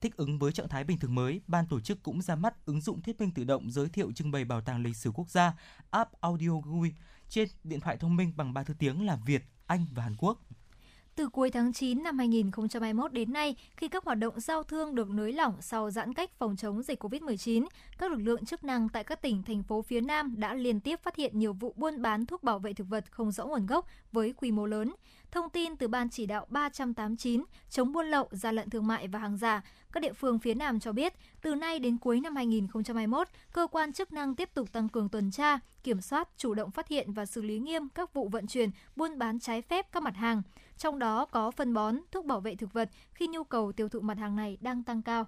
Thích 0.00 0.16
ứng 0.16 0.38
với 0.38 0.52
trạng 0.52 0.68
thái 0.68 0.84
bình 0.84 0.98
thường 0.98 1.14
mới, 1.14 1.40
ban 1.46 1.66
tổ 1.66 1.80
chức 1.80 2.02
cũng 2.02 2.22
ra 2.22 2.34
mắt 2.34 2.66
ứng 2.66 2.80
dụng 2.80 3.02
thuyết 3.02 3.20
minh 3.20 3.30
tự 3.30 3.44
động 3.44 3.70
giới 3.70 3.88
thiệu 3.88 4.12
trưng 4.12 4.30
bày 4.30 4.44
bảo 4.44 4.60
tàng 4.60 4.82
lịch 4.82 4.96
sử 4.96 5.10
quốc 5.10 5.30
gia 5.30 5.54
app 5.90 6.20
Audio 6.20 6.50
GUI 6.50 6.92
trên 7.28 7.48
điện 7.64 7.80
thoại 7.80 7.96
thông 7.96 8.16
minh 8.16 8.32
bằng 8.36 8.54
ba 8.54 8.62
thứ 8.62 8.74
tiếng 8.78 9.06
là 9.06 9.16
Việt, 9.26 9.42
Anh 9.66 9.86
và 9.94 10.02
Hàn 10.02 10.16
Quốc. 10.18 10.40
Từ 11.18 11.28
cuối 11.28 11.50
tháng 11.50 11.72
9 11.72 12.02
năm 12.02 12.18
2021 12.18 13.12
đến 13.12 13.32
nay, 13.32 13.56
khi 13.76 13.88
các 13.88 14.04
hoạt 14.04 14.18
động 14.18 14.40
giao 14.40 14.62
thương 14.62 14.94
được 14.94 15.10
nới 15.10 15.32
lỏng 15.32 15.54
sau 15.60 15.90
giãn 15.90 16.14
cách 16.14 16.30
phòng 16.38 16.56
chống 16.56 16.82
dịch 16.82 17.04
COVID-19, 17.04 17.66
các 17.98 18.10
lực 18.10 18.20
lượng 18.20 18.44
chức 18.44 18.64
năng 18.64 18.88
tại 18.88 19.04
các 19.04 19.22
tỉnh, 19.22 19.42
thành 19.42 19.62
phố 19.62 19.82
phía 19.82 20.00
Nam 20.00 20.34
đã 20.36 20.54
liên 20.54 20.80
tiếp 20.80 21.00
phát 21.02 21.16
hiện 21.16 21.38
nhiều 21.38 21.52
vụ 21.52 21.74
buôn 21.76 22.02
bán 22.02 22.26
thuốc 22.26 22.42
bảo 22.42 22.58
vệ 22.58 22.72
thực 22.72 22.88
vật 22.88 23.04
không 23.10 23.32
rõ 23.32 23.46
nguồn 23.46 23.66
gốc 23.66 23.86
với 24.12 24.32
quy 24.36 24.52
mô 24.52 24.66
lớn. 24.66 24.94
Thông 25.30 25.50
tin 25.50 25.76
từ 25.76 25.88
Ban 25.88 26.10
chỉ 26.10 26.26
đạo 26.26 26.46
389 26.48 27.44
chống 27.70 27.92
buôn 27.92 28.06
lậu, 28.06 28.28
gian 28.30 28.54
lận 28.54 28.70
thương 28.70 28.86
mại 28.86 29.08
và 29.08 29.18
hàng 29.18 29.36
giả, 29.36 29.62
các 29.92 30.02
địa 30.02 30.12
phương 30.12 30.38
phía 30.38 30.54
Nam 30.54 30.80
cho 30.80 30.92
biết, 30.92 31.14
từ 31.42 31.54
nay 31.54 31.78
đến 31.78 31.98
cuối 31.98 32.20
năm 32.20 32.36
2021, 32.36 33.28
cơ 33.52 33.66
quan 33.66 33.92
chức 33.92 34.12
năng 34.12 34.34
tiếp 34.34 34.50
tục 34.54 34.72
tăng 34.72 34.88
cường 34.88 35.08
tuần 35.08 35.30
tra, 35.30 35.58
kiểm 35.82 36.00
soát, 36.00 36.28
chủ 36.36 36.54
động 36.54 36.70
phát 36.70 36.88
hiện 36.88 37.12
và 37.12 37.26
xử 37.26 37.42
lý 37.42 37.58
nghiêm 37.58 37.88
các 37.88 38.14
vụ 38.14 38.28
vận 38.28 38.46
chuyển, 38.46 38.70
buôn 38.96 39.18
bán 39.18 39.40
trái 39.40 39.62
phép 39.62 39.92
các 39.92 40.02
mặt 40.02 40.16
hàng, 40.16 40.42
trong 40.78 40.98
đó 40.98 41.24
có 41.24 41.50
phân 41.50 41.74
bón, 41.74 41.96
thuốc 42.10 42.24
bảo 42.24 42.40
vệ 42.40 42.56
thực 42.56 42.72
vật 42.72 42.90
khi 43.14 43.26
nhu 43.26 43.44
cầu 43.44 43.72
tiêu 43.72 43.88
thụ 43.88 44.00
mặt 44.00 44.18
hàng 44.18 44.36
này 44.36 44.58
đang 44.60 44.82
tăng 44.82 45.02
cao. 45.02 45.26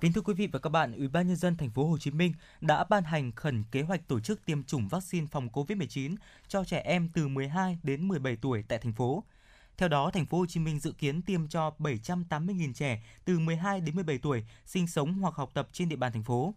Kính 0.00 0.12
thưa 0.12 0.20
quý 0.20 0.34
vị 0.34 0.48
và 0.52 0.58
các 0.58 0.70
bạn, 0.70 0.92
Ủy 0.92 1.08
ban 1.08 1.26
nhân 1.26 1.36
dân 1.36 1.56
thành 1.56 1.70
phố 1.70 1.88
Hồ 1.88 1.98
Chí 1.98 2.10
Minh 2.10 2.32
đã 2.60 2.84
ban 2.84 3.04
hành 3.04 3.32
khẩn 3.32 3.64
kế 3.70 3.82
hoạch 3.82 4.08
tổ 4.08 4.20
chức 4.20 4.44
tiêm 4.44 4.64
chủng 4.64 4.88
vaccine 4.88 5.26
phòng 5.26 5.48
COVID-19 5.52 6.16
cho 6.48 6.64
trẻ 6.64 6.78
em 6.78 7.08
từ 7.14 7.28
12 7.28 7.78
đến 7.82 8.08
17 8.08 8.36
tuổi 8.36 8.64
tại 8.68 8.78
thành 8.78 8.92
phố. 8.92 9.24
Theo 9.76 9.88
đó, 9.88 10.10
thành 10.10 10.26
phố 10.26 10.38
Hồ 10.38 10.46
Chí 10.46 10.60
Minh 10.60 10.80
dự 10.80 10.92
kiến 10.92 11.22
tiêm 11.22 11.48
cho 11.48 11.74
780.000 11.78 12.72
trẻ 12.72 13.02
từ 13.24 13.38
12 13.38 13.80
đến 13.80 13.94
17 13.94 14.18
tuổi 14.18 14.44
sinh 14.66 14.86
sống 14.86 15.12
hoặc 15.12 15.34
học 15.34 15.50
tập 15.54 15.68
trên 15.72 15.88
địa 15.88 15.96
bàn 15.96 16.12
thành 16.12 16.24
phố. 16.24 16.54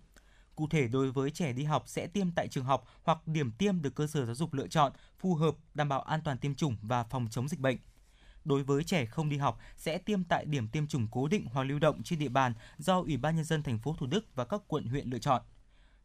Cụ 0.55 0.67
thể 0.67 0.87
đối 0.87 1.11
với 1.11 1.31
trẻ 1.31 1.53
đi 1.53 1.63
học 1.63 1.83
sẽ 1.87 2.07
tiêm 2.07 2.31
tại 2.31 2.47
trường 2.47 2.65
học 2.65 2.87
hoặc 3.03 3.27
điểm 3.27 3.51
tiêm 3.51 3.81
được 3.81 3.95
cơ 3.95 4.07
sở 4.07 4.25
giáo 4.25 4.35
dục 4.35 4.53
lựa 4.53 4.67
chọn 4.67 4.91
phù 5.19 5.35
hợp 5.35 5.55
đảm 5.73 5.89
bảo 5.89 6.01
an 6.01 6.21
toàn 6.23 6.37
tiêm 6.37 6.55
chủng 6.55 6.75
và 6.81 7.03
phòng 7.03 7.27
chống 7.31 7.47
dịch 7.47 7.59
bệnh. 7.59 7.77
Đối 8.45 8.63
với 8.63 8.83
trẻ 8.83 9.05
không 9.05 9.29
đi 9.29 9.37
học 9.37 9.59
sẽ 9.77 9.97
tiêm 9.97 10.23
tại 10.23 10.45
điểm 10.45 10.67
tiêm 10.67 10.87
chủng 10.87 11.07
cố 11.11 11.27
định 11.27 11.45
hoặc 11.53 11.63
lưu 11.63 11.79
động 11.79 12.03
trên 12.03 12.19
địa 12.19 12.29
bàn 12.29 12.53
do 12.77 12.99
Ủy 12.99 13.17
ban 13.17 13.35
nhân 13.35 13.45
dân 13.45 13.63
thành 13.63 13.79
phố 13.79 13.95
Thủ 13.99 14.07
Đức 14.07 14.35
và 14.35 14.45
các 14.45 14.61
quận 14.67 14.85
huyện 14.85 15.09
lựa 15.09 15.19
chọn. 15.19 15.41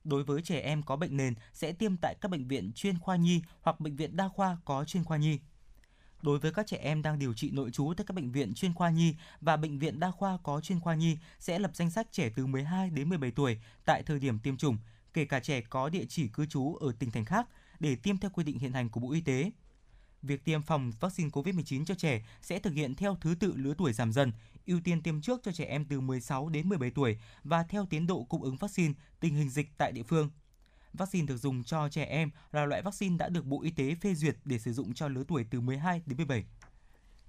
Đối 0.04 0.24
với 0.24 0.42
trẻ 0.42 0.60
em 0.60 0.82
có 0.82 0.96
bệnh 0.96 1.16
nền 1.16 1.34
sẽ 1.52 1.72
tiêm 1.72 1.96
tại 1.96 2.14
các 2.20 2.30
bệnh 2.30 2.48
viện 2.48 2.72
chuyên 2.74 2.98
khoa 2.98 3.16
nhi 3.16 3.42
hoặc 3.60 3.80
bệnh 3.80 3.96
viện 3.96 4.16
đa 4.16 4.28
khoa 4.28 4.58
có 4.64 4.84
chuyên 4.84 5.04
khoa 5.04 5.16
nhi. 5.16 5.38
Đối 6.22 6.38
với 6.38 6.52
các 6.52 6.66
trẻ 6.66 6.76
em 6.76 7.02
đang 7.02 7.18
điều 7.18 7.34
trị 7.34 7.50
nội 7.50 7.70
trú 7.70 7.92
tại 7.96 8.04
các 8.06 8.14
bệnh 8.14 8.32
viện 8.32 8.54
chuyên 8.54 8.74
khoa 8.74 8.90
nhi 8.90 9.14
và 9.40 9.56
bệnh 9.56 9.78
viện 9.78 10.00
đa 10.00 10.10
khoa 10.10 10.38
có 10.42 10.60
chuyên 10.60 10.80
khoa 10.80 10.94
nhi 10.94 11.18
sẽ 11.38 11.58
lập 11.58 11.70
danh 11.74 11.90
sách 11.90 12.06
trẻ 12.12 12.30
từ 12.36 12.46
12 12.46 12.90
đến 12.90 13.08
17 13.08 13.30
tuổi 13.30 13.60
tại 13.84 14.02
thời 14.02 14.18
điểm 14.18 14.38
tiêm 14.38 14.56
chủng, 14.56 14.76
kể 15.12 15.24
cả 15.24 15.40
trẻ 15.40 15.60
có 15.60 15.88
địa 15.88 16.04
chỉ 16.08 16.28
cư 16.28 16.46
trú 16.46 16.74
ở 16.74 16.92
tỉnh 16.98 17.10
thành 17.10 17.24
khác 17.24 17.48
để 17.80 17.96
tiêm 17.96 18.18
theo 18.18 18.30
quy 18.34 18.44
định 18.44 18.58
hiện 18.58 18.72
hành 18.72 18.88
của 18.88 19.00
Bộ 19.00 19.12
Y 19.12 19.20
tế. 19.20 19.50
Việc 20.26 20.44
tiêm 20.44 20.62
phòng 20.62 20.92
vaccine 21.00 21.30
COVID-19 21.30 21.84
cho 21.84 21.94
trẻ 21.94 22.26
sẽ 22.42 22.58
thực 22.58 22.74
hiện 22.74 22.94
theo 22.94 23.16
thứ 23.20 23.34
tự 23.40 23.52
lứa 23.56 23.74
tuổi 23.78 23.92
giảm 23.92 24.12
dần, 24.12 24.32
ưu 24.66 24.80
tiên 24.84 25.02
tiêm 25.02 25.20
trước 25.20 25.40
cho 25.42 25.52
trẻ 25.52 25.64
em 25.64 25.84
từ 25.84 26.00
16 26.00 26.48
đến 26.48 26.68
17 26.68 26.90
tuổi 26.90 27.18
và 27.44 27.62
theo 27.62 27.86
tiến 27.90 28.06
độ 28.06 28.24
cung 28.24 28.42
ứng 28.42 28.56
vaccine, 28.56 28.94
tình 29.20 29.34
hình 29.34 29.48
dịch 29.48 29.68
tại 29.78 29.92
địa 29.92 30.02
phương. 30.02 30.30
Vaccine 30.92 31.26
được 31.26 31.36
dùng 31.36 31.64
cho 31.64 31.88
trẻ 31.88 32.04
em 32.04 32.30
là 32.52 32.66
loại 32.66 32.82
vaccine 32.82 33.16
đã 33.16 33.28
được 33.28 33.46
Bộ 33.46 33.62
Y 33.62 33.70
tế 33.70 33.94
phê 33.94 34.14
duyệt 34.14 34.36
để 34.44 34.58
sử 34.58 34.72
dụng 34.72 34.94
cho 34.94 35.08
lứa 35.08 35.24
tuổi 35.28 35.46
từ 35.50 35.60
12 35.60 36.02
đến 36.06 36.16
17. 36.16 36.44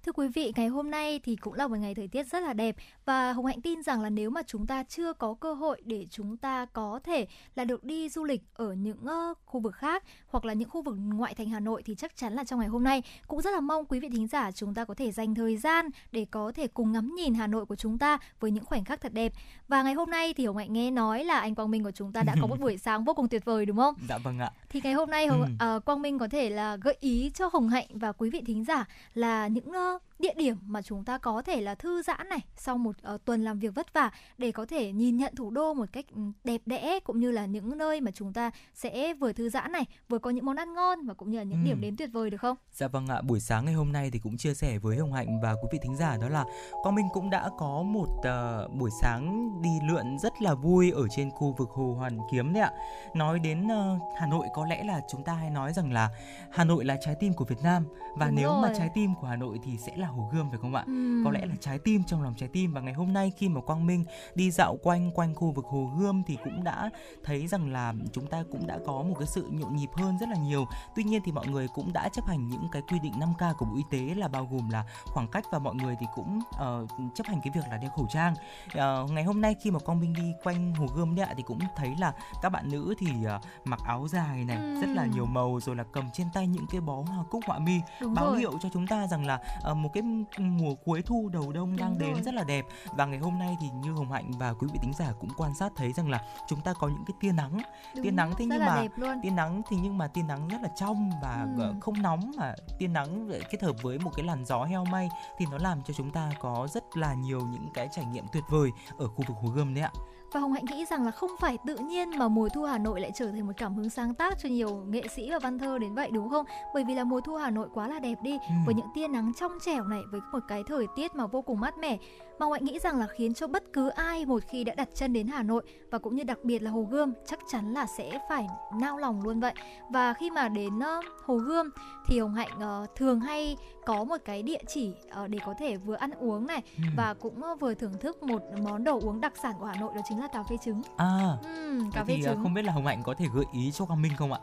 Thưa 0.06 0.12
quý 0.12 0.28
vị, 0.28 0.52
ngày 0.56 0.68
hôm 0.68 0.90
nay 0.90 1.20
thì 1.24 1.36
cũng 1.36 1.54
là 1.54 1.66
một 1.66 1.76
ngày 1.76 1.94
thời 1.94 2.08
tiết 2.08 2.26
rất 2.26 2.42
là 2.42 2.52
đẹp 2.52 2.76
và 3.04 3.32
Hồng 3.32 3.46
Hạnh 3.46 3.60
tin 3.60 3.82
rằng 3.82 4.02
là 4.02 4.10
nếu 4.10 4.30
mà 4.30 4.42
chúng 4.46 4.66
ta 4.66 4.82
chưa 4.82 5.12
có 5.12 5.34
cơ 5.34 5.54
hội 5.54 5.82
để 5.84 6.06
chúng 6.10 6.36
ta 6.36 6.66
có 6.72 7.00
thể 7.04 7.26
là 7.54 7.64
được 7.64 7.84
đi 7.84 8.08
du 8.08 8.24
lịch 8.24 8.42
ở 8.54 8.72
những 8.72 8.98
uh, 9.04 9.38
khu 9.44 9.60
vực 9.60 9.74
khác 9.74 10.04
hoặc 10.26 10.44
là 10.44 10.52
những 10.52 10.68
khu 10.68 10.82
vực 10.82 10.96
ngoại 10.98 11.34
thành 11.34 11.48
Hà 11.48 11.60
Nội 11.60 11.82
thì 11.82 11.94
chắc 11.94 12.16
chắn 12.16 12.32
là 12.32 12.44
trong 12.44 12.58
ngày 12.58 12.68
hôm 12.68 12.84
nay 12.84 13.02
cũng 13.28 13.42
rất 13.42 13.50
là 13.50 13.60
mong 13.60 13.84
quý 13.84 14.00
vị 14.00 14.08
thính 14.12 14.26
giả 14.26 14.52
chúng 14.52 14.74
ta 14.74 14.84
có 14.84 14.94
thể 14.94 15.12
dành 15.12 15.34
thời 15.34 15.56
gian 15.56 15.86
để 16.12 16.26
có 16.30 16.52
thể 16.54 16.66
cùng 16.66 16.92
ngắm 16.92 17.14
nhìn 17.14 17.34
Hà 17.34 17.46
Nội 17.46 17.66
của 17.66 17.76
chúng 17.76 17.98
ta 17.98 18.18
với 18.40 18.50
những 18.50 18.64
khoảnh 18.64 18.84
khắc 18.84 19.00
thật 19.00 19.12
đẹp. 19.12 19.32
Và 19.68 19.82
ngày 19.82 19.94
hôm 19.94 20.10
nay 20.10 20.34
thì 20.34 20.46
Hồng 20.46 20.56
Hạnh 20.56 20.72
nghe 20.72 20.90
nói 20.90 21.24
là 21.24 21.40
anh 21.40 21.54
Quang 21.54 21.70
Minh 21.70 21.84
của 21.84 21.90
chúng 21.90 22.12
ta 22.12 22.22
đã 22.22 22.34
có 22.40 22.46
một 22.46 22.56
buổi 22.60 22.78
sáng 22.78 23.04
vô 23.04 23.14
cùng 23.14 23.28
tuyệt 23.28 23.44
vời 23.44 23.66
đúng 23.66 23.76
không? 23.76 23.94
Dạ 24.08 24.18
vâng 24.18 24.38
ạ. 24.38 24.50
Thì 24.68 24.80
ngày 24.84 24.92
hôm 24.92 25.10
nay 25.10 25.26
Hồng, 25.26 25.56
ừ. 25.60 25.76
uh, 25.76 25.84
Quang 25.84 26.02
Minh 26.02 26.18
có 26.18 26.28
thể 26.28 26.50
là 26.50 26.76
gợi 26.76 26.96
ý 27.00 27.30
cho 27.34 27.50
Hồng 27.52 27.68
Hạnh 27.68 27.86
và 27.90 28.12
quý 28.12 28.30
vị 28.30 28.42
thính 28.46 28.64
giả 28.64 28.84
là 29.14 29.48
những 29.48 29.68
uh, 29.68 29.87
う 29.96 30.07
địa 30.18 30.34
điểm 30.36 30.56
mà 30.66 30.82
chúng 30.82 31.04
ta 31.04 31.18
có 31.18 31.42
thể 31.42 31.60
là 31.60 31.74
thư 31.74 32.02
giãn 32.02 32.28
này 32.28 32.40
sau 32.56 32.78
một 32.78 32.96
uh, 33.14 33.24
tuần 33.24 33.44
làm 33.44 33.58
việc 33.58 33.74
vất 33.74 33.92
vả 33.92 34.10
để 34.38 34.52
có 34.52 34.66
thể 34.66 34.92
nhìn 34.92 35.16
nhận 35.16 35.34
thủ 35.36 35.50
đô 35.50 35.74
một 35.74 35.84
cách 35.92 36.04
ừ, 36.14 36.20
đẹp 36.44 36.60
đẽ 36.66 37.00
cũng 37.04 37.20
như 37.20 37.30
là 37.30 37.46
những 37.46 37.78
nơi 37.78 38.00
mà 38.00 38.10
chúng 38.10 38.32
ta 38.32 38.50
sẽ 38.74 39.14
vừa 39.14 39.32
thư 39.32 39.48
giãn 39.48 39.72
này 39.72 39.84
vừa 40.08 40.18
có 40.18 40.30
những 40.30 40.46
món 40.46 40.56
ăn 40.56 40.74
ngon 40.74 41.06
và 41.06 41.14
cũng 41.14 41.30
như 41.30 41.38
là 41.38 41.44
những 41.44 41.62
ừ. 41.62 41.64
điểm 41.64 41.80
đến 41.80 41.96
tuyệt 41.96 42.10
vời 42.12 42.30
được 42.30 42.40
không? 42.40 42.56
Dạ 42.72 42.88
vâng 42.88 43.06
ạ, 43.06 43.20
buổi 43.22 43.40
sáng 43.40 43.64
ngày 43.64 43.74
hôm 43.74 43.92
nay 43.92 44.10
thì 44.10 44.18
cũng 44.18 44.36
chia 44.36 44.54
sẻ 44.54 44.78
với 44.78 44.96
Hồng 44.96 45.12
Hạnh 45.12 45.40
và 45.42 45.52
quý 45.52 45.68
vị 45.72 45.78
thính 45.82 45.96
giả 45.96 46.16
đó 46.16 46.28
là 46.28 46.44
Quang 46.82 46.94
Minh 46.94 47.08
cũng 47.12 47.30
đã 47.30 47.50
có 47.58 47.82
một 47.82 48.08
uh, 48.18 48.74
buổi 48.74 48.90
sáng 49.02 49.48
đi 49.62 49.70
lượn 49.88 50.18
rất 50.18 50.42
là 50.42 50.54
vui 50.54 50.90
ở 50.90 51.06
trên 51.16 51.30
khu 51.30 51.54
vực 51.58 51.68
Hồ 51.70 51.94
Hoàn 51.98 52.18
Kiếm 52.30 52.52
đấy 52.52 52.62
ạ. 52.62 52.72
Nói 53.14 53.38
đến 53.38 53.66
uh, 53.66 54.02
Hà 54.20 54.26
Nội 54.26 54.46
có 54.54 54.66
lẽ 54.66 54.84
là 54.84 55.00
chúng 55.08 55.24
ta 55.24 55.32
hay 55.32 55.50
nói 55.50 55.72
rằng 55.72 55.92
là 55.92 56.10
Hà 56.50 56.64
Nội 56.64 56.84
là 56.84 56.96
trái 57.00 57.14
tim 57.20 57.32
của 57.32 57.44
Việt 57.44 57.62
Nam 57.62 57.86
và 58.16 58.26
Đúng 58.26 58.36
nếu 58.36 58.48
rồi. 58.48 58.62
mà 58.62 58.72
trái 58.78 58.90
tim 58.94 59.14
của 59.20 59.26
Hà 59.26 59.36
Nội 59.36 59.58
thì 59.64 59.78
sẽ 59.86 59.96
là 59.96 60.07
Hồ 60.08 60.30
Gươm 60.32 60.50
phải 60.50 60.58
không 60.62 60.74
ạ? 60.74 60.84
Ừ. 60.86 61.22
Có 61.24 61.30
lẽ 61.30 61.46
là 61.46 61.54
trái 61.60 61.78
tim 61.78 62.04
trong 62.04 62.22
lòng 62.22 62.34
trái 62.36 62.48
tim 62.52 62.72
và 62.72 62.80
ngày 62.80 62.94
hôm 62.94 63.12
nay 63.12 63.32
khi 63.36 63.48
mà 63.48 63.60
Quang 63.60 63.86
Minh 63.86 64.04
đi 64.34 64.50
dạo 64.50 64.76
quanh 64.82 65.10
quanh 65.10 65.34
khu 65.34 65.50
vực 65.50 65.64
Hồ 65.64 65.90
Gươm 65.98 66.22
thì 66.26 66.36
cũng 66.44 66.64
đã 66.64 66.90
thấy 67.24 67.46
rằng 67.46 67.72
là 67.72 67.94
chúng 68.12 68.26
ta 68.26 68.42
cũng 68.52 68.66
đã 68.66 68.78
có 68.86 69.02
một 69.02 69.14
cái 69.18 69.28
sự 69.28 69.48
nhộn 69.50 69.76
nhịp 69.76 69.90
hơn 69.94 70.18
rất 70.18 70.28
là 70.28 70.36
nhiều. 70.36 70.66
Tuy 70.96 71.04
nhiên 71.04 71.22
thì 71.24 71.32
mọi 71.32 71.46
người 71.46 71.68
cũng 71.74 71.92
đã 71.92 72.08
chấp 72.08 72.26
hành 72.26 72.48
những 72.48 72.68
cái 72.72 72.82
quy 72.82 72.98
định 72.98 73.12
5K 73.12 73.54
của 73.54 73.66
Bộ 73.66 73.76
Y 73.76 73.84
tế 73.90 74.14
là 74.14 74.28
bao 74.28 74.48
gồm 74.50 74.70
là 74.70 74.84
khoảng 75.04 75.28
cách 75.28 75.44
và 75.52 75.58
mọi 75.58 75.74
người 75.74 75.96
thì 76.00 76.06
cũng 76.14 76.38
uh, 76.38 77.14
chấp 77.14 77.26
hành 77.26 77.40
cái 77.44 77.52
việc 77.54 77.64
là 77.70 77.76
đeo 77.76 77.90
khẩu 77.90 78.06
trang. 78.10 78.34
Uh, 78.66 79.10
ngày 79.10 79.24
hôm 79.24 79.40
nay 79.40 79.54
khi 79.60 79.70
mà 79.70 79.78
Quang 79.78 80.00
Minh 80.00 80.12
đi 80.12 80.32
quanh 80.44 80.74
Hồ 80.74 80.86
Gươm 80.96 81.14
đấy 81.14 81.26
ạ 81.26 81.34
thì 81.36 81.42
cũng 81.42 81.58
thấy 81.76 81.94
là 81.98 82.12
các 82.42 82.48
bạn 82.48 82.70
nữ 82.70 82.94
thì 82.98 83.06
uh, 83.36 83.42
mặc 83.64 83.80
áo 83.84 84.08
dài 84.08 84.44
này 84.44 84.56
ừ. 84.56 84.80
rất 84.80 84.88
là 84.94 85.06
nhiều 85.06 85.26
màu 85.26 85.60
rồi 85.60 85.76
là 85.76 85.84
cầm 85.92 86.10
trên 86.12 86.26
tay 86.34 86.46
những 86.46 86.66
cái 86.70 86.80
bó 86.80 87.02
hoa 87.06 87.24
cúc 87.30 87.44
họa 87.46 87.58
mi 87.58 87.80
Đúng 88.00 88.14
báo 88.14 88.26
rồi. 88.26 88.38
hiệu 88.38 88.52
cho 88.62 88.68
chúng 88.72 88.86
ta 88.86 89.06
rằng 89.06 89.26
là 89.26 89.40
uh, 89.70 89.76
một 89.76 89.90
cái 89.94 89.97
mùa 90.38 90.74
cuối 90.84 91.02
thu 91.02 91.28
đầu 91.28 91.52
đông 91.52 91.70
Đúng 91.70 91.76
đang 91.76 91.98
rồi. 91.98 92.08
đến 92.14 92.24
rất 92.24 92.34
là 92.34 92.44
đẹp 92.44 92.64
và 92.96 93.06
ngày 93.06 93.18
hôm 93.18 93.38
nay 93.38 93.56
thì 93.60 93.66
như 93.70 93.92
hồng 93.92 94.12
hạnh 94.12 94.30
và 94.38 94.52
quý 94.52 94.66
vị 94.72 94.78
tính 94.82 94.92
giả 94.98 95.12
cũng 95.20 95.30
quan 95.36 95.54
sát 95.54 95.72
thấy 95.76 95.92
rằng 95.92 96.10
là 96.10 96.22
chúng 96.48 96.60
ta 96.60 96.72
có 96.72 96.88
những 96.88 97.04
cái 97.06 97.14
tia 97.20 97.32
nắng 97.32 97.58
Đúng, 97.94 98.04
tia 98.04 98.10
nắng 98.10 98.32
thế 98.38 98.46
nhưng 98.46 98.58
mà 98.58 98.84
tia 99.22 99.30
nắng 99.30 99.62
thì 99.68 99.76
nhưng 99.82 99.98
mà 99.98 100.06
tia 100.06 100.22
nắng 100.22 100.48
rất 100.48 100.62
là 100.62 100.68
trong 100.76 101.10
và 101.22 101.46
ừ. 101.58 101.74
không 101.80 102.02
nóng 102.02 102.32
mà 102.36 102.54
tia 102.78 102.88
nắng 102.88 103.30
kết 103.50 103.62
hợp 103.62 103.76
với 103.82 103.98
một 103.98 104.10
cái 104.16 104.26
làn 104.26 104.44
gió 104.44 104.64
heo 104.64 104.84
may 104.84 105.08
thì 105.38 105.46
nó 105.50 105.58
làm 105.58 105.82
cho 105.82 105.94
chúng 105.94 106.10
ta 106.10 106.30
có 106.40 106.68
rất 106.70 106.96
là 106.96 107.14
nhiều 107.14 107.40
những 107.40 107.68
cái 107.74 107.88
trải 107.92 108.04
nghiệm 108.04 108.24
tuyệt 108.32 108.44
vời 108.48 108.70
ở 108.98 109.08
khu 109.08 109.24
vực 109.28 109.36
hồ 109.42 109.48
gươm 109.48 109.74
đấy 109.74 109.84
ạ 109.84 109.92
và 110.32 110.40
Hồng 110.40 110.52
Hạnh 110.52 110.64
nghĩ 110.64 110.84
rằng 110.84 111.04
là 111.04 111.10
không 111.10 111.30
phải 111.40 111.58
tự 111.66 111.76
nhiên 111.76 112.10
mà 112.18 112.28
mùa 112.28 112.48
thu 112.48 112.64
Hà 112.64 112.78
Nội 112.78 113.00
lại 113.00 113.10
trở 113.14 113.30
thành 113.32 113.46
một 113.46 113.52
cảm 113.56 113.74
hứng 113.74 113.90
sáng 113.90 114.14
tác 114.14 114.38
cho 114.38 114.48
nhiều 114.48 114.84
nghệ 114.88 115.02
sĩ 115.16 115.30
và 115.30 115.38
văn 115.38 115.58
thơ 115.58 115.78
đến 115.78 115.94
vậy 115.94 116.10
đúng 116.12 116.30
không? 116.30 116.46
Bởi 116.74 116.84
vì 116.84 116.94
là 116.94 117.04
mùa 117.04 117.20
thu 117.20 117.36
Hà 117.36 117.50
Nội 117.50 117.68
quá 117.74 117.88
là 117.88 117.98
đẹp 117.98 118.22
đi 118.22 118.32
ừ. 118.32 118.54
với 118.66 118.74
những 118.74 118.86
tia 118.94 119.08
nắng 119.08 119.32
trong 119.40 119.52
trẻo 119.60 119.84
này 119.84 120.00
với 120.10 120.20
một 120.32 120.42
cái 120.48 120.62
thời 120.66 120.86
tiết 120.96 121.14
mà 121.14 121.26
vô 121.26 121.42
cùng 121.42 121.60
mát 121.60 121.78
mẻ 121.78 121.98
mà 122.38 122.46
Hạnh 122.46 122.64
nghĩ 122.64 122.78
rằng 122.78 122.98
là 122.98 123.06
khiến 123.06 123.34
cho 123.34 123.46
bất 123.46 123.72
cứ 123.72 123.88
ai 123.88 124.26
một 124.26 124.42
khi 124.48 124.64
đã 124.64 124.74
đặt 124.74 124.88
chân 124.94 125.12
đến 125.12 125.26
Hà 125.26 125.42
Nội 125.42 125.62
và 125.90 125.98
cũng 125.98 126.16
như 126.16 126.24
đặc 126.24 126.38
biệt 126.42 126.62
là 126.62 126.70
Hồ 126.70 126.82
Gươm 126.90 127.12
chắc 127.26 127.38
chắn 127.50 127.72
là 127.74 127.86
sẽ 127.86 128.18
phải 128.28 128.46
nao 128.80 128.98
lòng 128.98 129.22
luôn 129.22 129.40
vậy. 129.40 129.52
Và 129.90 130.14
khi 130.14 130.30
mà 130.30 130.48
đến 130.48 130.78
uh, 130.78 131.04
Hồ 131.24 131.36
Gươm 131.36 131.70
thì 132.06 132.20
Hồng 132.20 132.34
Hạnh 132.34 132.50
uh, 132.56 132.94
thường 132.96 133.20
hay 133.20 133.56
có 133.86 134.04
một 134.04 134.16
cái 134.24 134.42
địa 134.42 134.62
chỉ 134.68 134.92
uh, 135.24 135.30
để 135.30 135.38
có 135.46 135.54
thể 135.58 135.76
vừa 135.76 135.94
ăn 135.94 136.10
uống 136.10 136.46
này 136.46 136.62
ừ. 136.76 136.82
và 136.96 137.14
cũng 137.14 137.40
uh, 137.52 137.60
vừa 137.60 137.74
thưởng 137.74 137.94
thức 138.00 138.22
một 138.22 138.42
món 138.62 138.84
đồ 138.84 139.00
uống 139.02 139.20
đặc 139.20 139.32
sản 139.42 139.54
của 139.58 139.66
Hà 139.66 139.74
Nội 139.80 139.92
đó 139.94 140.00
chính 140.08 140.20
là 140.20 140.28
cà 140.28 140.42
phê 140.42 140.56
trứng. 140.64 140.82
À. 140.96 141.36
Ừ, 141.42 141.80
cà 141.92 142.04
phê 142.04 142.14
thì, 142.16 142.22
trứng. 142.22 142.42
không 142.42 142.54
biết 142.54 142.62
là 142.62 142.72
Hồng 142.72 142.86
Hạnh 142.86 143.02
có 143.02 143.14
thể 143.14 143.26
gợi 143.34 143.44
ý 143.52 143.72
cho 143.72 143.84
Quang 143.84 144.02
Minh 144.02 144.12
không 144.16 144.32
ạ? 144.32 144.38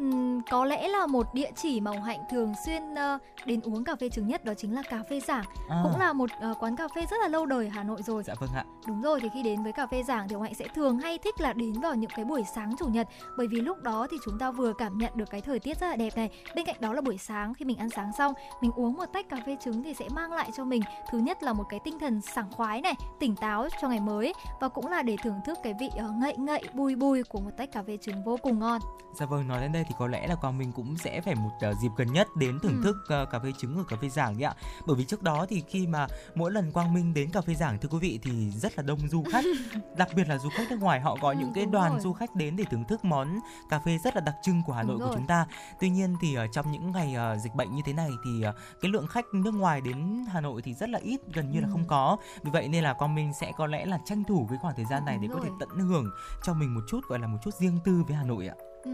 Uhm, 0.00 0.40
có 0.50 0.64
lẽ 0.64 0.88
là 0.88 1.06
một 1.06 1.34
địa 1.34 1.50
chỉ 1.56 1.80
mà 1.80 1.90
Hồng 1.90 2.02
Hạnh 2.02 2.20
thường 2.30 2.54
xuyên 2.66 2.82
uh, 2.92 3.46
đến 3.46 3.60
uống 3.64 3.84
cà 3.84 3.96
phê 3.96 4.08
trứng 4.08 4.28
nhất 4.28 4.44
đó 4.44 4.52
chính 4.54 4.74
là 4.74 4.82
cà 4.90 5.02
phê 5.10 5.20
Giảng. 5.20 5.44
À. 5.68 5.80
Cũng 5.82 6.00
là 6.00 6.12
một 6.12 6.30
uh, 6.50 6.56
quán 6.60 6.76
cà 6.76 6.88
phê 6.94 7.06
rất 7.10 7.16
là 7.22 7.28
lâu 7.28 7.46
đời 7.46 7.68
Hà 7.68 7.82
Nội 7.82 8.02
rồi. 8.02 8.22
Dạ 8.22 8.34
vâng 8.40 8.50
ạ. 8.54 8.64
Đúng 8.86 9.02
rồi 9.02 9.20
thì 9.20 9.28
khi 9.34 9.42
đến 9.42 9.62
với 9.62 9.72
cà 9.72 9.86
phê 9.86 10.02
Giảng 10.02 10.28
thì 10.28 10.34
Hồng 10.34 10.42
Hạnh 10.42 10.54
sẽ 10.54 10.68
thường 10.74 10.98
hay 10.98 11.18
thích 11.18 11.40
là 11.40 11.52
đến 11.52 11.72
vào 11.72 11.94
những 11.94 12.10
cái 12.16 12.24
buổi 12.24 12.44
sáng 12.54 12.76
chủ 12.78 12.86
nhật 12.86 13.08
bởi 13.36 13.46
vì 13.46 13.60
lúc 13.60 13.82
đó 13.82 14.06
thì 14.10 14.16
chúng 14.24 14.38
ta 14.38 14.50
vừa 14.50 14.72
cảm 14.72 14.98
nhận 14.98 15.12
được 15.14 15.30
cái 15.30 15.40
thời 15.40 15.58
tiết 15.58 15.80
rất 15.80 15.86
là 15.86 15.96
đẹp 15.96 16.16
này. 16.16 16.30
Bên 16.56 16.66
cạnh 16.66 16.76
đó 16.80 16.92
là 16.92 17.00
buổi 17.00 17.18
sáng 17.18 17.54
khi 17.54 17.64
mình 17.64 17.78
ăn 17.78 17.90
sáng 17.90 18.10
xong, 18.18 18.32
mình 18.60 18.70
uống 18.76 18.94
một 18.96 19.06
tách 19.12 19.28
cà 19.28 19.36
phê 19.46 19.56
trứng 19.64 19.82
thì 19.82 19.94
sẽ 19.94 20.08
mang 20.14 20.32
lại 20.32 20.50
cho 20.56 20.64
mình 20.64 20.82
thứ 21.10 21.18
nhất 21.18 21.42
là 21.42 21.52
một 21.52 21.64
cái 21.68 21.80
tinh 21.84 21.98
thần 21.98 22.20
sảng 22.20 22.50
khoái 22.50 22.80
này, 22.80 22.94
tỉnh 23.20 23.36
táo 23.36 23.68
cho 23.80 23.88
ngày 23.88 24.00
mới 24.00 24.32
và 24.60 24.68
cũng 24.68 24.86
là 24.86 25.02
để 25.02 25.16
thưởng 25.22 25.40
thức 25.46 25.58
cái 25.62 25.74
vị 25.80 25.88
uh, 25.94 26.14
ngậy 26.18 26.36
ngậy 26.36 26.62
bùi 26.74 26.94
bùi 26.94 27.22
của 27.22 27.40
một 27.40 27.50
tách 27.56 27.72
cà 27.72 27.82
phê 27.82 27.96
trứng 28.02 28.24
vô 28.24 28.36
cùng 28.42 28.58
ngon. 28.58 28.80
Dạ 29.14 29.26
vâng, 29.26 29.48
nói 29.48 29.60
đến 29.60 29.72
đây 29.72 29.79
thì 29.88 29.94
có 29.98 30.06
lẽ 30.06 30.26
là 30.26 30.34
Quang 30.34 30.58
Minh 30.58 30.72
cũng 30.72 30.96
sẽ 30.96 31.20
phải 31.20 31.34
một 31.34 31.50
uh, 31.70 31.76
dịp 31.78 31.90
gần 31.96 32.12
nhất 32.12 32.28
đến 32.36 32.58
thưởng 32.58 32.82
ừ. 32.82 32.84
thức 32.84 32.96
uh, 33.22 33.30
cà 33.30 33.38
phê 33.38 33.52
trứng 33.58 33.76
ở 33.76 33.84
cà 33.88 33.96
phê 33.96 34.08
Giảng 34.08 34.38
đấy 34.38 34.44
ạ. 34.44 34.54
Bởi 34.86 34.96
vì 34.96 35.04
trước 35.04 35.22
đó 35.22 35.46
thì 35.48 35.62
khi 35.68 35.86
mà 35.86 36.06
mỗi 36.34 36.52
lần 36.52 36.72
Quang 36.72 36.94
Minh 36.94 37.14
đến 37.14 37.30
cà 37.30 37.40
phê 37.40 37.54
Giảng 37.54 37.78
thưa 37.78 37.88
quý 37.88 37.98
vị 37.98 38.18
thì 38.22 38.50
rất 38.50 38.76
là 38.76 38.82
đông 38.82 39.08
du 39.08 39.24
khách, 39.32 39.44
đặc 39.96 40.08
biệt 40.16 40.28
là 40.28 40.38
du 40.38 40.48
khách 40.48 40.70
nước 40.70 40.80
ngoài 40.80 41.00
họ 41.00 41.16
có 41.20 41.28
ừ, 41.28 41.36
những 41.38 41.52
cái 41.54 41.66
đoàn 41.66 41.92
rồi. 41.92 42.00
du 42.00 42.12
khách 42.12 42.34
đến 42.34 42.56
để 42.56 42.64
thưởng 42.70 42.84
thức 42.84 43.04
món 43.04 43.40
cà 43.70 43.78
phê 43.78 43.98
rất 44.04 44.14
là 44.14 44.20
đặc 44.20 44.34
trưng 44.42 44.62
của 44.66 44.72
Hà 44.72 44.82
Nội 44.82 44.98
của 44.98 45.10
chúng 45.14 45.26
ta. 45.26 45.46
Tuy 45.80 45.90
nhiên 45.90 46.16
thì 46.20 46.34
ở 46.34 46.46
trong 46.46 46.72
những 46.72 46.92
ngày 46.92 47.16
uh, 47.34 47.40
dịch 47.40 47.54
bệnh 47.54 47.74
như 47.74 47.82
thế 47.86 47.92
này 47.92 48.10
thì 48.24 48.48
uh, 48.48 48.54
cái 48.80 48.90
lượng 48.90 49.06
khách 49.06 49.24
nước 49.32 49.54
ngoài 49.54 49.80
đến 49.80 50.24
Hà 50.32 50.40
Nội 50.40 50.62
thì 50.62 50.74
rất 50.74 50.88
là 50.88 50.98
ít, 51.02 51.20
gần 51.34 51.50
như 51.50 51.58
ừ. 51.58 51.62
là 51.62 51.68
không 51.72 51.84
có. 51.86 52.16
Vì 52.42 52.50
vậy 52.50 52.68
nên 52.68 52.84
là 52.84 52.92
Quang 52.92 53.14
Minh 53.14 53.32
sẽ 53.40 53.52
có 53.56 53.66
lẽ 53.66 53.86
là 53.86 53.98
tranh 54.04 54.24
thủ 54.24 54.46
cái 54.50 54.58
khoảng 54.62 54.74
thời 54.76 54.84
gian 54.84 55.04
này 55.04 55.18
để 55.22 55.28
có 55.34 55.40
thể 55.42 55.50
tận 55.60 55.68
hưởng 55.68 56.10
cho 56.42 56.54
mình 56.54 56.74
một 56.74 56.80
chút 56.88 57.00
gọi 57.08 57.18
là 57.18 57.26
một 57.26 57.38
chút 57.44 57.54
riêng 57.54 57.78
tư 57.84 58.04
với 58.06 58.16
Hà 58.16 58.24
Nội 58.24 58.46
ạ. 58.46 58.54
Ừ. 58.84 58.90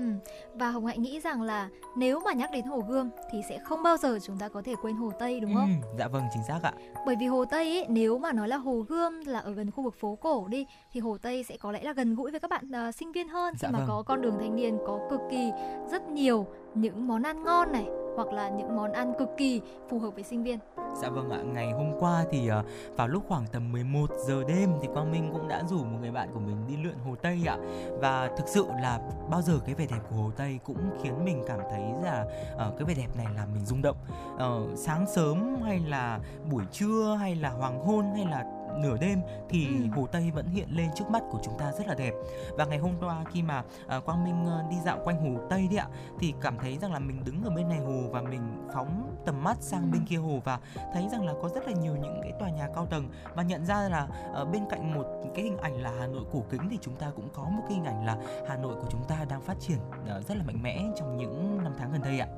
Và 0.55 0.70
Hồng 0.70 0.87
Hạnh 0.87 1.03
nghĩ 1.03 1.20
rằng 1.20 1.43
là 1.43 1.68
nếu 1.97 2.20
mà 2.20 2.32
nhắc 2.32 2.51
đến 2.51 2.64
Hồ 2.64 2.82
Gươm 2.89 3.11
thì 3.30 3.43
sẽ 3.49 3.59
không 3.59 3.82
bao 3.82 3.97
giờ 3.97 4.18
chúng 4.22 4.39
ta 4.39 4.49
có 4.49 4.62
thể 4.62 4.74
quên 4.82 4.97
Hồ 4.97 5.11
Tây 5.18 5.41
đúng 5.41 5.55
không? 5.55 5.80
Ừ, 5.82 5.89
dạ 5.99 6.09
vâng 6.09 6.22
chính 6.34 6.43
xác 6.49 6.61
ạ. 6.62 6.72
Bởi 7.07 7.16
vì 7.20 7.26
Hồ 7.26 7.45
Tây 7.45 7.64
ấy, 7.64 7.87
nếu 7.89 8.18
mà 8.18 8.32
nói 8.32 8.49
là 8.49 8.57
Hồ 8.57 8.84
Gươm 8.89 9.20
là 9.26 9.39
ở 9.39 9.53
gần 9.53 9.70
khu 9.70 9.82
vực 9.82 9.95
phố 10.01 10.18
cổ 10.20 10.47
đi 10.49 10.66
thì 10.93 11.01
Hồ 11.01 11.16
Tây 11.22 11.43
sẽ 11.43 11.57
có 11.57 11.72
lẽ 11.72 11.82
là 11.82 11.93
gần 11.93 12.14
gũi 12.14 12.30
với 12.30 12.41
các 12.41 12.51
bạn 12.51 12.70
uh, 12.89 12.95
sinh 12.95 13.12
viên 13.12 13.28
hơn 13.28 13.55
dạ 13.59 13.68
khi 13.68 13.72
mà 13.72 13.78
vâng. 13.78 13.89
có 13.89 14.03
con 14.07 14.22
đường 14.22 14.39
thanh 14.41 14.57
niên 14.57 14.78
có 14.87 15.01
cực 15.11 15.20
kỳ 15.30 15.51
rất 15.91 16.09
nhiều 16.09 16.47
những 16.74 17.09
món 17.09 17.22
ăn 17.22 17.45
ngon 17.45 17.72
này 17.72 17.87
hoặc 18.16 18.32
là 18.32 18.49
những 18.49 18.76
món 18.76 18.93
ăn 18.93 19.12
cực 19.18 19.28
kỳ 19.37 19.61
phù 19.89 19.99
hợp 19.99 20.11
với 20.14 20.24
sinh 20.24 20.45
viên. 20.45 20.59
Dạ 21.03 21.09
vâng 21.09 21.30
ạ, 21.30 21.38
ngày 21.44 21.72
hôm 21.72 21.92
qua 21.99 22.24
thì 22.30 22.51
uh, 22.51 22.64
vào 22.97 23.09
lúc 23.09 23.24
khoảng 23.28 23.47
tầm 23.53 23.72
11 23.72 24.11
giờ 24.26 24.44
đêm 24.49 24.70
thì 24.82 24.88
Quang 24.92 25.12
Minh 25.12 25.30
cũng 25.32 25.49
đã 25.49 25.62
rủ 25.68 25.78
một 25.78 25.99
người 26.01 26.11
bạn 26.11 26.28
của 26.34 26.40
mình 26.40 26.57
đi 26.68 26.76
lượn 26.76 26.94
Hồ 27.05 27.14
Tây 27.22 27.40
ạ. 27.47 27.57
Và 28.01 28.30
thực 28.38 28.49
sự 28.49 28.66
là 28.82 29.01
bao 29.30 29.42
giờ 29.42 29.59
cái 29.66 29.74
vẻ 29.74 29.86
đẹp 29.90 30.01
của 30.11 30.16
Hồ 30.16 30.30
Tây 30.36 30.59
cũng 30.64 30.90
khiến 31.03 31.24
mình 31.24 31.44
cảm 31.47 31.59
thấy 31.70 31.82
là 32.03 32.26
uh, 32.55 32.78
cái 32.78 32.84
vẻ 32.86 32.94
đẹp 32.94 33.16
này 33.16 33.26
làm 33.36 33.49
mình 33.55 33.64
rung 33.64 33.82
động. 33.82 33.97
Uh, 34.34 34.78
sáng 34.78 35.07
sớm 35.14 35.57
hay 35.62 35.78
là 35.78 36.20
buổi 36.51 36.64
trưa 36.72 37.16
hay 37.20 37.34
là 37.34 37.51
hoàng 37.51 37.86
hôn 37.86 38.05
hay 38.14 38.24
là 38.24 38.44
nửa 38.77 38.97
đêm 38.97 39.20
thì 39.49 39.66
ừ. 39.66 39.87
hồ 39.95 40.07
Tây 40.07 40.31
vẫn 40.31 40.47
hiện 40.47 40.68
lên 40.70 40.89
trước 40.95 41.11
mắt 41.11 41.22
của 41.31 41.39
chúng 41.45 41.59
ta 41.59 41.72
rất 41.72 41.87
là 41.87 41.95
đẹp 41.95 42.14
và 42.51 42.64
ngày 42.64 42.79
hôm 42.79 42.93
qua 43.01 43.24
khi 43.33 43.43
mà 43.43 43.64
uh, 43.97 44.05
Quang 44.05 44.24
Minh 44.24 44.43
uh, 44.43 44.70
đi 44.70 44.77
dạo 44.85 44.99
quanh 45.05 45.16
hồ 45.20 45.41
Tây 45.51 45.66
đấy 45.70 45.79
ạ 45.79 45.89
thì 46.20 46.35
cảm 46.41 46.59
thấy 46.59 46.79
rằng 46.79 46.93
là 46.93 46.99
mình 46.99 47.24
đứng 47.24 47.43
ở 47.43 47.51
bên 47.51 47.68
này 47.68 47.79
hồ 47.79 48.03
và 48.11 48.22
mình 48.22 48.68
phóng 48.74 49.16
tầm 49.27 49.45
mắt 49.45 49.57
sang 49.61 49.83
ừ. 49.83 49.89
bên 49.93 50.05
kia 50.09 50.16
hồ 50.16 50.41
và 50.45 50.61
thấy 50.95 51.09
rằng 51.12 51.27
là 51.27 51.35
có 51.43 51.49
rất 51.49 51.66
là 51.66 51.72
nhiều 51.72 51.97
những 51.97 52.20
cái 52.22 52.33
tòa 52.39 52.51
nhà 52.51 52.68
cao 52.74 52.87
tầng 52.87 53.09
và 53.35 53.43
nhận 53.43 53.66
ra 53.66 53.89
là 53.89 54.09
uh, 54.43 54.49
bên 54.53 54.62
cạnh 54.70 54.95
một 54.95 55.07
cái 55.35 55.45
hình 55.45 55.59
ảnh 55.59 55.83
là 55.83 55.93
Hà 56.01 56.07
Nội 56.07 56.24
cổ 56.33 56.45
kính 56.51 56.68
thì 56.70 56.79
chúng 56.81 56.97
ta 56.97 57.11
cũng 57.16 57.29
có 57.35 57.43
một 57.45 57.62
cái 57.68 57.72
hình 57.74 57.85
ảnh 57.85 58.07
là 58.07 58.16
Hà 58.49 58.57
Nội 58.57 58.74
của 58.74 58.89
chúng 58.91 59.05
ta 59.09 59.24
đang 59.29 59.41
phát 59.41 59.57
triển 59.61 59.79
uh, 59.79 60.27
rất 60.29 60.37
là 60.37 60.45
mạnh 60.47 60.62
mẽ 60.62 60.85
trong 60.97 61.16
những 61.16 61.64
năm 61.64 61.72
tháng 61.79 61.93
gần 61.93 62.01
đây 62.03 62.18
ạ. 62.18 62.29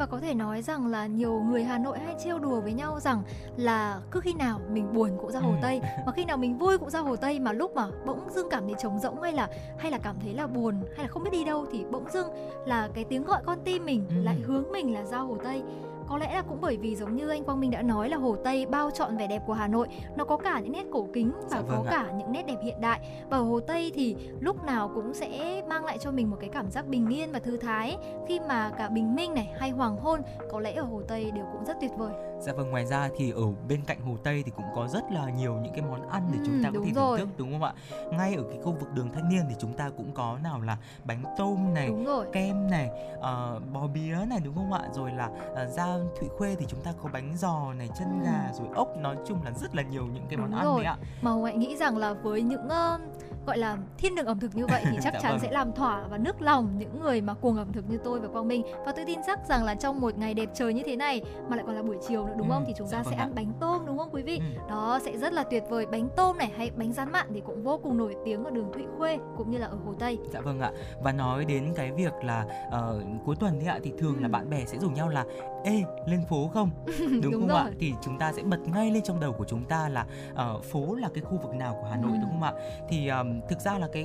Và 0.00 0.06
có 0.06 0.20
thể 0.20 0.34
nói 0.34 0.62
rằng 0.62 0.86
là 0.86 1.06
nhiều 1.06 1.40
người 1.50 1.64
Hà 1.64 1.78
Nội 1.78 1.98
hay 1.98 2.14
trêu 2.24 2.38
đùa 2.38 2.60
với 2.60 2.72
nhau 2.72 3.00
rằng 3.00 3.22
là 3.56 4.00
cứ 4.10 4.20
khi 4.20 4.32
nào 4.34 4.60
mình 4.72 4.92
buồn 4.94 5.10
cũng 5.20 5.30
ra 5.32 5.40
Hồ 5.40 5.50
Ừ. 5.50 5.56
Tây, 5.62 5.80
mà 6.06 6.12
khi 6.12 6.24
nào 6.24 6.36
mình 6.36 6.58
vui 6.58 6.78
cũng 6.78 6.90
ra 6.90 7.00
Hồ 7.00 7.16
Tây 7.16 7.38
mà 7.40 7.52
lúc 7.52 7.74
mà 7.74 7.86
bỗng 8.06 8.30
dưng 8.34 8.48
cảm 8.50 8.64
thấy 8.64 8.74
trống 8.82 8.98
rỗng 8.98 9.22
hay 9.22 9.32
là 9.32 9.48
hay 9.78 9.90
là 9.90 9.98
cảm 9.98 10.16
thấy 10.22 10.34
là 10.34 10.46
buồn 10.46 10.74
hay 10.96 11.04
là 11.04 11.08
không 11.08 11.22
biết 11.24 11.30
đi 11.32 11.44
đâu 11.44 11.66
thì 11.72 11.84
bỗng 11.90 12.10
dưng 12.12 12.26
là 12.66 12.88
cái 12.94 13.04
tiếng 13.04 13.24
gọi 13.24 13.42
con 13.46 13.58
tim 13.64 13.84
mình 13.84 14.06
Ừ. 14.08 14.14
lại 14.22 14.36
hướng 14.46 14.64
mình 14.72 14.94
là 14.94 15.04
ra 15.04 15.18
Hồ 15.18 15.36
Tây. 15.44 15.62
Có 16.10 16.18
lẽ 16.18 16.34
là 16.34 16.42
cũng 16.42 16.58
bởi 16.60 16.76
vì 16.76 16.96
giống 16.96 17.16
như 17.16 17.28
anh 17.28 17.44
Quang 17.44 17.60
Minh 17.60 17.70
đã 17.70 17.82
nói 17.82 18.08
là 18.08 18.16
Hồ 18.16 18.36
Tây 18.44 18.66
bao 18.66 18.90
trọn 18.90 19.16
vẻ 19.16 19.26
đẹp 19.26 19.42
của 19.46 19.52
Hà 19.52 19.68
Nội, 19.68 19.88
nó 20.16 20.24
có 20.24 20.36
cả 20.36 20.60
những 20.60 20.72
nét 20.72 20.84
cổ 20.92 21.08
kính 21.12 21.32
và 21.40 21.46
Dạ 21.50 21.60
có 21.68 21.76
vâng 21.76 21.86
ạ. 21.86 21.90
cả 21.90 22.12
những 22.18 22.32
nét 22.32 22.42
đẹp 22.46 22.56
hiện 22.62 22.80
đại. 22.80 23.00
Và 23.30 23.38
Hồ 23.38 23.60
Tây 23.60 23.92
thì 23.94 24.16
lúc 24.40 24.64
nào 24.64 24.90
cũng 24.94 25.14
sẽ 25.14 25.62
mang 25.68 25.84
lại 25.84 25.98
cho 25.98 26.10
mình 26.10 26.30
một 26.30 26.36
cái 26.40 26.50
cảm 26.52 26.70
giác 26.70 26.88
bình 26.88 27.08
yên 27.08 27.32
và 27.32 27.38
thư 27.38 27.56
thái 27.56 27.96
khi 28.28 28.40
mà 28.48 28.70
cả 28.78 28.88
bình 28.88 29.14
minh 29.14 29.34
này 29.34 29.52
hay 29.58 29.70
hoàng 29.70 29.96
hôn 29.96 30.20
có 30.50 30.60
lẽ 30.60 30.72
ở 30.72 30.82
Hồ 30.82 31.02
Tây 31.08 31.30
đều 31.30 31.44
cũng 31.52 31.64
rất 31.64 31.76
tuyệt 31.80 31.90
vời. 31.98 32.12
Dạ 32.40 32.52
vâng, 32.52 32.70
ngoài 32.70 32.86
ra 32.86 33.08
thì 33.16 33.30
ở 33.30 33.42
bên 33.68 33.80
cạnh 33.86 34.00
Hồ 34.00 34.16
Tây 34.24 34.42
thì 34.46 34.52
cũng 34.56 34.64
có 34.74 34.88
rất 34.88 35.04
là 35.12 35.30
nhiều 35.30 35.54
những 35.62 35.72
cái 35.72 35.82
món 35.82 36.08
ăn 36.08 36.28
để 36.32 36.38
chúng 36.46 36.54
Ừm, 36.54 36.62
ta 36.62 36.70
có 36.74 36.80
thể 36.84 36.92
thưởng 36.94 37.18
thức 37.18 37.28
đúng 37.38 37.52
không 37.52 37.62
ạ? 37.62 37.72
Ngay 38.12 38.34
ở 38.34 38.42
cái 38.50 38.58
khu 38.62 38.72
vực 38.72 38.92
đường 38.94 39.10
Thanh 39.14 39.28
Niên 39.28 39.42
thì 39.48 39.54
chúng 39.58 39.72
ta 39.72 39.90
cũng 39.96 40.12
có 40.14 40.38
nào 40.42 40.60
là 40.60 40.76
bánh 41.04 41.22
tôm 41.38 41.74
này, 41.74 41.90
kem 42.32 42.70
này, 42.70 42.90
ờ, 43.20 43.60
bò 43.72 43.86
bía 43.86 44.16
này 44.28 44.40
đúng 44.44 44.54
không 44.54 44.72
ạ? 44.72 44.80
Rồi 44.94 45.10
là 45.12 45.26
uh, 45.26 45.70
ra 45.76 45.86
Thụy 46.20 46.28
Khuê 46.38 46.54
thì 46.58 46.66
chúng 46.68 46.80
ta 46.80 46.92
có 47.02 47.08
bánh 47.12 47.36
giò 47.36 47.72
này, 47.78 47.88
chân 47.98 48.08
Ừm. 48.10 48.22
gà 48.22 48.50
rồi 48.58 48.68
ốc, 48.74 48.88
nói 48.96 49.16
chung 49.26 49.42
là 49.44 49.50
rất 49.52 49.74
là 49.74 49.82
nhiều 49.82 50.06
những 50.14 50.26
cái 50.28 50.36
món 50.36 50.50
Đúng 50.50 50.58
ăn 50.58 50.66
rồi. 50.66 50.84
đấy 50.84 50.86
ạ. 50.86 50.96
Mà 51.22 51.30
Hồng 51.30 51.44
Hạnh 51.44 51.58
nghĩ 51.60 51.76
rằng 51.76 51.96
là 51.96 52.12
với 52.12 52.42
những 52.42 52.68
ờ, 52.68 52.98
gọi 53.46 53.58
là 53.58 53.78
thiên 53.98 54.14
đường 54.14 54.26
ẩm 54.26 54.40
thực 54.40 54.54
như 54.56 54.66
vậy 54.66 54.82
thì 54.90 54.98
chắc 55.02 55.12
Dạ 55.14 55.20
chắn 55.22 55.32
vâng. 55.32 55.40
sẽ 55.40 55.50
làm 55.50 55.72
thỏa 55.72 56.04
và 56.10 56.18
nước 56.18 56.42
lòng 56.42 56.68
những 56.78 57.00
người 57.00 57.20
mà 57.20 57.34
cuồng 57.34 57.56
ẩm 57.56 57.72
thực 57.72 57.90
như 57.90 57.98
tôi 58.04 58.20
và 58.20 58.28
Quang 58.28 58.48
Minh 58.48 58.62
và 58.86 58.92
tôi 58.92 59.04
tin 59.04 59.18
chắc 59.26 59.48
rằng 59.48 59.64
là 59.64 59.74
trong 59.74 60.00
một 60.00 60.18
ngày 60.18 60.34
đẹp 60.34 60.48
trời 60.54 60.74
như 60.74 60.82
thế 60.86 60.96
này 60.96 61.22
mà 61.48 61.56
lại 61.56 61.64
còn 61.66 61.76
là 61.76 61.82
buổi 61.82 61.96
chiều 62.08 62.26
nữa 62.26 62.34
đúng 62.38 62.48
Ừ, 62.48 62.52
không 62.54 62.64
thì 62.66 62.72
chúng 62.78 62.86
dạ 62.86 62.98
ta 62.98 63.02
vâng 63.02 63.10
sẽ 63.12 63.16
ạ. 63.18 63.24
ăn 63.24 63.34
bánh 63.34 63.52
tôm 63.60 63.82
đúng 63.86 63.98
không 63.98 64.08
quý 64.12 64.22
vị 64.22 64.38
Ừ. 64.38 64.60
đó 64.68 64.98
sẽ 65.04 65.16
rất 65.18 65.32
là 65.32 65.44
tuyệt 65.44 65.62
vời 65.70 65.86
bánh 65.86 66.08
tôm 66.16 66.38
này 66.38 66.52
hay 66.56 66.70
bánh 66.76 66.92
rán 66.92 67.12
mặn 67.12 67.26
thì 67.34 67.40
cũng 67.46 67.62
vô 67.62 67.78
cùng 67.82 67.98
nổi 67.98 68.14
tiếng 68.24 68.44
ở 68.44 68.50
đường 68.50 68.72
Thụy 68.72 68.82
Khuê 68.98 69.18
cũng 69.36 69.50
như 69.50 69.58
là 69.58 69.66
ở 69.66 69.76
Hồ 69.86 69.94
Tây 69.98 70.18
Dạ 70.32 70.40
vâng 70.40 70.60
ạ. 70.60 70.70
Và 71.02 71.12
nói 71.12 71.44
đến 71.44 71.72
cái 71.76 71.92
việc 71.92 72.12
là 72.24 72.44
ờ, 72.70 73.02
cuối 73.24 73.36
tuần 73.40 73.58
thì 73.60 73.66
ạ 73.66 73.78
thì 73.82 73.92
thường 73.98 74.16
là 74.20 74.28
Ừ. 74.28 74.32
bạn 74.32 74.50
bè 74.50 74.64
sẽ 74.64 74.78
rủ 74.78 74.90
nhau 74.90 75.08
là 75.08 75.24
ê 75.64 75.82
lên 76.06 76.24
phố 76.28 76.50
không? 76.54 76.70
Đúng, 76.86 77.20
Đúng 77.22 77.32
không 77.48 77.56
ạ? 77.56 77.62
rồi. 77.64 77.72
Thì 77.80 77.94
chúng 78.02 78.18
ta 78.18 78.32
sẽ 78.32 78.42
bật 78.42 78.58
ngay 78.74 78.90
lên 78.90 79.02
trong 79.02 79.20
đầu 79.20 79.32
của 79.32 79.44
chúng 79.44 79.64
ta 79.64 79.88
là 79.88 80.06
ờ, 80.34 80.58
phố 80.72 80.94
là 80.94 81.08
cái 81.14 81.22
khu 81.24 81.38
vực 81.42 81.54
nào 81.54 81.78
của 81.80 81.88
Hà 81.90 81.96
Nội 81.96 82.10
Ừ. 82.12 82.18
đúng 82.22 82.30
không 82.30 82.42
ạ? 82.42 82.52
Thì 82.88 83.06
ờm, 83.08 83.29
thực 83.48 83.60
ra 83.60 83.78
là 83.78 83.88
cái 83.92 84.04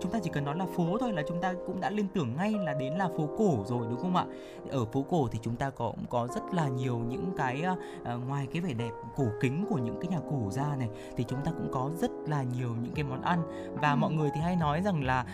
chúng 0.00 0.12
ta 0.12 0.18
chỉ 0.22 0.30
cần 0.32 0.44
nói 0.44 0.56
là 0.56 0.66
phố 0.76 0.98
thôi 1.00 1.12
là 1.12 1.22
chúng 1.28 1.40
ta 1.40 1.54
cũng 1.66 1.80
đã 1.80 1.90
liên 1.90 2.08
tưởng 2.14 2.36
ngay 2.36 2.52
là 2.64 2.74
đến 2.74 2.92
là 2.94 3.08
phố 3.16 3.28
cổ 3.38 3.64
rồi 3.66 3.86
đúng 3.90 4.00
không 4.00 4.16
ạ? 4.16 4.24
Ở 4.70 4.84
phố 4.84 5.04
cổ 5.10 5.28
thì 5.32 5.38
chúng 5.42 5.56
ta 5.56 5.70
có 5.70 5.90
cũng 5.90 6.04
có 6.10 6.26
rất 6.34 6.42
là 6.52 6.68
nhiều 6.68 6.98
những 7.08 7.32
cái 7.36 7.62
ờ, 8.04 8.18
ngoài 8.18 8.46
cái 8.52 8.60
vẻ 8.62 8.72
đẹp 8.74 8.90
cổ 9.16 9.24
kính 9.40 9.66
của 9.70 9.78
những 9.78 9.96
cái 10.00 10.08
nhà 10.10 10.18
cổ 10.30 10.50
ra 10.50 10.76
này 10.78 10.88
thì 11.16 11.24
chúng 11.28 11.40
ta 11.44 11.50
cũng 11.50 11.68
có 11.72 11.90
rất 11.96 12.10
là 12.26 12.42
nhiều 12.42 12.70
những 12.82 12.94
cái 12.94 13.04
món 13.04 13.22
ăn 13.22 13.42
và 13.82 13.90
Ừ. 13.90 13.96
mọi 13.96 14.12
người 14.12 14.30
thì 14.34 14.40
hay 14.40 14.56
nói 14.56 14.82
rằng 14.82 15.04
là 15.04 15.24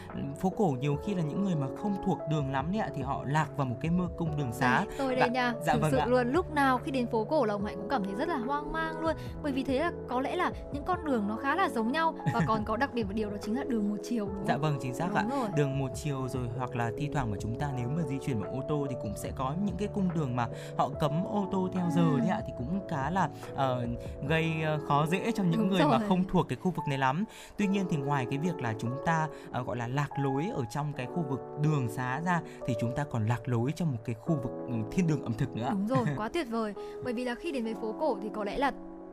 phố 0.41 0.51
cổ 0.51 0.77
nhiều 0.81 0.97
khi 1.05 1.15
là 1.15 1.23
những 1.23 1.45
người 1.45 1.55
mà 1.57 1.67
không 1.83 1.97
thuộc 2.07 2.19
đường 2.31 2.51
lắm 2.53 2.67
đấy 2.73 2.81
ạ 2.81 2.89
thì 2.95 3.03
họ 3.03 3.25
lạc 3.27 3.49
vào 3.57 3.67
một 3.67 3.77
cái 3.81 3.91
mơ 3.91 4.09
cung 4.17 4.37
đường 4.37 4.53
xá 4.53 4.85
Đây, 4.85 4.95
tôi 4.99 5.15
đây 5.17 5.21
Dạ- 5.21 5.27
nha 5.33 5.55
dạ 5.67 5.73
thực 5.73 5.83
vâng 5.83 5.91
sự 5.91 5.97
ạ. 5.97 6.07
luôn 6.07 6.33
lúc 6.33 6.53
nào 6.55 6.79
khi 6.79 6.91
đến 6.91 7.07
phố 7.07 7.25
cổ 7.25 7.45
là 7.45 7.53
Hồng 7.55 7.65
Hạnh 7.65 7.77
cũng 7.77 7.89
cảm 7.89 8.05
thấy 8.05 8.15
rất 8.15 8.29
là 8.29 8.37
hoang 8.37 8.73
mang 8.73 9.01
luôn 9.01 9.17
bởi 9.43 9.53
vì 9.53 9.65
thế 9.65 9.79
là 9.79 9.93
có 10.09 10.21
lẽ 10.21 10.37
là 10.37 10.53
những 10.73 10.85
con 10.85 11.05
đường 11.05 11.29
nó 11.29 11.37
khá 11.37 11.55
là 11.55 11.69
giống 11.69 11.93
nhau 11.93 12.15
và 12.35 12.41
còn 12.47 12.65
có 12.65 12.77
đặc 12.77 12.90
biệt 12.95 13.05
một 13.05 13.13
điều 13.15 13.31
đó 13.31 13.37
chính 13.43 13.57
là 13.57 13.65
đường 13.65 13.89
một 13.89 13.97
chiều 14.03 14.27
đúng 14.27 14.35
không? 14.35 14.47
Dạ 14.49 14.57
vâng 14.57 14.79
chính 14.83 14.95
xác 14.95 15.15
ạ. 15.15 15.23
Đúng 15.31 15.41
rồi. 15.41 15.49
Đường 15.57 15.79
một 15.79 15.91
chiều 15.95 16.29
rồi 16.29 16.49
hoặc 16.59 16.77
là 16.77 16.91
thi 16.99 17.09
thoảng 17.13 17.31
mà 17.31 17.37
chúng 17.41 17.59
ta 17.59 17.71
nếu 17.77 17.89
mà 17.89 18.03
di 18.03 18.19
chuyển 18.19 18.41
bằng 18.41 18.53
ô 18.53 18.61
tô 18.69 18.87
thì 18.91 18.97
cũng 19.03 19.13
sẽ 19.17 19.31
có 19.37 19.55
những 19.65 19.77
cái 19.79 19.89
cung 19.95 20.09
đường 20.15 20.37
mà 20.37 20.49
họ 20.79 20.89
cấm 21.01 21.25
ô 21.27 21.49
tô 21.53 21.69
theo 21.73 21.85
giờ 21.97 22.03
Ừ. 22.03 22.19
đấy 22.19 22.29
ạ 22.29 22.41
thì 22.47 22.53
cũng 22.59 22.81
khá 22.89 23.11
là 23.11 23.29
ờ, 23.55 23.87
gây 24.29 24.63
ờ, 24.65 24.79
khó 24.89 25.07
dễ 25.07 25.33
cho 25.33 25.43
những 25.43 25.61
Đúng 25.61 25.69
người 25.71 25.81
mà 25.85 25.99
rồi. 25.99 26.09
không 26.09 26.25
thuộc 26.29 26.49
cái 26.49 26.57
khu 26.63 26.71
vực 26.71 26.85
này 26.89 26.99
lắm. 26.99 27.25
Tuy 27.57 27.67
nhiên 27.67 27.87
thì 27.91 27.97
ngoài 27.97 28.27
cái 28.31 28.39
việc 28.39 28.61
là 28.63 28.75
chúng 28.79 28.93
ta 29.07 29.29
ờ, 29.53 29.63
gọi 29.63 29.77
là 29.77 29.89
lạc 29.89 30.09
lối 30.19 30.47
ở 30.55 30.65
trong 30.71 30.93
cái 30.97 31.07
khu 31.07 31.25
vực 31.31 31.41
đường 31.63 31.89
xá 31.89 32.21
ra 32.25 32.41
thì 32.67 32.75
chúng 32.81 32.95
ta 32.97 33.05
còn 33.05 33.27
lạc 33.27 33.49
lối 33.49 33.73
trong 33.77 33.93
một 33.93 33.99
cái 34.05 34.15
khu 34.15 34.35
vực 34.43 34.53
ừ, 34.69 34.75
thiên 34.93 35.07
đường 35.07 35.23
ẩm 35.23 35.33
thực 35.39 35.57
nữa 35.57 35.65
ạ. 35.65 35.71
Đúng 35.71 35.87
rồi, 35.87 36.07
quá 36.17 36.29
tuyệt 36.29 36.47
vời. 36.51 36.75
Bởi 37.05 37.13
vì 37.13 37.25
là 37.25 37.35
khi 37.35 37.53
đến 37.53 37.65
với 37.65 37.75
phố 37.75 37.95
cổ 38.01 38.19
thì 38.23 38.29
có 38.35 38.45
lẽ 38.45 38.59
là 38.59 38.73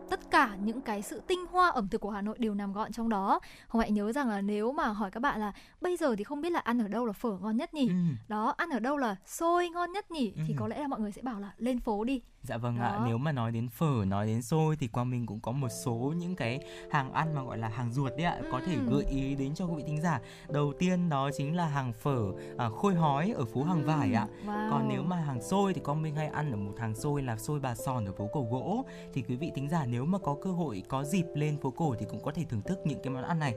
tất 0.10 0.32
cả 0.32 0.55
những 0.64 0.82
cái 0.82 1.01
sự 1.01 1.22
tinh 1.28 1.45
hoa 1.51 1.70
ẩm 1.70 1.88
thực 1.88 2.01
của 2.01 2.10
Hà 2.10 2.22
Nội 2.22 2.36
đều 2.39 2.53
nằm 2.53 2.74
gọn 2.74 2.91
trong 2.91 3.10
đó. 3.10 3.39
Hồng 3.68 3.80
Hạnh 3.82 3.93
nhớ 3.93 4.12
rằng 4.12 4.30
là 4.30 4.41
nếu 4.41 4.72
mà 4.72 4.88
hỏi 4.88 5.12
các 5.12 5.20
bạn 5.20 5.39
là 5.39 5.51
bây 5.82 5.97
giờ 5.97 6.16
thì 6.16 6.24
không 6.24 6.41
biết 6.41 6.49
là 6.51 6.60
ăn 6.60 6.82
ở 6.82 6.88
đâu 6.88 7.05
là 7.05 7.14
phở 7.14 7.38
ngon 7.41 7.58
nhất 7.58 7.74
nhỉ? 7.74 7.88
Ừ. 7.88 7.93
Đó, 8.28 8.53
ăn 8.58 8.70
ở 8.70 8.80
đâu 8.80 8.97
là 8.97 9.16
xôi 9.26 9.70
ngon 9.70 9.91
nhất 9.91 10.12
nhỉ? 10.12 10.34
Thì 10.36 10.53
Ừ. 10.53 10.58
có 10.60 10.68
lẽ 10.68 10.80
là 10.82 10.88
mọi 10.88 10.99
người 10.99 11.12
sẽ 11.12 11.22
bảo 11.22 11.39
là 11.39 11.51
lên 11.58 11.80
phố 11.80 12.03
đi. 12.03 12.22
Dạ 12.48 12.58
vâng 12.58 12.78
ạ, 12.78 12.91
Đó. 12.91 13.04
nếu 13.08 13.18
mà 13.18 13.32
nói 13.32 13.52
đến 13.52 13.70
phở, 13.70 14.06
nói 14.08 14.28
đến 14.28 14.41
xôi 14.41 14.76
thì 14.76 14.88
Quang 14.88 15.10
Minh 15.10 15.26
cũng 15.26 15.39
có 15.39 15.52
một 15.52 15.70
số 15.70 16.14
những 16.18 16.36
cái 16.36 16.60
hàng 16.91 17.14
ăn 17.14 17.36
mà 17.36 17.43
gọi 17.43 17.58
là 17.58 17.68
hàng 17.68 17.91
ruột 17.91 18.12
đấy 18.18 18.26
ạ, 18.26 18.38
có 18.52 18.62
thể 18.66 18.76
gợi 18.89 19.04
ý 19.10 19.36
đến 19.36 19.56
cho 19.56 19.66
quý 19.66 19.74
vị 19.78 19.84
thính 19.88 20.02
giả. 20.02 20.22
Đầu 20.50 20.74
tiên 20.80 21.10
đó 21.10 21.30
chính 21.38 21.56
là 21.56 21.66
hàng 21.66 21.93
phở 21.93 22.32
à, 22.58 22.70
khôi 22.70 22.95
hói 22.95 23.34
ở 23.36 23.45
phố 23.45 23.64
Hàng 23.64 23.86
Vải 23.86 24.14
ạ. 24.14 24.28
Wow. 24.45 24.72
Còn 24.72 24.88
nếu 24.89 25.04
mà 25.04 25.16
hàng 25.16 25.41
xôi 25.41 25.74
thì 25.74 25.82
Quang 25.82 26.02
Minh 26.02 26.16
hay 26.16 26.28
ăn 26.28 26.52
ở 26.52 26.58
một 26.58 26.74
hàng 26.80 26.95
xôi 26.95 27.22
là 27.22 27.38
xôi 27.38 27.60
bà 27.60 27.76
sòn 27.76 28.06
ở 28.06 28.12
phố 28.12 28.30
cổ 28.34 28.48
gỗ 28.52 28.86
thì 29.14 29.22
quý 29.22 29.36
vị 29.36 29.52
thính 29.56 29.70
giả 29.70 29.86
nếu 29.86 30.06
mà 30.06 30.18
có 30.20 30.36
cơ 30.41 30.52
hội 30.52 30.84
có 30.89 31.04
dịp 31.04 31.26
lên 31.36 31.58
phố 31.58 31.72
cổ 31.72 31.95
thì 32.00 32.06
cũng 32.10 32.24
có 32.24 32.32
thể 32.32 32.43
thưởng 32.50 32.62
thức 32.62 32.80
những 32.86 33.00
cái 33.04 33.14
món 33.14 33.24
ăn 33.24 33.39
này. 33.39 33.56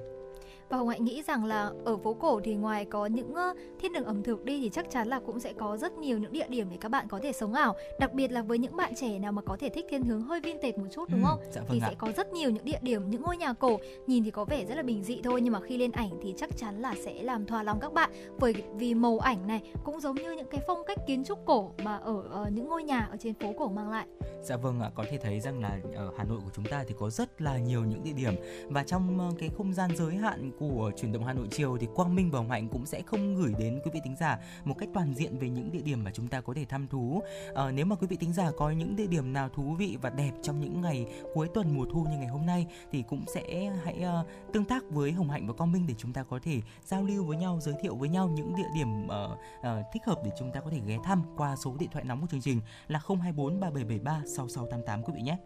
Và 0.70 0.76
Hồng 0.76 0.88
Hạnh 0.88 1.04
nghĩ 1.04 1.22
rằng 1.22 1.44
là 1.44 1.70
ở 1.84 1.96
phố 1.96 2.14
cổ 2.14 2.40
thì 2.44 2.54
ngoài 2.54 2.84
có 2.84 3.06
những 3.06 3.34
thiên 3.80 3.92
đường 3.92 4.04
ẩm 4.04 4.22
thực 4.22 4.44
đi 4.44 4.60
thì 4.60 4.70
chắc 4.70 4.90
chắn 4.90 5.08
là 5.08 5.20
cũng 5.26 5.40
sẽ 5.40 5.52
có 5.52 5.76
rất 5.76 5.98
nhiều 5.98 6.18
những 6.18 6.32
địa 6.32 6.46
điểm 6.48 6.66
để 6.70 6.76
các 6.80 6.88
bạn 6.88 7.06
có 7.08 7.20
thể 7.22 7.32
sống 7.32 7.54
ảo. 7.54 7.74
Đặc 8.00 8.12
biệt 8.12 8.32
là 8.32 8.42
với 8.42 8.58
những 8.58 8.76
bạn 8.76 8.92
trẻ 8.96 9.18
nào 9.18 9.32
mà 9.32 9.42
có 9.42 9.56
thể 9.60 9.68
thích 9.68 9.86
thiên 9.90 10.02
hướng 10.02 10.22
hơi 10.22 10.40
vintage 10.40 10.76
một 10.76 10.86
chút 10.92 11.08
đúng 11.08 11.20
Ừm, 11.22 11.28
không? 11.30 11.40
dạ 11.52 11.60
vâng 11.60 11.70
thì 11.70 11.80
ạ. 11.82 11.86
sẽ 11.88 11.94
có 11.98 12.12
rất 12.16 12.32
nhiều 12.32 12.50
những 12.50 12.64
địa 12.64 12.78
điểm, 12.82 13.10
những 13.10 13.22
ngôi 13.22 13.36
nhà 13.36 13.52
cổ 13.52 13.78
nhìn 14.06 14.24
thì 14.24 14.30
có 14.30 14.44
vẻ 14.44 14.64
rất 14.64 14.74
là 14.74 14.82
bình 14.82 15.04
dị 15.04 15.20
thôi 15.24 15.40
nhưng 15.40 15.52
mà 15.52 15.60
khi 15.60 15.76
lên 15.78 15.92
ảnh 15.92 16.10
thì 16.22 16.34
chắc 16.36 16.56
chắn 16.56 16.82
là 16.82 16.94
sẽ 17.04 17.22
làm 17.22 17.46
thỏa 17.46 17.62
lòng 17.62 17.80
các 17.80 17.92
bạn 17.92 18.10
bởi 18.38 18.54
vì 18.74 18.94
màu 18.94 19.18
ảnh 19.18 19.46
này 19.46 19.60
cũng 19.84 20.00
giống 20.00 20.16
như 20.16 20.32
những 20.32 20.48
cái 20.50 20.60
phong 20.66 20.82
cách 20.86 20.98
kiến 21.06 21.24
trúc 21.24 21.38
cổ 21.46 21.72
mà 21.84 21.96
ở 21.96 22.22
ờ, 22.30 22.50
những 22.54 22.68
ngôi 22.68 22.82
nhà 22.82 23.08
ở 23.10 23.16
trên 23.20 23.34
phố 23.34 23.52
cổ 23.58 23.68
mang 23.68 23.90
lại. 23.90 24.06
Dạ 24.42 24.56
vâng 24.56 24.80
ạ, 24.80 24.90
có 24.94 25.04
thể 25.10 25.18
thấy 25.18 25.40
rằng 25.40 25.60
là 25.60 25.78
ở 25.94 26.12
Hà 26.18 26.24
Nội 26.24 26.38
của 26.44 26.50
chúng 26.54 26.64
ta 26.64 26.84
thì 26.88 26.94
có 26.98 27.10
rất 27.10 27.42
là 27.42 27.58
nhiều 27.58 27.84
những 27.84 28.02
địa 28.02 28.12
điểm 28.12 28.34
và 28.68 28.82
trong 28.82 29.30
cái 29.38 29.50
không 29.56 29.72
gian 29.72 29.90
giới 29.96 30.14
hạn 30.14 30.50
của 30.60 30.90
chuyển 30.96 31.12
động 31.12 31.24
Hà 31.24 31.32
Nội 31.32 31.48
chiều 31.50 31.76
thì 31.80 31.88
Quang 31.94 32.14
Minh 32.14 32.30
và 32.30 32.38
Hồng 32.38 32.50
Hạnh 32.50 32.68
cũng 32.68 32.86
sẽ 32.86 33.02
không 33.02 33.34
gửi 33.34 33.54
đến 33.58 33.80
quý 33.84 33.90
vị 33.94 34.00
thính 34.04 34.16
giả 34.20 34.38
một 34.64 34.74
cách 34.78 34.88
toàn 34.94 35.14
diện 35.14 35.38
về 35.38 35.48
những 35.48 35.72
địa 35.72 35.80
điểm 35.80 36.04
mà 36.04 36.10
chúng 36.14 36.28
ta 36.28 36.40
có 36.40 36.54
thể 36.54 36.64
thăm 36.64 36.86
thú. 36.88 37.22
À, 37.54 37.70
nếu 37.70 37.86
mà 37.86 37.96
quý 37.96 38.06
vị 38.06 38.16
thính 38.16 38.32
giả 38.32 38.50
có 38.56 38.70
những 38.70 38.96
địa 38.96 39.06
điểm 39.06 39.32
nào 39.32 39.48
thú 39.48 39.74
vị 39.78 39.96
và 40.02 40.10
đẹp 40.10 40.30
trong 40.42 40.60
những 40.60 40.80
ngày 40.80 41.06
cuối 41.34 41.48
tuần 41.54 41.76
mùa 41.76 41.84
thu 41.92 42.04
như 42.10 42.18
ngày 42.18 42.28
hôm 42.28 42.46
nay 42.46 42.66
thì 42.92 43.04
cũng 43.08 43.24
sẽ 43.34 43.70
hãy 43.84 44.04
uh, 44.20 44.52
tương 44.52 44.64
tác 44.64 44.84
với 44.90 45.12
Hồng 45.12 45.30
Hạnh 45.30 45.46
và 45.46 45.52
Quang 45.52 45.72
Minh 45.72 45.86
để 45.86 45.94
chúng 45.98 46.12
ta 46.12 46.22
có 46.22 46.38
thể 46.42 46.60
giao 46.84 47.02
lưu 47.02 47.24
với 47.24 47.36
nhau, 47.36 47.58
giới 47.60 47.74
thiệu 47.82 47.96
với 47.96 48.08
nhau 48.08 48.28
những 48.28 48.56
địa 48.56 48.68
điểm 48.74 49.04
uh, 49.04 49.10
uh, 49.10 49.66
thích 49.92 50.02
hợp 50.06 50.20
để 50.24 50.30
chúng 50.38 50.52
ta 50.52 50.60
có 50.60 50.70
thể 50.70 50.80
ghé 50.86 50.98
thăm 51.04 51.22
qua 51.36 51.56
số 51.56 51.76
điện 51.78 51.90
thoại 51.92 52.04
nóng 52.04 52.20
của 52.20 52.26
chương 52.26 52.40
trình 52.40 52.60
là 52.88 53.00
024 53.08 53.60
3773 53.60 54.22
6688 54.26 55.02
quý 55.02 55.12
vị 55.16 55.22
nhé. 55.22 55.36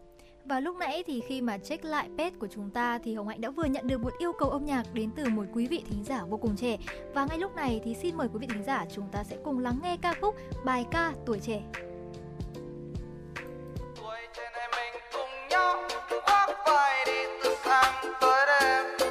Và 0.45 0.59
lúc 0.59 0.77
nãy 0.77 1.03
thì 1.07 1.21
khi 1.27 1.41
mà 1.41 1.57
check 1.57 1.85
lại 1.85 2.09
pet 2.17 2.33
của 2.39 2.47
chúng 2.47 2.69
ta 2.69 2.99
thì 3.03 3.15
Hồng 3.15 3.27
Hạnh 3.27 3.41
đã 3.41 3.49
vừa 3.49 3.63
nhận 3.63 3.87
được 3.87 4.01
một 4.01 4.13
yêu 4.17 4.31
cầu 4.33 4.49
âm 4.49 4.65
nhạc 4.65 4.83
đến 4.93 5.11
từ 5.15 5.25
một 5.29 5.43
quý 5.53 5.67
vị 5.67 5.83
thính 5.89 6.03
giả 6.03 6.23
vô 6.29 6.37
cùng 6.37 6.55
trẻ. 6.55 6.77
Và 7.13 7.25
ngay 7.25 7.39
lúc 7.39 7.55
này 7.55 7.81
thì 7.83 7.93
xin 7.93 8.15
mời 8.17 8.27
quý 8.33 8.39
vị 8.39 8.47
thính 8.47 8.63
giả 8.63 8.85
chúng 8.95 9.07
ta 9.11 9.23
sẽ 9.23 9.37
cùng 9.43 9.59
lắng 9.59 9.79
nghe 9.83 9.97
ca 10.01 10.13
khúc 10.21 10.35
Bài 10.65 10.85
ca 10.91 11.13
tuổi 11.25 11.39
trẻ. 11.39 11.61
Tuổi 13.95 14.19
trẻ 14.37 14.51
này 14.53 14.67
mình 14.71 15.01
cùng 15.13 15.47
nhau 15.49 15.87
khoác 16.25 16.49
vai 16.67 17.05
đi 17.05 17.23
từ 17.43 17.55
sáng 17.63 18.13
tới 18.21 18.45
đêm 18.47 19.04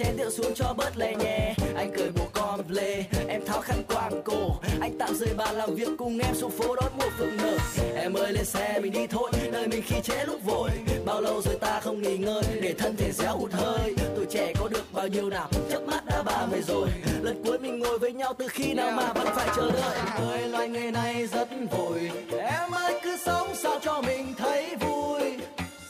chén 0.00 0.16
rượu 0.16 0.30
xuống 0.30 0.54
cho 0.54 0.74
bớt 0.76 0.96
lè 0.96 1.14
nhè. 1.14 1.54
Anh 1.76 1.92
cười 1.96 2.10
một 2.10 2.26
con 2.32 2.60
lê 2.68 3.04
em 3.28 3.44
tháo 3.46 3.60
khăn 3.60 3.82
quàng 3.88 4.22
cổ. 4.24 4.56
Anh 4.80 4.98
tạm 4.98 5.14
rời 5.14 5.34
bàn 5.36 5.56
làm 5.56 5.74
việc 5.74 5.88
cùng 5.98 6.18
em 6.18 6.34
xuống 6.34 6.50
phố 6.50 6.76
đón 6.76 6.92
mùa 6.98 7.10
phượng 7.18 7.36
nở. 7.36 7.58
Em 7.94 8.14
ơi 8.14 8.32
lên 8.32 8.44
xe 8.44 8.78
mình 8.82 8.92
đi 8.92 9.06
thôi, 9.06 9.30
đời 9.52 9.68
mình 9.68 9.82
khi 9.86 9.96
chế 10.02 10.24
lúc 10.26 10.44
vội. 10.44 10.70
Bao 11.04 11.20
lâu 11.20 11.42
rồi 11.42 11.54
ta 11.60 11.80
không 11.80 12.02
nghỉ 12.02 12.16
ngơi, 12.16 12.42
để 12.62 12.74
thân 12.78 12.96
thể 12.96 13.12
réo 13.12 13.36
hụt 13.36 13.52
hơi. 13.52 13.94
Tuổi 14.16 14.26
trẻ 14.30 14.52
có 14.60 14.68
được 14.68 14.84
bao 14.92 15.08
nhiêu 15.08 15.30
nào, 15.30 15.48
chớp 15.70 15.80
mắt 15.86 16.04
đã 16.06 16.22
ba 16.22 16.46
mươi 16.46 16.60
rồi. 16.68 16.88
Lần 17.22 17.42
cuối 17.44 17.58
mình 17.58 17.78
ngồi 17.78 17.98
với 17.98 18.12
nhau 18.12 18.34
từ 18.38 18.48
khi 18.48 18.74
nào 18.74 18.90
mà 18.90 19.12
vẫn 19.12 19.26
phải 19.34 19.48
chờ 19.56 19.70
đợi. 19.70 19.96
Em 19.96 20.28
ơi 20.28 20.48
loài 20.48 20.68
người 20.68 20.90
này 20.90 21.26
rất 21.26 21.48
vội. 21.70 22.10
Em 22.38 22.70
ơi 22.70 23.00
cứ 23.02 23.16
sống 23.24 23.48
sao 23.54 23.78
cho 23.82 24.02
mình 24.02 24.34
thấy 24.38 24.76
vui. 24.80 25.20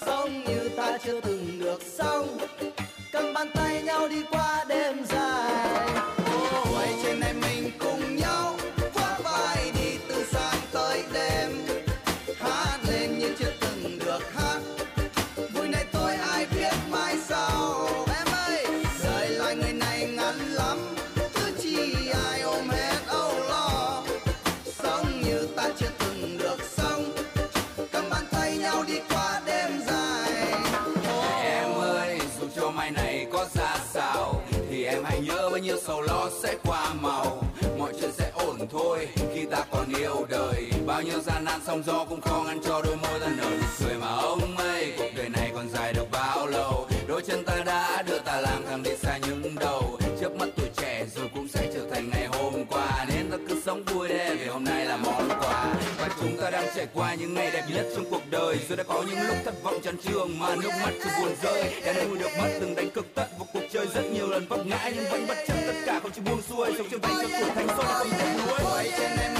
Sống 0.07 0.45
như 0.45 0.69
ta 0.77 0.99
chưa 1.05 1.21
từng 1.21 1.59
được 1.61 1.83
sống. 1.99 2.39
Cầm 3.13 3.33
bàn 3.35 3.51
tay 3.55 3.60
nhau 4.01 4.09
đi 4.09 4.23
qua 4.31 4.50
sẽ 36.43 36.57
qua 36.65 36.95
màu. 37.01 37.43
Mọi 37.79 37.93
chuyện 38.01 38.11
sẽ 38.13 38.31
ổn 38.35 38.59
thôi, 38.73 39.09
khi 39.35 39.47
ta 39.51 39.65
còn 39.71 39.95
yêu 39.99 40.27
đời. 40.29 40.71
Bao 40.87 41.03
nhiêu 41.03 41.21
gian 41.21 41.45
nan 41.45 41.61
sóng 41.67 41.83
gió 41.87 42.05
cũng 42.09 42.21
khó 42.21 42.43
ngăn 42.47 42.63
cho 42.63 42.83
đôi 42.83 42.97
môi 42.97 43.21
ta 43.21 43.29
nở 43.37 43.51
nụ 43.51 43.67
cười 43.79 43.95
mà 43.99 44.09
ông 44.09 44.57
ơi. 44.57 45.10
Qua 56.95 57.15
những 57.15 57.35
ngày 57.35 57.51
đẹp 57.51 57.65
nhất 57.75 57.87
trong 57.95 58.05
cuộc 58.11 58.23
đời. 58.31 58.59
Rồi 58.69 58.77
đã 58.77 58.85
có 58.85 59.05
những 59.09 59.27
lúc 59.27 59.37
thất 59.45 59.63
vọng 59.63 59.81
chán 59.83 59.97
trường 60.05 60.39
mà 60.39 60.57
nước 60.57 60.71
mắt 60.83 60.93
cứ 61.05 61.11
buồn 61.21 61.35
rơi. 61.43 61.83
Đã 61.85 61.93
nuôi 61.93 62.19
được 62.19 62.31
mất 62.39 62.49
từng 62.61 62.75
đánh 62.75 62.91
cực 62.91 63.07
tận 63.15 63.29
vào 63.39 63.49
cuộc 63.53 63.63
chơi 63.73 63.87
rất 63.95 64.03
nhiều 64.15 64.27
lần 64.27 64.47
vấp 64.49 64.67
ngã. 64.67 64.91
Nhưng 64.95 65.05
vẫn 65.11 65.27
bất 65.29 65.37
chấp 65.49 65.57
tất 65.67 65.75
cả 65.87 66.01
không 66.03 66.13
chịu 66.13 66.25
buông 66.25 66.43
xuôi, 66.43 66.69
sống 66.79 66.87
trên 66.91 67.01
tay 67.01 67.13
cho 67.23 67.29
tuổi 67.41 67.51
thanh 67.55 67.67
xuân 67.67 67.87
không 67.87 68.11
thể 68.11 68.35
nuối. 68.39 68.59
Quay 68.65 68.91
trên 68.99 69.11
em 69.19 69.40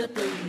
lên 0.00 0.39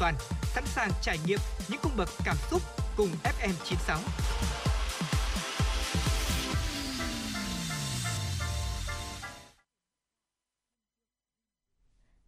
toàn, 0.00 0.14
sẵn 0.54 0.64
sàng 0.66 0.90
trải 1.02 1.18
nghiệm 1.26 1.38
những 1.68 1.80
cung 1.82 1.92
bậc 1.96 2.08
cảm 2.24 2.36
xúc 2.50 2.62
cùng 2.96 3.08
FM96. 3.24 3.98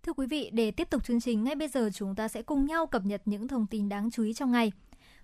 Thưa 0.03 0.13
quý 0.13 0.27
vị, 0.27 0.51
để 0.53 0.71
tiếp 0.71 0.91
tục 0.91 1.05
chương 1.05 1.21
trình, 1.21 1.45
ngay 1.45 1.55
bây 1.55 1.69
giờ 1.69 1.91
chúng 1.95 2.15
ta 2.15 2.29
sẽ 2.29 2.43
cùng 2.43 2.67
nhau 2.67 2.87
cập 2.87 3.05
nhật 3.05 3.23
những 3.25 3.49
thông 3.49 3.67
tin 3.67 3.89
đáng 3.89 4.11
chú 4.11 4.23
ý 4.23 4.35
trong 4.35 4.53
ngày. 4.53 4.73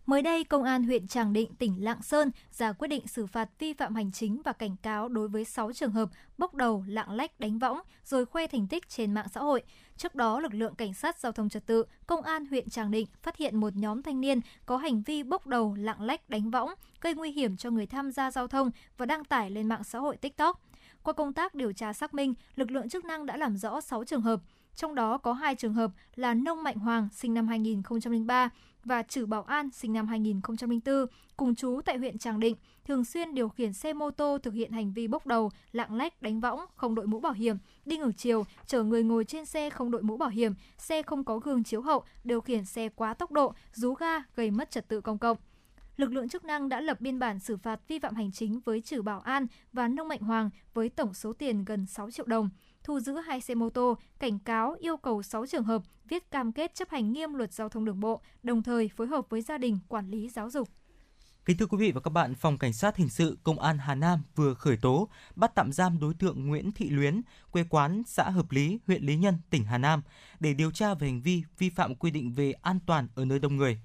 Mới 0.06 0.22
đây, 0.22 0.44
Công 0.44 0.64
an 0.64 0.82
huyện 0.82 1.06
Tràng 1.06 1.32
Định, 1.32 1.54
tỉnh 1.54 1.84
Lạng 1.84 2.02
Sơn 2.02 2.30
ra 2.50 2.72
quyết 2.72 2.88
định 2.88 3.06
xử 3.06 3.26
phạt 3.26 3.48
vi 3.58 3.72
phạm 3.72 3.94
hành 3.94 4.12
chính 4.12 4.42
và 4.44 4.52
cảnh 4.52 4.76
cáo 4.82 5.08
đối 5.08 5.28
với 5.28 5.44
6 5.44 5.72
trường 5.72 5.92
hợp 5.92 6.08
bốc 6.38 6.54
đầu, 6.54 6.84
lạng 6.88 7.10
lách, 7.10 7.40
đánh 7.40 7.58
võng 7.58 7.80
rồi 8.04 8.26
khoe 8.26 8.46
thành 8.46 8.66
tích 8.66 8.88
trên 8.88 9.14
mạng 9.14 9.26
xã 9.34 9.40
hội. 9.40 9.62
Trước 9.96 10.14
đó, 10.14 10.40
lực 10.40 10.54
lượng 10.54 10.74
cảnh 10.74 10.94
sát 10.94 11.18
giao 11.18 11.32
thông 11.32 11.48
trật 11.48 11.66
tự, 11.66 11.84
Công 12.06 12.22
an 12.22 12.46
huyện 12.46 12.70
Tràng 12.70 12.90
Định 12.90 13.06
phát 13.22 13.36
hiện 13.36 13.56
một 13.56 13.76
nhóm 13.76 14.02
thanh 14.02 14.20
niên 14.20 14.40
có 14.66 14.76
hành 14.76 15.02
vi 15.02 15.22
bốc 15.22 15.46
đầu, 15.46 15.74
lạng 15.74 16.02
lách, 16.02 16.30
đánh 16.30 16.50
võng, 16.50 16.70
gây 17.00 17.14
nguy 17.14 17.30
hiểm 17.32 17.56
cho 17.56 17.70
người 17.70 17.86
tham 17.86 18.10
gia 18.10 18.30
giao 18.30 18.48
thông 18.48 18.70
và 18.96 19.06
đăng 19.06 19.24
tải 19.24 19.50
lên 19.50 19.68
mạng 19.68 19.84
xã 19.84 19.98
hội 19.98 20.16
TikTok. 20.16 20.60
Qua 21.02 21.12
công 21.12 21.32
tác 21.32 21.54
điều 21.54 21.72
tra 21.72 21.92
xác 21.92 22.14
minh, 22.14 22.34
lực 22.56 22.70
lượng 22.70 22.88
chức 22.88 23.04
năng 23.04 23.26
đã 23.26 23.36
làm 23.36 23.56
rõ 23.56 23.80
6 23.80 24.04
trường 24.04 24.22
hợp, 24.22 24.40
trong 24.74 24.94
đó 24.94 25.18
có 25.18 25.32
hai 25.32 25.54
trường 25.54 25.74
hợp 25.74 25.90
là 26.14 26.34
Nông 26.34 26.62
Mạnh 26.62 26.76
Hoàng 26.76 27.08
sinh 27.12 27.34
năm 27.34 27.48
2003 27.48 28.50
và 28.86 29.02
Trử 29.02 29.26
Bảo 29.26 29.42
An 29.42 29.70
sinh 29.70 29.92
năm 29.92 30.06
2004, 30.06 31.06
cùng 31.36 31.54
chú 31.54 31.80
tại 31.84 31.98
huyện 31.98 32.18
Tràng 32.18 32.40
Định, 32.40 32.56
thường 32.84 33.04
xuyên 33.04 33.34
điều 33.34 33.48
khiển 33.48 33.72
xe 33.72 33.92
mô 33.92 34.10
tô 34.10 34.38
thực 34.42 34.54
hiện 34.54 34.72
hành 34.72 34.92
vi 34.92 35.08
bốc 35.08 35.26
đầu, 35.26 35.50
lạng 35.72 35.94
lách, 35.94 36.22
đánh 36.22 36.40
võng, 36.40 36.60
không 36.76 36.94
đội 36.94 37.06
mũ 37.06 37.20
bảo 37.20 37.32
hiểm, 37.32 37.56
đi 37.84 37.96
ngược 37.96 38.12
chiều, 38.16 38.44
chở 38.66 38.82
người 38.82 39.02
ngồi 39.02 39.24
trên 39.24 39.46
xe 39.46 39.70
không 39.70 39.90
đội 39.90 40.02
mũ 40.02 40.16
bảo 40.16 40.28
hiểm, 40.28 40.54
xe 40.78 41.02
không 41.02 41.24
có 41.24 41.38
gương 41.38 41.64
chiếu 41.64 41.82
hậu, 41.82 42.04
điều 42.24 42.40
khiển 42.40 42.64
xe 42.64 42.88
quá 42.88 43.14
tốc 43.14 43.32
độ, 43.32 43.54
rú 43.72 43.94
ga, 43.94 44.18
gây 44.36 44.50
mất 44.50 44.70
trật 44.70 44.88
tự 44.88 45.00
công 45.00 45.18
cộng. 45.18 45.36
Lực 45.96 46.12
lượng 46.12 46.28
chức 46.28 46.44
năng 46.44 46.68
đã 46.68 46.80
lập 46.80 47.00
biên 47.00 47.18
bản 47.18 47.38
xử 47.38 47.56
phạt 47.56 47.80
vi 47.88 47.98
phạm 47.98 48.14
hành 48.14 48.32
chính 48.32 48.60
với 48.60 48.80
Trử 48.80 49.02
Bảo 49.02 49.20
An 49.20 49.46
và 49.72 49.88
Nông 49.88 50.08
Mạnh 50.08 50.20
Hoàng 50.20 50.50
với 50.74 50.88
tổng 50.88 51.14
số 51.14 51.32
tiền 51.32 51.64
gần 51.64 51.86
6 51.86 52.10
triệu 52.10 52.26
đồng, 52.26 52.50
thu 52.86 53.00
giữ 53.00 53.12
hai 53.16 53.40
xe 53.40 53.54
mô 53.54 53.70
tô, 53.70 53.96
cảnh 54.18 54.38
cáo 54.38 54.76
yêu 54.80 54.96
cầu 54.96 55.22
6 55.22 55.46
trường 55.46 55.64
hợp 55.64 55.82
viết 56.08 56.30
cam 56.30 56.52
kết 56.52 56.74
chấp 56.74 56.90
hành 56.90 57.12
nghiêm 57.12 57.34
luật 57.34 57.52
giao 57.52 57.68
thông 57.68 57.84
đường 57.84 58.00
bộ, 58.00 58.20
đồng 58.42 58.62
thời 58.62 58.90
phối 58.96 59.06
hợp 59.06 59.26
với 59.30 59.42
gia 59.42 59.58
đình 59.58 59.78
quản 59.88 60.10
lý 60.10 60.28
giáo 60.28 60.50
dục. 60.50 60.68
Kính 61.44 61.56
thưa 61.56 61.66
quý 61.66 61.78
vị 61.78 61.92
và 61.92 62.00
các 62.00 62.10
bạn, 62.10 62.34
Phòng 62.34 62.58
Cảnh 62.58 62.72
sát 62.72 62.96
Hình 62.96 63.08
sự 63.08 63.38
Công 63.42 63.58
an 63.58 63.78
Hà 63.78 63.94
Nam 63.94 64.22
vừa 64.36 64.54
khởi 64.54 64.76
tố, 64.76 65.08
bắt 65.36 65.52
tạm 65.54 65.72
giam 65.72 66.00
đối 66.00 66.14
tượng 66.14 66.46
Nguyễn 66.46 66.72
Thị 66.72 66.90
Luyến, 66.90 67.20
quê 67.50 67.64
quán 67.70 68.02
xã 68.06 68.30
Hợp 68.30 68.50
Lý, 68.50 68.78
huyện 68.86 69.02
Lý 69.02 69.16
Nhân, 69.16 69.38
tỉnh 69.50 69.64
Hà 69.64 69.78
Nam, 69.78 70.02
để 70.40 70.54
điều 70.54 70.70
tra 70.70 70.94
về 70.94 71.06
hành 71.06 71.22
vi 71.22 71.42
vi 71.58 71.70
phạm 71.70 71.94
quy 71.94 72.10
định 72.10 72.32
về 72.32 72.52
an 72.52 72.78
toàn 72.86 73.08
ở 73.14 73.24
nơi 73.24 73.38
đông 73.38 73.56
người. 73.56 73.80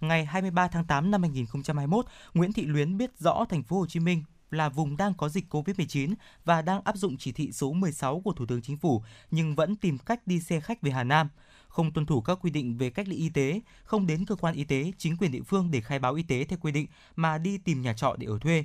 Ngày 0.00 0.24
23 0.24 0.68
tháng 0.68 0.84
8 0.84 1.10
năm 1.10 1.22
2021, 1.22 2.06
Nguyễn 2.34 2.52
Thị 2.52 2.64
Luyến 2.64 2.96
biết 2.96 3.18
rõ 3.18 3.44
thành 3.48 3.62
phố 3.62 3.78
Hồ 3.78 3.86
Chí 3.86 4.00
Minh 4.00 4.22
là 4.54 4.68
vùng 4.68 4.96
đang 4.96 5.14
có 5.14 5.28
dịch 5.28 5.54
Covid-19 5.54 6.14
và 6.44 6.62
đang 6.62 6.80
áp 6.84 6.96
dụng 6.96 7.16
chỉ 7.16 7.32
thị 7.32 7.52
số 7.52 7.72
16 7.72 8.20
của 8.20 8.32
Thủ 8.32 8.46
tướng 8.46 8.62
Chính 8.62 8.76
phủ 8.76 9.02
nhưng 9.30 9.54
vẫn 9.54 9.76
tìm 9.76 9.98
cách 9.98 10.26
đi 10.26 10.40
xe 10.40 10.60
khách 10.60 10.82
về 10.82 10.90
Hà 10.90 11.04
Nam, 11.04 11.28
không 11.68 11.92
tuân 11.92 12.06
thủ 12.06 12.20
các 12.20 12.38
quy 12.42 12.50
định 12.50 12.78
về 12.78 12.90
cách 12.90 13.08
ly 13.08 13.16
y 13.16 13.28
tế, 13.28 13.60
không 13.84 14.06
đến 14.06 14.24
cơ 14.26 14.34
quan 14.34 14.54
y 14.54 14.64
tế, 14.64 14.92
chính 14.98 15.16
quyền 15.16 15.32
địa 15.32 15.42
phương 15.42 15.70
để 15.70 15.80
khai 15.80 15.98
báo 15.98 16.14
y 16.14 16.22
tế 16.22 16.44
theo 16.44 16.58
quy 16.62 16.72
định 16.72 16.86
mà 17.16 17.38
đi 17.38 17.58
tìm 17.58 17.82
nhà 17.82 17.94
trọ 17.94 18.16
để 18.18 18.26
ở 18.26 18.38
thuê. 18.38 18.64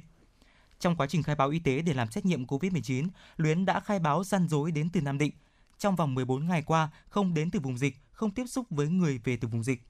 Trong 0.80 0.96
quá 0.96 1.08
trình 1.08 1.24
khai 1.24 1.36
báo 1.36 1.50
y 1.50 1.60
tế 1.60 1.82
để 1.82 1.94
làm 1.94 2.12
xét 2.12 2.26
nghiệm 2.26 2.46
COVID-19, 2.46 3.08
Luyến 3.38 3.66
đã 3.66 3.80
khai 3.80 4.00
báo 4.00 4.24
gian 4.24 4.48
dối 4.48 4.72
đến 4.72 4.90
từ 4.90 5.02
Nam 5.02 5.18
Định. 5.18 5.32
Trong 5.78 5.96
vòng 5.96 6.16
14 6.16 6.48
ngày 6.48 6.62
qua, 6.62 6.90
không 7.10 7.34
đến 7.34 7.52
từ 7.52 7.60
vùng 7.60 7.78
dịch, 7.78 7.98
không 8.12 8.32
tiếp 8.32 8.46
xúc 8.48 8.66
với 8.70 8.88
người 8.88 9.20
về 9.24 9.38
từ 9.38 9.48
vùng 9.48 9.64
dịch. 9.64 9.84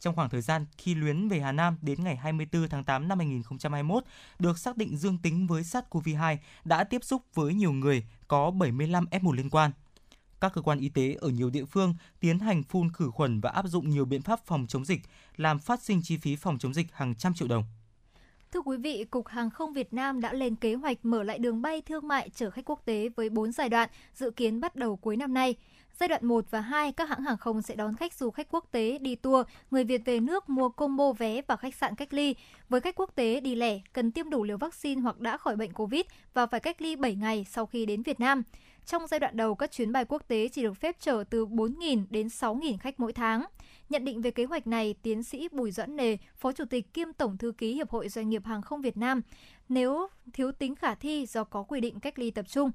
Trong 0.00 0.14
khoảng 0.14 0.30
thời 0.30 0.40
gian 0.40 0.66
khi 0.78 0.94
Luyến 0.94 1.28
về 1.28 1.40
Hà 1.40 1.52
Nam 1.52 1.76
đến 1.82 2.04
ngày 2.04 2.16
24 2.16 2.68
tháng 2.68 2.84
8 2.84 3.08
năm 3.08 3.18
2021, 3.18 4.04
được 4.38 4.58
xác 4.58 4.76
định 4.76 4.96
dương 4.96 5.18
tính 5.18 5.46
với 5.46 5.62
SARS-CoV-2 5.62 6.36
đã 6.64 6.84
tiếp 6.84 7.04
xúc 7.04 7.22
với 7.34 7.54
nhiều 7.54 7.72
người 7.72 8.04
có 8.28 8.50
75 8.50 9.06
F1 9.10 9.32
liên 9.32 9.50
quan. 9.50 9.70
Các 10.40 10.52
cơ 10.54 10.62
quan 10.62 10.78
y 10.78 10.88
tế 10.88 11.16
ở 11.20 11.28
nhiều 11.28 11.50
địa 11.50 11.64
phương 11.64 11.94
tiến 12.20 12.38
hành 12.38 12.62
phun 12.62 12.90
khử 12.92 13.10
khuẩn 13.10 13.40
và 13.40 13.50
áp 13.50 13.66
dụng 13.66 13.90
nhiều 13.90 14.04
biện 14.04 14.22
pháp 14.22 14.46
phòng 14.46 14.66
chống 14.68 14.84
dịch, 14.84 15.00
làm 15.36 15.58
phát 15.58 15.82
sinh 15.82 16.00
chi 16.02 16.16
phí 16.16 16.36
phòng 16.36 16.58
chống 16.58 16.74
dịch 16.74 16.86
hàng 16.92 17.14
trăm 17.14 17.34
triệu 17.34 17.48
đồng. 17.48 17.64
Thưa 18.52 18.60
quý 18.60 18.76
vị, 18.76 19.04
Cục 19.10 19.26
Hàng 19.26 19.50
không 19.50 19.72
Việt 19.72 19.92
Nam 19.92 20.20
đã 20.20 20.32
lên 20.32 20.56
kế 20.56 20.74
hoạch 20.74 21.04
mở 21.04 21.22
lại 21.22 21.38
đường 21.38 21.62
bay 21.62 21.82
thương 21.82 22.08
mại 22.08 22.30
chở 22.30 22.50
khách 22.50 22.64
quốc 22.64 22.82
tế 22.84 23.08
với 23.16 23.30
4 23.30 23.52
giai 23.52 23.68
đoạn, 23.68 23.88
dự 24.14 24.30
kiến 24.30 24.60
bắt 24.60 24.76
đầu 24.76 24.96
cuối 24.96 25.16
năm 25.16 25.34
nay. 25.34 25.54
Giai 26.00 26.08
đoạn 26.08 26.26
1 26.26 26.50
và 26.50 26.60
2, 26.60 26.92
các 26.92 27.08
hãng 27.08 27.22
hàng 27.22 27.36
không 27.36 27.62
sẽ 27.62 27.74
đón 27.76 27.96
khách 27.96 28.14
du 28.14 28.30
khách 28.30 28.46
quốc 28.50 28.64
tế 28.70 28.98
đi 28.98 29.14
tour, 29.14 29.46
người 29.70 29.84
Việt 29.84 30.02
về 30.04 30.20
nước 30.20 30.48
mua 30.48 30.68
combo 30.68 31.12
vé 31.12 31.42
và 31.46 31.56
khách 31.56 31.74
sạn 31.74 31.94
cách 31.94 32.14
ly. 32.14 32.34
Với 32.68 32.80
khách 32.80 32.94
quốc 32.94 33.10
tế 33.14 33.40
đi 33.40 33.54
lẻ, 33.54 33.80
cần 33.92 34.10
tiêm 34.10 34.30
đủ 34.30 34.44
liều 34.44 34.58
vaccine 34.58 35.00
hoặc 35.00 35.20
đã 35.20 35.36
khỏi 35.36 35.56
bệnh 35.56 35.72
COVID 35.72 36.02
và 36.34 36.46
phải 36.46 36.60
cách 36.60 36.82
ly 36.82 36.96
7 36.96 37.14
ngày 37.14 37.46
sau 37.50 37.66
khi 37.66 37.86
đến 37.86 38.02
Việt 38.02 38.20
Nam. 38.20 38.42
Trong 38.86 39.06
giai 39.06 39.20
đoạn 39.20 39.36
đầu, 39.36 39.54
các 39.54 39.72
chuyến 39.72 39.92
bay 39.92 40.04
quốc 40.04 40.22
tế 40.28 40.48
chỉ 40.48 40.62
được 40.62 40.74
phép 40.74 40.96
chở 41.00 41.24
từ 41.30 41.46
4.000 41.46 42.04
đến 42.10 42.26
6.000 42.26 42.78
khách 42.78 43.00
mỗi 43.00 43.12
tháng. 43.12 43.44
Nhận 43.88 44.04
định 44.04 44.22
về 44.22 44.30
kế 44.30 44.44
hoạch 44.44 44.66
này, 44.66 44.94
tiến 45.02 45.22
sĩ 45.22 45.48
Bùi 45.52 45.70
Doãn 45.70 45.96
Nề, 45.96 46.16
Phó 46.36 46.52
Chủ 46.52 46.64
tịch 46.64 46.94
kiêm 46.94 47.12
Tổng 47.12 47.36
Thư 47.36 47.52
ký 47.52 47.74
Hiệp 47.74 47.90
hội 47.90 48.08
Doanh 48.08 48.28
nghiệp 48.28 48.44
Hàng 48.44 48.62
không 48.62 48.82
Việt 48.82 48.96
Nam, 48.96 49.22
nếu 49.68 50.06
thiếu 50.32 50.52
tính 50.52 50.74
khả 50.74 50.94
thi 50.94 51.26
do 51.26 51.44
có 51.44 51.62
quy 51.62 51.80
định 51.80 52.00
cách 52.00 52.18
ly 52.18 52.30
tập 52.30 52.48
trung. 52.48 52.70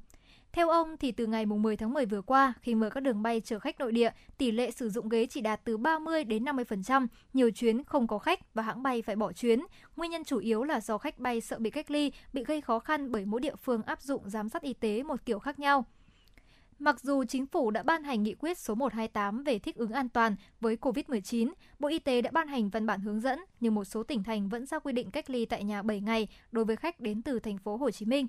Theo 0.54 0.70
ông 0.70 0.98
thì 0.98 1.12
từ 1.12 1.26
ngày 1.26 1.46
10 1.46 1.78
tháng 1.78 1.94
10 1.94 2.06
vừa 2.06 2.22
qua, 2.22 2.54
khi 2.62 2.76
mở 2.76 2.90
các 2.90 3.00
đường 3.00 3.22
bay 3.24 3.42
chở 3.42 3.60
khách 3.60 3.80
nội 3.80 3.92
địa, 3.92 4.12
tỷ 4.38 4.52
lệ 4.52 4.72
sử 4.72 4.90
dụng 4.90 5.10
ghế 5.10 5.26
chỉ 5.26 5.42
đạt 5.42 5.62
từ 5.64 5.78
30 5.78 6.24
đến 6.24 6.44
50%, 6.44 7.08
nhiều 7.34 7.52
chuyến 7.52 7.84
không 7.84 8.08
có 8.08 8.20
khách 8.20 8.54
và 8.54 8.64
hãng 8.64 8.84
bay 8.84 9.02
phải 9.02 9.16
bỏ 9.16 9.32
chuyến. 9.32 9.60
Nguyên 9.96 10.12
nhân 10.12 10.24
chủ 10.24 10.38
yếu 10.38 10.64
là 10.64 10.82
do 10.82 10.98
khách 10.98 11.20
bay 11.20 11.42
sợ 11.42 11.60
bị 11.60 11.70
cách 11.70 11.92
ly, 11.92 12.12
bị 12.34 12.44
gây 12.44 12.62
khó 12.62 12.80
khăn 12.80 13.12
bởi 13.12 13.26
mỗi 13.26 13.42
địa 13.42 13.56
phương 13.56 13.84
áp 13.84 14.02
dụng 14.02 14.30
giám 14.30 14.50
sát 14.50 14.62
y 14.62 14.74
tế 14.74 15.04
một 15.04 15.26
kiểu 15.26 15.40
khác 15.40 15.60
nhau. 15.60 15.86
Mặc 16.80 17.00
dù 17.00 17.24
chính 17.24 17.46
phủ 17.46 17.72
đã 17.72 17.84
ban 17.84 18.04
hành 18.04 18.24
nghị 18.24 18.36
quyết 18.40 18.58
số 18.58 18.76
128 18.76 19.44
về 19.44 19.60
thích 19.60 19.76
ứng 19.76 19.92
an 19.92 20.10
toàn 20.10 20.36
với 20.62 20.76
COVID-19, 20.76 21.52
Bộ 21.80 21.90
Y 21.90 22.00
tế 22.00 22.22
đã 22.22 22.32
ban 22.34 22.48
hành 22.48 22.70
văn 22.70 22.86
bản 22.86 23.02
hướng 23.02 23.22
dẫn, 23.22 23.40
nhưng 23.60 23.76
một 23.76 23.86
số 23.86 24.04
tỉnh 24.04 24.24
thành 24.24 24.50
vẫn 24.50 24.66
ra 24.66 24.80
quy 24.80 24.94
định 24.94 25.12
cách 25.12 25.30
ly 25.30 25.46
tại 25.46 25.64
nhà 25.64 25.82
7 25.82 26.02
ngày 26.02 26.28
đối 26.52 26.66
với 26.66 26.76
khách 26.76 27.00
đến 27.00 27.22
từ 27.22 27.40
thành 27.40 27.58
phố 27.58 27.78
Hồ 27.78 27.92
Chí 27.92 28.06
Minh. 28.06 28.28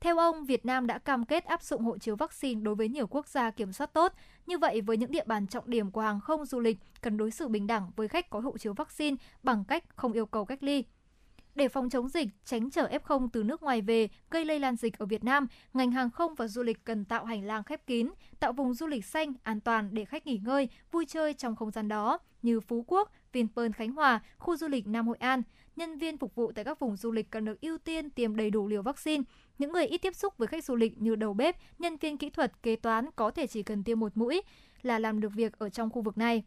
Theo 0.00 0.18
ông, 0.18 0.44
Việt 0.44 0.66
Nam 0.66 0.86
đã 0.86 0.98
cam 0.98 1.24
kết 1.24 1.44
áp 1.44 1.62
dụng 1.62 1.82
hộ 1.82 1.98
chiếu 1.98 2.16
vaccine 2.16 2.60
đối 2.60 2.74
với 2.74 2.88
nhiều 2.88 3.06
quốc 3.06 3.28
gia 3.28 3.50
kiểm 3.50 3.72
soát 3.72 3.92
tốt. 3.92 4.12
Như 4.46 4.58
vậy, 4.58 4.80
với 4.80 4.96
những 4.96 5.10
địa 5.10 5.24
bàn 5.26 5.46
trọng 5.46 5.70
điểm 5.70 5.90
của 5.90 6.00
hàng 6.00 6.20
không 6.20 6.44
du 6.44 6.60
lịch, 6.60 6.78
cần 7.00 7.16
đối 7.16 7.30
xử 7.30 7.48
bình 7.48 7.66
đẳng 7.66 7.90
với 7.96 8.08
khách 8.08 8.30
có 8.30 8.40
hộ 8.40 8.58
chiếu 8.58 8.74
vaccine 8.74 9.16
bằng 9.42 9.64
cách 9.64 9.84
không 9.96 10.12
yêu 10.12 10.26
cầu 10.26 10.44
cách 10.44 10.62
ly. 10.62 10.84
Để 11.58 11.68
phòng 11.68 11.90
chống 11.90 12.08
dịch, 12.08 12.28
tránh 12.44 12.70
chở 12.70 12.88
F0 12.88 13.28
từ 13.32 13.42
nước 13.42 13.62
ngoài 13.62 13.80
về 13.80 14.08
gây 14.30 14.44
lây 14.44 14.58
lan 14.58 14.76
dịch 14.76 14.98
ở 14.98 15.06
Việt 15.06 15.24
Nam, 15.24 15.46
ngành 15.74 15.90
hàng 15.90 16.10
không 16.10 16.34
và 16.34 16.48
du 16.48 16.62
lịch 16.62 16.84
cần 16.84 17.04
tạo 17.04 17.24
hành 17.24 17.44
lang 17.44 17.64
khép 17.64 17.86
kín, 17.86 18.10
tạo 18.40 18.52
vùng 18.52 18.74
du 18.74 18.86
lịch 18.86 19.04
xanh, 19.04 19.32
an 19.42 19.60
toàn 19.60 19.88
để 19.92 20.04
khách 20.04 20.26
nghỉ 20.26 20.40
ngơi, 20.44 20.68
vui 20.90 21.06
chơi 21.06 21.34
trong 21.34 21.56
không 21.56 21.70
gian 21.70 21.88
đó 21.88 22.18
như 22.42 22.60
Phú 22.60 22.84
Quốc, 22.86 23.12
Vinpearl 23.32 23.72
Khánh 23.72 23.92
Hòa, 23.92 24.20
khu 24.38 24.56
du 24.56 24.68
lịch 24.68 24.86
Nam 24.86 25.08
Hội 25.08 25.16
An. 25.16 25.42
Nhân 25.76 25.98
viên 25.98 26.18
phục 26.18 26.34
vụ 26.34 26.52
tại 26.52 26.64
các 26.64 26.78
vùng 26.78 26.96
du 26.96 27.12
lịch 27.12 27.30
cần 27.30 27.44
được 27.44 27.60
ưu 27.60 27.78
tiên 27.78 28.10
tiêm 28.10 28.36
đầy 28.36 28.50
đủ 28.50 28.68
liều 28.68 28.82
vaccine. 28.82 29.24
Những 29.58 29.72
người 29.72 29.86
ít 29.86 29.98
tiếp 29.98 30.14
xúc 30.14 30.38
với 30.38 30.48
khách 30.48 30.64
du 30.64 30.76
lịch 30.76 30.98
như 30.98 31.16
đầu 31.16 31.34
bếp, 31.34 31.56
nhân 31.78 31.96
viên 31.96 32.18
kỹ 32.18 32.30
thuật, 32.30 32.62
kế 32.62 32.76
toán 32.76 33.10
có 33.16 33.30
thể 33.30 33.46
chỉ 33.46 33.62
cần 33.62 33.84
tiêm 33.84 34.00
một 34.00 34.16
mũi 34.16 34.42
là 34.82 34.98
làm 34.98 35.20
được 35.20 35.32
việc 35.34 35.58
ở 35.58 35.68
trong 35.68 35.90
khu 35.90 36.02
vực 36.02 36.18
này. 36.18 36.42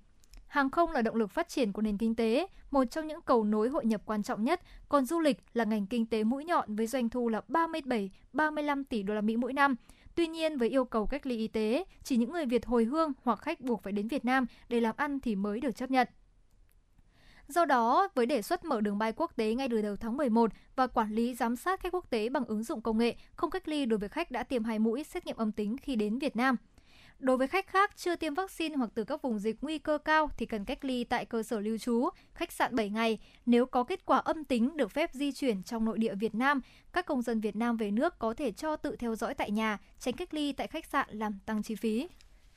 Hàng 0.52 0.70
không 0.70 0.92
là 0.92 1.02
động 1.02 1.16
lực 1.16 1.32
phát 1.32 1.50
triển 1.50 1.72
của 1.72 1.82
nền 1.82 1.98
kinh 1.98 2.16
tế, 2.16 2.48
một 2.72 2.84
trong 2.86 3.08
những 3.08 3.22
cầu 3.22 3.44
nối 3.44 3.70
hội 3.70 3.86
nhập 3.86 4.02
quan 4.06 4.24
trọng 4.24 4.44
nhất, 4.44 4.62
còn 4.90 5.06
du 5.06 5.20
lịch 5.20 5.38
là 5.54 5.64
ngành 5.64 5.88
kinh 5.88 6.06
tế 6.06 6.24
mũi 6.24 6.46
nhọn 6.46 6.76
với 6.76 6.88
doanh 6.88 7.10
thu 7.10 7.30
là 7.30 7.42
37-35 7.48 8.84
tỷ 8.90 9.04
đô 9.04 9.14
la 9.14 9.22
Mỹ 9.22 9.38
mỗi 9.38 9.54
năm. 9.54 9.76
Tuy 10.16 10.28
nhiên, 10.28 10.58
với 10.58 10.70
yêu 10.70 10.86
cầu 10.86 11.06
cách 11.06 11.26
ly 11.26 11.38
y 11.38 11.48
tế, 11.48 11.84
chỉ 12.04 12.18
những 12.18 12.32
người 12.32 12.46
Việt 12.46 12.66
hồi 12.66 12.84
hương 12.84 13.14
hoặc 13.24 13.40
khách 13.40 13.62
buộc 13.62 13.84
phải 13.84 13.94
đến 13.94 14.08
Việt 14.08 14.26
Nam 14.26 14.46
để 14.70 14.80
làm 14.80 14.96
ăn 14.98 15.20
thì 15.20 15.36
mới 15.36 15.60
được 15.60 15.76
chấp 15.76 15.92
nhận. 15.92 16.08
Do 17.48 17.66
đó, 17.66 18.08
với 18.16 18.26
đề 18.26 18.42
xuất 18.42 18.66
mở 18.66 18.82
đường 18.82 18.98
bay 18.98 19.14
quốc 19.16 19.36
tế 19.36 19.54
ngay 19.54 19.70
từ 19.70 19.82
đầu 19.82 19.96
tháng 19.96 20.18
11 20.18 20.52
và 20.76 20.88
quản 20.88 21.12
lý 21.12 21.36
giám 21.36 21.56
sát 21.56 21.80
khách 21.80 21.94
quốc 21.94 22.10
tế 22.10 22.30
bằng 22.30 22.46
ứng 22.46 22.64
dụng 22.64 22.82
công 22.82 22.98
nghệ, 22.98 23.16
không 23.36 23.50
cách 23.50 23.68
ly 23.68 23.86
đối 23.86 24.00
với 24.00 24.10
khách 24.10 24.32
đã 24.32 24.44
tiêm 24.44 24.64
hai 24.64 24.80
mũi 24.80 25.04
xét 25.04 25.26
nghiệm 25.26 25.38
âm 25.38 25.52
tính 25.52 25.78
khi 25.78 25.96
đến 25.96 26.20
Việt 26.20 26.36
Nam– 26.36 26.56
Đối 27.22 27.38
với 27.38 27.48
khách 27.48 27.68
khác 27.68 27.92
chưa 27.96 28.16
tiêm 28.16 28.34
vaccine 28.34 28.76
hoặc 28.76 28.90
từ 28.96 29.04
các 29.04 29.22
vùng 29.22 29.40
dịch 29.40 29.58
nguy 29.62 29.78
cơ 29.78 29.98
cao 29.98 30.30
thì 30.38 30.46
cần 30.46 30.66
cách 30.66 30.86
ly 30.86 31.04
tại 31.04 31.26
cơ 31.26 31.44
sở 31.44 31.60
lưu 31.60 31.78
trú, 31.78 32.10
khách 32.34 32.52
sạn 32.52 32.76
7 32.76 32.90
ngày. 32.90 33.18
Nếu 33.46 33.66
có 33.66 33.84
kết 33.84 34.06
quả 34.06 34.18
âm 34.18 34.44
tính 34.44 34.78
được 34.78 34.92
phép 34.92 35.10
di 35.14 35.32
chuyển 35.32 35.64
trong 35.64 35.86
nội 35.86 35.98
địa 35.98 36.16
Việt 36.16 36.36
Nam, 36.36 36.62
các 36.94 37.06
công 37.06 37.22
dân 37.22 37.42
Việt 37.42 37.56
Nam 37.56 37.78
về 37.78 37.92
nước 37.92 38.20
có 38.20 38.34
thể 38.34 38.52
cho 38.52 38.76
tự 38.76 38.96
theo 38.96 39.16
dõi 39.16 39.34
tại 39.34 39.52
nhà, 39.52 39.78
tránh 40.00 40.14
cách 40.14 40.34
ly 40.34 40.54
tại 40.54 40.68
khách 40.68 40.86
sạn 40.86 41.08
làm 41.12 41.40
tăng 41.46 41.64
chi 41.64 41.76
phí. 41.76 42.08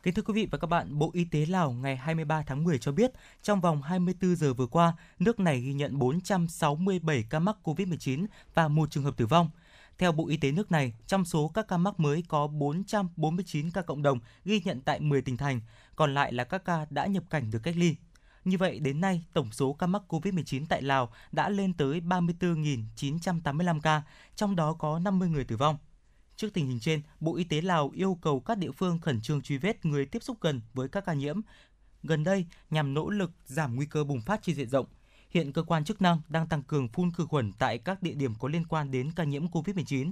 Kính 0.02 0.14
thưa 0.14 0.22
quý 0.22 0.34
vị 0.34 0.48
và 0.50 0.58
các 0.58 0.66
bạn, 0.66 0.98
Bộ 0.98 1.10
Y 1.14 1.24
tế 1.24 1.46
Lào 1.46 1.72
ngày 1.72 1.96
23 1.96 2.42
tháng 2.46 2.64
10 2.64 2.78
cho 2.78 2.92
biết, 2.92 3.12
trong 3.42 3.60
vòng 3.60 3.82
24 3.82 4.36
giờ 4.36 4.54
vừa 4.54 4.66
qua, 4.66 4.92
nước 5.18 5.40
này 5.40 5.60
ghi 5.60 5.72
nhận 5.72 5.98
467 5.98 7.24
ca 7.30 7.38
mắc 7.38 7.56
COVID-19 7.62 8.26
và 8.54 8.68
một 8.68 8.90
trường 8.90 9.04
hợp 9.04 9.16
tử 9.16 9.26
vong– 9.26 9.50
theo 9.98 10.12
Bộ 10.12 10.28
Y 10.28 10.36
tế 10.36 10.52
nước 10.52 10.72
này, 10.72 10.94
trong 11.06 11.24
số 11.24 11.48
các 11.48 11.68
ca 11.68 11.76
mắc 11.76 12.00
mới 12.00 12.24
có 12.28 12.46
449 12.46 13.70
ca 13.70 13.82
cộng 13.82 14.02
đồng 14.02 14.18
ghi 14.44 14.60
nhận 14.64 14.80
tại 14.80 15.00
10 15.00 15.22
tỉnh 15.22 15.36
thành, 15.36 15.60
còn 15.96 16.14
lại 16.14 16.32
là 16.32 16.44
các 16.44 16.64
ca 16.64 16.86
đã 16.90 17.06
nhập 17.06 17.24
cảnh 17.30 17.50
được 17.50 17.58
cách 17.62 17.74
ly. 17.76 17.96
Như 18.44 18.58
vậy, 18.58 18.78
đến 18.78 19.00
nay, 19.00 19.24
tổng 19.32 19.52
số 19.52 19.72
ca 19.72 19.86
mắc 19.86 20.02
COVID-19 20.08 20.64
tại 20.68 20.82
Lào 20.82 21.12
đã 21.32 21.48
lên 21.48 21.72
tới 21.74 22.00
34.985 22.00 23.80
ca, 23.80 24.02
trong 24.36 24.56
đó 24.56 24.72
có 24.72 24.98
50 24.98 25.28
người 25.28 25.44
tử 25.44 25.56
vong. 25.56 25.76
Trước 26.36 26.54
tình 26.54 26.66
hình 26.66 26.80
trên, 26.80 27.02
Bộ 27.20 27.36
Y 27.36 27.44
tế 27.44 27.60
Lào 27.60 27.90
yêu 27.94 28.18
cầu 28.22 28.40
các 28.40 28.58
địa 28.58 28.70
phương 28.70 28.98
khẩn 28.98 29.20
trương 29.20 29.42
truy 29.42 29.58
vết 29.58 29.84
người 29.84 30.06
tiếp 30.06 30.22
xúc 30.22 30.36
gần 30.40 30.60
với 30.74 30.88
các 30.88 31.04
ca 31.04 31.14
nhiễm. 31.14 31.40
Gần 32.02 32.24
đây, 32.24 32.46
nhằm 32.70 32.94
nỗ 32.94 33.10
lực 33.10 33.30
giảm 33.46 33.76
nguy 33.76 33.86
cơ 33.86 34.04
bùng 34.04 34.20
phát 34.20 34.42
trên 34.42 34.56
diện 34.56 34.68
rộng, 34.68 34.86
Hiện 35.34 35.52
cơ 35.52 35.62
quan 35.62 35.84
chức 35.84 36.02
năng 36.02 36.20
đang 36.28 36.46
tăng 36.46 36.62
cường 36.62 36.88
phun 36.88 37.10
khử 37.12 37.26
khuẩn 37.26 37.52
tại 37.58 37.78
các 37.78 38.02
địa 38.02 38.14
điểm 38.14 38.34
có 38.40 38.48
liên 38.48 38.64
quan 38.68 38.90
đến 38.90 39.10
ca 39.16 39.24
nhiễm 39.24 39.46
COVID-19. 39.46 40.10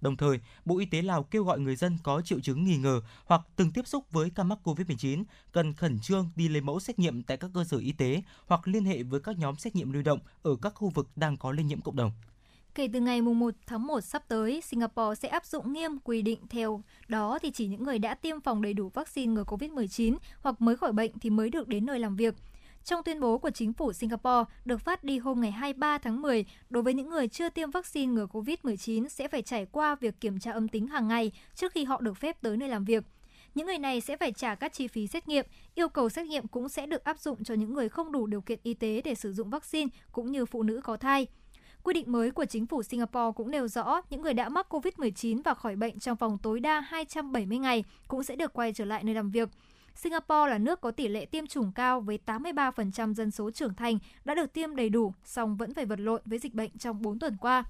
Đồng 0.00 0.16
thời, 0.16 0.40
Bộ 0.64 0.78
Y 0.78 0.86
tế 0.86 1.02
Lào 1.02 1.22
kêu 1.22 1.44
gọi 1.44 1.60
người 1.60 1.76
dân 1.76 1.98
có 2.02 2.22
triệu 2.22 2.40
chứng 2.40 2.64
nghi 2.64 2.76
ngờ 2.76 3.00
hoặc 3.24 3.40
từng 3.56 3.70
tiếp 3.70 3.86
xúc 3.86 4.04
với 4.10 4.30
ca 4.30 4.42
mắc 4.42 4.58
COVID-19 4.64 5.24
cần 5.52 5.72
khẩn 5.72 5.98
trương 5.98 6.30
đi 6.36 6.48
lấy 6.48 6.60
mẫu 6.60 6.80
xét 6.80 6.98
nghiệm 6.98 7.22
tại 7.22 7.36
các 7.36 7.50
cơ 7.54 7.64
sở 7.64 7.78
y 7.78 7.92
tế 7.92 8.22
hoặc 8.46 8.68
liên 8.68 8.84
hệ 8.84 9.02
với 9.02 9.20
các 9.20 9.38
nhóm 9.38 9.56
xét 9.56 9.76
nghiệm 9.76 9.92
lưu 9.92 10.02
động 10.02 10.18
ở 10.42 10.56
các 10.62 10.74
khu 10.74 10.88
vực 10.88 11.08
đang 11.16 11.36
có 11.36 11.52
lây 11.52 11.64
nhiễm 11.64 11.80
cộng 11.80 11.96
đồng. 11.96 12.10
Kể 12.74 12.88
từ 12.92 13.00
ngày 13.00 13.22
1 13.22 13.54
tháng 13.66 13.86
1 13.86 14.00
sắp 14.00 14.24
tới, 14.28 14.60
Singapore 14.60 15.14
sẽ 15.14 15.28
áp 15.28 15.46
dụng 15.46 15.72
nghiêm 15.72 15.98
quy 16.04 16.22
định 16.22 16.38
theo 16.50 16.82
đó 17.08 17.38
thì 17.42 17.50
chỉ 17.50 17.66
những 17.66 17.84
người 17.84 17.98
đã 17.98 18.14
tiêm 18.14 18.40
phòng 18.40 18.62
đầy 18.62 18.72
đủ 18.72 18.88
vaccine 18.88 19.32
ngừa 19.32 19.44
COVID-19 19.44 20.16
hoặc 20.40 20.60
mới 20.60 20.76
khỏi 20.76 20.92
bệnh 20.92 21.18
thì 21.18 21.30
mới 21.30 21.50
được 21.50 21.68
đến 21.68 21.86
nơi 21.86 21.98
làm 21.98 22.16
việc. 22.16 22.34
Trong 22.84 23.02
tuyên 23.02 23.20
bố 23.20 23.38
của 23.38 23.50
chính 23.50 23.72
phủ 23.72 23.92
Singapore 23.92 24.52
được 24.64 24.80
phát 24.80 25.04
đi 25.04 25.18
hôm 25.18 25.40
ngày 25.40 25.50
23 25.50 25.98
tháng 25.98 26.22
10, 26.22 26.44
đối 26.70 26.82
với 26.82 26.94
những 26.94 27.08
người 27.08 27.28
chưa 27.28 27.48
tiêm 27.48 27.70
vaccine 27.70 28.12
ngừa 28.12 28.26
COVID-19 28.26 29.08
sẽ 29.08 29.28
phải 29.28 29.42
trải 29.42 29.66
qua 29.72 29.94
việc 29.94 30.20
kiểm 30.20 30.38
tra 30.38 30.52
âm 30.52 30.68
tính 30.68 30.86
hàng 30.86 31.08
ngày 31.08 31.32
trước 31.54 31.72
khi 31.72 31.84
họ 31.84 32.00
được 32.00 32.16
phép 32.16 32.36
tới 32.42 32.56
nơi 32.56 32.68
làm 32.68 32.84
việc. 32.84 33.04
Những 33.54 33.66
người 33.66 33.78
này 33.78 34.00
sẽ 34.00 34.16
phải 34.16 34.32
trả 34.32 34.54
các 34.54 34.72
chi 34.72 34.88
phí 34.88 35.06
xét 35.06 35.28
nghiệm. 35.28 35.46
Yêu 35.74 35.88
cầu 35.88 36.08
xét 36.08 36.26
nghiệm 36.26 36.46
cũng 36.46 36.68
sẽ 36.68 36.86
được 36.86 37.04
áp 37.04 37.18
dụng 37.18 37.44
cho 37.44 37.54
những 37.54 37.74
người 37.74 37.88
không 37.88 38.12
đủ 38.12 38.26
điều 38.26 38.40
kiện 38.40 38.58
y 38.62 38.74
tế 38.74 39.00
để 39.04 39.14
sử 39.14 39.32
dụng 39.32 39.50
vaccine 39.50 39.90
cũng 40.12 40.32
như 40.32 40.46
phụ 40.46 40.62
nữ 40.62 40.80
có 40.84 40.96
thai. 40.96 41.26
Quy 41.82 41.94
định 41.94 42.12
mới 42.12 42.30
của 42.30 42.44
chính 42.44 42.66
phủ 42.66 42.82
Singapore 42.82 43.32
cũng 43.36 43.50
nêu 43.50 43.68
rõ 43.68 44.00
những 44.10 44.22
người 44.22 44.34
đã 44.34 44.48
mắc 44.48 44.74
COVID-19 44.74 45.42
và 45.44 45.54
khỏi 45.54 45.76
bệnh 45.76 45.98
trong 45.98 46.16
vòng 46.16 46.38
tối 46.42 46.60
đa 46.60 46.80
270 46.80 47.58
ngày 47.58 47.84
cũng 48.08 48.22
sẽ 48.22 48.36
được 48.36 48.52
quay 48.52 48.72
trở 48.72 48.84
lại 48.84 49.04
nơi 49.04 49.14
làm 49.14 49.30
việc. 49.30 49.48
Singapore 49.94 50.50
là 50.50 50.58
nước 50.58 50.80
có 50.80 50.90
tỷ 50.90 51.08
lệ 51.08 51.26
tiêm 51.26 51.46
chủng 51.46 51.72
cao 51.72 52.00
với 52.00 52.18
83% 52.26 53.14
dân 53.14 53.30
số 53.30 53.50
trưởng 53.50 53.74
thành 53.74 53.98
đã 54.24 54.34
được 54.34 54.52
tiêm 54.52 54.76
đầy 54.76 54.88
đủ, 54.88 55.12
song 55.24 55.56
vẫn 55.56 55.74
phải 55.74 55.86
vật 55.86 56.00
lộn 56.00 56.22
với 56.24 56.38
dịch 56.38 56.54
bệnh 56.54 56.78
trong 56.78 57.02
4 57.02 57.18
tuần 57.18 57.36
qua. 57.36 57.64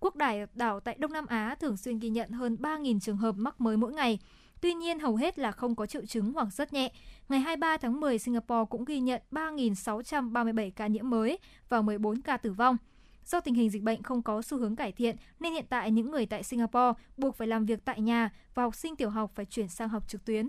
Quốc 0.00 0.16
đảo 0.16 0.36
đảo 0.54 0.80
tại 0.80 0.96
Đông 0.98 1.12
Nam 1.12 1.26
Á 1.26 1.54
thường 1.60 1.76
xuyên 1.76 1.98
ghi 1.98 2.08
nhận 2.08 2.30
hơn 2.30 2.56
3.000 2.60 3.00
trường 3.00 3.16
hợp 3.16 3.34
mắc 3.36 3.60
mới 3.60 3.76
mỗi 3.76 3.92
ngày. 3.92 4.18
Tuy 4.60 4.74
nhiên, 4.74 4.98
hầu 4.98 5.16
hết 5.16 5.38
là 5.38 5.52
không 5.52 5.76
có 5.76 5.86
triệu 5.86 6.06
chứng 6.06 6.32
hoặc 6.32 6.48
rất 6.52 6.72
nhẹ. 6.72 6.92
Ngày 7.28 7.40
23 7.40 7.76
tháng 7.76 8.00
10, 8.00 8.18
Singapore 8.18 8.64
cũng 8.70 8.84
ghi 8.84 9.00
nhận 9.00 9.22
3.637 9.30 10.70
ca 10.76 10.86
nhiễm 10.86 11.10
mới 11.10 11.38
và 11.68 11.82
14 11.82 12.20
ca 12.20 12.36
tử 12.36 12.52
vong. 12.52 12.76
Do 13.24 13.40
tình 13.40 13.54
hình 13.54 13.70
dịch 13.70 13.82
bệnh 13.82 14.02
không 14.02 14.22
có 14.22 14.42
xu 14.42 14.58
hướng 14.58 14.76
cải 14.76 14.92
thiện, 14.92 15.16
nên 15.40 15.52
hiện 15.52 15.64
tại 15.68 15.90
những 15.90 16.10
người 16.10 16.26
tại 16.26 16.42
Singapore 16.42 17.00
buộc 17.16 17.36
phải 17.36 17.48
làm 17.48 17.66
việc 17.66 17.84
tại 17.84 18.00
nhà 18.00 18.30
và 18.54 18.62
học 18.62 18.74
sinh 18.74 18.96
tiểu 18.96 19.10
học 19.10 19.32
phải 19.34 19.44
chuyển 19.44 19.68
sang 19.68 19.88
học 19.88 20.08
trực 20.08 20.24
tuyến. 20.24 20.48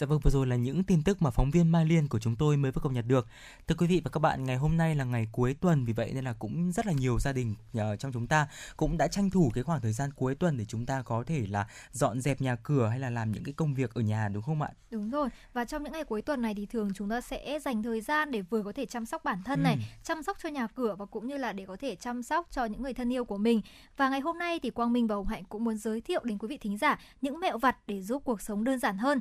Dạ 0.00 0.06
vâng, 0.06 0.20
vừa 0.22 0.30
rồi 0.30 0.46
là 0.46 0.56
những 0.56 0.84
tin 0.84 1.02
tức 1.02 1.22
mà 1.22 1.30
phóng 1.30 1.50
viên 1.50 1.72
Mai 1.72 1.84
Liên 1.84 2.08
của 2.08 2.18
chúng 2.18 2.36
tôi 2.36 2.56
mới 2.56 2.70
vừa 2.70 2.80
cập 2.82 2.92
nhật 2.92 3.04
được. 3.08 3.26
Thưa 3.66 3.74
quý 3.78 3.86
vị 3.86 4.00
và 4.04 4.10
các 4.10 4.20
bạn, 4.20 4.44
ngày 4.44 4.56
hôm 4.56 4.76
nay 4.76 4.94
là 4.94 5.04
ngày 5.04 5.28
cuối 5.32 5.54
tuần, 5.60 5.84
vì 5.84 5.92
vậy 5.92 6.12
nên 6.14 6.24
là 6.24 6.32
cũng 6.32 6.72
rất 6.72 6.86
là 6.86 6.92
nhiều 6.92 7.18
gia 7.18 7.32
đình 7.32 7.54
uh, 7.76 7.82
trong 7.98 8.12
chúng 8.12 8.26
ta 8.26 8.48
cũng 8.76 8.98
đã 8.98 9.08
tranh 9.08 9.30
thủ 9.30 9.50
cái 9.54 9.64
khoảng 9.64 9.80
thời 9.80 9.92
gian 9.92 10.10
cuối 10.12 10.34
tuần 10.34 10.56
để 10.56 10.64
chúng 10.64 10.86
ta 10.86 11.02
có 11.02 11.24
thể 11.26 11.46
là 11.48 11.66
dọn 11.92 12.20
dẹp 12.20 12.40
nhà 12.40 12.56
cửa 12.56 12.88
hay 12.88 12.98
là 12.98 13.10
làm 13.10 13.32
những 13.32 13.44
cái 13.44 13.54
công 13.54 13.74
việc 13.74 13.94
ở 13.94 14.00
nhà 14.00 14.28
đúng 14.28 14.42
không 14.42 14.62
ạ? 14.62 14.70
Đúng 14.90 15.10
rồi. 15.10 15.28
Và 15.52 15.64
trong 15.64 15.82
những 15.82 15.92
ngày 15.92 16.04
cuối 16.04 16.22
tuần 16.22 16.42
này 16.42 16.54
thì 16.54 16.66
thường 16.66 16.90
chúng 16.94 17.08
ta 17.08 17.20
sẽ 17.20 17.58
dành 17.64 17.82
thời 17.82 18.00
gian 18.00 18.30
để 18.30 18.42
vừa 18.42 18.62
có 18.62 18.72
thể 18.72 18.86
chăm 18.86 19.06
sóc 19.06 19.24
bản 19.24 19.42
thân 19.44 19.58
ừ. 19.58 19.62
này, 19.62 19.76
chăm 20.04 20.22
sóc 20.22 20.36
cho 20.42 20.48
nhà 20.48 20.66
cửa 20.66 20.94
và 20.98 21.06
cũng 21.06 21.26
như 21.26 21.36
là 21.36 21.52
để 21.52 21.66
có 21.66 21.76
thể 21.76 21.94
chăm 21.94 22.22
sóc 22.22 22.46
cho 22.50 22.64
những 22.64 22.82
người 22.82 22.94
thân 22.94 23.12
yêu 23.12 23.24
của 23.24 23.38
mình. 23.38 23.60
Và 23.96 24.08
ngày 24.08 24.20
hôm 24.20 24.38
nay 24.38 24.58
thì 24.62 24.70
Quang 24.70 24.92
Minh 24.92 25.06
và 25.06 25.14
Hồng 25.14 25.26
Hạnh 25.26 25.44
cũng 25.48 25.64
muốn 25.64 25.76
giới 25.76 26.00
thiệu 26.00 26.20
đến 26.24 26.38
quý 26.38 26.48
vị 26.48 26.58
thính 26.58 26.78
giả 26.78 27.00
những 27.20 27.40
mẹo 27.40 27.58
vặt 27.58 27.76
để 27.86 28.02
giúp 28.02 28.22
cuộc 28.24 28.40
sống 28.40 28.64
đơn 28.64 28.78
giản 28.78 28.98
hơn. 28.98 29.20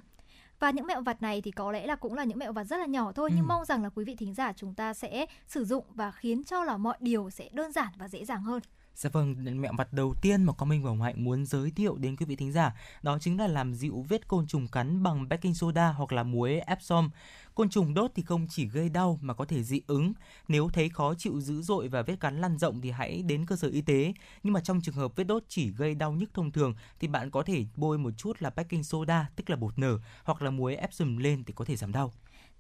Và 0.59 0.69
những 0.71 0.87
mẹo 0.87 1.01
vặt 1.01 1.21
này 1.21 1.41
thì 1.41 1.51
có 1.51 1.71
lẽ 1.71 1.85
là 1.87 1.95
cũng 1.95 2.13
là 2.13 2.23
những 2.23 2.39
mẹo 2.39 2.53
vặt 2.53 2.63
rất 2.63 2.77
là 2.77 2.85
nhỏ 2.85 3.11
thôi 3.11 3.29
Ừ. 3.31 3.35
nhưng 3.37 3.47
mong 3.47 3.65
rằng 3.65 3.83
là 3.83 3.89
quý 3.89 4.05
vị 4.05 4.15
thính 4.15 4.33
giả 4.33 4.53
chúng 4.53 4.73
ta 4.73 4.93
sẽ 4.93 5.25
sử 5.47 5.65
dụng 5.65 5.85
và 5.95 6.11
khiến 6.11 6.43
cho 6.43 6.63
là 6.63 6.77
mọi 6.77 6.97
điều 6.99 7.29
sẽ 7.29 7.49
đơn 7.53 7.71
giản 7.71 7.87
và 7.97 8.07
dễ 8.07 8.25
dàng 8.25 8.41
hơn. 8.43 8.61
Dạ 8.99 9.09
vâng, 9.13 9.61
mẹo 9.61 9.73
vặt 9.77 9.93
đầu 9.93 10.13
tiên 10.21 10.43
mà 10.43 10.53
con 10.53 10.69
Minh 10.69 10.83
và 10.83 10.89
Hồng 10.89 11.01
Hạnh 11.01 11.23
muốn 11.23 11.45
giới 11.45 11.71
thiệu 11.71 11.97
đến 11.97 12.15
quý 12.15 12.25
vị 12.25 12.35
thính 12.35 12.51
giả 12.51 12.75
đó 13.01 13.17
chính 13.21 13.39
là 13.39 13.47
làm 13.47 13.73
dịu 13.73 14.05
vết 14.09 14.27
côn 14.27 14.47
trùng 14.47 14.67
cắn 14.67 15.03
bằng 15.03 15.29
baking 15.29 15.53
soda 15.53 15.91
hoặc 15.91 16.11
là 16.11 16.23
muối 16.23 16.59
Epsom. 16.59 17.09
Côn 17.55 17.69
trùng 17.69 17.93
đốt 17.93 18.11
thì 18.15 18.23
không 18.23 18.47
chỉ 18.49 18.67
gây 18.67 18.89
đau 18.89 19.19
mà 19.21 19.33
có 19.33 19.45
thể 19.45 19.63
dị 19.63 19.81
ứng. 19.87 20.13
Nếu 20.47 20.69
thấy 20.73 20.89
khó 20.89 21.13
chịu 21.17 21.41
dữ 21.41 21.61
dội 21.61 21.87
và 21.87 22.01
vết 22.01 22.15
cắn 22.19 22.41
lan 22.41 22.57
rộng 22.57 22.81
thì 22.81 22.91
hãy 22.91 23.21
đến 23.21 23.45
cơ 23.45 23.55
sở 23.55 23.67
y 23.67 23.81
tế. 23.81 24.13
Nhưng 24.43 24.53
mà 24.53 24.61
trong 24.61 24.81
trường 24.81 24.95
hợp 24.95 25.15
vết 25.15 25.23
đốt 25.23 25.43
chỉ 25.47 25.71
gây 25.71 25.95
đau 25.95 26.11
nhức 26.11 26.33
thông 26.33 26.51
thường 26.51 26.73
thì 26.99 27.07
bạn 27.07 27.31
có 27.31 27.43
thể 27.43 27.65
bôi 27.75 27.97
một 27.97 28.11
chút 28.17 28.41
là 28.41 28.49
baking 28.49 28.83
soda 28.83 29.29
tức 29.35 29.49
là 29.49 29.55
bột 29.55 29.79
nở 29.79 29.99
hoặc 30.23 30.41
là 30.41 30.51
muối 30.51 30.75
Epsom 30.75 31.17
lên 31.17 31.43
thì 31.43 31.53
có 31.53 31.65
thể 31.65 31.75
giảm 31.75 31.91
đau. 31.91 32.13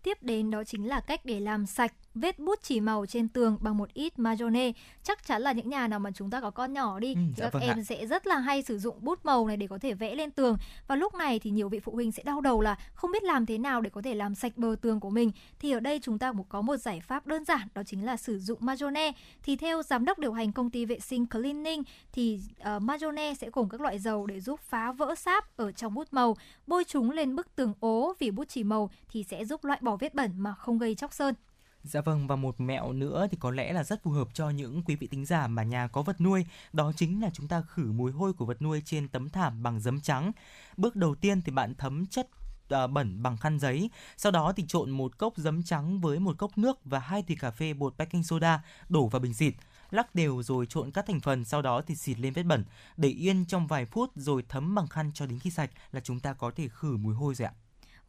Tiếp 0.03 0.17
đến 0.21 0.51
đó 0.51 0.63
chính 0.63 0.87
là 0.87 0.99
cách 0.99 1.25
để 1.25 1.39
làm 1.39 1.65
sạch 1.65 1.93
vết 2.19 2.39
bút 2.39 2.59
chỉ 2.61 2.79
màu 2.79 3.05
trên 3.05 3.27
tường 3.27 3.57
bằng 3.61 3.77
một 3.77 3.93
ít 3.93 4.19
mayonnaise. 4.19 4.79
Chắc 5.03 5.25
chắn 5.25 5.41
là 5.41 5.51
những 5.51 5.69
nhà 5.69 5.87
nào 5.87 5.99
mà 5.99 6.11
chúng 6.11 6.29
ta 6.29 6.41
có 6.41 6.51
con 6.51 6.73
nhỏ 6.73 6.99
đi 6.99 7.13
Ừ, 7.13 7.19
thì 7.27 7.33
dạ 7.37 7.45
các 7.45 7.53
vâng 7.53 7.63
em 7.63 7.77
ạ. 7.79 7.83
sẽ 7.83 8.05
rất 8.05 8.27
là 8.27 8.37
hay 8.37 8.61
sử 8.61 8.79
dụng 8.79 8.97
bút 9.01 9.25
màu 9.25 9.47
này 9.47 9.57
để 9.57 9.67
có 9.67 9.77
thể 9.77 9.93
vẽ 9.93 10.15
lên 10.15 10.31
tường. 10.31 10.57
Và 10.87 10.95
lúc 10.95 11.15
này 11.15 11.39
thì 11.39 11.49
nhiều 11.49 11.69
vị 11.69 11.79
phụ 11.79 11.91
huynh 11.91 12.11
sẽ 12.11 12.23
đau 12.23 12.41
đầu 12.41 12.61
là 12.61 12.75
không 12.93 13.11
biết 13.11 13.23
làm 13.23 13.45
thế 13.45 13.57
nào 13.57 13.81
để 13.81 13.89
có 13.89 14.01
thể 14.01 14.15
làm 14.15 14.35
sạch 14.35 14.57
bờ 14.57 14.75
tường 14.81 14.99
của 14.99 15.09
mình. 15.09 15.31
Thì 15.59 15.71
ở 15.71 15.79
đây 15.79 15.99
chúng 16.03 16.19
ta 16.19 16.31
cũng 16.31 16.45
có 16.49 16.61
một 16.61 16.77
giải 16.77 16.99
pháp 16.99 17.27
đơn 17.27 17.45
giản 17.45 17.67
đó 17.73 17.81
chính 17.85 18.05
là 18.05 18.17
sử 18.17 18.39
dụng 18.39 18.57
mayonnaise. 18.61 19.17
Thì 19.43 19.55
theo 19.55 19.83
giám 19.83 20.05
đốc 20.05 20.19
điều 20.19 20.33
hành 20.33 20.51
công 20.51 20.69
ty 20.69 20.85
vệ 20.85 20.99
sinh 20.99 21.25
Cleaning 21.27 21.83
thì 22.11 22.39
uh, 22.75 22.81
mayonnaise 22.81 23.33
sẽ 23.35 23.49
gồm 23.53 23.69
các 23.69 23.81
loại 23.81 23.99
dầu 23.99 24.25
để 24.25 24.39
giúp 24.39 24.59
phá 24.59 24.91
vỡ 24.91 25.15
sáp 25.15 25.57
ở 25.57 25.71
trong 25.71 25.93
bút 25.93 26.07
màu, 26.11 26.35
bôi 26.67 26.83
chúng 26.83 27.11
lên 27.11 27.35
bức 27.35 27.55
tường 27.55 27.73
ố 27.79 28.13
vì 28.19 28.31
bút 28.31 28.47
chỉ 28.47 28.63
màu 28.63 28.89
thì 29.09 29.23
sẽ 29.23 29.45
giúp 29.45 29.65
loại 29.65 29.79
bỏ 29.81 29.97
vết 29.97 30.15
bẩn 30.15 30.31
mà 30.37 30.53
không 30.53 30.77
gây 30.77 30.95
chóc 30.95 31.13
sơn. 31.13 31.35
Dạ 31.83 32.01
vâng 32.01 32.27
và 32.27 32.35
một 32.35 32.59
mẹo 32.61 32.93
nữa 32.93 33.27
thì 33.31 33.37
có 33.39 33.51
lẽ 33.51 33.73
là 33.73 33.83
rất 33.83 34.03
phù 34.03 34.11
hợp 34.11 34.27
cho 34.33 34.49
những 34.49 34.83
quý 34.83 34.95
vị 34.95 35.07
tính 35.07 35.25
giả 35.25 35.47
mà 35.47 35.63
nhà 35.63 35.87
có 35.87 36.01
vật 36.01 36.21
nuôi, 36.21 36.45
đó 36.73 36.91
chính 36.95 37.21
là 37.21 37.29
chúng 37.33 37.47
ta 37.47 37.61
khử 37.61 37.91
mùi 37.91 38.11
hôi 38.11 38.33
của 38.33 38.45
vật 38.45 38.61
nuôi 38.61 38.81
trên 38.85 39.07
tấm 39.07 39.29
thảm 39.29 39.63
bằng 39.63 39.79
giấm 39.79 40.01
trắng. 40.01 40.31
Bước 40.77 40.95
đầu 40.95 41.15
tiên 41.15 41.41
thì 41.41 41.51
bạn 41.51 41.75
thấm 41.75 42.05
chất 42.05 42.29
à, 42.69 42.87
bẩn 42.87 43.23
bằng 43.23 43.37
khăn 43.37 43.59
giấy, 43.59 43.89
sau 44.17 44.31
đó 44.31 44.53
thì 44.55 44.65
trộn 44.67 44.89
một 44.89 45.17
cốc 45.17 45.33
giấm 45.37 45.63
trắng 45.63 46.01
với 46.01 46.19
một 46.19 46.37
cốc 46.37 46.57
nước 46.57 46.79
và 46.85 46.99
hai 46.99 47.23
thìa 47.23 47.35
cà 47.35 47.51
phê 47.51 47.73
bột 47.73 47.97
baking 47.97 48.23
soda 48.23 48.63
đổ 48.89 49.07
vào 49.07 49.19
bình 49.19 49.33
xịt. 49.33 49.53
Lắc 49.91 50.15
đều 50.15 50.43
rồi 50.43 50.65
trộn 50.65 50.91
các 50.91 51.05
thành 51.07 51.19
phần, 51.19 51.45
sau 51.45 51.61
đó 51.61 51.81
thì 51.81 51.95
xịt 51.95 52.19
lên 52.19 52.33
vết 52.33 52.43
bẩn, 52.43 52.65
để 52.97 53.09
yên 53.09 53.45
trong 53.45 53.67
vài 53.67 53.85
phút 53.85 54.11
rồi 54.15 54.43
thấm 54.49 54.75
bằng 54.75 54.87
khăn 54.87 55.11
cho 55.13 55.25
đến 55.25 55.39
khi 55.39 55.49
sạch 55.49 55.71
là 55.91 55.99
chúng 55.99 56.19
ta 56.19 56.33
có 56.33 56.51
thể 56.55 56.67
khử 56.67 56.97
mùi 56.97 57.13
hôi 57.13 57.35
rồi 57.35 57.45
ạ. 57.47 57.53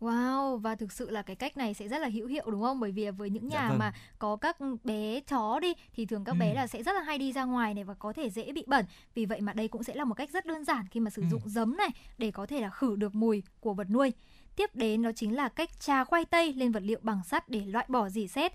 Wow, 0.00 0.56
và 0.56 0.74
thực 0.74 0.92
sự 0.92 1.10
là 1.10 1.22
cái 1.22 1.36
cách 1.36 1.56
này 1.56 1.74
sẽ 1.74 1.88
rất 1.88 1.98
là 1.98 2.08
hữu 2.08 2.26
hiệu 2.26 2.44
đúng 2.50 2.62
không? 2.62 2.80
Bởi 2.80 2.92
vì 2.92 3.10
với 3.10 3.30
những 3.30 3.50
Dạ 3.50 3.62
nhà 3.62 3.68
vâng. 3.68 3.78
mà 3.78 3.92
có 4.18 4.36
các 4.36 4.56
bé 4.84 5.20
chó 5.20 5.60
đi 5.60 5.74
thì 5.94 6.06
thường 6.06 6.24
các 6.24 6.32
bé 6.40 6.50
Ừ. 6.50 6.54
là 6.56 6.66
sẽ 6.66 6.82
rất 6.82 6.92
là 6.92 7.00
hay 7.02 7.18
đi 7.18 7.32
ra 7.32 7.44
ngoài 7.44 7.74
này 7.74 7.84
và 7.84 7.94
có 7.94 8.12
thể 8.12 8.30
dễ 8.30 8.52
bị 8.52 8.64
bẩn. 8.66 8.84
Vì 9.14 9.26
vậy 9.26 9.40
mà 9.40 9.52
đây 9.52 9.68
cũng 9.68 9.82
sẽ 9.82 9.94
là 9.94 10.04
một 10.04 10.14
cách 10.14 10.30
rất 10.30 10.46
đơn 10.46 10.64
giản 10.64 10.84
khi 10.90 11.00
mà 11.00 11.10
sử 11.10 11.22
Ừ. 11.22 11.28
dụng 11.30 11.42
giấm 11.44 11.76
này 11.76 11.88
để 12.18 12.30
có 12.30 12.46
thể 12.46 12.60
là 12.60 12.70
khử 12.70 12.96
được 12.96 13.14
mùi 13.14 13.42
của 13.60 13.74
vật 13.74 13.90
nuôi. 13.90 14.12
Tiếp 14.56 14.70
đến 14.76 15.02
đó 15.02 15.10
chính 15.16 15.36
là 15.36 15.48
cách 15.48 15.80
trà 15.80 16.04
khoai 16.04 16.24
tây 16.24 16.52
lên 16.52 16.72
vật 16.72 16.82
liệu 16.82 16.98
bằng 17.02 17.20
sắt 17.24 17.48
để 17.48 17.60
loại 17.66 17.86
bỏ 17.88 18.08
dỉ 18.08 18.28
sét 18.28 18.52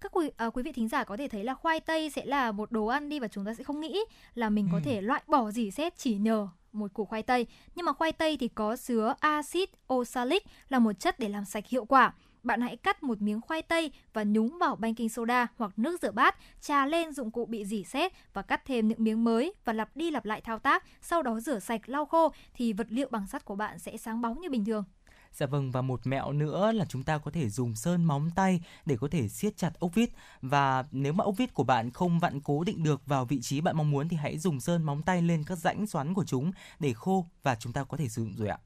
các 0.00 0.12
quý, 0.12 0.30
à, 0.36 0.50
quý 0.50 0.62
vị 0.62 0.72
thính 0.72 0.88
giả 0.88 1.04
có 1.04 1.16
thể 1.16 1.28
thấy 1.28 1.44
là 1.44 1.54
khoai 1.54 1.80
tây 1.80 2.10
sẽ 2.10 2.24
là 2.24 2.52
một 2.52 2.72
đồ 2.72 2.86
ăn 2.86 3.08
đi 3.08 3.18
và 3.20 3.28
chúng 3.28 3.44
ta 3.44 3.54
sẽ 3.54 3.64
không 3.64 3.80
nghĩ 3.80 3.98
là 4.34 4.50
mình 4.50 4.68
có 4.72 4.78
Ừ. 4.78 4.82
thể 4.84 5.00
loại 5.00 5.22
bỏ 5.26 5.50
dỉ 5.50 5.70
sét 5.70 5.98
chỉ 5.98 6.14
nhờ 6.16 6.48
một 6.72 6.92
củ 6.94 7.04
khoai 7.04 7.22
tây 7.22 7.46
nhưng 7.74 7.86
mà 7.86 7.92
khoai 7.92 8.12
tây 8.12 8.36
thì 8.36 8.48
có 8.48 8.76
chứa 8.76 9.14
axit 9.20 9.70
oxalic 9.92 10.42
là 10.68 10.78
một 10.78 10.92
chất 10.92 11.18
để 11.18 11.28
làm 11.28 11.44
sạch 11.44 11.66
hiệu 11.66 11.84
quả 11.84 12.12
bạn 12.42 12.60
hãy 12.60 12.76
cắt 12.76 13.02
một 13.02 13.22
miếng 13.22 13.40
khoai 13.40 13.62
tây 13.62 13.92
và 14.12 14.24
nhúng 14.24 14.58
vào 14.58 14.76
baking 14.76 15.08
soda 15.08 15.46
hoặc 15.56 15.72
nước 15.76 16.02
rửa 16.02 16.10
bát, 16.10 16.36
trà 16.60 16.86
lên 16.86 17.12
dụng 17.12 17.30
cụ 17.30 17.46
bị 17.46 17.64
dỉ 17.64 17.84
sét 17.84 18.12
và 18.32 18.42
cắt 18.42 18.64
thêm 18.64 18.88
những 18.88 19.04
miếng 19.04 19.24
mới 19.24 19.54
và 19.64 19.72
lặp 19.72 19.96
đi 19.96 20.10
lặp 20.10 20.24
lại 20.24 20.40
thao 20.40 20.58
tác, 20.58 20.84
sau 21.00 21.22
đó 21.22 21.40
rửa 21.40 21.58
sạch 21.58 21.80
lau 21.86 22.06
khô 22.06 22.32
thì 22.54 22.72
vật 22.72 22.86
liệu 22.90 23.08
bằng 23.10 23.26
sắt 23.26 23.44
của 23.44 23.56
bạn 23.56 23.78
sẽ 23.78 23.96
sáng 23.96 24.20
bóng 24.20 24.40
như 24.40 24.50
bình 24.50 24.64
thường. 24.64 24.84
Dạ 25.32 25.46
vâng 25.46 25.70
và 25.70 25.82
một 25.82 26.00
mẹo 26.04 26.32
nữa 26.32 26.72
là 26.72 26.84
chúng 26.88 27.02
ta 27.02 27.18
có 27.18 27.30
thể 27.30 27.48
dùng 27.48 27.74
sơn 27.74 28.04
móng 28.04 28.30
tay 28.34 28.60
để 28.86 28.96
có 29.00 29.08
thể 29.10 29.28
siết 29.28 29.56
chặt 29.56 29.70
ốc 29.78 29.94
vít 29.94 30.10
và 30.42 30.84
nếu 30.92 31.12
mà 31.12 31.24
ốc 31.24 31.34
vít 31.36 31.54
của 31.54 31.64
bạn 31.64 31.90
không 31.90 32.18
vặn 32.18 32.40
cố 32.40 32.64
định 32.64 32.82
được 32.82 33.06
vào 33.06 33.24
vị 33.24 33.40
trí 33.40 33.60
bạn 33.60 33.76
mong 33.76 33.90
muốn 33.90 34.08
thì 34.08 34.16
hãy 34.16 34.38
dùng 34.38 34.60
sơn 34.60 34.82
móng 34.82 35.02
tay 35.02 35.22
lên 35.22 35.44
các 35.46 35.58
rãnh 35.58 35.86
xoắn 35.86 36.14
của 36.14 36.24
chúng 36.24 36.52
để 36.80 36.92
khô 36.92 37.26
và 37.42 37.54
chúng 37.54 37.72
ta 37.72 37.84
có 37.84 37.96
thể 37.96 38.08
sử 38.08 38.22
dụng 38.22 38.34
rồi 38.36 38.48
ạ. 38.48 38.58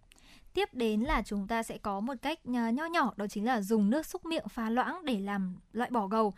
Tiếp 0.55 0.75
đến 0.75 1.01
là 1.01 1.23
chúng 1.23 1.47
ta 1.47 1.63
sẽ 1.63 1.79
có 1.79 2.01
một 2.01 2.15
cách 2.23 2.39
ờ, 2.45 2.69
nho 2.69 2.87
nhỏ, 2.87 3.13
đó 3.17 3.27
chính 3.27 3.45
là 3.45 3.61
dùng 3.61 3.91
nước 3.91 4.07
xúc 4.07 4.25
miệng 4.25 4.49
pha 4.49 4.71
loãng 4.71 5.05
để 5.05 5.21
làm 5.21 5.57
loại 5.73 5.91
bỏ 5.91 6.07
gầu. 6.07 6.35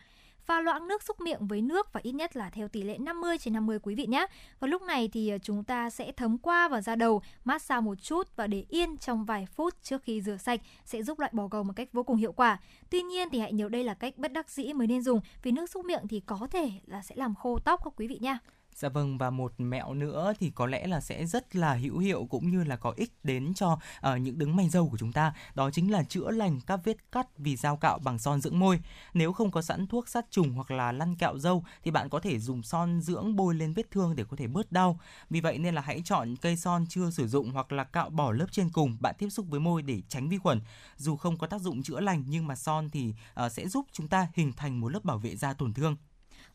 Pha 0.47 0.61
loãng 0.61 0.89
nước 0.89 1.03
xúc 1.03 1.21
miệng 1.21 1.47
với 1.47 1.63
nước 1.63 1.93
và 1.93 2.01
ít 2.05 2.13
nhất 2.13 2.37
là 2.37 2.51
theo 2.51 2.69
tỷ 2.69 2.83
lệ 2.83 2.99
50 2.99 3.39
trên 3.39 3.55
50 3.55 3.79
quý 3.83 3.95
vị 3.95 4.07
nhé. 4.07 4.27
Và 4.61 4.69
lúc 4.69 4.83
này 4.83 5.09
thì 5.13 5.29
ờ, 5.29 5.39
chúng 5.39 5.65
ta 5.65 5.91
sẽ 5.91 6.13
thấm 6.13 6.39
qua 6.39 6.69
vào 6.69 6.81
da 6.81 6.97
đầu, 6.97 7.23
massage 7.45 7.81
một 7.81 7.95
chút 8.03 8.29
và 8.37 8.47
để 8.47 8.65
yên 8.69 8.97
trong 8.97 9.25
vài 9.25 9.47
phút 9.47 9.75
trước 9.83 10.03
khi 10.03 10.23
rửa 10.23 10.37
sạch 10.37 10.61
sẽ 10.85 11.03
giúp 11.03 11.19
loại 11.19 11.31
bỏ 11.35 11.47
gầu 11.47 11.63
một 11.63 11.73
cách 11.77 11.89
vô 11.93 12.03
cùng 12.03 12.17
hiệu 12.17 12.33
quả. 12.33 12.59
Tuy 12.91 13.03
nhiên 13.03 13.29
thì 13.31 13.39
hãy 13.41 13.53
nhớ 13.53 13.69
đây 13.69 13.85
là 13.85 13.95
cách 13.95 14.19
bất 14.19 14.33
đắc 14.33 14.51
dĩ 14.51 14.73
mới 14.73 14.87
nên 14.87 15.03
dùng 15.03 15.21
vì 15.43 15.51
nước 15.51 15.71
xúc 15.71 15.85
miệng 15.85 16.09
thì 16.09 16.21
có 16.21 16.49
thể 16.51 16.71
là 16.87 17.03
sẽ 17.03 17.15
làm 17.19 17.35
khô 17.35 17.59
tóc 17.59 17.81
các 17.85 17.93
quý 17.97 18.07
vị 18.07 18.19
nha. 18.21 18.39
Dạ 18.75 18.89
vâng 18.89 19.19
và 19.19 19.31
một 19.31 19.53
mẹo 19.59 19.95
nữa 19.95 20.33
thì 20.41 20.51
có 20.51 20.67
lẽ 20.67 20.87
là 20.87 21.01
sẽ 21.01 21.27
rất 21.27 21.57
là 21.57 21.75
hữu 21.75 21.99
hiệu 21.99 22.27
cũng 22.31 22.51
như 22.51 22.65
là 22.65 22.77
có 22.77 22.93
ích 22.97 23.13
đến 23.23 23.55
cho 23.55 23.73
uh, 23.73 24.21
những 24.21 24.39
đứng 24.39 24.57
mày 24.57 24.69
râu 24.69 24.89
của 24.89 24.97
chúng 24.99 25.13
ta. 25.13 25.35
Đó 25.55 25.71
chính 25.71 25.91
là 25.91 26.03
chữa 26.03 26.31
lành 26.31 26.61
các 26.67 26.81
vết 26.85 26.97
cắt 27.13 27.39
vì 27.39 27.57
dao 27.57 27.77
cạo 27.77 27.99
bằng 27.99 28.19
son 28.19 28.41
dưỡng 28.41 28.59
môi. 28.59 28.81
Nếu 29.15 29.33
không 29.33 29.51
có 29.51 29.63
sẵn 29.63 29.87
thuốc 29.87 30.09
sát 30.09 30.27
trùng 30.31 30.53
hoặc 30.53 30.71
là 30.71 30.93
lăn 30.93 31.17
kẹo 31.17 31.39
râu 31.39 31.65
thì 31.85 31.91
bạn 31.91 32.09
có 32.09 32.21
thể 32.21 32.39
dùng 32.39 32.63
son 32.63 33.01
dưỡng 33.01 33.37
bôi 33.37 33.55
lên 33.55 33.73
vết 33.73 33.91
thương 33.91 34.17
để 34.17 34.25
có 34.25 34.37
thể 34.37 34.47
bớt 34.47 34.73
đau. 34.73 35.01
Vì 35.31 35.41
vậy 35.41 35.59
nên 35.59 35.75
là 35.75 35.81
hãy 35.81 36.03
chọn 36.05 36.37
cây 36.37 36.57
son 36.57 36.87
chưa 36.89 37.11
sử 37.11 37.29
dụng 37.29 37.51
hoặc 37.51 37.73
là 37.73 37.85
cạo 37.85 38.11
bỏ 38.11 38.33
lớp 38.33 38.47
trên 38.51 38.71
cùng 38.71 38.97
bạn 39.01 39.15
tiếp 39.19 39.29
xúc 39.29 39.47
với 39.49 39.61
môi 39.61 39.83
để 39.83 40.03
tránh 40.09 40.29
vi 40.29 40.39
khuẩn. 40.39 40.61
Dù 40.97 41.17
không 41.17 41.39
có 41.39 41.47
tác 41.47 41.61
dụng 41.61 41.83
chữa 41.83 42.01
lành 42.01 42.25
nhưng 42.27 42.47
mà 42.47 42.57
son 42.57 42.91
thì 42.91 43.15
uh, 43.45 43.53
sẽ 43.53 43.69
giúp 43.69 43.87
chúng 43.93 44.09
ta 44.09 44.29
hình 44.35 44.53
thành 44.53 44.81
một 44.81 44.89
lớp 44.89 45.05
bảo 45.05 45.19
vệ 45.19 45.37
da 45.37 45.53
tổn 45.53 45.75
thương. 45.75 45.97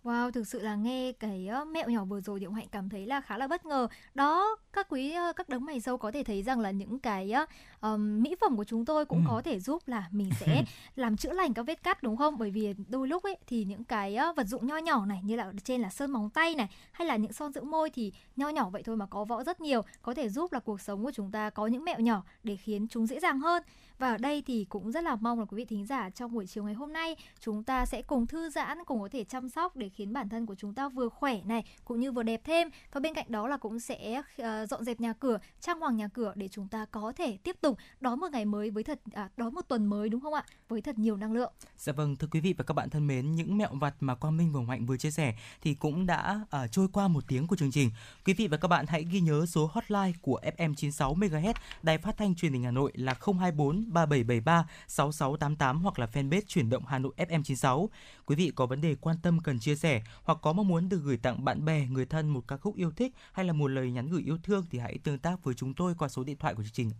Wow, 0.03 0.31
thực 0.31 0.47
sự 0.47 0.59
là 0.59 0.75
nghe 0.75 1.11
cái 1.11 1.49
mẹo 1.67 1.89
nhỏ 1.89 2.05
vừa 2.05 2.21
rồi 2.21 2.39
thì 2.39 2.45
Hạnh 2.55 2.67
cảm 2.71 2.89
thấy 2.89 3.05
là 3.05 3.21
khá 3.21 3.37
là 3.37 3.47
bất 3.47 3.65
ngờ. 3.65 3.87
Đó, 4.13 4.57
các 4.73 4.87
quý 4.89 5.15
các 5.35 5.49
đấng 5.49 5.65
mày 5.65 5.79
râu 5.79 5.97
có 5.97 6.11
thể 6.11 6.23
thấy 6.23 6.43
rằng 6.43 6.59
là 6.59 6.71
những 6.71 6.99
cái 6.99 7.33
ờm, 7.79 8.23
mỹ 8.23 8.35
phẩm 8.41 8.57
của 8.57 8.63
chúng 8.63 8.85
tôi 8.85 9.05
cũng 9.05 9.19
Ừ. 9.19 9.23
có 9.27 9.41
thể 9.41 9.59
giúp 9.59 9.87
là 9.87 10.07
mình 10.11 10.29
sẽ 10.39 10.63
làm 10.95 11.17
chữa 11.17 11.33
lành 11.33 11.53
các 11.53 11.63
vết 11.63 11.83
cắt 11.83 12.03
đúng 12.03 12.17
không? 12.17 12.37
Bởi 12.37 12.51
vì 12.51 12.73
đôi 12.87 13.07
lúc 13.07 13.23
ấy 13.23 13.37
thì 13.47 13.63
những 13.63 13.83
cái 13.83 14.15
ờ, 14.15 14.33
vật 14.35 14.47
dụng 14.47 14.67
nho 14.67 14.77
nhỏ 14.77 15.05
này 15.05 15.19
như 15.23 15.35
là 15.35 15.51
trên 15.63 15.81
là 15.81 15.89
sơn 15.89 16.11
móng 16.11 16.29
tay 16.29 16.55
này 16.55 16.67
hay 16.91 17.07
là 17.07 17.15
những 17.15 17.33
son 17.33 17.53
dưỡng 17.53 17.71
môi 17.71 17.89
thì 17.89 18.13
nho 18.35 18.49
nhỏ 18.49 18.69
vậy 18.69 18.83
thôi 18.83 18.95
mà 18.95 19.05
có 19.05 19.25
võ 19.25 19.43
rất 19.43 19.61
nhiều, 19.61 19.81
có 20.01 20.13
thể 20.13 20.29
giúp 20.29 20.53
là 20.53 20.59
cuộc 20.59 20.81
sống 20.81 21.03
của 21.03 21.11
chúng 21.11 21.31
ta 21.31 21.49
có 21.49 21.67
những 21.67 21.83
mẹo 21.85 21.99
nhỏ 21.99 22.23
để 22.43 22.55
khiến 22.55 22.87
chúng 22.87 23.07
dễ 23.07 23.19
dàng 23.19 23.39
hơn. 23.39 23.63
Và 23.99 24.09
ở 24.11 24.17
đây 24.17 24.41
thì 24.47 24.65
cũng 24.69 24.91
rất 24.91 25.03
là 25.03 25.15
mong 25.15 25.39
là 25.39 25.45
quý 25.45 25.55
vị 25.57 25.65
thính 25.65 25.85
giả 25.85 26.09
trong 26.09 26.33
buổi 26.33 26.47
chiều 26.47 26.63
ngày 26.63 26.73
hôm 26.73 26.93
nay 26.93 27.15
chúng 27.39 27.63
ta 27.63 27.85
sẽ 27.85 28.01
cùng 28.01 28.27
thư 28.27 28.49
giãn, 28.49 28.83
cùng 28.85 29.01
có 29.01 29.09
thể 29.11 29.23
chăm 29.23 29.49
sóc 29.49 29.75
để 29.75 29.89
khiến 29.89 30.13
bản 30.13 30.29
thân 30.29 30.45
của 30.45 30.55
chúng 30.55 30.73
ta 30.73 30.89
vừa 30.89 31.09
khỏe 31.09 31.41
này 31.45 31.63
cũng 31.85 31.99
như 31.99 32.11
vừa 32.11 32.23
đẹp 32.23 32.41
thêm. 32.43 32.69
Và 32.91 32.99
bên 32.99 33.13
cạnh 33.13 33.25
đó 33.29 33.47
là 33.47 33.57
cũng 33.57 33.79
sẽ 33.79 34.21
dọn 34.65 34.83
dẹp 34.83 34.99
nhà 34.99 35.13
cửa, 35.13 35.39
trang 35.59 35.79
hoàng 35.79 35.97
nhà 35.97 36.07
cửa 36.07 36.33
để 36.35 36.47
chúng 36.47 36.67
ta 36.67 36.85
có 36.91 37.13
thể 37.15 37.37
tiếp 37.37 37.55
tục 37.61 37.77
đón 37.99 38.19
một 38.19 38.27
ngày 38.31 38.45
mới 38.45 38.69
với 38.69 38.83
thật 38.83 38.99
à, 39.13 39.29
đón 39.37 39.53
một 39.53 39.61
tuần 39.67 39.85
mới 39.85 40.09
đúng 40.09 40.21
không 40.21 40.33
ạ? 40.33 40.43
Với 40.69 40.81
thật 40.81 40.99
nhiều 40.99 41.17
năng 41.17 41.33
lượng. 41.33 41.53
Dạ 41.77 41.93
vâng, 41.93 42.15
thưa 42.15 42.27
quý 42.31 42.39
vị 42.39 42.53
và 42.57 42.63
các 42.63 42.73
bạn 42.73 42.89
thân 42.89 43.07
mến, 43.07 43.35
những 43.35 43.57
mẹo 43.57 43.69
vặt 43.73 43.95
mà 43.99 44.15
Quang 44.15 44.37
Minh 44.37 44.53
và 44.53 44.61
Mạnh 44.61 44.85
vừa 44.85 44.97
chia 44.97 45.11
sẻ 45.11 45.35
thì 45.61 45.73
cũng 45.73 46.05
đã 46.05 46.41
à, 46.49 46.67
trôi 46.67 46.87
qua 46.93 47.07
một 47.07 47.23
tiếng 47.27 47.47
của 47.47 47.55
chương 47.55 47.71
trình. 47.71 47.91
Quý 48.25 48.33
vị 48.33 48.47
và 48.47 48.57
các 48.57 48.67
bạn 48.67 48.85
hãy 48.87 49.05
ghi 49.11 49.19
nhớ 49.19 49.45
số 49.45 49.69
hotline 49.73 50.11
của 50.21 50.41
FM 50.57 50.75
96 50.75 51.15
MHz 51.15 51.53
Đài 51.83 51.97
Phát 51.97 52.17
thanh 52.17 52.35
Truyền 52.35 52.53
hình 52.53 52.63
Hà 52.63 52.71
Nội 52.71 52.91
là 52.95 53.13
024 53.13 53.93
3773 53.93 54.67
6688 54.87 55.81
hoặc 55.81 55.99
là 55.99 56.07
fanpage 56.13 56.41
Chuyển 56.47 56.69
động 56.69 56.85
Hà 56.87 56.99
Nội 56.99 57.13
FM 57.17 57.43
96. 57.43 57.89
Quý 58.29 58.35
vị 58.35 58.51
có 58.55 58.65
vấn 58.65 58.81
đề 58.81 58.95
quan 59.01 59.15
tâm 59.23 59.39
cần 59.39 59.59
chia 59.59 59.75
sẻ 59.75 60.01
hoặc 60.23 60.37
có 60.41 60.53
mong 60.53 60.67
muốn 60.67 60.89
được 60.89 61.01
gửi 61.03 61.17
tặng 61.17 61.45
bạn 61.45 61.65
bè, 61.65 61.87
người 61.87 62.05
thân 62.05 62.27
một 62.29 62.47
ca 62.47 62.57
khúc 62.57 62.75
yêu 62.75 62.91
thích 62.91 63.13
hay 63.31 63.45
là 63.45 63.53
một 63.53 63.67
lời 63.67 63.91
nhắn 63.91 64.09
gửi 64.09 64.21
yêu 64.25 64.37
thương 64.43 64.65
thì 64.71 64.79
hãy 64.79 64.97
tương 65.03 65.19
tác 65.19 65.43
với 65.43 65.53
chúng 65.53 65.73
tôi 65.73 65.93
qua 65.99 66.07
số 66.07 66.23
điện 66.23 66.37
thoại 66.37 66.55
của 66.55 66.63
chương 66.63 66.73
trình 66.73 66.91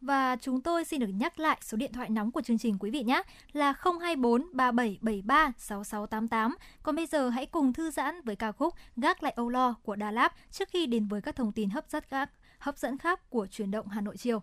Và 0.00 0.36
chúng 0.36 0.60
tôi 0.60 0.84
xin 0.84 1.00
được 1.00 1.06
nhắc 1.06 1.40
lại 1.40 1.58
số 1.62 1.76
điện 1.76 1.92
thoại 1.92 2.10
nóng 2.10 2.32
của 2.32 2.40
chương 2.40 2.58
trình 2.58 2.78
quý 2.78 2.90
vị 2.90 3.02
nhé 3.02 3.22
là 3.52 3.74
024 3.82 4.46
3773 4.52 5.52
6688. 5.58 6.56
Còn 6.82 6.96
bây 6.96 7.06
giờ 7.06 7.28
hãy 7.28 7.46
cùng 7.46 7.72
thư 7.72 7.90
giãn 7.90 8.20
với 8.24 8.36
ca 8.36 8.52
khúc 8.52 8.74
Gác 8.96 9.22
lại 9.22 9.32
âu 9.36 9.48
lo 9.48 9.74
của 9.82 9.96
Đà 9.96 10.10
Lạt 10.10 10.34
trước 10.50 10.68
khi 10.68 10.86
đến 10.86 11.06
với 11.06 11.20
các 11.20 11.36
thông 11.36 11.52
tin 11.52 11.70
hấp 11.70 11.84
dẫn 11.88 12.04
khác, 12.08 12.30
hấp 12.58 12.78
dẫn 12.78 12.98
khác 12.98 13.30
của 13.30 13.46
truyền 13.46 13.70
động 13.70 13.88
Hà 13.88 14.00
Nội 14.00 14.16
chiều. 14.16 14.42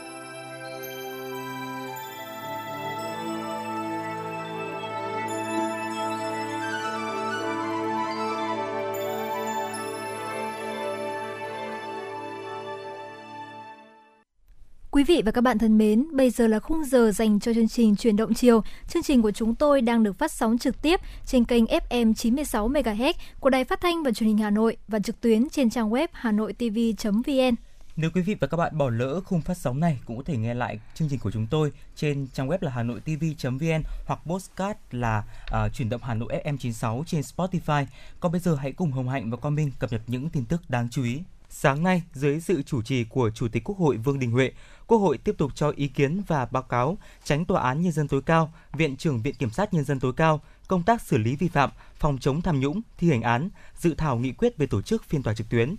Quý 15.01 15.15
vị 15.15 15.21
và 15.25 15.31
các 15.31 15.41
bạn 15.41 15.57
thân 15.57 15.77
mến, 15.77 16.05
bây 16.13 16.29
giờ 16.29 16.47
là 16.47 16.59
khung 16.59 16.83
giờ 16.83 17.11
dành 17.11 17.39
cho 17.39 17.53
chương 17.53 17.67
trình 17.67 17.95
Chuyển 17.95 18.15
động 18.15 18.33
chiều. 18.33 18.61
Chương 18.87 19.03
trình 19.03 19.21
của 19.21 19.31
chúng 19.31 19.55
tôi 19.55 19.81
đang 19.81 20.03
được 20.03 20.17
phát 20.17 20.31
sóng 20.31 20.57
trực 20.57 20.81
tiếp 20.81 20.99
trên 21.25 21.45
kênh 21.45 21.65
FM 21.65 22.13
96 22.13 22.69
MHz 22.69 23.13
của 23.39 23.49
Đài 23.49 23.63
Phát 23.63 23.81
thanh 23.81 24.03
và 24.03 24.11
Truyền 24.11 24.27
hình 24.27 24.37
Hà 24.37 24.49
Nội 24.49 24.77
và 24.87 24.99
trực 24.99 25.21
tuyến 25.21 25.49
trên 25.49 25.69
trang 25.69 25.89
web 25.89 26.07
hanoitv.vn. 26.11 27.55
Nếu 27.95 28.09
quý 28.13 28.21
vị 28.21 28.35
và 28.39 28.47
các 28.47 28.57
bạn 28.57 28.77
bỏ 28.77 28.89
lỡ 28.89 29.21
khung 29.25 29.41
phát 29.41 29.57
sóng 29.57 29.79
này 29.79 29.99
cũng 30.05 30.17
có 30.17 30.23
thể 30.25 30.37
nghe 30.37 30.53
lại 30.53 30.79
chương 30.95 31.09
trình 31.09 31.19
của 31.19 31.31
chúng 31.31 31.47
tôi 31.47 31.71
trên 31.95 32.27
trang 32.33 32.47
web 32.47 32.57
là 32.61 32.71
hanoitv.vn 32.71 33.83
hoặc 34.05 34.19
podcast 34.25 34.77
là 34.91 35.23
uh, 35.43 35.73
chuyển 35.73 35.89
động 35.89 36.01
Hà 36.03 36.13
Nội 36.13 36.41
FM96 36.45 37.03
trên 37.03 37.21
Spotify. 37.21 37.85
Còn 38.19 38.31
bây 38.31 38.41
giờ 38.41 38.55
hãy 38.55 38.71
cùng 38.71 38.91
Hồng 38.91 39.09
Hạnh 39.09 39.31
và 39.31 39.37
Quang 39.37 39.55
Minh 39.55 39.71
cập 39.79 39.91
nhật 39.91 40.01
những 40.07 40.29
tin 40.29 40.45
tức 40.45 40.69
đáng 40.69 40.87
chú 40.91 41.03
ý. 41.03 41.21
Sáng 41.53 41.83
nay, 41.83 42.03
dưới 42.13 42.39
sự 42.39 42.63
chủ 42.63 42.81
trì 42.81 43.03
của 43.03 43.29
Chủ 43.29 43.47
tịch 43.47 43.63
Quốc 43.63 43.77
hội 43.77 43.97
Vương 43.97 44.19
Đình 44.19 44.31
Huệ, 44.31 44.51
Quốc 44.87 44.97
hội 44.97 45.17
tiếp 45.17 45.35
tục 45.37 45.51
cho 45.55 45.73
ý 45.75 45.87
kiến 45.87 46.21
và 46.27 46.45
báo 46.45 46.63
cáo 46.63 46.97
tránh 47.23 47.45
Tòa 47.45 47.61
án 47.61 47.81
Nhân 47.81 47.91
dân 47.91 48.07
tối 48.07 48.21
cao, 48.21 48.53
Viện 48.73 48.95
trưởng 48.95 49.21
Viện 49.21 49.35
Kiểm 49.35 49.49
sát 49.49 49.73
Nhân 49.73 49.83
dân 49.83 49.99
tối 49.99 50.13
cao, 50.13 50.41
công 50.67 50.83
tác 50.83 51.01
xử 51.01 51.17
lý 51.17 51.35
vi 51.35 51.47
phạm, 51.47 51.69
phòng 51.95 52.17
chống 52.17 52.41
tham 52.41 52.59
nhũng, 52.59 52.81
thi 52.97 53.09
hành 53.09 53.21
án, 53.21 53.49
dự 53.77 53.93
thảo 53.93 54.17
nghị 54.17 54.31
quyết 54.31 54.57
về 54.57 54.67
tổ 54.67 54.81
chức 54.81 55.03
phiên 55.03 55.23
tòa 55.23 55.33
trực 55.33 55.49
tuyến. 55.49 55.75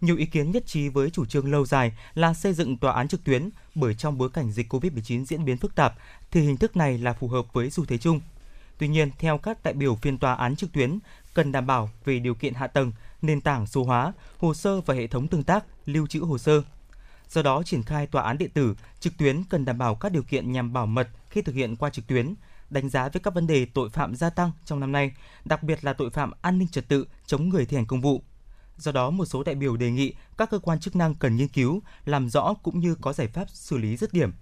Nhiều 0.00 0.16
ý 0.16 0.26
kiến 0.26 0.50
nhất 0.50 0.66
trí 0.66 0.88
với 0.88 1.10
chủ 1.10 1.26
trương 1.26 1.52
lâu 1.52 1.66
dài 1.66 1.92
là 2.14 2.34
xây 2.34 2.52
dựng 2.52 2.76
tòa 2.76 2.92
án 2.92 3.08
trực 3.08 3.24
tuyến 3.24 3.50
bởi 3.74 3.94
trong 3.94 4.18
bối 4.18 4.30
cảnh 4.30 4.52
dịch 4.52 4.72
COVID-19 4.72 5.24
diễn 5.24 5.44
biến 5.44 5.56
phức 5.56 5.74
tạp 5.74 5.94
thì 6.30 6.40
hình 6.40 6.56
thức 6.56 6.76
này 6.76 6.98
là 6.98 7.12
phù 7.12 7.28
hợp 7.28 7.52
với 7.52 7.70
xu 7.70 7.84
thế 7.84 7.98
chung. 7.98 8.20
Tuy 8.78 8.88
nhiên, 8.88 9.10
theo 9.18 9.38
các 9.38 9.64
đại 9.64 9.74
biểu 9.74 9.96
phiên 9.96 10.18
tòa 10.18 10.34
án 10.34 10.56
trực 10.56 10.72
tuyến, 10.72 10.98
cần 11.34 11.52
đảm 11.52 11.66
bảo 11.66 11.90
về 12.04 12.18
điều 12.18 12.34
kiện 12.34 12.54
hạ 12.54 12.66
tầng, 12.66 12.92
nền 13.22 13.40
tảng 13.40 13.66
số 13.66 13.84
hóa, 13.84 14.12
hồ 14.38 14.54
sơ 14.54 14.80
và 14.80 14.94
hệ 14.94 15.06
thống 15.06 15.28
tương 15.28 15.42
tác, 15.42 15.64
lưu 15.84 16.06
trữ 16.06 16.20
hồ 16.20 16.38
sơ. 16.38 16.62
Do 17.28 17.42
đó, 17.42 17.62
triển 17.62 17.82
khai 17.82 18.06
tòa 18.06 18.22
án 18.22 18.38
điện 18.38 18.50
tử 18.50 18.74
trực 19.00 19.16
tuyến 19.18 19.44
cần 19.44 19.64
đảm 19.64 19.78
bảo 19.78 19.94
các 19.94 20.12
điều 20.12 20.22
kiện 20.22 20.52
nhằm 20.52 20.72
bảo 20.72 20.86
mật 20.86 21.08
khi 21.30 21.42
thực 21.42 21.54
hiện 21.54 21.76
qua 21.76 21.90
trực 21.90 22.06
tuyến, 22.06 22.34
đánh 22.70 22.88
giá 22.88 23.08
về 23.08 23.20
các 23.22 23.34
vấn 23.34 23.46
đề 23.46 23.66
tội 23.74 23.88
phạm 23.88 24.16
gia 24.16 24.30
tăng 24.30 24.50
trong 24.64 24.80
năm 24.80 24.92
nay, 24.92 25.12
đặc 25.44 25.62
biệt 25.62 25.84
là 25.84 25.92
tội 25.92 26.10
phạm 26.10 26.32
an 26.42 26.58
ninh 26.58 26.68
trật 26.68 26.88
tự, 26.88 27.06
chống 27.26 27.48
người 27.48 27.66
thi 27.66 27.76
hành 27.76 27.86
công 27.86 28.00
vụ. 28.00 28.22
Do 28.76 28.92
đó, 28.92 29.10
một 29.10 29.24
số 29.24 29.42
đại 29.42 29.54
biểu 29.54 29.76
đề 29.76 29.90
nghị 29.90 30.14
các 30.36 30.50
cơ 30.50 30.58
quan 30.58 30.80
chức 30.80 30.96
năng 30.96 31.14
cần 31.14 31.36
nghiên 31.36 31.48
cứu, 31.48 31.82
làm 32.04 32.28
rõ 32.28 32.54
cũng 32.62 32.80
như 32.80 32.94
có 32.94 33.12
giải 33.12 33.28
pháp 33.28 33.50
xử 33.50 33.78
lý 33.78 33.96
dứt 33.96 34.12
điểm. 34.12 34.32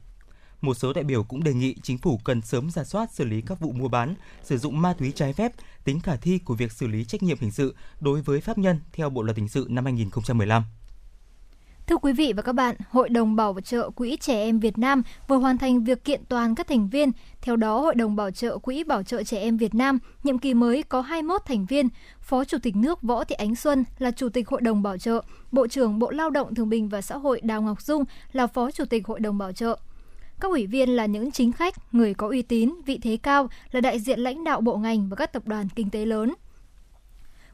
Một 0.61 0.75
số 0.75 0.93
đại 0.93 1.05
biểu 1.05 1.23
cũng 1.23 1.45
đề 1.45 1.55
nghị 1.55 1.75
chính 1.83 1.99
phủ 1.99 2.21
cần 2.25 2.43
sớm 2.43 2.71
ra 2.71 2.85
soát 2.85 3.13
xử 3.13 3.25
lý 3.25 3.41
các 3.41 3.61
vụ 3.61 3.73
mua 3.73 3.89
bán, 3.89 4.15
sử 4.43 4.59
dụng 4.59 4.83
ma 4.83 4.93
túy 4.99 5.13
trái 5.13 5.33
phép, 5.33 5.53
tính 5.85 6.01
khả 6.01 6.17
thi 6.17 6.39
của 6.39 6.55
việc 6.55 6.73
xử 6.73 6.87
lý 6.87 7.05
trách 7.05 7.23
nhiệm 7.23 7.39
hình 7.41 7.51
sự 7.51 7.75
đối 8.01 8.23
với 8.23 8.41
pháp 8.41 8.59
nhân 8.59 8.81
theo 8.93 9.11
Bộ 9.11 9.23
luật 9.23 9.37
hình 9.37 9.49
sự 9.49 9.67
năm 9.71 9.85
2015. 9.85 10.63
Thưa 11.87 11.97
quý 11.97 12.13
vị 12.13 12.33
và 12.37 12.43
các 12.43 12.53
bạn, 12.53 12.77
Hội 12.91 13.09
đồng 13.09 13.37
Bảo 13.37 13.61
trợ 13.65 13.91
Quỹ 13.91 14.17
Trẻ 14.21 14.35
Em 14.35 14.61
Việt 14.61 14.79
Nam 14.79 15.03
vừa 15.29 15.37
hoàn 15.37 15.59
thành 15.59 15.85
việc 15.85 16.05
kiện 16.05 16.25
toàn 16.29 16.55
các 16.55 16.67
thành 16.67 16.89
viên. 16.89 17.11
Theo 17.41 17.57
đó, 17.57 17.81
Hội 17.81 17.95
đồng 17.95 18.17
Bảo 18.17 18.31
trợ 18.31 18.59
Quỹ 18.59 18.85
Bảo 18.85 19.03
trợ 19.03 19.23
Trẻ 19.23 19.39
Em 19.39 19.57
Việt 19.57 19.75
Nam 19.75 19.99
nhiệm 20.23 20.39
kỳ 20.39 20.55
mới 20.55 20.83
có 20.83 21.01
21 21.01 21.43
thành 21.47 21.67
viên. 21.67 21.89
Phó 22.21 22.45
Chủ 22.45 22.59
tịch 22.63 22.77
nước 22.77 23.03
Võ 23.03 23.25
Thị 23.25 23.35
Ánh 23.35 23.55
Xuân 23.55 23.85
là 23.99 24.11
Chủ 24.11 24.29
tịch 24.29 24.49
Hội 24.49 24.61
đồng 24.61 24.83
Bảo 24.83 24.99
trợ, 24.99 25.23
Bộ 25.53 25.67
trưởng 25.67 25.99
Bộ 25.99 26.11
Lao 26.11 26.31
động 26.31 26.55
Thương 26.55 26.69
binh 26.69 26.89
và 26.89 27.03
Xã 27.03 27.17
hội 27.17 27.41
Đào 27.41 27.63
Ngọc 27.63 27.83
Dung 27.83 28.05
là 28.33 28.47
Phó 28.47 28.71
Chủ 28.71 28.85
tịch 28.85 29.07
Hội 29.07 29.21
đồng 29.21 29.39
Bảo 29.39 29.53
trợ. 29.53 29.79
Các 30.41 30.51
ủy 30.51 30.67
viên 30.67 30.89
là 30.89 31.07
những 31.07 31.31
chính 31.31 31.53
khách, 31.53 31.75
người 31.93 32.15
có 32.15 32.29
uy 32.29 32.43
tín, 32.43 32.73
vị 32.87 32.99
thế 33.03 33.17
cao, 33.23 33.49
là 33.71 33.81
đại 33.81 33.99
diện 33.99 34.21
lãnh 34.21 34.45
đạo 34.45 34.61
bộ 34.61 34.77
ngành 34.77 35.09
và 35.09 35.17
các 35.17 35.33
tập 35.33 35.43
đoàn 35.47 35.69
kinh 35.75 35.91
tế 35.91 36.05
lớn. 36.05 36.35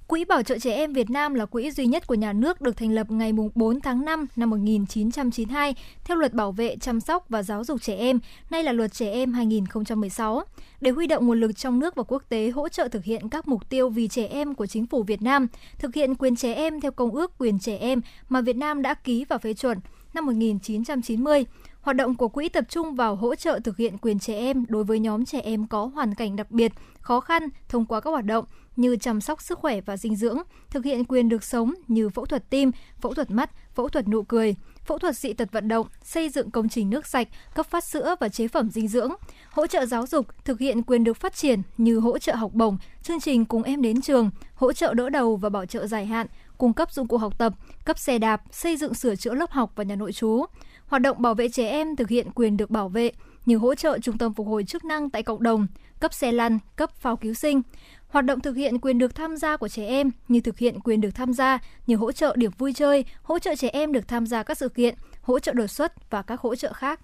Quỹ 0.07 0.25
Bảo 0.25 0.43
trợ 0.43 0.59
Trẻ 0.59 0.75
Em 0.75 0.93
Việt 0.93 1.11
Nam 1.11 1.35
là 1.35 1.47
quỹ 1.47 1.71
duy 1.71 1.87
nhất 1.87 2.07
của 2.07 2.15
nhà 2.15 2.33
nước 2.33 2.61
được 2.61 2.77
thành 2.77 2.93
lập 2.93 3.11
ngày 3.11 3.33
4 3.55 3.81
tháng 3.81 4.05
5 4.05 4.27
năm 4.37 4.51
1992 4.51 5.75
theo 6.05 6.17
luật 6.17 6.33
bảo 6.33 6.53
vệ, 6.53 6.77
chăm 6.77 7.01
sóc 7.01 7.27
và 7.29 7.43
giáo 7.43 7.65
dục 7.65 7.83
trẻ 7.83 7.97
em, 7.97 8.21
nay 8.51 8.63
là 8.63 8.73
luật 8.73 8.93
trẻ 8.93 9.11
em 9.11 9.33
2016, 9.33 10.43
để 10.81 10.91
huy 10.91 11.07
động 11.07 11.27
nguồn 11.27 11.41
lực 11.41 11.57
trong 11.57 11.79
nước 11.79 11.95
và 11.95 12.03
quốc 12.03 12.23
tế 12.29 12.51
hỗ 12.51 12.69
trợ 12.69 12.89
thực 12.89 13.05
hiện 13.05 13.29
các 13.29 13.49
mục 13.49 13.69
tiêu 13.69 13.89
vì 13.89 14.09
trẻ 14.09 14.27
em 14.27 14.55
của 14.55 14.67
chính 14.67 14.87
phủ 14.87 15.03
Việt 15.03 15.23
Nam, 15.23 15.47
thực 15.79 15.95
hiện 15.95 16.15
quyền 16.15 16.37
trẻ 16.37 16.55
em 16.55 16.81
theo 16.81 16.91
Công 16.91 17.11
ước 17.11 17.39
quyền 17.39 17.59
trẻ 17.59 17.77
em 17.77 18.01
mà 18.29 18.41
Việt 18.41 18.57
Nam 18.57 18.83
đã 18.83 18.95
ký 18.95 19.25
và 19.29 19.39
phê 19.39 19.55
chuẩn 19.55 19.79
năm 20.15 20.27
1990. 20.27 21.45
Hoạt 21.83 21.97
động 21.97 22.15
của 22.15 22.29
quỹ 22.29 22.49
tập 22.49 22.65
trung 22.69 22.95
vào 22.95 23.17
hỗ 23.17 23.35
trợ 23.35 23.61
thực 23.65 23.77
hiện 23.77 23.99
quyền 23.99 24.19
trẻ 24.19 24.39
em 24.39 24.65
đối 24.69 24.85
với 24.85 24.99
nhóm 24.99 25.25
trẻ 25.25 25.41
em 25.41 25.67
có 25.67 25.91
hoàn 25.95 26.15
cảnh 26.15 26.37
đặc 26.37 26.51
biệt, 26.51 26.73
khó 27.01 27.21
khăn 27.21 27.43
thông 27.69 27.87
qua 27.87 28.01
các 28.01 28.11
hoạt 28.11 28.25
động 28.25 28.45
như 28.77 28.97
chăm 28.97 29.21
sóc 29.21 29.43
sức 29.43 29.59
khỏe 29.59 29.81
và 29.81 29.97
dinh 29.97 30.17
dưỡng, 30.17 30.39
thực 30.71 30.85
hiện 30.85 31.05
quyền 31.05 31.29
được 31.29 31.45
sống 31.45 31.75
như 31.89 32.09
phẫu 32.09 32.27
thuật 32.27 32.51
tim, 32.51 32.71
phẫu 33.01 33.15
thuật 33.15 33.31
mắt, 33.31 33.51
phẫu 33.75 33.89
thuật 33.89 34.09
nụ 34.09 34.23
cười, 34.23 34.55
phẫu 34.85 34.99
thuật 34.99 35.17
dị 35.17 35.33
tật 35.33 35.53
vận 35.53 35.69
động, 35.69 35.87
xây 36.03 36.29
dựng 36.29 36.51
công 36.51 36.69
trình 36.69 36.91
nước 36.91 37.07
sạch, 37.07 37.29
cấp 37.55 37.67
phát 37.67 37.85
sữa 37.85 38.17
và 38.21 38.29
chế 38.29 38.49
phẩm 38.49 38.71
dinh 38.71 38.89
dưỡng, 38.89 39.13
hỗ 39.51 39.67
trợ 39.67 39.87
giáo 39.87 40.07
dục, 40.07 40.27
thực 40.45 40.59
hiện 40.59 40.83
quyền 40.83 41.05
được 41.05 41.17
phát 41.17 41.35
triển 41.35 41.63
như 41.77 41.99
hỗ 41.99 42.19
trợ 42.19 42.35
học 42.35 42.53
bổng, 42.55 42.79
chương 43.03 43.21
trình 43.21 43.45
cùng 43.45 43.63
em 43.63 43.83
đến 43.83 44.01
trường, 44.01 44.31
hỗ 44.55 44.73
trợ 44.73 44.95
đỡ 44.95 45.09
đầu 45.11 45.37
và 45.37 45.49
bảo 45.49 45.67
trợ 45.67 45.87
dài 45.87 46.07
hạn, 46.07 46.27
cung 46.59 46.73
cấp 46.73 46.93
dụng 46.93 47.09
cụ 47.09 47.17
học 47.17 47.39
tập, 47.39 47.53
cấp 47.85 47.99
xe 47.99 48.19
đạp, 48.19 48.43
xây 48.51 48.77
dựng 48.77 48.95
sửa 48.95 49.17
chữa 49.17 49.35
lớp 49.35 49.51
học 49.51 49.73
và 49.77 49.85
nhà 49.85 49.97
nội 49.97 50.13
trú. 50.13 50.45
Hoạt 50.93 51.03
động 51.03 51.23
bảo 51.23 51.35
vệ 51.35 51.49
trẻ 51.49 51.69
em 51.69 51.97
thực 51.97 52.09
hiện 52.09 52.31
quyền 52.35 52.57
được 52.57 52.71
bảo 52.71 52.89
vệ 52.89 53.13
như 53.47 53.57
hỗ 53.57 53.75
trợ 53.75 53.99
trung 53.99 54.19
tâm 54.19 54.35
phục 54.35 54.47
hồi 54.47 54.65
chức 54.65 54.85
năng 54.85 55.11
tại 55.11 55.23
cộng 55.23 55.43
đồng, 55.43 55.67
cấp 56.01 56.15
xe 56.15 56.33
lăn, 56.33 56.59
cấp 56.77 56.91
phao 56.97 57.17
cứu 57.17 57.35
sinh. 57.35 57.63
Hoạt 58.09 58.25
động 58.25 58.41
thực 58.41 58.57
hiện 58.57 58.79
quyền 58.79 58.99
được 58.99 59.15
tham 59.15 59.37
gia 59.37 59.57
của 59.57 59.69
trẻ 59.69 59.87
em 59.87 60.11
như 60.29 60.41
thực 60.41 60.59
hiện 60.59 60.81
quyền 60.81 61.01
được 61.01 61.11
tham 61.15 61.33
gia 61.33 61.59
như 61.87 61.97
hỗ 61.97 62.13
trợ 62.13 62.37
điểm 62.37 62.51
vui 62.59 62.73
chơi, 62.73 63.05
hỗ 63.23 63.39
trợ 63.39 63.55
trẻ 63.55 63.69
em 63.69 63.93
được 63.93 64.09
tham 64.09 64.27
gia 64.27 64.43
các 64.43 64.59
sự 64.59 64.69
kiện, 64.69 64.95
hỗ 65.23 65.39
trợ 65.39 65.53
đột 65.53 65.67
xuất 65.67 66.11
và 66.11 66.23
các 66.23 66.41
hỗ 66.41 66.55
trợ 66.55 66.73
khác. 66.73 67.01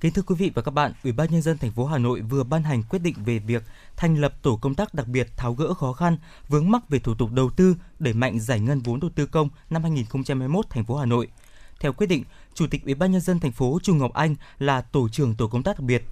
Kính 0.00 0.12
thưa 0.12 0.22
quý 0.22 0.34
vị 0.38 0.50
và 0.54 0.62
các 0.62 0.70
bạn, 0.70 0.92
Ủy 1.04 1.12
ban 1.12 1.30
nhân 1.30 1.42
dân 1.42 1.58
thành 1.58 1.72
phố 1.72 1.86
Hà 1.86 1.98
Nội 1.98 2.20
vừa 2.20 2.44
ban 2.44 2.62
hành 2.62 2.82
quyết 2.90 2.98
định 2.98 3.14
về 3.24 3.38
việc 3.38 3.62
thành 3.96 4.20
lập 4.20 4.42
tổ 4.42 4.58
công 4.62 4.74
tác 4.74 4.94
đặc 4.94 5.06
biệt 5.08 5.28
tháo 5.36 5.54
gỡ 5.54 5.74
khó 5.74 5.92
khăn 5.92 6.16
vướng 6.48 6.70
mắc 6.70 6.88
về 6.88 6.98
thủ 6.98 7.14
tục 7.14 7.32
đầu 7.32 7.50
tư, 7.50 7.76
đẩy 7.98 8.12
mạnh 8.12 8.40
giải 8.40 8.60
ngân 8.60 8.80
vốn 8.80 9.00
đầu 9.00 9.10
tư 9.14 9.26
công 9.26 9.48
năm 9.70 9.82
2021 9.82 10.70
thành 10.70 10.84
phố 10.84 10.96
Hà 10.96 11.06
Nội. 11.06 11.28
Theo 11.80 11.92
quyết 11.92 12.06
định, 12.06 12.24
Chủ 12.54 12.66
tịch 12.66 12.84
Ủy 12.84 12.94
ban 12.94 13.12
nhân 13.12 13.20
dân 13.20 13.40
thành 13.40 13.52
phố 13.52 13.78
Trung 13.82 13.98
Ngọc 13.98 14.12
Anh 14.12 14.34
là 14.58 14.80
tổ 14.80 15.08
trưởng 15.08 15.34
tổ 15.34 15.48
công 15.48 15.62
tác 15.62 15.78
đặc 15.78 15.84
biệt. 15.84 16.04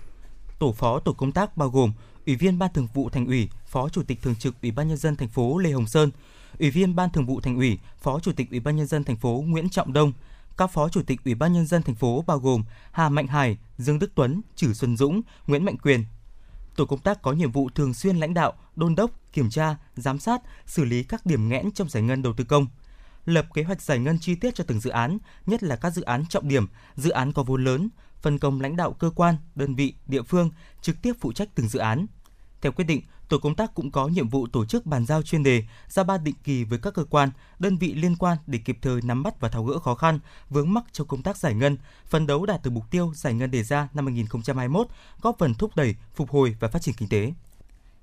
Tổ 0.58 0.72
phó 0.72 0.98
tổ 1.00 1.12
công 1.12 1.32
tác 1.32 1.56
bao 1.56 1.68
gồm 1.68 1.92
Ủy 2.26 2.36
viên 2.36 2.58
Ban 2.58 2.72
Thường 2.72 2.88
vụ 2.94 3.10
Thành 3.10 3.26
ủy, 3.26 3.48
Phó 3.66 3.88
Chủ 3.88 4.02
tịch 4.02 4.22
Thường 4.22 4.34
trực 4.34 4.54
Ủy 4.62 4.70
ban 4.70 4.88
nhân 4.88 4.96
dân 4.96 5.16
thành 5.16 5.28
phố 5.28 5.58
Lê 5.58 5.70
Hồng 5.70 5.86
Sơn, 5.86 6.10
Ủy 6.58 6.70
viên 6.70 6.96
Ban 6.96 7.10
Thường 7.10 7.26
vụ 7.26 7.40
Thành 7.40 7.56
ủy, 7.56 7.78
Phó 8.02 8.20
Chủ 8.20 8.32
tịch 8.32 8.50
Ủy 8.50 8.60
ban 8.60 8.76
nhân 8.76 8.86
dân 8.86 9.04
thành 9.04 9.16
phố 9.16 9.44
Nguyễn 9.46 9.68
Trọng 9.68 9.92
Đông, 9.92 10.12
các 10.56 10.70
Phó 10.70 10.88
Chủ 10.88 11.02
tịch 11.02 11.20
Ủy 11.24 11.34
ban 11.34 11.52
nhân 11.52 11.66
dân 11.66 11.82
thành 11.82 11.94
phố 11.94 12.24
bao 12.26 12.38
gồm 12.38 12.64
Hà 12.92 13.08
Mạnh 13.08 13.26
Hải, 13.26 13.58
Dương 13.78 13.98
Đức 13.98 14.12
Tuấn, 14.14 14.40
Trử 14.56 14.72
Xuân 14.72 14.96
Dũng, 14.96 15.22
Nguyễn 15.46 15.64
Mạnh 15.64 15.78
Quyền. 15.78 16.04
Tổ 16.76 16.86
công 16.86 16.98
tác 16.98 17.22
có 17.22 17.32
nhiệm 17.32 17.52
vụ 17.52 17.70
thường 17.74 17.94
xuyên 17.94 18.16
lãnh 18.16 18.34
đạo, 18.34 18.52
đôn 18.76 18.94
đốc, 18.94 19.10
kiểm 19.32 19.50
tra, 19.50 19.76
giám 19.96 20.18
sát, 20.18 20.42
xử 20.66 20.84
lý 20.84 21.02
các 21.02 21.26
điểm 21.26 21.48
nghẽn 21.48 21.70
trong 21.70 21.88
giải 21.88 22.02
ngân 22.02 22.22
đầu 22.22 22.32
tư 22.32 22.44
công 22.44 22.66
lập 23.26 23.46
kế 23.54 23.62
hoạch 23.62 23.82
giải 23.82 23.98
ngân 23.98 24.18
chi 24.18 24.34
tiết 24.34 24.54
cho 24.54 24.64
từng 24.66 24.80
dự 24.80 24.90
án, 24.90 25.18
nhất 25.46 25.62
là 25.62 25.76
các 25.76 25.90
dự 25.90 26.02
án 26.02 26.24
trọng 26.28 26.48
điểm, 26.48 26.66
dự 26.94 27.10
án 27.10 27.32
có 27.32 27.42
vốn 27.42 27.64
lớn, 27.64 27.88
phân 28.22 28.38
công 28.38 28.60
lãnh 28.60 28.76
đạo 28.76 28.92
cơ 28.92 29.10
quan, 29.10 29.36
đơn 29.54 29.74
vị, 29.74 29.94
địa 30.06 30.22
phương 30.22 30.50
trực 30.82 31.02
tiếp 31.02 31.12
phụ 31.20 31.32
trách 31.32 31.48
từng 31.54 31.68
dự 31.68 31.78
án. 31.78 32.06
Theo 32.60 32.72
quyết 32.72 32.84
định, 32.84 33.02
tổ 33.28 33.38
công 33.38 33.54
tác 33.54 33.74
cũng 33.74 33.90
có 33.90 34.08
nhiệm 34.08 34.28
vụ 34.28 34.46
tổ 34.46 34.64
chức 34.64 34.86
bàn 34.86 35.06
giao 35.06 35.22
chuyên 35.22 35.42
đề, 35.42 35.64
ra 35.88 36.04
ban 36.04 36.24
định 36.24 36.34
kỳ 36.44 36.64
với 36.64 36.78
các 36.78 36.94
cơ 36.94 37.04
quan, 37.04 37.30
đơn 37.58 37.78
vị 37.78 37.94
liên 37.94 38.16
quan 38.16 38.38
để 38.46 38.58
kịp 38.64 38.78
thời 38.82 39.02
nắm 39.02 39.22
bắt 39.22 39.40
và 39.40 39.48
tháo 39.48 39.64
gỡ 39.64 39.78
khó 39.78 39.94
khăn, 39.94 40.18
vướng 40.50 40.74
mắc 40.74 40.84
trong 40.92 41.06
công 41.06 41.22
tác 41.22 41.36
giải 41.36 41.54
ngân, 41.54 41.76
phấn 42.06 42.26
đấu 42.26 42.46
đạt 42.46 42.62
được 42.64 42.70
mục 42.70 42.84
tiêu 42.90 43.12
giải 43.14 43.34
ngân 43.34 43.50
đề 43.50 43.62
ra 43.62 43.88
năm 43.94 44.06
2021, 44.06 44.86
góp 45.20 45.36
phần 45.38 45.54
thúc 45.54 45.76
đẩy, 45.76 45.94
phục 46.14 46.30
hồi 46.30 46.56
và 46.60 46.68
phát 46.68 46.82
triển 46.82 46.94
kinh 46.94 47.08
tế. 47.08 47.32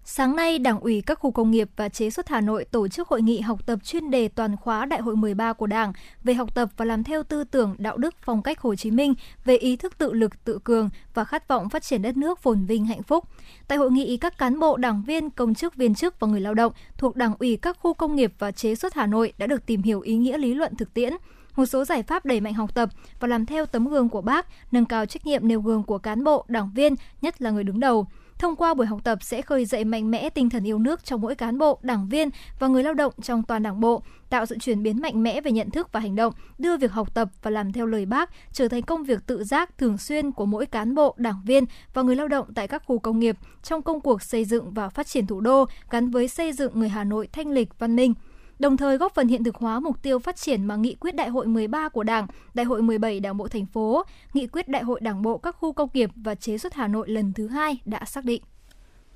Sáng 0.06 0.36
nay, 0.36 0.60
Đảng 0.60 0.80
ủy 0.80 1.02
các 1.02 1.20
khu 1.20 1.32
công 1.32 1.52
nghiệp 1.52 1.70
và 1.76 1.90
chế 1.90 2.10
xuất 2.10 2.30
Hà 2.30 2.42
Nội 2.42 2.66
tổ 2.66 2.88
chức 2.88 3.08
hội 3.08 3.22
nghị 3.22 3.40
học 3.40 3.66
tập 3.66 3.80
chuyên 3.84 4.12
đề 4.12 4.28
toàn 4.28 4.58
khóa 4.58 4.86
Đại 4.86 5.02
hội 5.02 5.16
13 5.16 5.54
của 5.54 5.68
Đảng 5.68 5.94
về 6.24 6.34
học 6.34 6.56
tập 6.56 6.70
và 6.78 6.86
làm 6.86 7.04
theo 7.04 7.24
tư 7.24 7.44
tưởng 7.44 7.76
đạo 7.78 7.98
đức 7.98 8.16
phong 8.22 8.42
cách 8.42 8.60
Hồ 8.60 8.76
Chí 8.76 8.92
Minh 8.92 9.14
về 9.46 9.58
ý 9.58 9.76
thức 9.76 9.98
tự 9.98 10.14
lực, 10.14 10.44
tự 10.44 10.60
cường 10.64 10.90
và 11.14 11.26
khát 11.26 11.48
vọng 11.48 11.70
phát 11.70 11.84
triển 11.84 12.02
đất 12.02 12.18
nước 12.18 12.40
phồn 12.40 12.66
vinh 12.66 12.86
hạnh 12.86 13.04
phúc. 13.04 13.28
Tại 13.68 13.78
hội 13.78 13.92
nghị, 13.92 14.18
các 14.18 14.38
cán 14.38 14.60
bộ, 14.60 14.78
đảng 14.78 15.04
viên, 15.04 15.30
công 15.30 15.54
chức, 15.56 15.76
viên 15.76 15.96
chức 15.96 16.20
và 16.20 16.28
người 16.28 16.42
lao 16.42 16.54
động 16.54 16.74
thuộc 16.98 17.16
Đảng 17.16 17.36
ủy 17.40 17.58
các 17.58 17.78
khu 17.80 17.94
công 17.94 18.16
nghiệp 18.16 18.34
và 18.40 18.52
chế 18.52 18.76
xuất 18.76 18.94
Hà 18.94 19.06
Nội 19.08 19.34
đã 19.38 19.48
được 19.48 19.66
tìm 19.66 19.82
hiểu 19.82 20.02
ý 20.02 20.16
nghĩa 20.16 20.38
lý 20.38 20.54
luận 20.54 20.76
thực 20.76 20.94
tiễn, 20.94 21.14
một 21.56 21.66
số 21.66 21.86
giải 21.86 22.04
pháp 22.04 22.26
đẩy 22.26 22.42
mạnh 22.42 22.54
học 22.54 22.76
tập 22.76 22.90
và 23.20 23.28
làm 23.28 23.46
theo 23.46 23.66
tấm 23.66 23.88
gương 23.88 24.10
của 24.10 24.22
bác, 24.22 24.48
nâng 24.72 24.86
cao 24.86 25.06
trách 25.06 25.26
nhiệm 25.26 25.48
nêu 25.48 25.62
gương 25.62 25.84
của 25.84 25.98
cán 25.98 26.24
bộ, 26.24 26.46
đảng 26.48 26.72
viên, 26.76 26.96
nhất 27.22 27.42
là 27.42 27.52
người 27.52 27.64
đứng 27.64 27.80
đầu– 27.80 28.08
Thông 28.40 28.56
qua 28.56 28.74
buổi 28.74 28.86
học 28.86 29.00
tập 29.04 29.24
sẽ 29.24 29.42
khơi 29.42 29.66
dậy 29.66 29.86
mạnh 29.86 30.12
mẽ 30.12 30.30
tinh 30.30 30.50
thần 30.50 30.68
yêu 30.68 30.80
nước 30.80 31.06
trong 31.06 31.22
mỗi 31.22 31.36
cán 31.36 31.58
bộ, 31.58 31.80
đảng 31.82 32.08
viên 32.10 32.30
và 32.60 32.68
người 32.68 32.84
lao 32.84 32.94
động 32.94 33.14
trong 33.22 33.44
toàn 33.44 33.64
đảng 33.64 33.80
bộ, 33.80 34.04
tạo 34.30 34.46
sự 34.46 34.58
chuyển 34.58 34.84
biến 34.84 35.02
mạnh 35.02 35.24
mẽ 35.24 35.42
về 35.42 35.52
nhận 35.52 35.70
thức 35.70 35.92
và 35.92 36.00
hành 36.00 36.16
động, 36.16 36.34
đưa 36.58 36.78
việc 36.78 36.92
học 36.92 37.14
tập 37.14 37.30
và 37.42 37.52
làm 37.52 37.72
theo 37.72 37.86
lời 37.86 38.06
bác 38.06 38.30
trở 38.52 38.68
thành 38.68 38.82
công 38.82 39.04
việc 39.04 39.28
tự 39.28 39.44
giác 39.44 39.78
thường 39.78 39.98
xuyên 39.98 40.32
của 40.32 40.46
mỗi 40.46 40.66
cán 40.66 40.96
bộ, 40.96 41.16
đảng 41.18 41.42
viên 41.46 41.66
và 41.94 42.02
người 42.02 42.16
lao 42.16 42.28
động 42.28 42.54
tại 42.56 42.68
các 42.68 42.84
khu 42.86 43.00
công 43.00 43.20
nghiệp 43.20 43.38
trong 43.64 43.82
công 43.82 44.02
cuộc 44.02 44.22
xây 44.22 44.46
dựng 44.46 44.74
và 44.74 44.90
phát 44.90 45.08
triển 45.08 45.28
thủ 45.28 45.42
đô 45.42 45.66
gắn 45.90 46.10
với 46.10 46.28
xây 46.28 46.54
dựng 46.54 46.80
người 46.80 46.90
Hà 46.90 47.04
Nội 47.04 47.28
thanh 47.32 47.48
lịch, 47.48 47.80
văn 47.80 47.96
minh 47.96 48.14
đồng 48.60 48.78
thời 48.78 48.98
góp 48.98 49.16
phần 49.16 49.28
hiện 49.28 49.44
thực 49.44 49.56
hóa 49.56 49.80
mục 49.80 50.02
tiêu 50.02 50.20
phát 50.20 50.36
triển 50.36 50.66
mà 50.66 50.76
nghị 50.76 50.96
quyết 50.96 51.16
đại 51.16 51.30
hội 51.30 51.48
13 51.48 51.90
của 51.90 52.04
Đảng, 52.04 52.28
đại 52.54 52.66
hội 52.66 52.82
17 52.82 53.20
Đảng 53.20 53.38
bộ 53.38 53.48
thành 53.48 53.66
phố, 53.66 54.04
nghị 54.34 54.48
quyết 54.48 54.68
đại 54.68 54.84
hội 54.84 55.00
Đảng 55.00 55.22
bộ 55.22 55.38
các 55.38 55.56
khu 55.60 55.74
công 55.74 55.90
nghiệp 55.94 56.10
và 56.16 56.36
chế 56.36 56.58
xuất 56.58 56.74
Hà 56.74 56.88
Nội 56.88 57.10
lần 57.10 57.34
thứ 57.34 57.48
hai 57.48 57.78
đã 57.86 58.06
xác 58.06 58.26
định. 58.26 58.42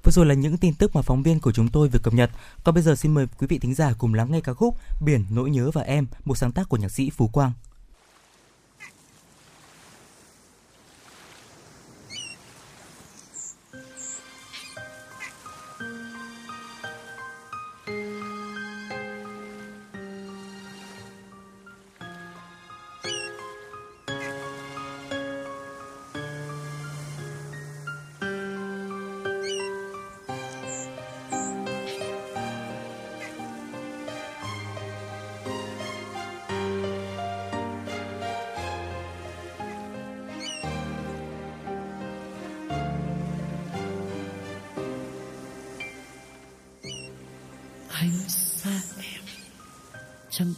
Vừa 0.03 0.11
rồi 0.11 0.25
là 0.25 0.33
những 0.33 0.57
tin 0.57 0.73
tức 0.73 0.95
mà 0.95 1.01
phóng 1.01 1.23
viên 1.23 1.39
của 1.39 1.51
chúng 1.51 1.67
tôi 1.67 1.89
vừa 1.89 1.99
cập 2.03 2.13
nhật. 2.13 2.29
Còn 2.63 2.75
bây 2.75 2.83
giờ 2.83 2.95
xin 2.95 3.13
mời 3.13 3.27
quý 3.39 3.47
vị 3.47 3.59
thính 3.59 3.73
giả 3.73 3.93
cùng 3.97 4.13
lắng 4.13 4.31
nghe 4.31 4.41
ca 4.41 4.53
khúc 4.53 4.75
Biển, 5.05 5.25
Nỗi 5.31 5.49
Nhớ 5.49 5.71
và 5.73 5.81
Em, 5.81 6.07
một 6.25 6.37
sáng 6.37 6.51
tác 6.51 6.69
của 6.69 6.77
nhạc 6.77 6.91
sĩ 6.91 7.09
Phú 7.09 7.27
Quang. 7.27 7.51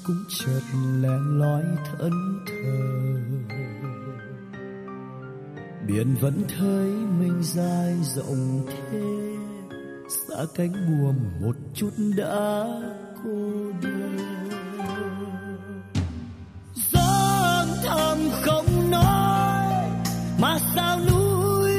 Cũng 0.10 0.26
chợt 0.30 0.62
lẻ 1.02 1.18
loi 1.30 1.64
thân 1.86 2.12
thờ. 2.48 2.90
Biển 5.88 6.16
vẫn 6.22 6.44
thấy 6.58 6.88
mình 7.20 7.44
dài 7.44 7.96
rộng 8.16 8.66
thế, 8.68 9.36
xa 10.10 10.46
cánh 10.56 10.72
buồm 10.72 11.16
một 11.42 11.56
chút 11.74 11.90
đã 12.18 12.66
cô 13.24 13.72
đơn. 13.82 14.18
Gió 16.74 17.66
thầm 17.84 18.18
không 18.42 18.92
nói 18.92 19.90
mà 20.42 20.58
sao 20.76 21.00
núi 21.00 21.72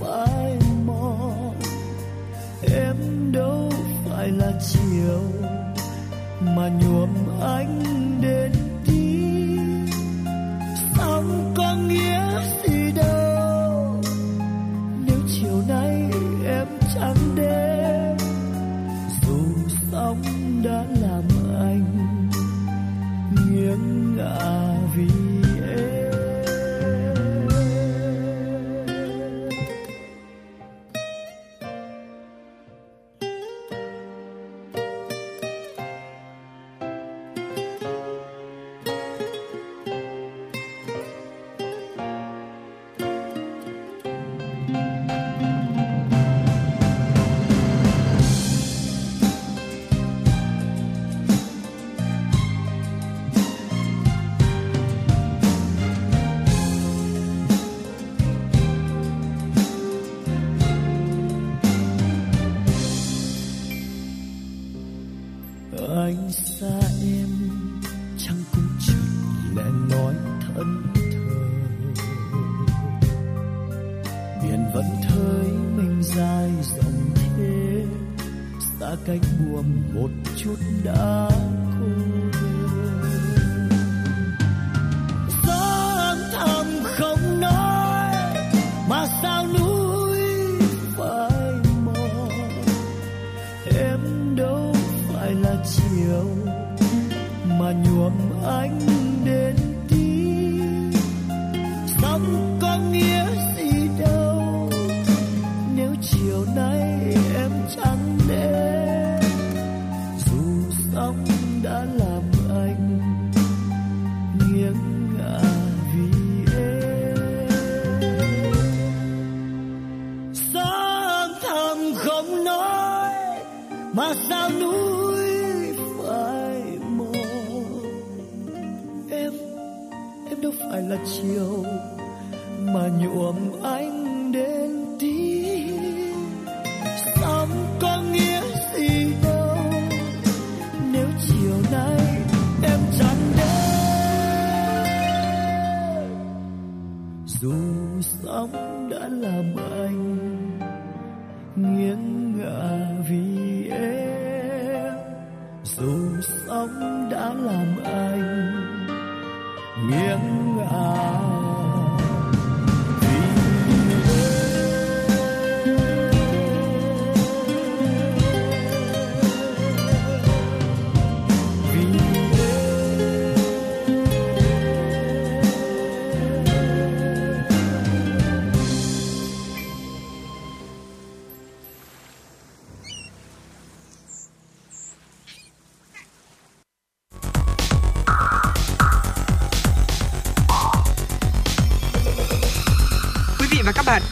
phải 0.00 0.58
mòn? 0.86 1.54
Em 2.74 2.96
đâu 3.32 3.72
phải 4.04 4.28
là 4.28 4.52
chiều 4.60 5.20
mà 6.56 6.68
nhuộm 6.68 7.23
anh 7.40 7.93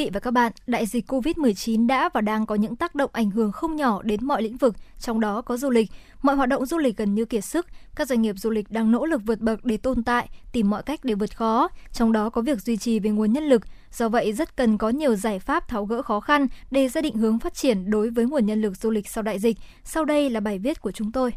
vị 0.00 0.10
và 0.12 0.20
các 0.20 0.30
bạn, 0.30 0.52
đại 0.66 0.86
dịch 0.86 1.12
Covid-19 1.12 1.86
đã 1.86 2.08
và 2.14 2.20
đang 2.20 2.46
có 2.46 2.54
những 2.54 2.76
tác 2.76 2.94
động 2.94 3.10
ảnh 3.12 3.30
hưởng 3.30 3.52
không 3.52 3.76
nhỏ 3.76 4.02
đến 4.02 4.24
mọi 4.24 4.42
lĩnh 4.42 4.56
vực, 4.56 4.74
trong 4.98 5.20
đó 5.20 5.42
có 5.42 5.56
du 5.56 5.70
lịch. 5.70 5.90
Mọi 6.22 6.36
hoạt 6.36 6.48
động 6.48 6.66
du 6.66 6.78
lịch 6.78 6.96
gần 6.96 7.14
như 7.14 7.24
kiệt 7.24 7.44
sức, 7.44 7.66
các 7.96 8.08
doanh 8.08 8.22
nghiệp 8.22 8.34
du 8.38 8.50
lịch 8.50 8.70
đang 8.70 8.90
nỗ 8.90 9.06
lực 9.06 9.22
vượt 9.26 9.40
bậc 9.40 9.64
để 9.64 9.76
tồn 9.76 10.04
tại, 10.04 10.28
tìm 10.52 10.70
mọi 10.70 10.82
cách 10.82 11.00
để 11.02 11.14
vượt 11.14 11.36
khó, 11.36 11.68
trong 11.92 12.12
đó 12.12 12.30
có 12.30 12.40
việc 12.40 12.60
duy 12.60 12.76
trì 12.76 13.00
về 13.00 13.10
nguồn 13.10 13.32
nhân 13.32 13.44
lực. 13.44 13.62
Do 13.92 14.08
vậy, 14.08 14.32
rất 14.32 14.56
cần 14.56 14.78
có 14.78 14.88
nhiều 14.88 15.16
giải 15.16 15.38
pháp 15.38 15.68
tháo 15.68 15.84
gỡ 15.84 16.02
khó 16.02 16.20
khăn 16.20 16.46
để 16.70 16.88
ra 16.88 17.00
định 17.00 17.16
hướng 17.16 17.38
phát 17.38 17.54
triển 17.54 17.90
đối 17.90 18.10
với 18.10 18.24
nguồn 18.26 18.46
nhân 18.46 18.60
lực 18.60 18.76
du 18.76 18.90
lịch 18.90 19.08
sau 19.08 19.22
đại 19.22 19.38
dịch. 19.38 19.56
Sau 19.84 20.04
đây 20.04 20.30
là 20.30 20.40
bài 20.40 20.58
viết 20.58 20.80
của 20.80 20.92
chúng 20.92 21.12
tôi. 21.12 21.32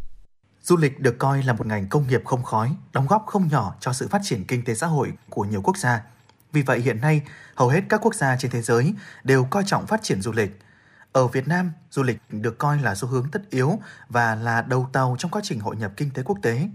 Du 0.61 0.77
lịch 0.77 0.99
được 0.99 1.15
coi 1.19 1.43
là 1.43 1.53
một 1.53 1.67
ngành 1.67 1.87
công 1.89 2.07
nghiệp 2.07 2.21
không 2.25 2.43
khói, 2.43 2.75
đóng 2.93 3.07
góp 3.09 3.25
không 3.25 3.47
nhỏ 3.51 3.73
cho 3.79 3.93
sự 3.93 4.07
phát 4.07 4.19
triển 4.23 4.43
kinh 4.47 4.63
tế 4.65 4.75
xã 4.75 4.87
hội 4.87 5.11
của 5.29 5.43
nhiều 5.43 5.61
quốc 5.63 5.77
gia. 5.77 6.01
Vì 6.53 6.61
vậy 6.61 6.79
hiện 6.79 7.01
nay, 7.01 7.21
hầu 7.55 7.69
hết 7.69 7.81
các 7.89 8.01
quốc 8.03 8.15
gia 8.15 8.37
trên 8.37 8.51
thế 8.51 8.61
giới 8.61 8.93
đều 9.23 9.43
coi 9.43 9.63
trọng 9.65 9.87
phát 9.87 10.03
triển 10.03 10.21
du 10.21 10.31
lịch. 10.31 10.59
Ở 11.11 11.27
Việt 11.27 11.47
Nam, 11.47 11.71
du 11.91 12.03
lịch 12.03 12.17
được 12.29 12.57
coi 12.57 12.81
là 12.81 12.95
xu 12.95 13.07
hướng 13.07 13.31
tất 13.31 13.49
yếu 13.49 13.79
và 14.09 14.35
là 14.35 14.61
đầu 14.61 14.89
tàu 14.93 15.15
trong 15.19 15.31
quá 15.31 15.41
trình 15.43 15.59
hội 15.59 15.75
nhập 15.75 15.91
kinh 15.97 16.09
tế 16.09 16.23
quốc 16.23 16.37
tế. 16.41 16.69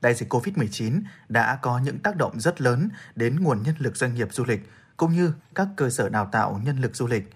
Đại 0.00 0.14
dịch 0.14 0.32
COVID-19 0.32 1.00
đã 1.28 1.58
có 1.62 1.78
những 1.78 1.98
tác 1.98 2.16
động 2.16 2.40
rất 2.40 2.60
lớn 2.60 2.88
đến 3.14 3.40
nguồn 3.40 3.62
nhân 3.62 3.74
lực 3.78 3.96
doanh 3.96 4.14
nghiệp 4.14 4.28
du 4.32 4.44
lịch 4.44 4.70
cũng 4.96 5.12
như 5.12 5.32
các 5.54 5.68
cơ 5.76 5.90
sở 5.90 6.08
đào 6.08 6.28
tạo 6.32 6.60
nhân 6.64 6.80
lực 6.80 6.96
du 6.96 7.06
lịch. 7.06 7.30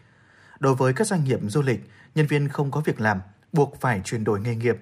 Đối 0.61 0.75
với 0.75 0.93
các 0.93 1.07
doanh 1.07 1.25
nghiệp 1.25 1.41
du 1.49 1.63
lịch, 1.63 1.91
nhân 2.15 2.27
viên 2.27 2.49
không 2.49 2.71
có 2.71 2.81
việc 2.81 3.01
làm, 3.01 3.21
buộc 3.53 3.81
phải 3.81 4.01
chuyển 4.05 4.25
đổi 4.25 4.41
nghề 4.41 4.57
nghiệp. 4.57 4.77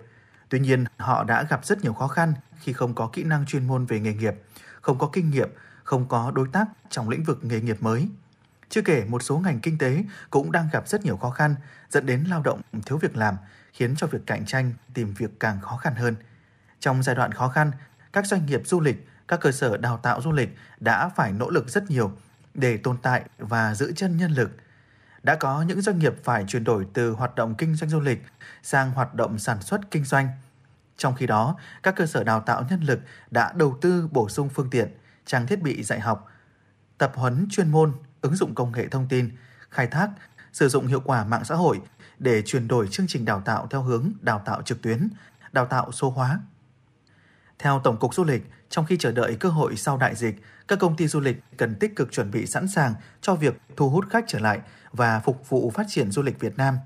Tuy 0.48 0.60
nhiên, 0.60 0.84
họ 0.97 1.24
đã 1.24 1.43
gặp 1.43 1.66
rất 1.66 1.82
nhiều 1.82 1.93
khó 1.93 2.09
khăn 2.09 2.34
khi 2.59 2.72
không 2.72 2.94
có 2.94 3.10
kỹ 3.12 3.24
năng 3.24 3.47
chuyên 3.47 3.66
môn 3.66 3.86
về 3.86 4.01
nghề 4.01 4.14
nghiệp, 4.14 4.34
không 4.80 4.98
có 4.98 5.10
kinh 5.12 5.30
nghiệm, 5.30 5.48
không 5.93 6.09
có 6.09 6.32
đối 6.35 6.48
tác 6.48 6.69
trong 6.90 7.09
lĩnh 7.09 7.24
vực 7.24 7.44
nghề 7.44 7.60
nghiệp 7.60 7.77
mới. 7.81 8.09
Chưa 8.69 8.82
kể 8.82 9.05
một 9.05 9.23
số 9.23 9.39
ngành 9.39 9.60
kinh 9.60 9.78
tế 9.78 10.05
cũng 10.31 10.52
đang 10.52 10.69
gặp 10.73 10.89
rất 10.89 11.05
nhiều 11.05 11.16
khó 11.16 11.31
khăn, 11.31 11.55
dẫn 11.90 12.06
đến 12.06 12.24
lao 12.24 12.43
động 12.43 12.60
thiếu 12.86 12.98
việc 12.98 13.16
làm, 13.16 13.36
khiến 13.73 13.94
cho 13.97 14.06
việc 14.06 14.19
cạnh 14.27 14.47
tranh 14.47 14.73
tìm 14.94 15.14
việc 15.14 15.40
càng 15.40 15.60
khó 15.60 15.77
khăn 15.77 15.94
hơn. 15.94 16.16
Trong 16.81 17.02
giai 17.02 17.14
đoạn 17.14 17.32
khó 17.32 17.48
khăn, 17.48 17.70
các 18.12 18.27
doanh 18.27 18.47
nghiệp 18.47 18.62
du 18.64 18.81
lịch, 18.81 19.09
các 19.28 19.40
cơ 19.40 19.52
sở 19.52 19.77
đào 19.77 19.97
tạo 19.98 20.23
du 20.23 20.32
lịch 20.32 20.56
đã 20.81 21.09
phải 21.09 21.32
nỗ 21.32 21.51
lực 21.51 21.69
rất 21.69 21.90
nhiều 21.90 22.12
để 22.55 22.77
tồn 22.77 22.97
tại 23.02 23.24
và 23.39 23.74
giữ 23.74 23.93
chân 23.97 24.16
nhân 24.16 24.31
lực. 24.32 24.51
Đã 25.23 25.35
có 25.35 25.62
những 25.62 25.81
doanh 25.81 25.98
nghiệp 25.98 26.14
phải 26.24 26.44
chuyển 26.48 26.64
đổi 26.64 26.86
từ 26.93 27.10
hoạt 27.10 27.35
động 27.35 27.55
kinh 27.55 27.74
doanh 27.74 27.90
du 27.90 28.01
lịch 28.01 28.23
sang 28.62 28.90
hoạt 28.90 29.14
động 29.14 29.39
sản 29.39 29.62
xuất 29.62 29.90
kinh 29.90 30.05
doanh. 30.05 30.28
Trong 30.97 31.14
khi 31.14 31.27
đó, 31.27 31.56
các 31.82 31.97
cơ 31.97 32.06
sở 32.06 32.24
đào 32.24 32.40
tạo 32.40 32.64
nhân 32.70 32.81
lực 32.81 33.01
đã 33.31 33.52
đầu 33.56 33.78
tư 33.81 34.09
bổ 34.12 34.28
sung 34.28 34.48
phương 34.48 34.70
tiện, 34.70 34.89
trang 35.27 35.47
thiết 35.47 35.62
bị 35.62 35.82
dạy 35.82 36.01
học, 36.01 36.28
tập 36.99 37.12
huấn 37.15 37.47
chuyên 37.51 37.70
môn, 37.70 37.93
ứng 38.20 38.36
dụng 38.36 38.55
công 38.55 38.73
nghệ 38.73 38.89
thông 38.89 39.09
tin, 39.09 39.31
khai 39.70 39.86
thác, 39.86 40.11
sử 40.53 40.69
dụng 40.69 40.86
hiệu 40.86 41.01
quả 41.05 41.24
mạng 41.24 41.44
xã 41.44 41.55
hội 41.55 41.81
để 42.19 42.43
chuyển 42.43 42.69
đổi 42.69 42.89
chương 42.89 43.07
trình 43.07 43.24
đào 43.24 43.40
tạo 43.40 43.66
theo 43.70 43.82
hướng 43.82 44.12
đào 44.20 44.43
tạo 44.44 44.62
trực 44.62 44.82
tuyến, 44.82 45.09
đào 45.53 45.66
tạo 45.66 45.93
số 45.93 46.11
hóa. 46.11 46.40
Theo 47.59 47.81
Tổng 47.85 47.99
cục 47.99 48.15
Du 48.15 48.24
lịch, 48.24 48.51
trong 48.69 48.86
khi 48.86 48.97
chờ 48.97 49.12
đợi 49.12 49.36
cơ 49.40 49.49
hội 49.49 49.77
sau 49.77 49.97
đại 49.97 50.15
dịch, 50.15 50.43
các 50.69 50.78
công 50.78 50.97
ty 50.97 51.09
du 51.09 51.20
lịch 51.20 51.43
cần 51.57 51.74
tích 51.74 51.97
cực 51.97 52.12
chuẩn 52.12 52.31
bị 52.31 52.47
sẵn 52.47 52.69
sàng 52.69 52.94
cho 53.20 53.35
việc 53.35 53.61
thu 53.77 53.90
hút 53.90 54.05
khách 54.11 54.24
trở 54.28 54.39
lại 54.39 54.61
và 54.93 55.20
phục 55.20 55.49
vụ 55.49 55.70
phát 55.70 55.86
triển 55.89 56.11
du 56.11 56.23
lịch 56.23 56.40
Việt 56.40 56.57
Nam. 56.57 56.78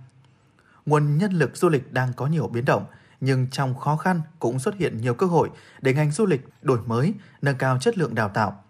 Nguồn 0.86 1.18
nhân 1.18 1.32
lực 1.32 1.56
du 1.56 1.68
lịch 1.68 1.92
đang 1.92 2.12
có 2.12 2.26
nhiều 2.26 2.48
biến 2.48 2.64
động, 2.64 2.84
nhưng 3.20 3.46
trong 3.50 3.74
khó 3.74 3.96
khăn 3.96 4.20
cũng 4.38 4.58
xuất 4.58 4.74
hiện 4.74 4.96
nhiều 5.00 5.14
cơ 5.14 5.26
hội 5.26 5.50
để 5.80 5.94
ngành 5.94 6.10
du 6.10 6.26
lịch 6.26 6.44
đổi 6.62 6.78
mới, 6.86 7.14
nâng 7.42 7.56
cao 7.56 7.78
chất 7.80 7.98
lượng 7.98 8.14
đào 8.14 8.28
tạo. 8.28 8.64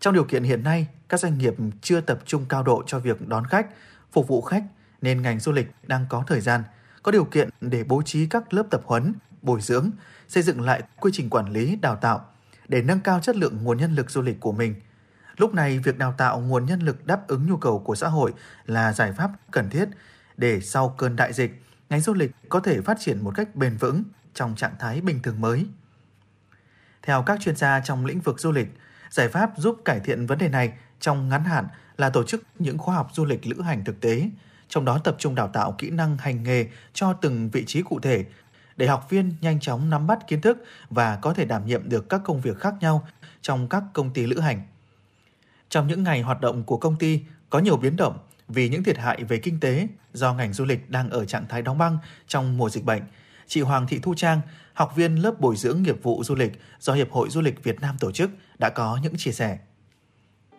Trong 0.00 0.14
điều 0.14 0.24
kiện 0.24 0.42
hiện 0.42 0.62
nay, 0.62 0.86
các 1.08 1.20
doanh 1.20 1.38
nghiệp 1.38 1.54
chưa 1.82 2.00
tập 2.00 2.18
trung 2.26 2.44
cao 2.48 2.62
độ 2.62 2.82
cho 2.86 2.98
việc 2.98 3.28
đón 3.28 3.46
khách, 3.46 3.66
phục 4.12 4.28
vụ 4.28 4.42
khách 4.42 4.64
nên 5.02 5.22
ngành 5.22 5.40
du 5.40 5.52
lịch 5.52 5.70
đang 5.82 6.06
có 6.08 6.24
thời 6.26 6.40
gian, 6.40 6.62
có 7.02 7.12
điều 7.12 7.24
kiện 7.24 7.48
để 7.60 7.84
bố 7.84 8.02
trí 8.02 8.26
các 8.26 8.54
lớp 8.54 8.66
tập 8.70 8.82
huấn, 8.84 9.14
bồi 9.42 9.60
dưỡng, 9.60 9.90
xây 10.28 10.42
dựng 10.42 10.60
lại 10.60 10.82
quy 11.00 11.10
trình 11.14 11.30
quản 11.30 11.52
lý 11.52 11.76
đào 11.76 11.96
tạo 11.96 12.24
để 12.68 12.82
nâng 12.82 13.00
cao 13.00 13.20
chất 13.20 13.36
lượng 13.36 13.64
nguồn 13.64 13.78
nhân 13.78 13.94
lực 13.94 14.10
du 14.10 14.22
lịch 14.22 14.40
của 14.40 14.52
mình. 14.52 14.74
Lúc 15.36 15.54
này, 15.54 15.78
việc 15.78 15.98
đào 15.98 16.14
tạo 16.18 16.40
nguồn 16.40 16.66
nhân 16.66 16.80
lực 16.80 17.06
đáp 17.06 17.28
ứng 17.28 17.46
nhu 17.46 17.56
cầu 17.56 17.78
của 17.78 17.94
xã 17.94 18.08
hội 18.08 18.32
là 18.66 18.92
giải 18.92 19.12
pháp 19.12 19.30
cần 19.50 19.70
thiết 19.70 19.88
để 20.36 20.60
sau 20.60 20.94
cơn 20.98 21.16
đại 21.16 21.32
dịch, 21.32 21.62
ngành 21.90 22.00
du 22.00 22.14
lịch 22.14 22.30
có 22.48 22.60
thể 22.60 22.80
phát 22.80 22.96
triển 23.00 23.24
một 23.24 23.32
cách 23.34 23.56
bền 23.56 23.76
vững 23.76 24.02
trong 24.34 24.54
trạng 24.56 24.74
thái 24.78 25.00
bình 25.00 25.22
thường 25.22 25.40
mới. 25.40 25.66
Theo 27.02 27.22
các 27.22 27.40
chuyên 27.40 27.56
gia 27.56 27.80
trong 27.80 28.06
lĩnh 28.06 28.20
vực 28.20 28.40
du 28.40 28.52
lịch, 28.52 28.68
giải 29.10 29.28
pháp 29.28 29.50
giúp 29.56 29.76
cải 29.84 30.00
thiện 30.00 30.26
vấn 30.26 30.38
đề 30.38 30.48
này 30.48 30.72
trong 31.00 31.28
ngắn 31.28 31.44
hạn 31.44 31.66
là 31.96 32.10
tổ 32.10 32.24
chức 32.24 32.42
những 32.58 32.78
khóa 32.78 32.94
học 32.94 33.10
du 33.12 33.24
lịch 33.24 33.46
lữ 33.46 33.60
hành 33.60 33.84
thực 33.84 34.00
tế, 34.00 34.30
trong 34.68 34.84
đó 34.84 34.98
tập 35.04 35.16
trung 35.18 35.34
đào 35.34 35.48
tạo 35.48 35.74
kỹ 35.78 35.90
năng 35.90 36.16
hành 36.16 36.42
nghề 36.42 36.66
cho 36.92 37.12
từng 37.12 37.50
vị 37.50 37.64
trí 37.64 37.82
cụ 37.82 38.00
thể 38.00 38.24
để 38.76 38.86
học 38.86 39.06
viên 39.10 39.34
nhanh 39.40 39.60
chóng 39.60 39.90
nắm 39.90 40.06
bắt 40.06 40.18
kiến 40.26 40.40
thức 40.40 40.64
và 40.90 41.16
có 41.16 41.34
thể 41.34 41.44
đảm 41.44 41.66
nhiệm 41.66 41.88
được 41.88 42.08
các 42.08 42.20
công 42.24 42.40
việc 42.40 42.58
khác 42.58 42.74
nhau 42.80 43.08
trong 43.42 43.68
các 43.68 43.82
công 43.92 44.12
ty 44.12 44.26
lữ 44.26 44.40
hành. 44.40 44.62
Trong 45.68 45.86
những 45.86 46.02
ngày 46.02 46.22
hoạt 46.22 46.40
động 46.40 46.64
của 46.64 46.76
công 46.76 46.96
ty 46.96 47.20
có 47.50 47.58
nhiều 47.58 47.76
biến 47.76 47.96
động 47.96 48.18
vì 48.48 48.68
những 48.68 48.82
thiệt 48.82 48.98
hại 48.98 49.24
về 49.24 49.38
kinh 49.38 49.60
tế 49.60 49.88
do 50.12 50.34
ngành 50.34 50.52
du 50.52 50.64
lịch 50.64 50.90
đang 50.90 51.10
ở 51.10 51.24
trạng 51.24 51.46
thái 51.48 51.62
đóng 51.62 51.78
băng 51.78 51.98
trong 52.28 52.58
mùa 52.58 52.70
dịch 52.70 52.84
bệnh. 52.84 53.02
Chị 53.46 53.60
Hoàng 53.60 53.86
Thị 53.86 53.98
Thu 54.02 54.14
Trang, 54.14 54.40
học 54.72 54.96
viên 54.96 55.16
lớp 55.16 55.40
bồi 55.40 55.56
dưỡng 55.56 55.82
nghiệp 55.82 56.02
vụ 56.02 56.24
du 56.24 56.34
lịch 56.34 56.52
do 56.80 56.92
Hiệp 56.92 57.10
hội 57.10 57.30
Du 57.30 57.40
lịch 57.40 57.64
Việt 57.64 57.80
Nam 57.80 57.96
tổ 58.00 58.12
chức 58.12 58.30
đã 58.58 58.68
có 58.68 58.98
những 59.02 59.16
chia 59.16 59.32
sẻ. 59.32 59.58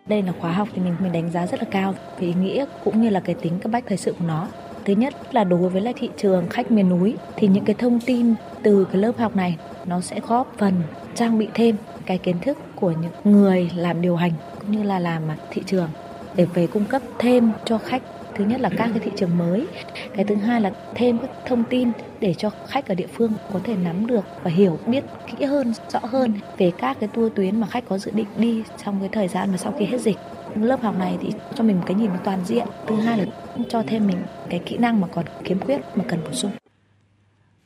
Đây 0.07 0.21
là 0.21 0.33
khóa 0.39 0.51
học 0.51 0.67
thì 0.73 0.81
mình 0.81 0.95
mình 0.99 1.11
đánh 1.11 1.31
giá 1.31 1.47
rất 1.47 1.59
là 1.59 1.69
cao 1.71 1.95
về 2.19 2.27
ý 2.27 2.33
nghĩa 2.33 2.65
cũng 2.83 3.01
như 3.01 3.09
là 3.09 3.19
cái 3.19 3.35
tính 3.41 3.59
cấp 3.59 3.71
bách 3.71 3.83
thời 3.87 3.97
sự 3.97 4.13
của 4.19 4.25
nó. 4.25 4.47
Thứ 4.85 4.93
nhất 4.93 5.15
là 5.31 5.43
đối 5.43 5.69
với 5.69 5.81
lại 5.81 5.93
thị 5.97 6.09
trường 6.17 6.49
khách 6.49 6.71
miền 6.71 6.89
núi 6.89 7.15
thì 7.35 7.47
những 7.47 7.65
cái 7.65 7.75
thông 7.79 7.99
tin 7.99 8.35
từ 8.63 8.87
cái 8.91 9.01
lớp 9.01 9.17
học 9.17 9.35
này 9.35 9.57
nó 9.85 10.01
sẽ 10.01 10.19
góp 10.27 10.53
phần 10.57 10.81
trang 11.15 11.37
bị 11.37 11.47
thêm 11.53 11.75
cái 12.05 12.17
kiến 12.17 12.39
thức 12.39 12.57
của 12.75 12.91
những 12.91 13.13
người 13.23 13.71
làm 13.75 14.01
điều 14.01 14.15
hành 14.15 14.31
cũng 14.59 14.71
như 14.71 14.83
là 14.83 14.99
làm 14.99 15.23
thị 15.51 15.63
trường 15.65 15.89
để 16.37 16.45
về 16.45 16.67
cung 16.67 16.85
cấp 16.85 17.01
thêm 17.19 17.51
cho 17.65 17.77
khách. 17.77 18.01
Thứ 18.35 18.45
nhất 18.45 18.61
là 18.61 18.69
các 18.77 18.89
cái 18.93 18.99
thị 18.99 19.11
trường 19.17 19.37
mới. 19.37 19.67
Cái 20.15 20.25
thứ 20.25 20.35
hai 20.35 20.61
là 20.61 20.71
thêm 20.95 21.17
các 21.19 21.29
thông 21.45 21.63
tin 21.63 21.91
để 22.19 22.33
cho 22.33 22.49
khách 22.67 22.87
ở 22.87 22.95
địa 22.95 23.07
phương 23.07 23.33
có 23.53 23.59
thể 23.63 23.75
nắm 23.75 24.07
được 24.07 24.25
và 24.43 24.51
hiểu 24.51 24.79
biết 24.87 25.03
kỹ 25.27 25.45
hơn 25.45 25.73
rõ 25.89 25.99
hơn 25.99 26.33
về 26.57 26.71
các 26.77 26.97
cái 26.99 27.09
tour 27.13 27.33
tuyến 27.35 27.59
mà 27.59 27.67
khách 27.67 27.83
có 27.89 27.97
dự 27.97 28.11
định 28.11 28.27
đi 28.37 28.63
trong 28.85 28.99
cái 28.99 29.09
thời 29.11 29.27
gian 29.27 29.51
mà 29.51 29.57
sau 29.57 29.75
khi 29.79 29.85
hết 29.85 30.01
dịch. 30.01 30.17
Lớp 30.55 30.81
học 30.81 30.95
này 30.99 31.17
thì 31.21 31.29
cho 31.55 31.63
mình 31.63 31.77
một 31.77 31.83
cái 31.87 31.95
nhìn 31.95 32.11
toàn 32.23 32.45
diện. 32.45 32.67
Thứ 32.87 32.95
hai 32.95 33.17
là 33.17 33.25
cho 33.69 33.83
thêm 33.87 34.07
mình 34.07 34.17
cái 34.49 34.61
kỹ 34.65 34.77
năng 34.77 35.01
mà 35.01 35.07
còn 35.07 35.25
kiếm 35.43 35.59
khuyết 35.59 35.81
mà 35.95 36.03
cần 36.07 36.23
bổ 36.23 36.31
sung. 36.33 36.51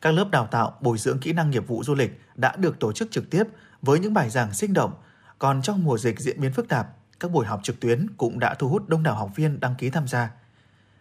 Các 0.02 0.11
lớp 0.11 0.30
đào 0.31 0.48
tạo 0.52 0.73
bồi 0.81 0.98
dưỡng 0.98 1.19
kỹ 1.19 1.34
năng 1.34 1.52
nghiệp 1.52 1.68
vụ 1.68 1.84
du 1.84 1.95
lịch 1.95 2.22
đã 2.35 2.56
được 2.56 2.80
tổ 2.80 2.91
chức 2.91 3.11
trực 3.11 3.30
tiếp 3.30 3.43
với 3.81 3.99
những 3.99 4.14
bài 4.14 4.30
giảng 4.30 4.53
sinh 4.53 4.73
động. 4.73 4.91
Còn 5.39 5.61
trong 5.61 5.84
mùa 5.84 5.98
dịch 5.98 6.19
diễn 6.19 6.41
biến 6.41 6.53
phức 6.53 6.69
tạp, 6.69 6.88
các 7.22 7.31
buổi 7.31 7.45
học 7.45 7.60
trực 7.64 7.80
tuyến 7.80 8.07
cũng 8.18 8.39
đã 8.39 8.53
thu 8.53 8.69
hút 8.69 8.89
đông 8.89 9.03
đảo 9.03 9.15
học 9.15 9.31
viên 9.35 9.60
đăng 9.60 9.76
ký 9.76 9.89
tham 9.89 10.07
gia. 10.07 10.31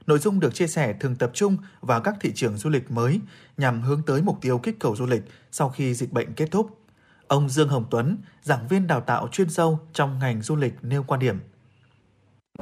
Nội 0.07 0.19
dung 0.19 0.41
được 0.41 0.55
chia 0.55 0.67
sẻ 0.67 0.95
thường 1.01 1.17
tập 1.17 1.31
trung 1.35 1.57
vào 1.81 2.01
các 2.01 2.15
thị 2.21 2.33
trường 2.35 2.57
du 2.57 2.71
lịch 2.71 2.91
mới 2.91 3.21
nhằm 3.57 3.83
hướng 3.83 4.03
tới 4.03 4.23
mục 4.23 4.39
tiêu 4.41 4.59
kích 4.59 4.77
cầu 4.81 4.97
du 4.97 5.07
lịch 5.07 5.23
sau 5.53 5.69
khi 5.69 5.95
dịch 5.95 6.13
bệnh 6.13 6.33
kết 6.33 6.51
thúc. 6.51 6.79
Ông 7.27 7.49
Dương 7.49 7.69
Hồng 7.69 7.85
Tuấn, 7.91 8.17
giảng 8.43 8.69
viên 8.69 8.87
đào 8.87 9.01
tạo 9.01 9.29
chuyên 9.33 9.51
sâu 9.51 9.81
trong 9.93 10.19
ngành 10.19 10.43
du 10.43 10.57
lịch 10.57 10.75
nêu 10.83 11.03
quan 11.03 11.21
điểm. 11.21 11.41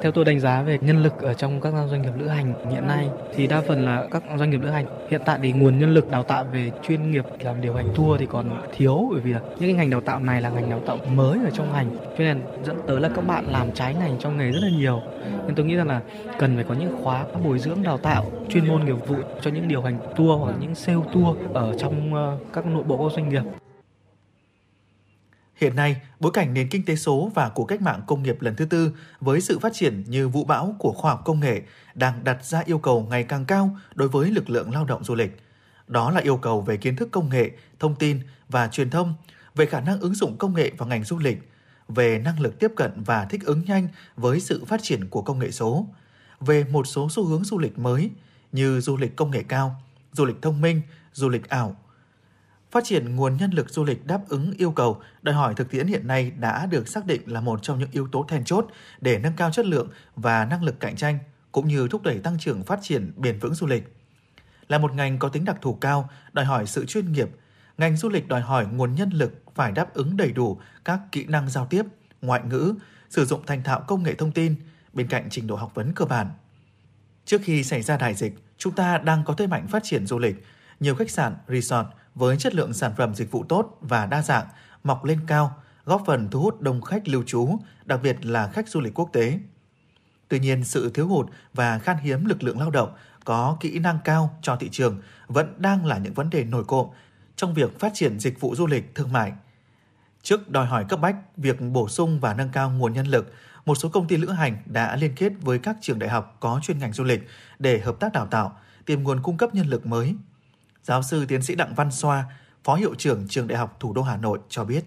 Theo 0.01 0.12
tôi 0.12 0.24
đánh 0.24 0.40
giá 0.40 0.62
về 0.62 0.78
nhân 0.81 1.02
lực 1.02 1.23
ở 1.23 1.35
trong 1.35 1.60
các 1.60 1.74
doanh 1.90 2.02
nghiệp 2.02 2.12
lữ 2.19 2.28
hành 2.28 2.55
hiện 2.70 2.86
nay, 2.86 3.09
thì 3.35 3.47
đa 3.47 3.60
phần 3.60 3.85
là 3.85 4.06
các 4.10 4.23
doanh 4.39 4.51
nghiệp 4.51 4.60
lữ 4.62 4.70
hành 4.70 4.86
hiện 5.10 5.20
tại 5.24 5.39
thì 5.43 5.52
nguồn 5.52 5.78
nhân 5.78 5.94
lực 5.94 6.10
đào 6.10 6.23
tạo 6.23 6.44
về 6.52 6.70
chuyên 6.82 7.10
nghiệp 7.10 7.24
làm 7.40 7.60
điều 7.60 7.74
hành 7.74 7.89
tour 7.94 8.20
thì 8.20 8.27
còn 8.27 8.62
thiếu, 8.77 9.09
bởi 9.12 9.20
vì 9.20 9.32
là 9.32 9.40
những 9.40 9.59
cái 9.59 9.73
ngành 9.73 9.90
đào 9.90 10.01
tạo 10.01 10.20
này 10.20 10.43
là 10.43 10.48
ngành 10.51 10.70
đào 10.70 10.81
tạo 10.86 10.98
mới 11.15 11.39
ở 11.44 11.51
trong 11.51 11.73
ngành, 11.73 11.90
cho 11.90 12.24
nên 12.24 12.43
dẫn 12.65 12.77
tới 12.86 13.01
là 13.01 13.09
các 13.15 13.27
bạn 13.27 13.44
làm 13.51 13.73
trái 13.73 13.94
ngành 13.94 14.16
trong 14.19 14.39
nghề 14.39 14.51
rất 14.51 14.60
là 14.62 14.70
nhiều. 14.78 15.01
Nên 15.47 15.55
tôi 15.55 15.66
nghĩ 15.66 15.77
rằng 15.77 15.89
là 15.89 16.01
cần 16.39 16.55
phải 16.55 16.65
có 16.65 16.74
những 16.74 17.02
khóa 17.02 17.24
bồi 17.44 17.59
dưỡng 17.59 17.82
đào 17.82 17.98
tạo 17.98 18.24
chuyên 18.48 18.69
môn 18.69 18.85
nghiệp 18.85 19.06
vụ 19.06 19.16
cho 19.40 19.51
những 19.51 19.69
điều 19.69 19.82
hành 19.82 19.98
tour 20.16 20.40
hoặc 20.40 20.55
những 20.60 20.74
sale 20.74 21.01
tour 21.12 21.36
ở 21.52 21.74
trong 21.78 22.15
ờ, 22.15 22.36
các 22.52 22.66
nội 22.66 22.82
bộ 22.82 23.09
các 23.09 23.16
doanh 23.16 23.28
nghiệp. 23.28 23.43
Hiện 25.59 25.76
nay, 25.76 25.97
bối 26.20 26.32
cảnh 26.35 26.55
nền 26.55 26.68
kinh 26.68 26.85
tế 26.85 26.97
số 26.97 27.30
và 27.35 27.48
cuộc 27.48 27.64
cách 27.64 27.82
mạng 27.82 28.02
công 28.06 28.22
nghiệp 28.22 28.43
lần 28.43 28.56
thứ 28.56 28.64
tư 28.64 28.93
với 29.20 29.40
sự 29.40 29.59
phát 29.59 29.72
triển 29.74 30.05
như 30.06 30.28
vũ 30.28 30.44
bão 30.44 30.76
của 30.78 30.93
khoa 30.93 31.10
học 31.10 31.22
công 31.24 31.40
nghệ 31.40 31.62
đang 31.94 32.24
đặt 32.24 32.44
ra 32.44 32.62
yêu 32.66 32.78
cầu 32.78 33.06
ngày 33.10 33.24
càng 33.24 33.44
cao 33.44 33.76
đối 33.94 34.09
với 34.09 34.30
lực 34.30 34.51
lượng 34.51 34.72
lao 34.72 34.85
động 34.85 35.05
du 35.05 35.14
lịch. 35.14 35.36
Đó 35.86 36.10
là 36.10 36.20
yêu 36.20 36.36
cầu 36.36 36.60
về 36.60 36.76
kiến 36.76 36.97
thức 36.97 37.09
công 37.12 37.28
nghệ, 37.28 37.51
thông 37.78 37.94
tin 37.97 38.20
và 38.48 38.68
truyền 38.68 38.90
thông, 38.90 39.14
về 39.55 39.66
khả 39.66 39.80
năng 39.80 40.01
ứng 40.01 40.14
dụng 40.14 40.36
công 40.39 40.55
nghệ 40.55 40.72
vào 40.78 40.89
ngành 40.89 41.05
du 41.05 41.18
lịch, 41.18 41.51
về 41.89 42.18
năng 42.18 42.40
lực 42.40 42.59
tiếp 42.59 42.72
cận 42.76 43.02
và 43.02 43.24
thích 43.24 43.44
ứng 43.44 43.64
nhanh 43.64 43.89
với 44.16 44.40
sự 44.40 44.64
phát 44.64 44.80
triển 44.82 45.09
của 45.09 45.22
công 45.22 45.39
nghệ 45.39 45.51
số, 45.51 45.86
về 46.40 46.64
một 46.64 46.86
số 46.86 47.09
xu 47.10 47.24
hướng 47.24 47.44
du 47.44 47.59
lịch 47.59 47.78
mới 47.78 48.10
như 48.52 48.80
du 48.80 48.97
lịch 48.97 49.16
công 49.16 49.30
nghệ 49.30 49.43
cao, 49.48 49.82
du 50.12 50.24
lịch 50.24 50.43
thông 50.43 50.60
minh, 50.60 50.82
du 51.12 51.28
lịch 51.28 51.48
ảo– 51.48 51.76
Phát 52.70 52.85
triển 52.85 53.16
nguồn 53.16 53.36
nhân 53.36 53.51
lực 53.51 53.70
du 53.70 53.85
lịch 53.85 54.07
đáp 54.07 54.20
ứng 54.28 54.53
yêu 54.57 54.70
cầu, 54.70 55.01
đòi 55.23 55.35
hỏi 55.35 55.55
thực 55.55 55.70
tiễn 55.70 55.86
hiện 55.86 56.07
nay 56.07 56.31
đã 56.31 56.66
được 56.66 56.89
xác 56.89 57.07
định 57.07 57.23
là 57.27 57.40
một 57.40 57.62
trong 57.62 57.78
những 57.78 57.90
yếu 57.93 58.09
tố 58.12 58.24
then 58.28 58.45
chốt 58.45 58.66
để 59.01 59.19
nâng 59.19 59.36
cao 59.36 59.51
chất 59.51 59.66
lượng 59.66 59.89
và 60.16 60.45
năng 60.45 60.65
lực 60.65 60.81
cạnh 60.81 60.97
tranh, 60.97 61.19
cũng 61.53 61.69
như 61.69 61.89
thúc 61.89 62.03
đẩy 62.03 62.19
tăng 62.19 62.39
trưởng 62.39 62.62
phát 62.62 62.78
triển 62.82 63.12
bền 63.16 63.39
vững 63.39 63.55
du 63.55 63.66
lịch. 63.66 63.97
Là 64.69 64.78
một 64.78 64.95
ngành 64.95 65.19
có 65.19 65.28
tính 65.28 65.45
đặc 65.45 65.57
thù 65.61 65.74
cao, 65.74 66.11
đòi 66.32 66.45
hỏi 66.45 66.66
sự 66.66 66.86
chuyên 66.86 67.12
nghiệp, 67.12 67.28
ngành 67.78 67.97
du 67.97 68.09
lịch 68.09 68.28
đòi 68.28 68.40
hỏi 68.40 68.66
nguồn 68.66 68.95
nhân 68.95 69.11
lực 69.11 69.43
phải 69.55 69.73
đáp 69.73 69.95
ứng 69.95 70.16
đầy 70.16 70.32
đủ 70.32 70.61
các 70.85 71.01
kỹ 71.12 71.24
năng 71.24 71.51
giao 71.51 71.66
tiếp, 71.66 71.82
ngoại 72.23 72.40
ngữ, 72.51 72.74
sử 73.11 73.24
dụng 73.24 73.47
thành 73.47 73.62
thạo 73.62 73.81
công 73.81 74.03
nghệ 74.03 74.15
thông 74.15 74.32
tin 74.32 74.55
bên 74.93 75.09
cạnh 75.09 75.27
trình 75.31 75.47
độ 75.47 75.57
học 75.57 75.74
vấn 75.74 75.93
cơ 75.95 76.05
bản. 76.05 76.31
Trước 77.24 77.40
khi 77.45 77.65
xảy 77.65 77.82
ra 77.82 77.97
đại 77.97 78.15
dịch, 78.15 78.35
chúng 78.59 78.74
ta 78.74 78.99
đang 78.99 79.24
có 79.24 79.35
thế 79.35 79.47
mạnh 79.47 79.69
phát 79.69 79.82
triển 79.85 80.07
du 80.07 80.19
lịch, 80.19 80.45
nhiều 80.81 80.95
khách 80.95 81.11
sạn, 81.11 81.36
resort 81.49 81.86
với 82.19 82.36
chất 82.36 82.55
lượng 82.55 82.73
sản 82.73 82.93
phẩm 82.97 83.15
dịch 83.15 83.31
vụ 83.31 83.45
tốt 83.45 83.78
và 83.81 84.07
đa 84.07 84.23
dạng 84.23 84.47
mọc 84.85 85.05
lên 85.05 85.20
cao, 85.27 85.57
góp 85.85 86.03
phần 86.07 86.28
thu 86.31 86.40
hút 86.40 86.61
đông 86.61 86.82
khách 86.82 87.09
lưu 87.09 87.23
trú, 87.27 87.59
đặc 87.85 88.01
biệt 88.03 88.27
là 88.27 88.49
khách 88.49 88.69
du 88.69 88.81
lịch 88.81 88.95
quốc 88.95 89.09
tế. 89.12 89.39
Tuy 90.28 90.39
nhiên, 90.39 90.65
sự 90.65 90.90
thiếu 90.95 91.09
hụt 91.09 91.27
và 91.55 91.78
khan 91.78 91.97
hiếm 91.97 92.24
lực 92.24 92.43
lượng 92.43 92.61
lao 92.61 92.70
động 92.70 92.93
có 93.24 93.57
kỹ 93.61 93.78
năng 93.78 93.99
cao 94.05 94.39
cho 94.43 94.57
thị 94.57 94.69
trường 94.73 95.01
vẫn 95.27 95.55
đang 95.59 95.86
là 95.86 95.99
những 95.99 96.15
vấn 96.15 96.31
đề 96.31 96.45
nổi 96.45 96.65
cộm 96.65 96.86
trong 97.36 97.55
việc 97.55 97.81
phát 97.81 97.93
triển 97.95 98.20
dịch 98.20 98.40
vụ 98.40 98.55
du 98.55 98.66
lịch 98.66 98.95
thương 98.95 99.12
mại. 99.12 99.32
Trước 100.23 100.51
đòi 100.51 100.66
hỏi 100.66 100.85
cấp 100.89 101.01
bách 101.01 101.16
việc 101.36 101.61
bổ 101.61 101.89
sung 101.89 102.20
và 102.20 102.35
nâng 102.35 102.51
cao 102.53 102.70
nguồn 102.70 102.93
nhân 102.93 103.07
lực, 103.07 103.32
một 103.65 103.74
số 103.74 103.89
công 103.89 104.09
ty 104.09 104.16
lữ 104.16 104.31
hành 104.31 104.57
đã 104.66 104.97
liên 104.97 105.15
kết 105.16 105.32
với 105.40 105.59
các 105.59 105.77
trường 105.81 105.99
đại 105.99 106.11
học 106.11 106.36
có 106.40 106.61
chuyên 106.62 106.78
ngành 106.78 106.93
du 106.93 107.05
lịch 107.05 107.28
để 107.59 107.78
hợp 107.78 108.01
tác 108.01 108.12
đào 108.12 108.27
tạo, 108.27 108.59
tìm 108.86 109.03
nguồn 109.03 109.23
cung 109.23 109.36
cấp 109.36 109.55
nhân 109.55 109.66
lực 109.66 109.86
mới 109.86 110.15
Giáo 110.89 111.02
sư 111.02 111.24
tiến 111.28 111.43
sĩ 111.43 111.55
Đặng 111.55 111.74
Văn 111.77 111.90
Xoa, 111.90 112.24
Phó 112.65 112.74
Hiệu 112.74 112.94
trưởng 112.94 113.27
Trường 113.28 113.48
Đại 113.48 113.59
học 113.59 113.77
Thủ 113.81 113.93
đô 113.93 114.02
Hà 114.02 114.16
Nội 114.16 114.39
cho 114.48 114.65
biết. 114.65 114.85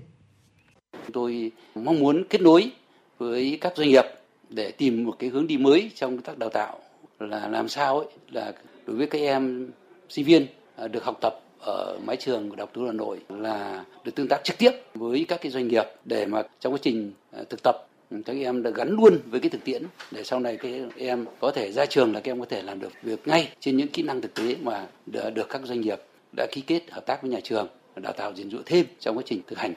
Tôi 1.13 1.51
mong 1.75 1.99
muốn 1.99 2.23
kết 2.29 2.41
nối 2.41 2.71
với 3.17 3.57
các 3.61 3.73
doanh 3.75 3.89
nghiệp 3.89 4.05
để 4.49 4.71
tìm 4.71 5.03
một 5.03 5.15
cái 5.19 5.29
hướng 5.29 5.47
đi 5.47 5.57
mới 5.57 5.91
trong 5.95 6.11
công 6.11 6.21
tác 6.21 6.37
đào 6.37 6.49
tạo 6.49 6.79
là 7.19 7.47
làm 7.47 7.69
sao 7.69 7.99
ấy 7.99 8.07
là 8.31 8.53
đối 8.85 8.95
với 8.97 9.07
các 9.07 9.19
em 9.19 9.71
sinh 10.09 10.25
viên 10.25 10.45
à, 10.75 10.87
được 10.87 11.03
học 11.03 11.17
tập 11.21 11.33
ở 11.59 11.99
mái 12.05 12.17
trường 12.17 12.49
của 12.49 12.55
Đại 12.55 12.61
học 12.61 12.69
Tú 12.73 12.85
Hà 12.85 12.91
Nội 12.91 13.19
là 13.29 13.85
được 14.03 14.15
tương 14.15 14.27
tác 14.27 14.43
trực 14.43 14.57
tiếp 14.57 14.71
với 14.93 15.25
các 15.27 15.41
cái 15.41 15.51
doanh 15.51 15.67
nghiệp 15.67 15.85
để 16.05 16.25
mà 16.25 16.43
trong 16.59 16.73
quá 16.73 16.79
trình 16.81 17.11
à, 17.31 17.43
thực 17.49 17.63
tập 17.63 17.87
các 18.25 18.35
em 18.35 18.63
đã 18.63 18.69
gắn 18.69 18.89
luôn 18.89 19.19
với 19.25 19.39
cái 19.39 19.49
thực 19.49 19.63
tiễn 19.63 19.83
để 20.11 20.23
sau 20.23 20.39
này 20.39 20.57
các 20.57 20.69
em 20.97 21.25
có 21.39 21.51
thể 21.55 21.71
ra 21.71 21.85
trường 21.85 22.13
là 22.13 22.19
các 22.19 22.31
em 22.31 22.39
có 22.39 22.45
thể 22.49 22.61
làm 22.61 22.79
được 22.79 22.91
việc 23.03 23.27
ngay 23.27 23.53
trên 23.59 23.77
những 23.77 23.87
kỹ 23.87 24.03
năng 24.03 24.21
thực 24.21 24.33
tế 24.33 24.55
mà 24.61 24.87
được 25.07 25.49
các 25.49 25.61
doanh 25.63 25.81
nghiệp 25.81 25.99
đã 26.37 26.47
ký 26.51 26.61
kết 26.61 26.81
hợp 26.91 27.05
tác 27.05 27.21
với 27.21 27.31
nhà 27.31 27.39
trường 27.43 27.67
đào 27.95 28.13
tạo 28.17 28.33
diễn 28.35 28.51
giữ 28.51 28.63
thêm 28.65 28.85
trong 28.99 29.17
quá 29.17 29.23
trình 29.25 29.41
thực 29.47 29.59
hành. 29.59 29.73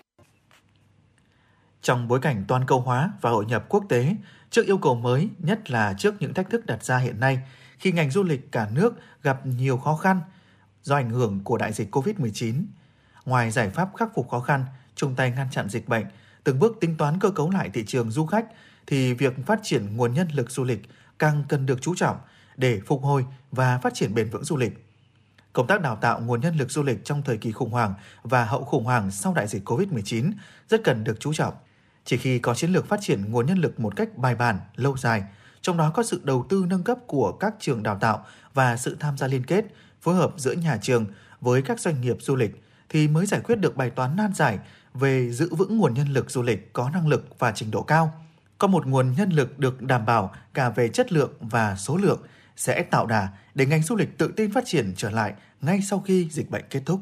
Trong 1.83 2.09
bối 2.09 2.21
cảnh 2.23 2.45
toàn 2.49 2.65
cầu 2.67 2.81
hóa 2.81 3.13
và 3.21 3.31
hội 3.31 3.45
nhập 3.47 3.65
quốc 3.69 3.85
tế, 3.89 4.07
trước 4.51 4.67
yêu 4.67 4.79
cầu 4.79 4.95
mới, 4.95 5.29
nhất 5.39 5.71
là 5.71 5.95
trước 5.99 6.15
những 6.21 6.35
thách 6.35 6.51
thức 6.51 6.67
đặt 6.67 6.85
ra 6.85 6.99
hiện 6.99 7.21
nay, 7.21 7.39
khi 7.79 7.93
ngành 7.93 8.11
du 8.11 8.23
lịch 8.23 8.53
cả 8.53 8.69
nước 8.75 8.95
gặp 9.23 9.47
nhiều 9.47 9.77
khó 9.77 9.97
khăn 9.97 10.21
do 10.83 10.97
ảnh 10.97 11.11
hưởng 11.11 11.41
của 11.45 11.57
đại 11.57 11.73
dịch 11.73 11.97
COVID-19. 11.97 12.65
Ngoài 13.25 13.51
giải 13.51 13.71
pháp 13.71 13.89
khắc 13.97 14.09
phục 14.15 14.29
khó 14.31 14.41
khăn, 14.41 14.65
chung 14.95 15.15
tay 15.17 15.31
ngăn 15.37 15.47
chặn 15.51 15.69
dịch 15.69 15.89
bệnh, 15.89 16.05
từng 16.45 16.59
bước 16.59 16.77
tính 16.81 16.97
toán 16.97 17.21
cơ 17.21 17.31
cấu 17.31 17.51
lại 17.51 17.71
thị 17.75 17.85
trường 17.87 18.11
du 18.11 18.27
khách, 18.27 18.47
thì 18.87 19.15
việc 19.15 19.33
phát 19.47 19.61
triển 19.63 19.97
nguồn 19.97 20.15
nhân 20.15 20.29
lực 20.33 20.51
du 20.51 20.65
lịch 20.65 20.83
càng 21.19 21.45
cần 21.49 21.67
được 21.67 21.83
chú 21.83 21.95
trọng 21.95 22.17
để 22.57 22.81
phục 22.87 23.03
hồi 23.03 23.25
và 23.51 23.79
phát 23.79 23.95
triển 23.95 24.15
bền 24.15 24.31
vững 24.31 24.45
du 24.45 24.57
lịch. 24.57 24.87
Công 25.53 25.67
tác 25.67 25.81
đào 25.81 25.97
tạo 25.97 26.21
nguồn 26.21 26.41
nhân 26.41 26.57
lực 26.57 26.71
du 26.71 26.83
lịch 26.83 27.05
trong 27.05 27.23
thời 27.23 27.37
kỳ 27.37 27.53
khủng 27.53 27.71
hoảng 27.71 27.95
và 28.23 28.45
hậu 28.45 28.65
khủng 28.65 28.85
hoảng 28.85 29.11
sau 29.11 29.35
đại 29.35 29.47
dịch 29.47 29.69
COVID-19 29.69 30.33
rất 30.69 30.85
cần 30.85 31.05
được 31.05 31.21
chú 31.21 31.33
trọng. 31.33 31.55
Chỉ 32.05 32.17
khi 32.17 32.39
có 32.39 32.55
chiến 32.55 32.71
lược 32.71 32.89
phát 32.89 33.01
triển 33.03 33.33
nguồn 33.33 33.47
nhân 33.47 33.59
lực 33.59 33.81
một 33.81 33.97
cách 33.97 34.17
bài 34.17 34.35
bản, 34.35 34.61
lâu 34.77 34.97
dài, 34.97 35.25
trong 35.63 35.77
đó 35.77 35.91
có 35.95 36.03
sự 36.03 36.21
đầu 36.25 36.47
tư 36.49 36.65
nâng 36.69 36.83
cấp 36.83 36.99
của 37.07 37.33
các 37.33 37.55
trường 37.61 37.83
đào 37.83 37.99
tạo 37.99 38.27
và 38.55 38.77
sự 38.77 38.97
tham 39.01 39.19
gia 39.19 39.27
liên 39.27 39.47
kết, 39.47 39.65
phối 40.03 40.15
hợp 40.15 40.33
giữa 40.37 40.53
nhà 40.53 40.79
trường 40.83 41.07
với 41.41 41.63
các 41.63 41.81
doanh 41.81 42.01
nghiệp 42.01 42.17
du 42.21 42.37
lịch 42.37 42.63
thì 42.89 43.09
mới 43.09 43.27
giải 43.27 43.41
quyết 43.41 43.57
được 43.57 43.77
bài 43.77 43.91
toán 43.91 44.17
nan 44.17 44.35
giải 44.35 44.59
về 44.95 45.31
giữ 45.31 45.55
vững 45.55 45.79
nguồn 45.79 45.95
nhân 45.95 46.09
lực 46.09 46.31
du 46.31 46.43
lịch 46.43 46.73
có 46.73 46.91
năng 46.91 47.09
lực 47.09 47.39
và 47.39 47.53
trình 47.53 47.71
độ 47.71 47.83
cao. 47.83 48.13
Có 48.59 48.67
một 48.69 48.87
nguồn 48.87 49.15
nhân 49.17 49.31
lực 49.31 49.59
được 49.59 49.83
đảm 49.83 50.07
bảo 50.07 50.35
cả 50.55 50.69
về 50.69 50.89
chất 50.89 51.13
lượng 51.13 51.33
và 51.41 51.77
số 51.77 51.97
lượng 51.97 52.21
sẽ 52.57 52.83
tạo 52.83 53.07
đà 53.07 53.29
để 53.55 53.67
ngành 53.67 53.83
du 53.83 53.97
lịch 53.97 54.19
tự 54.19 54.33
tin 54.37 54.53
phát 54.53 54.65
triển 54.67 54.93
trở 54.97 55.11
lại 55.11 55.35
ngay 55.61 55.81
sau 55.83 56.01
khi 56.01 56.29
dịch 56.31 56.51
bệnh 56.51 56.65
kết 56.71 56.83
thúc. 56.87 57.01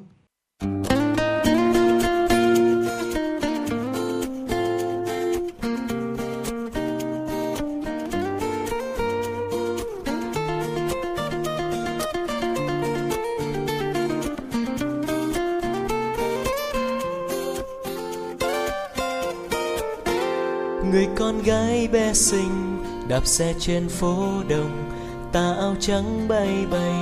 Xinh 22.22 22.84
đạp 23.08 23.26
xe 23.26 23.54
trên 23.58 23.88
phố 23.88 24.42
đông 24.48 24.90
tà 25.32 25.54
áo 25.58 25.74
trắng 25.80 26.28
bay 26.28 26.66
bay 26.70 26.92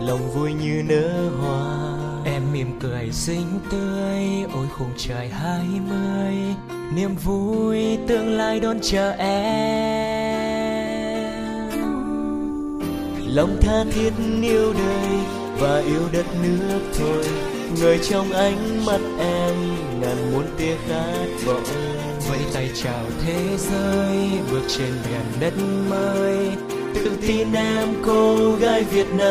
lòng 0.00 0.30
vui 0.34 0.52
như 0.52 0.82
nở 0.88 1.30
hoa. 1.40 1.96
Em 2.24 2.42
mỉm 2.52 2.78
cười 2.80 3.12
xinh 3.12 3.60
tươi 3.70 4.24
ôi 4.54 4.66
khung 4.78 4.90
trời 4.96 5.28
hai 5.28 5.66
mươi 5.88 6.34
niềm 6.94 7.16
vui 7.24 7.98
tương 8.08 8.36
lai 8.36 8.60
đón 8.60 8.78
chờ 8.82 9.10
em. 9.10 9.70
Lòng 13.26 13.56
tha 13.60 13.84
thiết 13.92 14.12
yêu 14.42 14.72
đời 14.72 15.18
và 15.58 15.78
yêu 15.78 16.02
đất 16.12 16.26
nước 16.42 16.80
thôi 16.98 17.24
người 17.80 17.98
trong 17.98 18.32
ánh 18.32 18.86
mắt 18.86 19.00
em 19.18 19.54
ngàn 20.00 20.32
muôn 20.32 20.44
tia 20.58 20.76
khát 20.88 21.26
vọng 21.46 21.89
vẫy 22.30 22.40
tay 22.54 22.70
chào 22.82 23.04
thế 23.26 23.36
giới, 23.56 24.16
bước 24.50 24.62
trên 24.68 24.92
biển 25.08 25.20
đất 25.40 25.52
mới. 25.90 26.38
Tự 26.94 27.10
tin 27.26 27.52
em 27.52 27.88
cô 28.06 28.52
gái 28.60 28.82
Việt 28.82 29.06
Nam. 29.18 29.30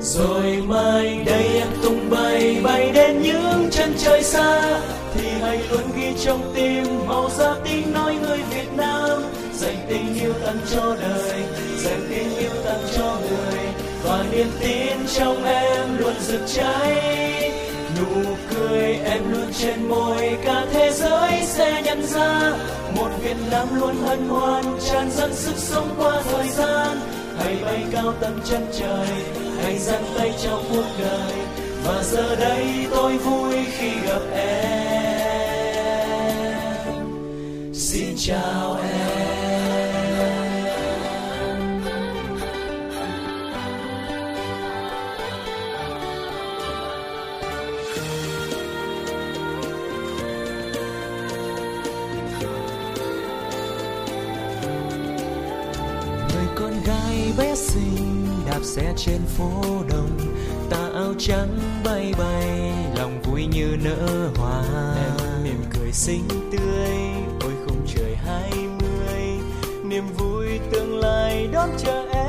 Rồi 0.00 0.62
mai 0.66 1.22
đây 1.26 1.46
em 1.54 1.68
tung 1.82 2.10
bay 2.10 2.60
bay 2.62 2.90
đến 2.94 3.22
những 3.22 3.68
chân 3.70 3.94
trời 3.98 4.22
xa. 4.22 4.80
Thì 5.14 5.28
hãy 5.40 5.60
luôn 5.70 5.82
ghi 5.96 6.12
trong 6.24 6.52
tim 6.54 6.84
màu 7.06 7.30
da 7.38 7.54
tiếng 7.64 7.92
nói 7.92 8.14
người 8.22 8.38
Việt 8.50 8.68
Nam. 8.76 9.22
Dành 9.54 9.76
tình 9.88 10.14
yêu 10.22 10.32
tặng 10.46 10.58
cho 10.74 10.96
đời, 11.00 11.42
dành 11.76 12.06
tình 12.10 12.38
yêu 12.38 12.50
tặng 12.64 12.82
cho 12.96 13.18
người. 13.20 13.60
Và 14.04 14.24
niềm 14.32 14.50
tin 14.60 14.96
trong 15.14 15.44
em 15.44 15.98
luôn 15.98 16.14
rực 16.20 16.40
cháy 16.46 17.57
nụ 17.98 18.24
cười 18.54 18.98
em 19.04 19.32
luôn 19.32 19.52
trên 19.58 19.88
môi, 19.88 20.38
cả 20.44 20.66
thế 20.72 20.90
giới 20.92 21.42
sẽ 21.42 21.82
nhận 21.84 22.06
ra. 22.06 22.52
Một 22.96 23.10
Việt 23.22 23.36
Nam 23.50 23.80
luôn 23.80 23.96
hân 24.06 24.28
hoan, 24.28 24.64
tràn 24.90 25.10
dâng 25.10 25.34
sức 25.34 25.56
sống 25.56 25.94
qua 25.98 26.22
thời 26.32 26.48
gian. 26.48 26.98
Hãy 27.38 27.56
bay 27.64 27.84
cao 27.92 28.14
tận 28.20 28.40
chân 28.44 28.66
trời, 28.78 29.08
hãy 29.62 29.78
giang 29.78 30.04
tay 30.18 30.32
trong 30.42 30.64
cuộc 30.70 30.86
đời. 30.98 31.32
Và 31.84 32.02
giờ 32.02 32.36
đây 32.36 32.86
tôi 32.90 33.18
vui 33.18 33.54
khi 33.78 33.90
gặp 34.06 34.22
em. 34.34 34.48
Xin 37.74 38.14
chào 38.16 38.78
em. 38.82 39.17
Đạp 58.58 58.64
xe 58.64 58.92
trên 58.96 59.20
phố 59.36 59.62
đông 59.90 60.18
tà 60.70 60.90
áo 60.94 61.14
trắng 61.18 61.58
bay 61.84 62.14
bay 62.18 62.72
lòng 62.96 63.22
vui 63.22 63.46
như 63.46 63.76
nở 63.84 64.30
hoa. 64.36 64.62
Em 64.96 65.44
mỉm 65.44 65.62
cười 65.70 65.92
xinh 65.92 66.28
tươi 66.28 66.90
ôi 67.40 67.52
khung 67.66 67.86
trời 67.94 68.16
hai 68.16 68.50
mươi. 68.52 69.22
Niềm 69.84 70.04
vui 70.18 70.46
tương 70.72 70.98
lai 70.98 71.48
đón 71.52 71.70
chờ 71.78 72.06
em. 72.12 72.28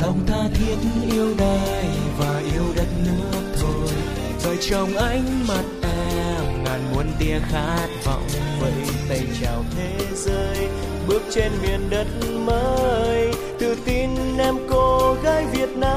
Lòng 0.00 0.20
tha 0.26 0.48
thiết 0.54 0.76
yêu 1.12 1.34
đời 1.38 1.84
và 2.18 2.42
yêu 2.54 2.64
đất 2.76 2.88
nước 3.04 3.40
thôi. 3.60 3.88
Rồi 4.44 4.58
trong 4.70 4.96
ánh 4.96 5.46
mắt 5.48 5.64
em 5.82 6.64
ngàn 6.64 6.92
muôn 6.94 7.06
tia 7.18 7.38
khát 7.50 7.88
vọng. 8.04 8.26
Vẫy 8.60 8.72
tay 9.08 9.22
chào 9.42 9.64
thế 9.76 9.98
giới 10.14 10.67
bước 11.08 11.22
trên 11.30 11.52
miền 11.62 11.90
đất 11.90 12.06
mới, 12.46 13.32
tự 13.58 13.76
tin 13.84 14.10
em 14.38 14.54
cô 14.70 15.16
gái 15.22 15.44
Việt 15.52 15.76
Nam. 15.76 15.96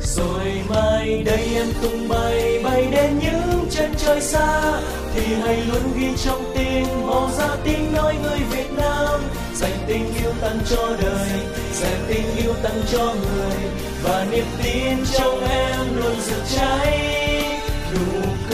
Rồi 0.00 0.62
mai 0.68 1.22
đây 1.26 1.48
em 1.54 1.66
tung 1.82 2.08
bay 2.08 2.60
bay 2.64 2.88
đến 2.90 3.18
những 3.18 3.66
chân 3.70 3.94
trời 3.98 4.20
xa, 4.20 4.80
thì 5.14 5.22
hãy 5.34 5.62
luôn 5.72 5.82
ghi 5.98 6.08
trong 6.24 6.52
tim 6.54 6.86
màu 7.06 7.30
da 7.38 7.56
tiếng 7.64 7.92
nói 7.92 8.16
người 8.22 8.38
Việt 8.50 8.72
Nam. 8.76 9.20
Dành 9.54 9.78
tình 9.86 10.14
yêu 10.22 10.32
tặng 10.40 10.58
cho 10.70 10.88
đời, 11.02 11.28
dành 11.72 12.04
tình 12.08 12.36
yêu 12.36 12.54
tặng 12.62 12.82
cho 12.92 13.04
người, 13.04 13.56
và 14.02 14.26
niềm 14.30 14.46
tin 14.62 14.96
trong 15.12 15.46
em 15.48 15.96
luôn 15.96 16.16
rực 16.20 16.42
cháy 16.56 17.21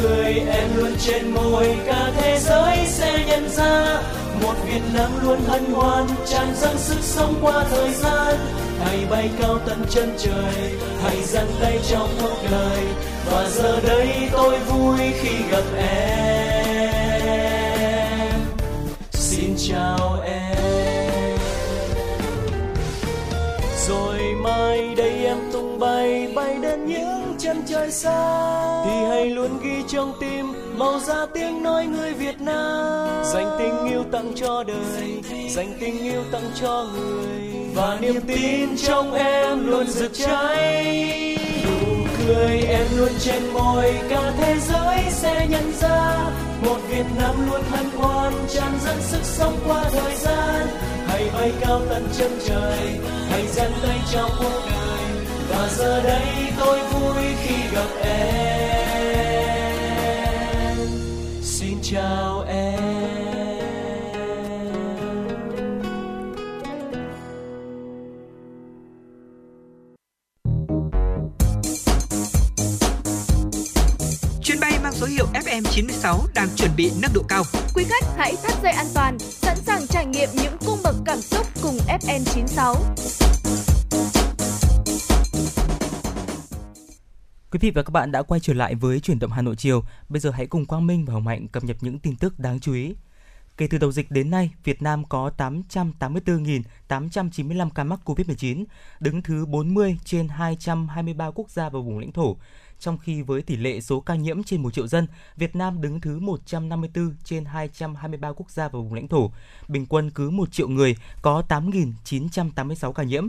cười, 0.03 0.33
em 0.35 0.77
luôn 0.77 0.93
trên 1.07 1.31
môi. 1.31 1.77
Cả 1.87 2.11
thế 2.17 2.39
giới 2.39 2.87
sẽ 2.87 3.25
nhận 3.29 3.49
ra, 3.49 4.03
một 4.43 4.55
Việt 4.67 4.83
Nam 4.95 5.11
luôn 5.23 5.41
hân 5.47 5.65
hoan, 5.65 6.07
tràn 6.27 6.55
dâng 6.57 6.79
sức 6.79 6.99
sống 7.03 7.35
qua 7.43 7.65
thời 7.71 7.93
gian. 7.93 8.35
Hãy 8.85 8.99
bay 9.11 9.31
cao 9.43 9.59
tận 9.67 9.85
chân 9.91 10.17
trời, 10.19 10.73
hãy 11.03 11.23
dang 11.25 11.51
tay 11.61 11.79
trong 11.91 12.09
cuộc 12.23 12.39
đời. 12.51 12.85
Và 13.33 13.49
giờ 13.49 13.81
đây 13.89 14.29
tôi 14.33 14.59
vui 14.59 14.99
khi 15.21 15.37
gặp 15.51 15.65
em. 15.79 15.99
Xin 19.13 19.55
chào 19.69 20.21
em. 20.27 20.78
Mai, 24.69 24.95
đây 24.95 25.25
em 25.25 25.39
tung 25.53 25.79
bay 25.79 26.33
bay 26.35 26.57
đến 26.63 26.87
những 26.87 27.35
chân 27.39 27.63
trời 27.67 27.91
xa. 27.91 28.83
Thì 28.85 29.07
hãy 29.09 29.27
luôn 29.27 29.51
ghi 29.63 29.83
trong 29.89 30.13
tim 30.21 30.47
màu 30.79 31.01
da 31.01 31.27
tiếng 31.35 31.63
nói 31.63 31.87
người 31.87 32.13
Việt 32.13 32.41
Nam. 32.41 33.25
Dành 33.25 33.57
tình 33.59 33.93
yêu 33.93 34.05
tặng 34.13 34.33
cho 34.35 34.65
đời, 34.65 35.23
dành 35.51 35.73
tình 35.81 35.99
yêu 35.99 36.23
tặng 36.33 36.51
cho 36.61 36.87
người. 36.95 37.39
Và 37.75 37.99
niềm 38.01 38.21
tin 38.27 38.77
trong 38.77 39.15
em 39.15 39.67
luôn 39.67 39.87
rực 39.87 40.13
cháy. 40.15 41.39
Nụ 41.65 42.05
cười 42.27 42.61
em 42.61 42.87
luôn 42.97 43.13
trên 43.21 43.43
môi, 43.53 43.95
cả 44.09 44.33
thế 44.39 44.55
giới 44.61 44.99
sẽ 45.11 45.47
nhận 45.51 45.73
ra. 45.81 46.31
Một 46.65 46.79
Việt 46.89 47.07
Nam 47.19 47.51
luôn 47.51 47.61
hân 47.71 47.87
hoan, 47.97 48.33
tràn 48.49 48.73
dâng 48.85 49.01
sức 49.01 49.23
sống 49.23 49.57
qua 49.67 49.85
thời 49.91 50.15
gian 50.15 50.67
hãy 51.09 51.31
bay 51.35 51.53
cao 51.61 51.81
tận 51.89 52.09
chân 52.19 52.39
trời, 52.47 53.01
hãy 53.31 53.47
dang 53.47 53.73
tay 53.83 53.99
chào 54.13 54.29
cuộc 54.39 54.63
đời, 54.71 55.27
và 55.49 55.69
giờ 55.77 56.03
đây 56.03 56.53
tôi 56.61 56.79
vui 56.79 57.25
khi 57.43 57.57
gặp 57.75 57.89
em. 58.03 58.19
Xin 61.43 61.79
chào 61.83 62.45
em. 62.49 62.68
Số 74.99 75.07
hiệu 75.07 75.27
FM96 75.35 76.27
đang 76.35 76.49
chuẩn 76.57 76.71
bị 76.77 76.91
nâng 77.03 77.11
độ 77.15 77.23
cao. 77.29 77.43
Quý 77.75 77.85
khách 77.89 78.05
hãy 78.17 78.37
thắt 78.43 78.63
dây 78.63 78.73
an 78.73 78.87
toàn, 78.95 79.19
sẵn 79.19 79.57
sàng 79.57 79.87
trải 79.87 80.07
nghiệm 80.07 80.29
những 80.35 80.57
cung 80.67 80.79
bậc 80.85 80.95
cảm 81.05 81.21
xúc 81.21 81.47
cùng 81.63 81.79
FN96. 81.89 82.75
Quý 87.51 87.59
vị 87.61 87.71
và 87.71 87.83
các 87.83 87.91
bạn 87.91 88.13
đã 88.13 88.23
quay 88.23 88.41
trở 88.41 88.55
lại 88.55 88.75
với 88.75 89.01
chuyển 89.01 89.19
động 89.19 89.31
Hà 89.31 89.43
Nội 89.43 89.57
chiều. 89.57 89.83
Bây 90.09 90.21
giờ 90.21 90.31
hãy 90.31 90.47
cùng 90.47 90.67
Quang 90.67 90.87
Minh 90.87 91.05
và 91.05 91.15
Hồng 91.15 91.27
Hạnh 91.27 91.49
cập 91.49 91.65
nhật 91.65 91.77
những 91.81 91.99
tin 91.99 92.17
tức 92.17 92.39
đáng 92.39 92.61
chú 92.61 92.75
ý. 92.75 92.95
Kể 93.57 93.67
từ 93.71 93.79
đầu 93.79 93.93
dịch 93.93 94.11
đến 94.11 94.31
nay, 94.31 94.51
Việt 94.65 94.83
Nam 94.83 95.05
có 95.05 95.31
884.895 95.37 97.71
ca 97.71 97.85
mắc 97.85 98.01
COVID-19, 98.05 98.65
đứng 99.01 99.23
thứ 99.23 99.47
40 99.47 99.99
trên 100.05 100.29
223 100.29 101.31
quốc 101.31 101.51
gia 101.51 101.69
và 101.69 101.81
vùng 101.81 101.99
lãnh 101.99 102.13
thổ. 102.13 102.37
Trong 102.79 102.99
khi 102.99 103.23
với 103.23 103.43
tỷ 103.43 103.57
lệ 103.57 103.81
số 103.81 104.01
ca 104.01 104.15
nhiễm 104.15 104.43
trên 104.43 104.63
1 104.63 104.75
triệu 104.75 104.87
dân, 104.87 105.07
Việt 105.37 105.57
Nam 105.57 105.81
đứng 105.81 106.01
thứ 106.01 106.21
154 106.21 107.15
trên 107.25 107.45
223 107.45 108.33
quốc 108.33 108.51
gia 108.51 108.69
và 108.69 108.79
vùng 108.79 108.95
lãnh 108.95 109.09
thổ. 109.09 109.31
Bình 109.69 109.87
quân 109.87 110.11
cứ 110.11 110.31
1 110.31 110.53
triệu 110.53 110.69
người 110.69 110.97
có 111.23 111.43
8.986 111.49 112.93
ca 112.93 113.03
nhiễm. 113.03 113.29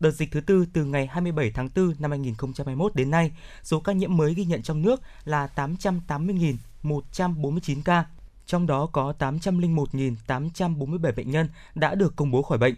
Đợt 0.00 0.10
dịch 0.10 0.32
thứ 0.32 0.40
tư 0.40 0.66
từ 0.72 0.84
ngày 0.84 1.06
27 1.06 1.50
tháng 1.50 1.68
4 1.76 1.94
năm 1.98 2.10
2021 2.10 2.94
đến 2.94 3.10
nay, 3.10 3.32
số 3.62 3.80
ca 3.80 3.92
nhiễm 3.92 4.16
mới 4.16 4.34
ghi 4.34 4.44
nhận 4.44 4.62
trong 4.62 4.82
nước 4.82 5.00
là 5.24 5.48
880.149 5.56 7.82
ca, 7.84 8.04
trong 8.46 8.66
đó 8.66 8.86
có 8.92 9.14
801.847 9.18 11.14
bệnh 11.16 11.30
nhân 11.30 11.48
đã 11.74 11.94
được 11.94 12.16
công 12.16 12.30
bố 12.30 12.42
khỏi 12.42 12.58
bệnh. 12.58 12.74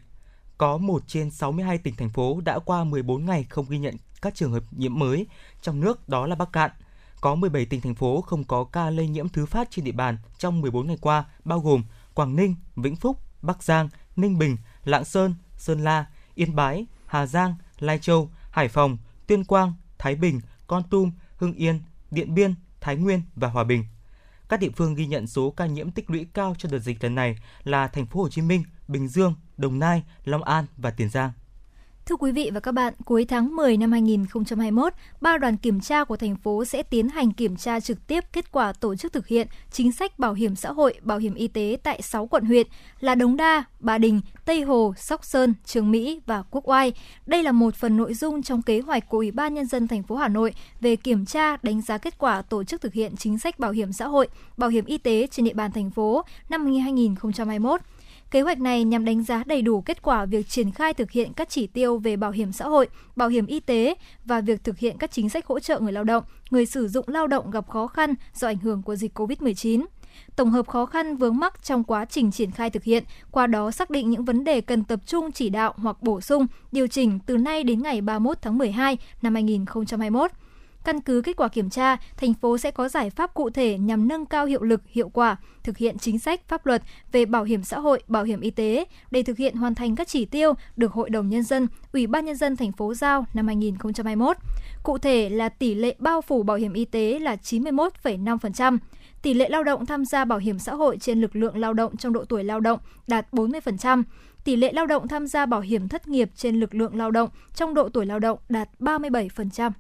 Có 0.59 0.79
1 0.79 1.03
trên 1.07 1.31
62 1.31 1.79
tỉnh 1.79 1.95
thành 1.97 2.11
phố 2.11 2.41
đã 2.45 2.59
qua 2.59 2.85
14 2.85 3.25
ngày 3.27 3.47
không 3.51 3.67
ghi 3.69 3.79
nhận 3.79 3.97
các 4.23 4.35
trường 4.35 4.53
hợp 4.53 4.63
nhiễm 4.71 4.99
mới, 4.99 5.27
trong 5.63 5.81
nước 5.81 6.09
đó 6.09 6.27
là 6.27 6.35
Bắc 6.35 6.53
Cạn. 6.53 6.71
Có 7.21 7.35
17 7.35 7.67
tỉnh 7.67 7.81
thành 7.81 7.95
phố 7.95 8.21
không 8.21 8.45
có 8.45 8.65
ca 8.65 8.91
lây 8.91 9.09
nhiễm 9.09 9.29
thứ 9.29 9.47
phát 9.47 9.71
trên 9.71 9.85
địa 9.85 9.93
bàn 9.93 10.19
trong 10.39 10.61
14 10.61 10.87
ngày 10.87 10.99
qua, 11.01 11.25
bao 11.45 11.61
gồm 11.61 11.85
Quảng 12.15 12.37
Ninh, 12.37 12.55
Vĩnh 12.77 12.97
Phúc, 12.97 13.21
Bắc 13.43 13.63
Giang, 13.63 13.89
Ninh 14.17 14.39
Bình, 14.39 14.57
Lạng 14.85 15.05
Sơn, 15.05 15.35
Sơn 15.57 15.85
La, 15.85 16.07
Yên 16.35 16.57
Bái, 16.57 16.87
Hà 17.07 17.27
Giang, 17.27 17.55
Lai 17.79 17.99
Châu, 17.99 18.31
Hải 18.51 18.69
Phòng, 18.69 18.99
Tuyên 19.27 19.45
Quang, 19.45 19.73
Thái 19.99 20.15
Bình, 20.15 20.41
Con 20.67 20.83
Tum, 20.91 21.13
Hưng 21.37 21.53
Yên, 21.53 21.81
Điện 22.11 22.35
Biên, 22.35 22.55
Thái 22.81 22.97
Nguyên 22.97 23.23
và 23.35 23.49
Hòa 23.49 23.65
Bình. 23.65 23.85
Các 24.49 24.61
địa 24.61 24.71
phương 24.77 24.95
ghi 24.95 25.07
nhận 25.07 25.27
số 25.27 25.51
ca 25.51 25.67
nhiễm 25.67 25.91
tích 25.91 26.11
lũy 26.11 26.27
cao 26.35 26.55
cho 26.59 26.69
đợt 26.73 26.79
dịch 26.79 27.05
lần 27.05 27.15
này 27.15 27.37
là 27.65 27.89
thành 27.89 28.07
phố 28.07 28.21
Hồ 28.21 28.29
Chí 28.29 28.43
Minh, 28.43 28.63
Bình 28.89 29.09
Dương, 29.09 29.35
Đồng 29.57 29.79
Nai, 29.79 30.03
Long 30.25 30.43
An 30.43 30.67
và 30.77 30.91
Tiền 30.91 31.11
Giang. 31.11 31.33
Thưa 32.09 32.17
quý 32.17 32.33
vị 32.33 32.51
và 32.55 32.61
các 32.61 32.73
bạn, 32.73 32.95
cuối 33.05 33.25
tháng 33.25 33.57
10 33.57 33.77
năm 33.77 33.93
2021, 33.93 34.93
ba 35.21 35.39
đoàn 35.39 35.57
kiểm 35.57 35.81
tra 35.81 36.05
của 36.05 36.17
thành 36.17 36.37
phố 36.37 36.65
sẽ 36.65 36.83
tiến 36.83 37.09
hành 37.09 37.33
kiểm 37.33 37.57
tra 37.57 37.81
trực 37.81 38.07
tiếp 38.07 38.25
kết 38.33 38.53
quả 38.53 38.73
tổ 38.73 38.97
chức 38.97 39.13
thực 39.13 39.27
hiện 39.27 39.49
chính 39.71 39.93
sách 39.93 40.19
bảo 40.19 40.35
hiểm 40.35 40.57
xã 40.57 40.73
hội, 40.73 40.95
bảo 41.03 41.19
hiểm 41.19 41.35
y 41.35 41.49
tế 41.49 41.77
tại 41.83 42.03
6 42.03 42.27
quận 42.27 42.45
huyện 42.45 42.67
là 43.01 43.15
Đống 43.15 43.37
Đa, 43.37 43.65
Ba 43.81 43.99
Đình, 43.99 44.21
Tây 44.45 44.63
Hồ, 44.63 44.95
Sóc 44.97 45.25
Sơn, 45.25 45.55
Trường 45.65 45.91
Mỹ 45.91 46.21
và 46.27 46.43
Quốc 46.51 46.69
Oai. 46.69 46.93
Đây 47.27 47.43
là 47.43 47.53
một 47.53 47.75
phần 47.75 47.97
nội 47.97 48.15
dung 48.15 48.43
trong 48.43 48.63
kế 48.63 48.81
hoạch 48.81 49.09
của 49.09 49.19
Ủy 49.19 49.31
ban 49.31 49.55
nhân 49.55 49.67
dân 49.67 49.89
thành 49.89 50.03
phố 50.03 50.17
Hà 50.17 50.29
Nội 50.29 50.55
về 50.81 50.97
kiểm 50.97 51.27
tra, 51.27 51.57
đánh 51.63 51.83
giá 51.83 51.99
kết 51.99 52.19
quả 52.19 52.43
tổ 52.43 52.65
chức 52.65 52.81
thực 52.81 52.93
hiện 52.93 53.17
chính 53.17 53.39
sách 53.39 53.59
bảo 53.59 53.71
hiểm 53.71 53.93
xã 53.93 54.07
hội, 54.07 54.29
bảo 54.57 54.71
hiểm 54.71 54.85
y 54.85 54.99
tế 54.99 55.27
trên 55.31 55.45
địa 55.45 55.55
bàn 55.55 55.73
thành 55.73 55.91
phố 55.91 56.25
năm 56.49 56.67
2021. 56.67 57.81
Kế 58.31 58.41
hoạch 58.41 58.61
này 58.61 58.85
nhằm 58.85 59.05
đánh 59.05 59.23
giá 59.23 59.43
đầy 59.47 59.63
đủ 59.63 59.81
kết 59.81 60.03
quả 60.03 60.25
việc 60.25 60.49
triển 60.49 60.71
khai 60.71 60.95
thực 60.95 61.11
hiện 61.11 61.33
các 61.33 61.49
chỉ 61.49 61.67
tiêu 61.67 61.99
về 61.99 62.17
bảo 62.17 62.31
hiểm 62.31 62.53
xã 62.53 62.65
hội, 62.65 62.89
bảo 63.17 63.29
hiểm 63.29 63.47
y 63.47 63.61
tế 63.61 63.95
và 64.25 64.41
việc 64.41 64.65
thực 64.65 64.79
hiện 64.79 64.99
các 64.99 65.11
chính 65.11 65.29
sách 65.29 65.47
hỗ 65.47 65.61
trợ 65.61 65.81
người 65.81 65.93
lao 65.93 66.05
động, 66.05 66.25
người 66.51 66.67
sử 66.67 66.89
dụng 66.89 67.05
lao 67.09 67.27
động 67.27 67.51
gặp 67.51 67.69
khó 67.69 67.87
khăn 67.87 68.15
do 68.35 68.49
ảnh 68.49 68.59
hưởng 68.59 68.83
của 68.83 68.97
dịch 68.97 69.19
COVID-19 69.19 69.85
tổng 70.37 70.51
hợp 70.51 70.69
khó 70.69 70.87
khăn 70.87 71.17
vướng 71.17 71.37
mắc 71.37 71.63
trong 71.63 71.85
quá 71.85 72.05
trình 72.05 72.33
triển 72.33 72.51
khai 72.51 72.71
thực 72.71 72.85
hiện, 72.85 73.05
qua 73.31 73.47
đó 73.47 73.71
xác 73.71 73.91
định 73.91 74.11
những 74.11 74.25
vấn 74.25 74.45
đề 74.45 74.61
cần 74.61 74.85
tập 74.85 75.01
trung 75.07 75.33
chỉ 75.33 75.49
đạo 75.49 75.75
hoặc 75.77 76.03
bổ 76.03 76.21
sung, 76.21 76.47
điều 76.73 76.87
chỉnh 76.87 77.19
từ 77.27 77.37
nay 77.37 77.65
đến 77.65 77.83
ngày 77.83 78.01
31 78.01 78.39
tháng 78.43 78.59
12 78.59 78.99
năm 79.23 79.35
2021. 79.35 80.31
Căn 80.87 81.01
cứ 81.01 81.23
kết 81.25 81.37
quả 81.37 81.49
kiểm 81.49 81.71
tra, 81.71 81.97
thành 82.17 82.35
phố 82.35 82.59
sẽ 82.59 82.71
có 82.71 82.89
giải 82.89 83.11
pháp 83.11 83.35
cụ 83.35 83.51
thể 83.51 83.79
nhằm 83.79 84.09
nâng 84.09 84.27
cao 84.27 84.47
hiệu 84.47 84.63
lực, 84.63 84.83
hiệu 84.87 85.09
quả, 85.09 85.37
thực 85.65 85.77
hiện 85.77 85.99
chính 85.99 86.19
sách, 86.19 86.49
pháp 86.49 86.67
luật 86.67 86.83
về 87.13 87.25
bảo 87.25 87.45
hiểm 87.45 87.65
xã 87.65 87.79
hội, 87.79 88.03
bảo 88.09 88.25
hiểm 88.25 88.41
y 88.41 88.51
tế 88.51 88.85
để 89.11 89.23
thực 89.23 89.39
hiện 89.39 89.57
hoàn 89.57 89.75
thành 89.75 89.97
các 89.97 90.09
chỉ 90.09 90.25
tiêu 90.25 90.53
được 90.77 90.93
Hội 90.93 91.11
đồng 91.11 91.29
Nhân 91.29 91.43
dân, 91.43 91.69
Ủy 91.93 92.07
ban 92.07 92.25
Nhân 92.25 92.37
dân 92.37 92.57
thành 92.57 92.73
phố 92.73 92.95
giao 92.95 93.27
năm 93.35 93.47
2021. 93.47 94.37
Cụ 94.83 94.99
thể 94.99 95.29
là 95.29 95.49
tỷ 95.49 95.75
lệ 95.75 95.95
bao 95.99 96.21
phủ 96.21 96.43
bảo 96.43 96.57
hiểm 96.57 96.73
y 96.73 96.85
tế 96.85 97.19
là 97.19 97.37
91,5%, 97.43 98.79
tỷ 99.23 99.35
lệ 99.35 99.49
lao 99.49 99.65
động 99.65 99.87
tham 99.87 100.05
gia 100.05 100.25
bảo 100.25 100.39
hiểm 100.39 100.59
xã 100.59 100.75
hội 100.75 100.99
trên 101.01 101.21
lực 101.21 101.37
lượng 101.37 101.59
lao 101.59 101.75
động 101.75 101.97
trong 101.97 102.13
độ 102.13 102.25
tuổi 102.25 102.45
lao 102.45 102.61
động 102.61 102.79
đạt 103.07 103.27
40%, 103.33 104.03
tỷ 104.45 104.57
lệ 104.57 104.73
lao 104.73 104.87
động 104.87 105.09
tham 105.09 105.27
gia 105.27 105.47
bảo 105.47 105.61
hiểm 105.61 105.89
thất 105.89 106.09
nghiệp 106.09 106.31
trên 106.37 106.61
lực 106.61 106.75
lượng 106.75 106.97
lao 106.97 107.11
động 107.11 107.31
trong 107.55 107.75
độ 107.75 107.89
tuổi 107.89 108.07
lao 108.07 108.19
động 108.19 108.39
đạt 108.49 108.69
37%. 108.81 109.71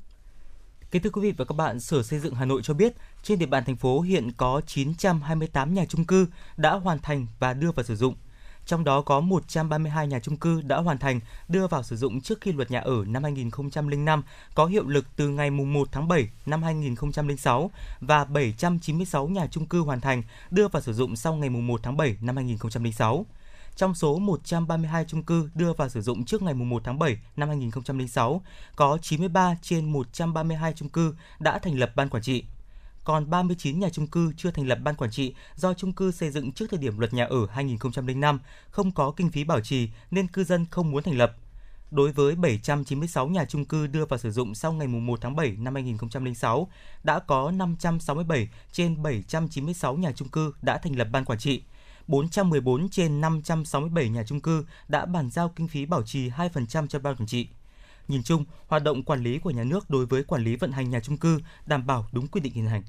Kính 0.96 1.02
thưa 1.02 1.10
quý 1.10 1.22
vị 1.22 1.32
và 1.36 1.44
các 1.44 1.54
bạn, 1.56 1.80
Sở 1.80 2.02
Xây 2.02 2.18
dựng 2.18 2.34
Hà 2.34 2.44
Nội 2.44 2.60
cho 2.64 2.74
biết, 2.74 2.92
trên 3.22 3.38
địa 3.38 3.46
bàn 3.46 3.64
thành 3.64 3.76
phố 3.76 4.00
hiện 4.00 4.32
có 4.36 4.60
928 4.66 5.74
nhà 5.74 5.84
trung 5.84 6.04
cư 6.04 6.26
đã 6.56 6.72
hoàn 6.72 6.98
thành 6.98 7.26
và 7.38 7.54
đưa 7.54 7.72
vào 7.72 7.84
sử 7.84 7.96
dụng. 7.96 8.14
Trong 8.66 8.84
đó 8.84 9.02
có 9.02 9.20
132 9.20 10.06
nhà 10.06 10.18
trung 10.18 10.36
cư 10.36 10.60
đã 10.60 10.76
hoàn 10.76 10.98
thành 10.98 11.20
đưa 11.48 11.66
vào 11.66 11.82
sử 11.82 11.96
dụng 11.96 12.20
trước 12.20 12.40
khi 12.40 12.52
luật 12.52 12.70
nhà 12.70 12.80
ở 12.80 13.04
năm 13.06 13.22
2005 13.22 14.22
có 14.54 14.66
hiệu 14.66 14.86
lực 14.86 15.06
từ 15.16 15.28
ngày 15.28 15.50
1 15.50 15.88
tháng 15.92 16.08
7 16.08 16.28
năm 16.46 16.62
2006 16.62 17.70
và 18.00 18.24
796 18.24 19.28
nhà 19.28 19.46
trung 19.46 19.66
cư 19.66 19.80
hoàn 19.80 20.00
thành 20.00 20.22
đưa 20.50 20.68
vào 20.68 20.82
sử 20.82 20.92
dụng 20.92 21.16
sau 21.16 21.34
ngày 21.34 21.50
1 21.50 21.80
tháng 21.82 21.96
7 21.96 22.16
năm 22.20 22.36
2006. 22.36 23.26
Trong 23.76 23.94
số 23.94 24.18
132 24.18 25.04
chung 25.04 25.22
cư 25.22 25.50
đưa 25.54 25.72
vào 25.72 25.88
sử 25.88 26.00
dụng 26.00 26.24
trước 26.24 26.42
ngày 26.42 26.54
1 26.54 26.82
tháng 26.84 26.98
7 26.98 27.18
năm 27.36 27.48
2006, 27.48 28.42
có 28.76 28.98
93 29.02 29.54
trên 29.62 29.92
132 29.92 30.72
chung 30.72 30.88
cư 30.88 31.14
đã 31.38 31.58
thành 31.58 31.78
lập 31.78 31.92
ban 31.96 32.08
quản 32.08 32.22
trị. 32.22 32.44
Còn 33.04 33.30
39 33.30 33.80
nhà 33.80 33.88
chung 33.88 34.06
cư 34.06 34.32
chưa 34.36 34.50
thành 34.50 34.66
lập 34.68 34.78
ban 34.82 34.94
quản 34.94 35.10
trị 35.10 35.34
do 35.54 35.74
chung 35.74 35.92
cư 35.92 36.12
xây 36.12 36.30
dựng 36.30 36.52
trước 36.52 36.66
thời 36.70 36.78
điểm 36.78 36.98
luật 36.98 37.14
nhà 37.14 37.24
ở 37.24 37.46
2005, 37.50 38.40
không 38.70 38.90
có 38.90 39.10
kinh 39.10 39.30
phí 39.30 39.44
bảo 39.44 39.60
trì 39.60 39.88
nên 40.10 40.28
cư 40.28 40.44
dân 40.44 40.66
không 40.70 40.90
muốn 40.90 41.02
thành 41.02 41.18
lập. 41.18 41.36
Đối 41.90 42.12
với 42.12 42.34
796 42.34 43.28
nhà 43.28 43.44
chung 43.44 43.64
cư 43.64 43.86
đưa 43.86 44.06
vào 44.06 44.18
sử 44.18 44.30
dụng 44.30 44.54
sau 44.54 44.72
ngày 44.72 44.86
1 44.86 45.20
tháng 45.20 45.36
7 45.36 45.56
năm 45.58 45.74
2006, 45.74 46.68
đã 47.04 47.18
có 47.18 47.50
567 47.50 48.48
trên 48.72 49.02
796 49.02 49.96
nhà 49.96 50.12
chung 50.12 50.28
cư 50.28 50.54
đã 50.62 50.78
thành 50.78 50.96
lập 50.96 51.08
ban 51.12 51.24
quản 51.24 51.38
trị. 51.38 51.62
414 52.08 52.88
trên 52.88 53.20
567 53.20 54.08
nhà 54.08 54.22
chung 54.26 54.40
cư 54.40 54.64
đã 54.88 55.06
bàn 55.06 55.30
giao 55.30 55.52
kinh 55.56 55.68
phí 55.68 55.86
bảo 55.86 56.02
trì 56.02 56.30
2% 56.30 56.86
cho 56.86 56.98
ban 56.98 57.16
quản 57.16 57.26
trị. 57.26 57.48
Nhìn 58.08 58.22
chung, 58.22 58.44
hoạt 58.66 58.82
động 58.82 59.02
quản 59.02 59.22
lý 59.22 59.38
của 59.38 59.50
nhà 59.50 59.64
nước 59.64 59.90
đối 59.90 60.06
với 60.06 60.24
quản 60.24 60.44
lý 60.44 60.56
vận 60.56 60.72
hành 60.72 60.90
nhà 60.90 61.00
chung 61.00 61.16
cư 61.16 61.40
đảm 61.66 61.86
bảo 61.86 62.06
đúng 62.12 62.26
quy 62.26 62.40
định 62.40 62.52
hiện 62.52 62.66
hành. 62.66 62.82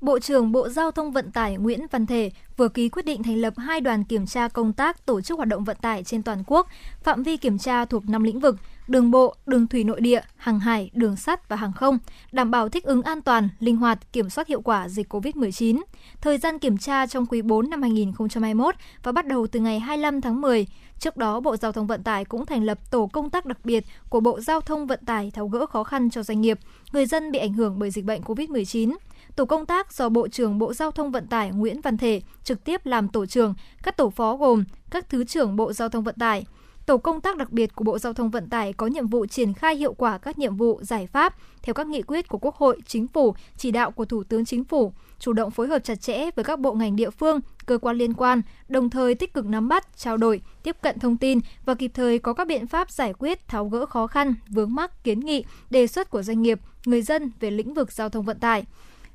Bộ 0.00 0.18
trưởng 0.18 0.52
Bộ 0.52 0.68
Giao 0.68 0.90
thông 0.90 1.12
Vận 1.12 1.32
tải 1.32 1.56
Nguyễn 1.56 1.86
Văn 1.90 2.06
Thể 2.06 2.30
vừa 2.56 2.68
ký 2.68 2.88
quyết 2.88 3.04
định 3.04 3.22
thành 3.22 3.36
lập 3.36 3.54
hai 3.56 3.80
đoàn 3.80 4.04
kiểm 4.04 4.26
tra 4.26 4.48
công 4.48 4.72
tác 4.72 5.06
tổ 5.06 5.20
chức 5.20 5.36
hoạt 5.36 5.48
động 5.48 5.64
vận 5.64 5.76
tải 5.80 6.04
trên 6.04 6.22
toàn 6.22 6.42
quốc, 6.46 6.68
phạm 7.02 7.22
vi 7.22 7.36
kiểm 7.36 7.58
tra 7.58 7.84
thuộc 7.84 8.08
5 8.08 8.22
lĩnh 8.22 8.40
vực: 8.40 8.56
đường 8.88 9.10
bộ, 9.10 9.34
đường 9.46 9.66
thủy 9.66 9.84
nội 9.84 10.00
địa, 10.00 10.20
hàng 10.36 10.60
hải, 10.60 10.90
đường 10.92 11.16
sắt 11.16 11.48
và 11.48 11.56
hàng 11.56 11.72
không, 11.72 11.98
đảm 12.32 12.50
bảo 12.50 12.68
thích 12.68 12.84
ứng 12.84 13.02
an 13.02 13.22
toàn, 13.22 13.48
linh 13.58 13.76
hoạt, 13.76 14.12
kiểm 14.12 14.30
soát 14.30 14.48
hiệu 14.48 14.60
quả 14.60 14.88
dịch 14.88 15.12
COVID-19. 15.14 15.82
Thời 16.20 16.38
gian 16.38 16.58
kiểm 16.58 16.78
tra 16.78 17.06
trong 17.06 17.26
quý 17.26 17.42
4 17.42 17.70
năm 17.70 17.82
2021 17.82 18.74
và 19.02 19.12
bắt 19.12 19.26
đầu 19.26 19.46
từ 19.46 19.60
ngày 19.60 19.80
25 19.80 20.20
tháng 20.20 20.40
10. 20.40 20.66
Trước 20.98 21.16
đó, 21.16 21.40
Bộ 21.40 21.56
Giao 21.56 21.72
thông 21.72 21.86
Vận 21.86 22.02
tải 22.02 22.24
cũng 22.24 22.46
thành 22.46 22.64
lập 22.64 22.90
tổ 22.90 23.06
công 23.06 23.30
tác 23.30 23.46
đặc 23.46 23.58
biệt 23.64 23.84
của 24.08 24.20
Bộ 24.20 24.40
Giao 24.40 24.60
thông 24.60 24.86
Vận 24.86 25.04
tải 25.06 25.30
tháo 25.30 25.48
gỡ 25.48 25.66
khó 25.66 25.84
khăn 25.84 26.10
cho 26.10 26.22
doanh 26.22 26.40
nghiệp, 26.40 26.58
người 26.92 27.06
dân 27.06 27.32
bị 27.32 27.38
ảnh 27.38 27.52
hưởng 27.52 27.78
bởi 27.78 27.90
dịch 27.90 28.04
bệnh 28.04 28.22
COVID-19. 28.22 28.96
Tổ 29.36 29.44
công 29.44 29.66
tác 29.66 29.92
do 29.92 30.08
Bộ 30.08 30.28
trưởng 30.28 30.58
Bộ 30.58 30.74
Giao 30.74 30.90
thông 30.90 31.10
Vận 31.10 31.26
tải 31.26 31.50
Nguyễn 31.50 31.80
Văn 31.80 31.96
Thể 31.96 32.20
trực 32.44 32.64
tiếp 32.64 32.86
làm 32.86 33.08
tổ 33.08 33.26
trưởng, 33.26 33.54
các 33.82 33.96
tổ 33.96 34.10
phó 34.10 34.36
gồm 34.36 34.64
các 34.90 35.08
Thứ 35.08 35.24
trưởng 35.24 35.56
Bộ 35.56 35.72
Giao 35.72 35.88
thông 35.88 36.04
Vận 36.04 36.14
tải, 36.18 36.44
Tổ 36.86 36.98
công 36.98 37.20
tác 37.20 37.36
đặc 37.36 37.52
biệt 37.52 37.74
của 37.74 37.84
Bộ 37.84 37.98
Giao 37.98 38.12
thông 38.12 38.30
Vận 38.30 38.48
tải 38.48 38.72
có 38.72 38.86
nhiệm 38.86 39.06
vụ 39.06 39.26
triển 39.26 39.54
khai 39.54 39.76
hiệu 39.76 39.94
quả 39.94 40.18
các 40.18 40.38
nhiệm 40.38 40.56
vụ, 40.56 40.80
giải 40.82 41.06
pháp 41.06 41.34
theo 41.62 41.74
các 41.74 41.86
nghị 41.86 42.02
quyết 42.02 42.28
của 42.28 42.38
Quốc 42.38 42.56
hội, 42.56 42.80
Chính 42.86 43.06
phủ, 43.06 43.34
chỉ 43.56 43.70
đạo 43.70 43.90
của 43.90 44.04
Thủ 44.04 44.22
tướng 44.24 44.44
Chính 44.44 44.64
phủ, 44.64 44.92
chủ 45.18 45.32
động 45.32 45.50
phối 45.50 45.66
hợp 45.66 45.78
chặt 45.84 46.00
chẽ 46.00 46.30
với 46.36 46.44
các 46.44 46.60
bộ 46.60 46.72
ngành 46.74 46.96
địa 46.96 47.10
phương, 47.10 47.40
cơ 47.66 47.78
quan 47.78 47.96
liên 47.96 48.14
quan, 48.14 48.42
đồng 48.68 48.90
thời 48.90 49.14
tích 49.14 49.34
cực 49.34 49.46
nắm 49.46 49.68
bắt, 49.68 49.96
trao 49.96 50.16
đổi, 50.16 50.40
tiếp 50.62 50.76
cận 50.82 50.98
thông 50.98 51.16
tin 51.16 51.38
và 51.64 51.74
kịp 51.74 51.90
thời 51.94 52.18
có 52.18 52.32
các 52.32 52.46
biện 52.46 52.66
pháp 52.66 52.90
giải 52.90 53.12
quyết, 53.18 53.48
tháo 53.48 53.68
gỡ 53.68 53.86
khó 53.86 54.06
khăn, 54.06 54.34
vướng 54.48 54.74
mắc, 54.74 55.04
kiến 55.04 55.20
nghị, 55.20 55.44
đề 55.70 55.86
xuất 55.86 56.10
của 56.10 56.22
doanh 56.22 56.42
nghiệp, 56.42 56.60
người 56.86 57.02
dân 57.02 57.30
về 57.40 57.50
lĩnh 57.50 57.74
vực 57.74 57.92
giao 57.92 58.08
thông 58.08 58.24
vận 58.24 58.38
tải. 58.38 58.64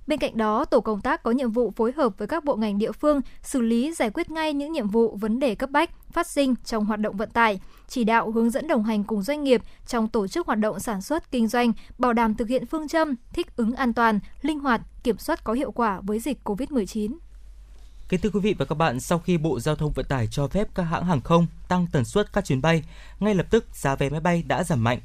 Bên 0.07 0.19
cạnh 0.19 0.37
đó, 0.37 0.65
tổ 0.65 0.81
công 0.81 1.01
tác 1.01 1.23
có 1.23 1.31
nhiệm 1.31 1.51
vụ 1.51 1.71
phối 1.75 1.91
hợp 1.91 2.17
với 2.17 2.27
các 2.27 2.43
bộ 2.43 2.55
ngành 2.55 2.77
địa 2.77 2.91
phương 2.91 3.21
xử 3.41 3.61
lý 3.61 3.93
giải 3.93 4.09
quyết 4.09 4.31
ngay 4.31 4.53
những 4.53 4.71
nhiệm 4.71 4.87
vụ 4.87 5.15
vấn 5.15 5.39
đề 5.39 5.55
cấp 5.55 5.69
bách 5.69 5.89
phát 6.11 6.27
sinh 6.27 6.55
trong 6.65 6.85
hoạt 6.85 6.99
động 6.99 7.17
vận 7.17 7.29
tải, 7.29 7.59
chỉ 7.87 8.03
đạo 8.03 8.31
hướng 8.31 8.49
dẫn 8.49 8.67
đồng 8.67 8.83
hành 8.83 9.03
cùng 9.03 9.21
doanh 9.21 9.43
nghiệp 9.43 9.61
trong 9.87 10.07
tổ 10.07 10.27
chức 10.27 10.47
hoạt 10.47 10.59
động 10.59 10.79
sản 10.79 11.01
xuất 11.01 11.31
kinh 11.31 11.47
doanh, 11.47 11.73
bảo 11.97 12.13
đảm 12.13 12.35
thực 12.35 12.47
hiện 12.47 12.65
phương 12.65 12.87
châm 12.87 13.15
thích 13.33 13.55
ứng 13.55 13.75
an 13.75 13.93
toàn, 13.93 14.19
linh 14.41 14.59
hoạt, 14.59 14.81
kiểm 15.03 15.17
soát 15.17 15.43
có 15.43 15.53
hiệu 15.53 15.71
quả 15.71 16.01
với 16.03 16.19
dịch 16.19 16.37
COVID-19. 16.43 17.17
Kính 18.09 18.19
thưa 18.19 18.29
quý 18.29 18.39
vị 18.39 18.55
và 18.57 18.65
các 18.65 18.75
bạn, 18.75 18.99
sau 18.99 19.19
khi 19.19 19.37
Bộ 19.37 19.59
Giao 19.59 19.75
thông 19.75 19.91
Vận 19.91 20.05
tải 20.05 20.27
cho 20.27 20.47
phép 20.47 20.67
các 20.75 20.83
hãng 20.83 21.05
hàng 21.05 21.21
không 21.21 21.47
tăng 21.67 21.87
tần 21.91 22.05
suất 22.05 22.33
các 22.33 22.45
chuyến 22.45 22.61
bay, 22.61 22.83
ngay 23.19 23.35
lập 23.35 23.45
tức 23.49 23.65
giá 23.73 23.95
vé 23.95 24.09
máy 24.09 24.19
bay 24.19 24.43
đã 24.47 24.63
giảm 24.63 24.83
mạnh. 24.83 24.99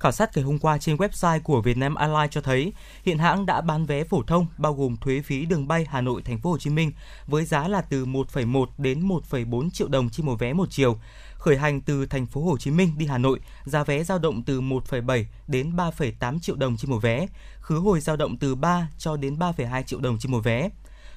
Khảo 0.00 0.12
sát 0.12 0.36
ngày 0.36 0.44
hôm 0.44 0.58
qua 0.58 0.78
trên 0.78 0.96
website 0.96 1.40
của 1.40 1.62
Vietnam 1.62 1.94
Airlines 1.94 2.30
cho 2.30 2.40
thấy, 2.40 2.72
hiện 3.04 3.18
hãng 3.18 3.46
đã 3.46 3.60
bán 3.60 3.86
vé 3.86 4.04
phổ 4.04 4.22
thông 4.22 4.46
bao 4.58 4.74
gồm 4.74 4.96
thuế 4.96 5.20
phí 5.20 5.44
đường 5.44 5.68
bay 5.68 5.86
Hà 5.90 6.00
Nội 6.00 6.22
Thành 6.22 6.38
phố 6.38 6.50
Hồ 6.50 6.58
Chí 6.58 6.70
Minh 6.70 6.92
với 7.26 7.44
giá 7.44 7.68
là 7.68 7.80
từ 7.80 8.06
1,1 8.06 8.66
đến 8.78 9.08
1,4 9.08 9.70
triệu 9.70 9.88
đồng 9.88 10.10
trên 10.10 10.26
một 10.26 10.38
vé 10.38 10.52
một 10.52 10.70
chiều. 10.70 10.98
Khởi 11.38 11.56
hành 11.56 11.80
từ 11.80 12.06
Thành 12.06 12.26
phố 12.26 12.40
Hồ 12.40 12.58
Chí 12.58 12.70
Minh 12.70 12.92
đi 12.96 13.06
Hà 13.06 13.18
Nội, 13.18 13.40
giá 13.64 13.84
vé 13.84 14.04
dao 14.04 14.18
động 14.18 14.42
từ 14.42 14.60
1,7 14.60 15.24
đến 15.46 15.76
3,8 15.76 16.38
triệu 16.38 16.56
đồng 16.56 16.76
trên 16.76 16.90
một 16.90 16.98
vé, 16.98 17.26
khứ 17.60 17.78
hồi 17.78 18.00
dao 18.00 18.16
động 18.16 18.36
từ 18.36 18.54
3 18.54 18.88
cho 18.98 19.16
đến 19.16 19.38
3,2 19.38 19.82
triệu 19.82 20.00
đồng 20.00 20.18
trên 20.18 20.32
một 20.32 20.40
vé. 20.44 20.68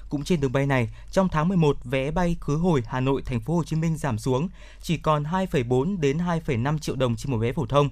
Cũng 0.08 0.24
trên 0.24 0.40
đường 0.40 0.52
bay 0.52 0.66
này, 0.66 0.90
trong 1.10 1.28
tháng 1.28 1.48
11, 1.48 1.76
vé 1.84 2.10
bay 2.10 2.36
khứ 2.40 2.56
hồi 2.56 2.82
Hà 2.86 3.00
Nội 3.00 3.22
Thành 3.26 3.40
phố 3.40 3.56
Hồ 3.56 3.64
Chí 3.64 3.76
Minh 3.76 3.96
giảm 3.96 4.18
xuống 4.18 4.48
chỉ 4.82 4.96
còn 4.96 5.24
2,4 5.24 6.00
đến 6.00 6.18
2,5 6.18 6.78
triệu 6.78 6.96
đồng 6.96 7.16
trên 7.16 7.32
một 7.32 7.38
vé 7.38 7.52
phổ 7.52 7.66
thông. 7.66 7.88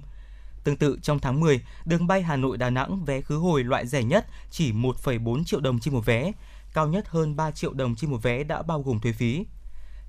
Tương 0.63 0.77
tự 0.77 0.99
trong 1.01 1.19
tháng 1.19 1.39
10, 1.39 1.61
đường 1.85 2.07
bay 2.07 2.21
Hà 2.21 2.35
Nội 2.35 2.57
Đà 2.57 2.69
Nẵng 2.69 3.05
vé 3.05 3.21
khứ 3.21 3.37
hồi 3.37 3.63
loại 3.63 3.87
rẻ 3.87 4.03
nhất 4.03 4.25
chỉ 4.51 4.71
1,4 4.73 5.43
triệu 5.43 5.59
đồng 5.59 5.79
trên 5.79 5.93
một 5.93 6.05
vé, 6.05 6.31
cao 6.73 6.87
nhất 6.87 7.07
hơn 7.07 7.35
3 7.35 7.51
triệu 7.51 7.73
đồng 7.73 7.95
trên 7.95 8.11
một 8.11 8.23
vé 8.23 8.43
đã 8.43 8.61
bao 8.61 8.81
gồm 8.81 8.99
thuế 8.99 9.11
phí. 9.11 9.45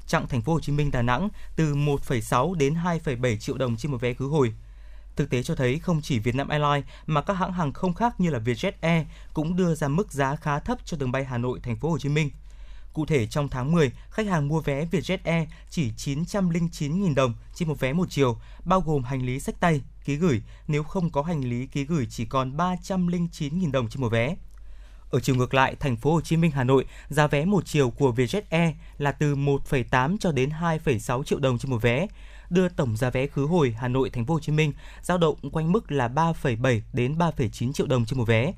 Chặng 0.07 0.29
Thành 0.29 0.43
phố 0.43 0.53
Hồ 0.53 0.61
Chí 0.61 0.73
Minh 0.73 0.91
Đà 0.91 1.03
Nẵng 1.03 1.29
từ 1.57 1.75
1,6 1.75 2.55
đến 2.55 2.75
2,7 2.75 3.37
triệu 3.37 3.59
đồng 3.59 3.77
trên 3.77 3.93
một 3.93 4.01
vé 4.01 4.15
khứ 4.15 4.27
hồi. 4.27 4.55
Thực 5.17 5.31
tế 5.31 5.43
cho 5.43 5.55
thấy 5.55 5.79
không 5.79 6.03
chỉ 6.03 6.19
Vietnam 6.19 6.49
Airlines 6.49 6.85
mà 7.07 7.23
các 7.23 7.35
hãng 7.35 7.53
hàng 7.53 7.73
không 7.73 7.95
khác 7.95 8.21
như 8.21 8.31
là 8.31 8.39
Vietjet 8.39 8.73
Air 8.81 9.07
cũng 9.35 9.57
đưa 9.57 9.75
ra 9.75 9.89
mức 9.89 10.13
giá 10.13 10.37
khá 10.37 10.59
thấp 10.59 10.79
cho 10.85 10.97
đường 10.97 11.13
bay 11.13 11.25
Hà 11.25 11.39
Nội 11.39 11.61
Thành 11.63 11.77
phố 11.77 11.91
Hồ 11.91 11.99
Chí 11.99 12.09
Minh. 12.09 12.31
Cụ 12.93 13.07
thể 13.07 13.27
trong 13.27 13.49
tháng 13.49 13.73
10, 13.73 13.93
khách 14.11 14.27
hàng 14.27 14.49
mua 14.49 14.61
vé 14.61 14.85
Vietjet 14.85 15.19
Air 15.25 15.49
chỉ 15.71 15.91
909.000 15.97 17.15
đồng 17.15 17.35
trên 17.55 17.69
một 17.69 17.81
vé 17.81 17.93
một 17.93 18.07
chiều, 18.11 18.37
bao 18.65 18.81
gồm 18.81 19.05
hành 19.05 19.23
lý 19.23 19.41
sách 19.41 19.61
tay, 19.61 19.83
ký 20.05 20.17
gửi, 20.17 20.43
nếu 20.69 20.83
không 20.83 21.11
có 21.11 21.23
hành 21.23 21.41
lý 21.41 21.67
ký 21.67 21.85
gửi 21.85 22.07
chỉ 22.11 22.25
còn 22.25 22.57
309.000 22.57 23.71
đồng 23.71 23.89
trên 23.89 24.01
một 24.01 24.09
vé. 24.09 24.37
Ở 25.11 25.21
chiều 25.21 25.37
ngược 25.37 25.55
lại, 25.55 25.75
thành 25.81 25.97
phố 25.97 26.13
Hồ 26.13 26.21
Chí 26.21 26.37
Minh 26.37 26.51
Hà 26.51 26.65
Nội, 26.65 26.85
giá 27.09 27.27
vé 27.27 27.45
một 27.45 27.67
chiều 27.67 27.91
của 27.91 28.13
Vietjet 28.13 28.43
Air 28.51 28.75
là 28.99 29.13
từ 29.13 29.35
1,8 29.35 30.17
cho 30.21 30.33
đến 30.33 30.51
2,6 30.61 31.23
triệu 31.23 31.39
đồng 31.39 31.59
trên 31.59 31.71
một 31.71 31.83
vé, 31.83 32.07
đưa 32.51 32.69
tổng 32.69 32.97
giá 32.97 33.11
vé 33.11 33.27
khứ 33.27 33.47
hồi 33.47 33.75
Hà 33.79 33.89
Nội 33.89 34.11
thành 34.11 34.27
phố 34.27 34.35
Hồ 34.35 34.41
Chí 34.41 34.53
Minh 34.53 34.73
dao 35.03 35.19
động 35.19 35.51
quanh 35.53 35.73
mức 35.73 35.93
là 35.93 36.09
3,7 36.09 36.81
đến 36.93 37.19
3,9 37.19 37.73
triệu 37.73 37.87
đồng 37.87 38.05
trên 38.05 38.19
một 38.19 38.25
vé. 38.25 38.53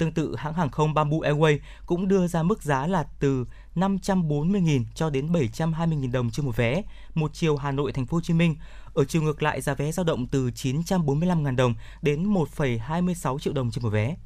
Tương 0.00 0.12
tự, 0.12 0.36
hãng 0.36 0.54
hàng 0.54 0.70
không 0.70 0.94
Bamboo 0.94 1.16
Airways 1.16 1.58
cũng 1.86 2.08
đưa 2.08 2.26
ra 2.26 2.42
mức 2.42 2.62
giá 2.62 2.86
là 2.86 3.02
từ 3.18 3.46
540.000 3.74 4.84
cho 4.94 5.10
đến 5.10 5.32
720.000 5.32 6.12
đồng 6.12 6.30
trên 6.30 6.46
một 6.46 6.56
vé, 6.56 6.82
một 7.14 7.30
chiều 7.34 7.56
Hà 7.56 7.70
Nội 7.70 7.92
thành 7.92 8.06
phố 8.06 8.16
Hồ 8.16 8.20
Chí 8.20 8.34
Minh. 8.34 8.56
Ở 8.94 9.04
chiều 9.04 9.22
ngược 9.22 9.42
lại, 9.42 9.60
giá 9.60 9.74
vé 9.74 9.92
dao 9.92 10.04
động 10.04 10.26
từ 10.26 10.50
945.000 10.50 11.56
đồng 11.56 11.74
đến 12.02 12.32
1,26 12.34 13.38
triệu 13.38 13.52
đồng 13.52 13.70
trên 13.70 13.82
một 13.82 13.90
vé. 13.90 14.16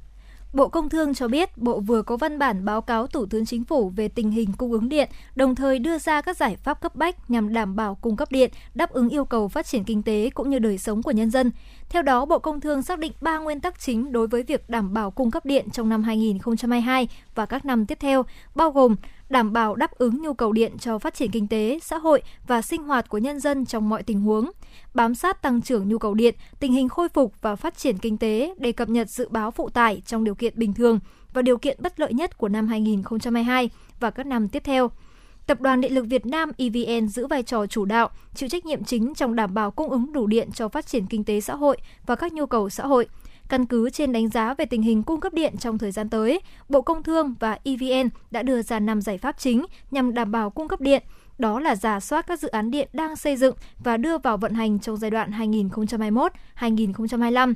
Bộ 0.54 0.68
Công 0.68 0.88
Thương 0.88 1.14
cho 1.14 1.28
biết 1.28 1.58
Bộ 1.58 1.80
vừa 1.80 2.02
có 2.02 2.16
văn 2.16 2.38
bản 2.38 2.64
báo 2.64 2.80
cáo 2.80 3.06
Thủ 3.06 3.26
tướng 3.26 3.46
Chính 3.46 3.64
phủ 3.64 3.88
về 3.96 4.08
tình 4.08 4.30
hình 4.30 4.52
cung 4.58 4.72
ứng 4.72 4.88
điện, 4.88 5.08
đồng 5.34 5.54
thời 5.54 5.78
đưa 5.78 5.98
ra 5.98 6.20
các 6.20 6.36
giải 6.36 6.56
pháp 6.56 6.80
cấp 6.80 6.96
bách 6.96 7.30
nhằm 7.30 7.52
đảm 7.52 7.76
bảo 7.76 7.94
cung 7.94 8.16
cấp 8.16 8.32
điện, 8.32 8.50
đáp 8.74 8.90
ứng 8.90 9.08
yêu 9.08 9.24
cầu 9.24 9.48
phát 9.48 9.66
triển 9.66 9.84
kinh 9.84 10.02
tế 10.02 10.30
cũng 10.34 10.50
như 10.50 10.58
đời 10.58 10.78
sống 10.78 11.02
của 11.02 11.10
nhân 11.10 11.30
dân. 11.30 11.50
Theo 11.88 12.02
đó, 12.02 12.24
Bộ 12.24 12.38
Công 12.38 12.60
Thương 12.60 12.82
xác 12.82 12.98
định 12.98 13.12
3 13.20 13.38
nguyên 13.38 13.60
tắc 13.60 13.80
chính 13.80 14.12
đối 14.12 14.26
với 14.26 14.42
việc 14.42 14.70
đảm 14.70 14.94
bảo 14.94 15.10
cung 15.10 15.30
cấp 15.30 15.46
điện 15.46 15.70
trong 15.70 15.88
năm 15.88 16.02
2022 16.02 17.08
và 17.34 17.46
các 17.46 17.64
năm 17.64 17.86
tiếp 17.86 17.98
theo, 18.00 18.22
bao 18.54 18.70
gồm 18.70 18.96
đảm 19.28 19.52
bảo 19.52 19.74
đáp 19.74 19.90
ứng 19.90 20.22
nhu 20.22 20.34
cầu 20.34 20.52
điện 20.52 20.78
cho 20.78 20.98
phát 20.98 21.14
triển 21.14 21.30
kinh 21.30 21.48
tế, 21.48 21.78
xã 21.82 21.98
hội 21.98 22.22
và 22.46 22.62
sinh 22.62 22.82
hoạt 22.82 23.08
của 23.08 23.18
nhân 23.18 23.40
dân 23.40 23.66
trong 23.66 23.88
mọi 23.88 24.02
tình 24.02 24.20
huống, 24.20 24.50
bám 24.94 25.14
sát 25.14 25.42
tăng 25.42 25.62
trưởng 25.62 25.88
nhu 25.88 25.98
cầu 25.98 26.14
điện, 26.14 26.34
tình 26.60 26.72
hình 26.72 26.88
khôi 26.88 27.08
phục 27.08 27.42
và 27.42 27.56
phát 27.56 27.78
triển 27.78 27.98
kinh 27.98 28.18
tế 28.18 28.54
để 28.58 28.72
cập 28.72 28.88
nhật 28.88 29.10
dự 29.10 29.28
báo 29.28 29.50
phụ 29.50 29.68
tải 29.68 30.02
trong 30.06 30.24
điều 30.24 30.34
kiện 30.34 30.52
bình 30.56 30.72
thường 30.72 31.00
và 31.32 31.42
điều 31.42 31.58
kiện 31.58 31.76
bất 31.80 32.00
lợi 32.00 32.12
nhất 32.12 32.38
của 32.38 32.48
năm 32.48 32.68
2022 32.68 33.70
và 34.00 34.10
các 34.10 34.26
năm 34.26 34.48
tiếp 34.48 34.62
theo. 34.64 34.90
Tập 35.46 35.60
đoàn 35.60 35.80
Điện 35.80 35.94
lực 35.94 36.06
Việt 36.08 36.26
Nam 36.26 36.52
EVN 36.58 37.08
giữ 37.08 37.26
vai 37.26 37.42
trò 37.42 37.66
chủ 37.66 37.84
đạo, 37.84 38.10
chịu 38.34 38.48
trách 38.48 38.66
nhiệm 38.66 38.84
chính 38.84 39.14
trong 39.14 39.34
đảm 39.34 39.54
bảo 39.54 39.70
cung 39.70 39.90
ứng 39.90 40.12
đủ 40.12 40.26
điện 40.26 40.52
cho 40.52 40.68
phát 40.68 40.86
triển 40.86 41.06
kinh 41.06 41.24
tế 41.24 41.40
xã 41.40 41.54
hội 41.54 41.76
và 42.06 42.14
các 42.14 42.32
nhu 42.32 42.46
cầu 42.46 42.70
xã 42.70 42.86
hội. 42.86 43.06
Căn 43.48 43.66
cứ 43.66 43.90
trên 43.90 44.12
đánh 44.12 44.28
giá 44.28 44.54
về 44.54 44.64
tình 44.64 44.82
hình 44.82 45.02
cung 45.02 45.20
cấp 45.20 45.34
điện 45.34 45.56
trong 45.56 45.78
thời 45.78 45.92
gian 45.92 46.08
tới, 46.08 46.40
Bộ 46.68 46.82
Công 46.82 47.02
Thương 47.02 47.34
và 47.40 47.58
EVN 47.64 48.08
đã 48.30 48.42
đưa 48.42 48.62
ra 48.62 48.80
5 48.80 49.00
giải 49.00 49.18
pháp 49.18 49.38
chính 49.38 49.64
nhằm 49.90 50.14
đảm 50.14 50.32
bảo 50.32 50.50
cung 50.50 50.68
cấp 50.68 50.80
điện. 50.80 51.02
Đó 51.38 51.60
là 51.60 51.76
giả 51.76 52.00
soát 52.00 52.26
các 52.26 52.40
dự 52.40 52.48
án 52.48 52.70
điện 52.70 52.88
đang 52.92 53.16
xây 53.16 53.36
dựng 53.36 53.56
và 53.78 53.96
đưa 53.96 54.18
vào 54.18 54.36
vận 54.36 54.54
hành 54.54 54.78
trong 54.78 54.96
giai 54.96 55.10
đoạn 55.10 55.30
2021-2025 56.60 57.54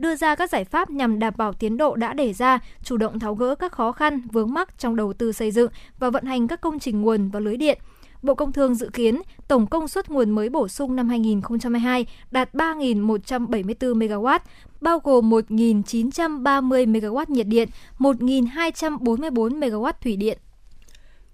đưa 0.00 0.16
ra 0.16 0.34
các 0.34 0.50
giải 0.50 0.64
pháp 0.64 0.90
nhằm 0.90 1.18
đảm 1.18 1.34
bảo 1.36 1.52
tiến 1.52 1.76
độ 1.76 1.96
đã 1.96 2.12
đề 2.12 2.32
ra, 2.32 2.58
chủ 2.82 2.96
động 2.96 3.18
tháo 3.18 3.34
gỡ 3.34 3.54
các 3.54 3.72
khó 3.72 3.92
khăn, 3.92 4.20
vướng 4.32 4.54
mắc 4.54 4.78
trong 4.78 4.96
đầu 4.96 5.12
tư 5.12 5.32
xây 5.32 5.50
dựng 5.50 5.70
và 5.98 6.10
vận 6.10 6.24
hành 6.24 6.48
các 6.48 6.60
công 6.60 6.78
trình 6.78 7.02
nguồn 7.02 7.30
và 7.30 7.40
lưới 7.40 7.56
điện. 7.56 7.78
Bộ 8.22 8.34
Công 8.34 8.52
Thương 8.52 8.74
dự 8.74 8.90
kiến 8.92 9.22
tổng 9.48 9.66
công 9.66 9.88
suất 9.88 10.10
nguồn 10.10 10.30
mới 10.30 10.48
bổ 10.48 10.68
sung 10.68 10.96
năm 10.96 11.08
2022 11.08 12.06
đạt 12.30 12.54
3.174 12.54 13.74
MW, 13.98 14.38
bao 14.80 14.98
gồm 14.98 15.30
1.930 15.30 16.92
MW 16.92 17.24
nhiệt 17.28 17.46
điện, 17.46 17.68
1.244 17.98 19.60
MW 19.60 19.92
thủy 20.02 20.16
điện. 20.16 20.38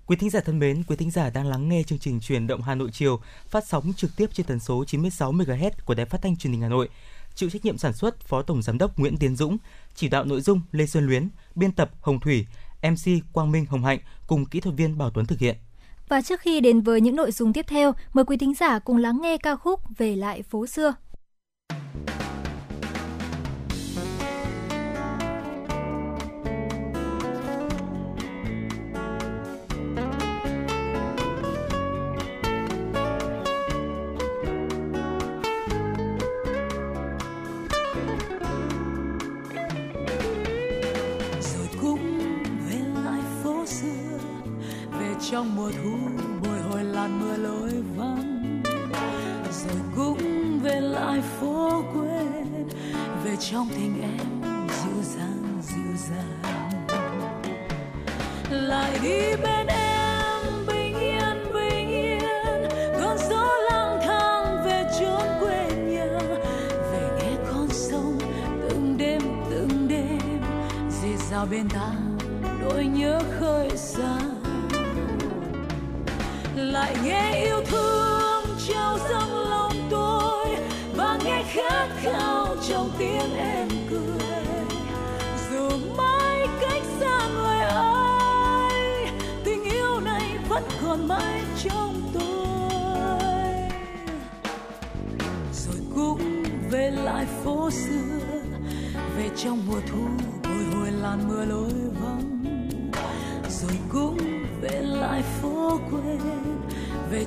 Quý 0.07 0.17
thính 0.17 0.31
giả 0.31 0.41
thân 0.41 0.59
mến, 0.59 0.83
quý 0.83 0.97
thính 0.97 1.11
giả 1.11 1.31
đang 1.31 1.47
lắng 1.47 1.69
nghe 1.69 1.83
chương 1.83 1.99
trình 1.99 2.21
truyền 2.21 2.47
động 2.47 2.63
Hà 2.63 2.75
Nội 2.75 2.91
chiều 2.93 3.21
phát 3.49 3.67
sóng 3.67 3.93
trực 3.97 4.17
tiếp 4.17 4.27
trên 4.33 4.47
tần 4.47 4.61
số 4.61 4.85
96 4.85 5.33
MHz 5.33 5.71
của 5.85 5.95
Đài 5.95 6.07
Phát 6.07 6.23
thanh 6.23 6.37
Truyền 6.37 6.53
hình 6.53 6.63
Hà 6.63 6.69
Nội. 6.69 6.89
Chịu 7.35 7.51
trách 7.51 7.65
nhiệm 7.65 7.79
sản 7.79 7.93
xuất 7.93 8.21
Phó 8.21 8.43
Tổng 8.43 8.63
Giám 8.63 8.79
đốc 8.79 8.99
Nguyễn 8.99 9.17
Tiến 9.17 9.37
Dũng, 9.37 9.57
chỉ 9.95 10.09
đạo 10.09 10.25
nội 10.25 10.41
dung 10.41 10.61
Lê 10.73 10.87
Xuân 10.87 11.07
Luyến, 11.07 11.29
biên 11.55 11.73
tập 11.73 11.91
Hồng 12.01 12.21
Thủy, 12.21 12.47
MC 12.83 13.33
Quang 13.33 13.53
Minh 13.53 13.67
Hồng 13.67 13.85
Hạnh 13.85 13.99
cùng 14.27 14.47
kỹ 14.47 14.61
thuật 14.61 14.77
viên 14.77 14.99
Bảo 14.99 15.11
Tuấn 15.11 15.27
thực 15.27 15.39
hiện. 15.39 15.57
Và 16.09 16.23
trước 16.23 16.41
khi 16.41 16.61
đến 16.61 16.81
với 16.81 17.01
những 17.01 17.17
nội 17.17 17.33
dung 17.33 17.53
tiếp 17.53 17.65
theo, 17.69 17.93
mời 18.13 18.25
quý 18.25 18.37
thính 18.37 18.55
giả 18.55 18.79
cùng 18.79 18.97
lắng 18.97 19.19
nghe 19.23 19.37
ca 19.37 19.57
khúc 19.57 19.81
Về 19.99 20.17
lại 20.17 20.43
phố 20.43 20.67
xưa. 20.67 20.95
Trong 45.37 45.57
mùa 45.57 45.71
thu, 45.83 45.97
bồi 46.45 46.61
hồi 46.61 46.85
làn 46.85 47.21
mưa 47.21 47.37
lối 47.37 47.71
vắng. 47.97 48.63
Rồi 49.53 49.81
cũng 49.97 50.19
về 50.63 50.81
lại 50.81 51.23
phố 51.41 51.83
quê, 51.95 52.25
về 53.25 53.37
trong 53.51 53.69
tình 53.77 54.03
em 54.03 54.43
dịu 54.69 55.03
dàng 55.03 55.63
dịu 55.63 55.97
dàng. 56.09 56.87
Lại 58.51 58.99
đi 59.03 59.37
bên 59.43 59.67
em, 59.67 60.67
bình 60.69 61.01
yên, 61.01 61.53
bình 61.55 61.97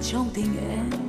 về 0.01 0.29
trong 0.31 1.08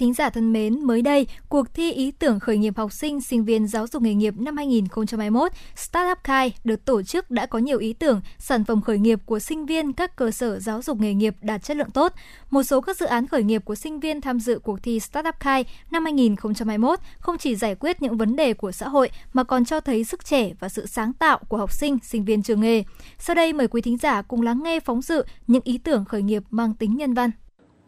Thính 0.00 0.14
giả 0.14 0.30
thân 0.30 0.52
mến, 0.52 0.80
mới 0.84 1.02
đây, 1.02 1.26
cuộc 1.48 1.74
thi 1.74 1.92
ý 1.92 2.10
tưởng 2.10 2.40
khởi 2.40 2.58
nghiệp 2.58 2.76
học 2.76 2.92
sinh, 2.92 3.20
sinh 3.20 3.44
viên 3.44 3.66
giáo 3.66 3.86
dục 3.86 4.02
nghề 4.02 4.14
nghiệp 4.14 4.34
năm 4.38 4.56
2021 4.56 5.52
Startup 5.76 6.18
Kai 6.24 6.52
được 6.64 6.84
tổ 6.84 7.02
chức 7.02 7.30
đã 7.30 7.46
có 7.46 7.58
nhiều 7.58 7.78
ý 7.78 7.92
tưởng, 7.92 8.20
sản 8.38 8.64
phẩm 8.64 8.80
khởi 8.82 8.98
nghiệp 8.98 9.20
của 9.26 9.38
sinh 9.38 9.66
viên 9.66 9.92
các 9.92 10.16
cơ 10.16 10.30
sở 10.30 10.58
giáo 10.58 10.82
dục 10.82 11.00
nghề 11.00 11.14
nghiệp 11.14 11.34
đạt 11.40 11.62
chất 11.62 11.76
lượng 11.76 11.90
tốt. 11.90 12.12
Một 12.50 12.62
số 12.62 12.80
các 12.80 12.96
dự 12.96 13.06
án 13.06 13.26
khởi 13.26 13.42
nghiệp 13.42 13.64
của 13.64 13.74
sinh 13.74 14.00
viên 14.00 14.20
tham 14.20 14.40
dự 14.40 14.58
cuộc 14.58 14.82
thi 14.82 15.00
Startup 15.00 15.34
Kai 15.40 15.64
năm 15.90 16.04
2021 16.04 16.98
không 17.18 17.38
chỉ 17.38 17.56
giải 17.56 17.74
quyết 17.74 18.02
những 18.02 18.16
vấn 18.16 18.36
đề 18.36 18.54
của 18.54 18.72
xã 18.72 18.88
hội 18.88 19.10
mà 19.32 19.44
còn 19.44 19.64
cho 19.64 19.80
thấy 19.80 20.04
sức 20.04 20.24
trẻ 20.24 20.50
và 20.60 20.68
sự 20.68 20.86
sáng 20.86 21.12
tạo 21.12 21.38
của 21.48 21.56
học 21.56 21.72
sinh, 21.72 21.98
sinh 22.02 22.24
viên 22.24 22.42
trường 22.42 22.60
nghề. 22.60 22.84
Sau 23.18 23.34
đây 23.34 23.52
mời 23.52 23.68
quý 23.68 23.82
thính 23.82 23.98
giả 23.98 24.22
cùng 24.22 24.42
lắng 24.42 24.62
nghe 24.62 24.80
phóng 24.80 25.02
sự 25.02 25.24
những 25.46 25.62
ý 25.64 25.78
tưởng 25.78 26.04
khởi 26.04 26.22
nghiệp 26.22 26.42
mang 26.50 26.74
tính 26.74 26.96
nhân 26.96 27.14
văn. 27.14 27.30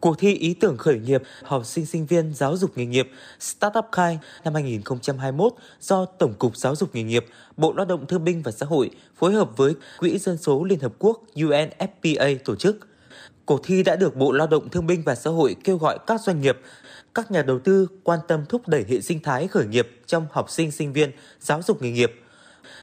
Cuộc 0.03 0.19
thi 0.19 0.33
ý 0.33 0.53
tưởng 0.53 0.77
khởi 0.77 0.99
nghiệp 0.99 1.23
học 1.43 1.65
sinh 1.65 1.85
sinh 1.85 2.05
viên 2.05 2.33
giáo 2.33 2.57
dục 2.57 2.77
nghề 2.77 2.85
nghiệp 2.85 3.11
Startup 3.39 3.85
Kai 3.91 4.19
năm 4.43 4.53
2021 4.53 5.53
do 5.81 6.05
Tổng 6.05 6.33
cục 6.33 6.57
Giáo 6.57 6.75
dục 6.75 6.89
nghề 6.95 7.03
nghiệp, 7.03 7.25
Bộ 7.57 7.73
Lao 7.73 7.85
động 7.85 8.05
Thương 8.07 8.23
binh 8.23 8.41
và 8.41 8.51
Xã 8.51 8.65
hội 8.65 8.91
phối 9.15 9.33
hợp 9.33 9.57
với 9.57 9.73
Quỹ 9.99 10.17
Dân 10.17 10.37
số 10.37 10.63
Liên 10.63 10.79
Hợp 10.79 10.93
Quốc 10.99 11.23
UNFPA 11.35 12.37
tổ 12.45 12.55
chức. 12.55 12.77
Cuộc 13.45 13.61
thi 13.63 13.83
đã 13.83 13.95
được 13.95 14.15
Bộ 14.15 14.31
Lao 14.31 14.47
động 14.47 14.69
Thương 14.69 14.87
binh 14.87 15.03
và 15.05 15.15
Xã 15.15 15.29
hội 15.29 15.55
kêu 15.63 15.77
gọi 15.77 15.97
các 16.07 16.21
doanh 16.21 16.41
nghiệp, 16.41 16.59
các 17.13 17.31
nhà 17.31 17.41
đầu 17.41 17.59
tư 17.59 17.87
quan 18.03 18.19
tâm 18.27 18.45
thúc 18.49 18.67
đẩy 18.67 18.85
hệ 18.89 19.01
sinh 19.01 19.19
thái 19.19 19.47
khởi 19.47 19.65
nghiệp 19.65 19.89
trong 20.05 20.25
học 20.31 20.49
sinh 20.49 20.71
sinh 20.71 20.93
viên 20.93 21.11
giáo 21.39 21.61
dục 21.61 21.81
nghề 21.81 21.91
nghiệp. 21.91 22.13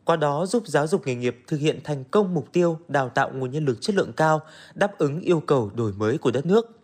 Qua 0.05 0.17
đó 0.17 0.47
giúp 0.47 0.63
giáo 0.67 0.87
dục 0.87 1.07
nghề 1.07 1.15
nghiệp 1.15 1.43
thực 1.47 1.61
hiện 1.61 1.81
thành 1.85 2.05
công 2.05 2.35
mục 2.35 2.53
tiêu 2.53 2.79
đào 2.89 3.09
tạo 3.09 3.31
nguồn 3.35 3.51
nhân 3.51 3.65
lực 3.65 3.81
chất 3.81 3.97
lượng 3.97 4.13
cao, 4.13 4.41
đáp 4.75 4.99
ứng 4.99 5.21
yêu 5.21 5.41
cầu 5.41 5.71
đổi 5.75 5.93
mới 5.93 6.19
của 6.19 6.31
đất 6.31 6.47
nước. 6.47 6.80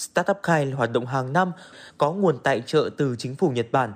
Startup 0.00 0.36
Kai 0.42 0.70
hoạt 0.70 0.92
động 0.92 1.06
hàng 1.06 1.32
năm 1.32 1.52
có 1.98 2.12
nguồn 2.12 2.38
tài 2.38 2.62
trợ 2.66 2.90
từ 2.96 3.16
chính 3.18 3.36
phủ 3.36 3.48
Nhật 3.48 3.66
Bản 3.72 3.92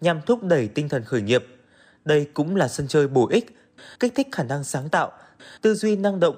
nhằm 0.00 0.20
thúc 0.26 0.42
đẩy 0.42 0.68
tinh 0.68 0.88
thần 0.88 1.04
khởi 1.04 1.22
nghiệp. 1.22 1.46
Đây 2.04 2.30
cũng 2.34 2.56
là 2.56 2.68
sân 2.68 2.88
chơi 2.88 3.08
bổ 3.08 3.28
ích, 3.28 3.56
kích 4.00 4.12
thích 4.14 4.28
khả 4.32 4.42
năng 4.42 4.64
sáng 4.64 4.88
tạo, 4.88 5.12
tư 5.60 5.74
duy 5.74 5.96
năng 5.96 6.20
động, 6.20 6.36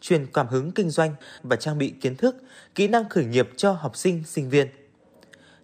truyền 0.00 0.26
cảm 0.26 0.48
hứng 0.48 0.72
kinh 0.72 0.90
doanh 0.90 1.14
và 1.42 1.56
trang 1.56 1.78
bị 1.78 1.94
kiến 2.00 2.16
thức, 2.16 2.36
kỹ 2.74 2.88
năng 2.88 3.08
khởi 3.08 3.24
nghiệp 3.24 3.50
cho 3.56 3.72
học 3.72 3.96
sinh, 3.96 4.22
sinh 4.26 4.50
viên. 4.50 4.68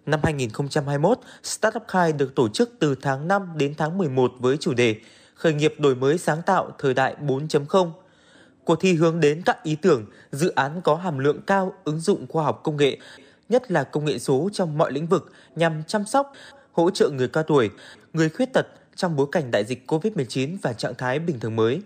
Năm 0.05 0.19
2021, 0.23 1.19
Startup 1.43 1.83
Kai 1.87 2.13
được 2.13 2.35
tổ 2.35 2.49
chức 2.49 2.71
từ 2.79 2.95
tháng 3.01 3.27
5 3.27 3.49
đến 3.57 3.73
tháng 3.77 3.97
11 3.97 4.33
với 4.39 4.57
chủ 4.57 4.73
đề 4.73 4.95
Khởi 5.35 5.53
nghiệp 5.53 5.75
đổi 5.77 5.95
mới 5.95 6.17
sáng 6.17 6.41
tạo 6.41 6.71
thời 6.79 6.93
đại 6.93 7.15
4.0 7.21 7.91
Cuộc 8.65 8.75
thi 8.79 8.93
hướng 8.93 9.19
đến 9.19 9.41
các 9.45 9.63
ý 9.63 9.75
tưởng, 9.75 10.05
dự 10.31 10.49
án 10.49 10.81
có 10.81 10.95
hàm 10.95 11.19
lượng 11.19 11.41
cao 11.47 11.73
ứng 11.83 11.99
dụng 11.99 12.27
khoa 12.29 12.43
học 12.43 12.61
công 12.63 12.77
nghệ, 12.77 12.97
nhất 13.49 13.71
là 13.71 13.83
công 13.83 14.05
nghệ 14.05 14.19
số 14.19 14.49
trong 14.53 14.77
mọi 14.77 14.91
lĩnh 14.91 15.07
vực 15.07 15.31
nhằm 15.55 15.83
chăm 15.87 16.05
sóc, 16.05 16.33
hỗ 16.71 16.89
trợ 16.89 17.09
người 17.09 17.27
cao 17.27 17.43
tuổi, 17.43 17.69
người 18.13 18.29
khuyết 18.29 18.53
tật 18.53 18.67
trong 18.95 19.15
bối 19.15 19.27
cảnh 19.31 19.51
đại 19.51 19.63
dịch 19.65 19.83
COVID-19 19.87 20.57
và 20.61 20.73
trạng 20.73 20.95
thái 20.95 21.19
bình 21.19 21.39
thường 21.39 21.55
mới. 21.55 21.81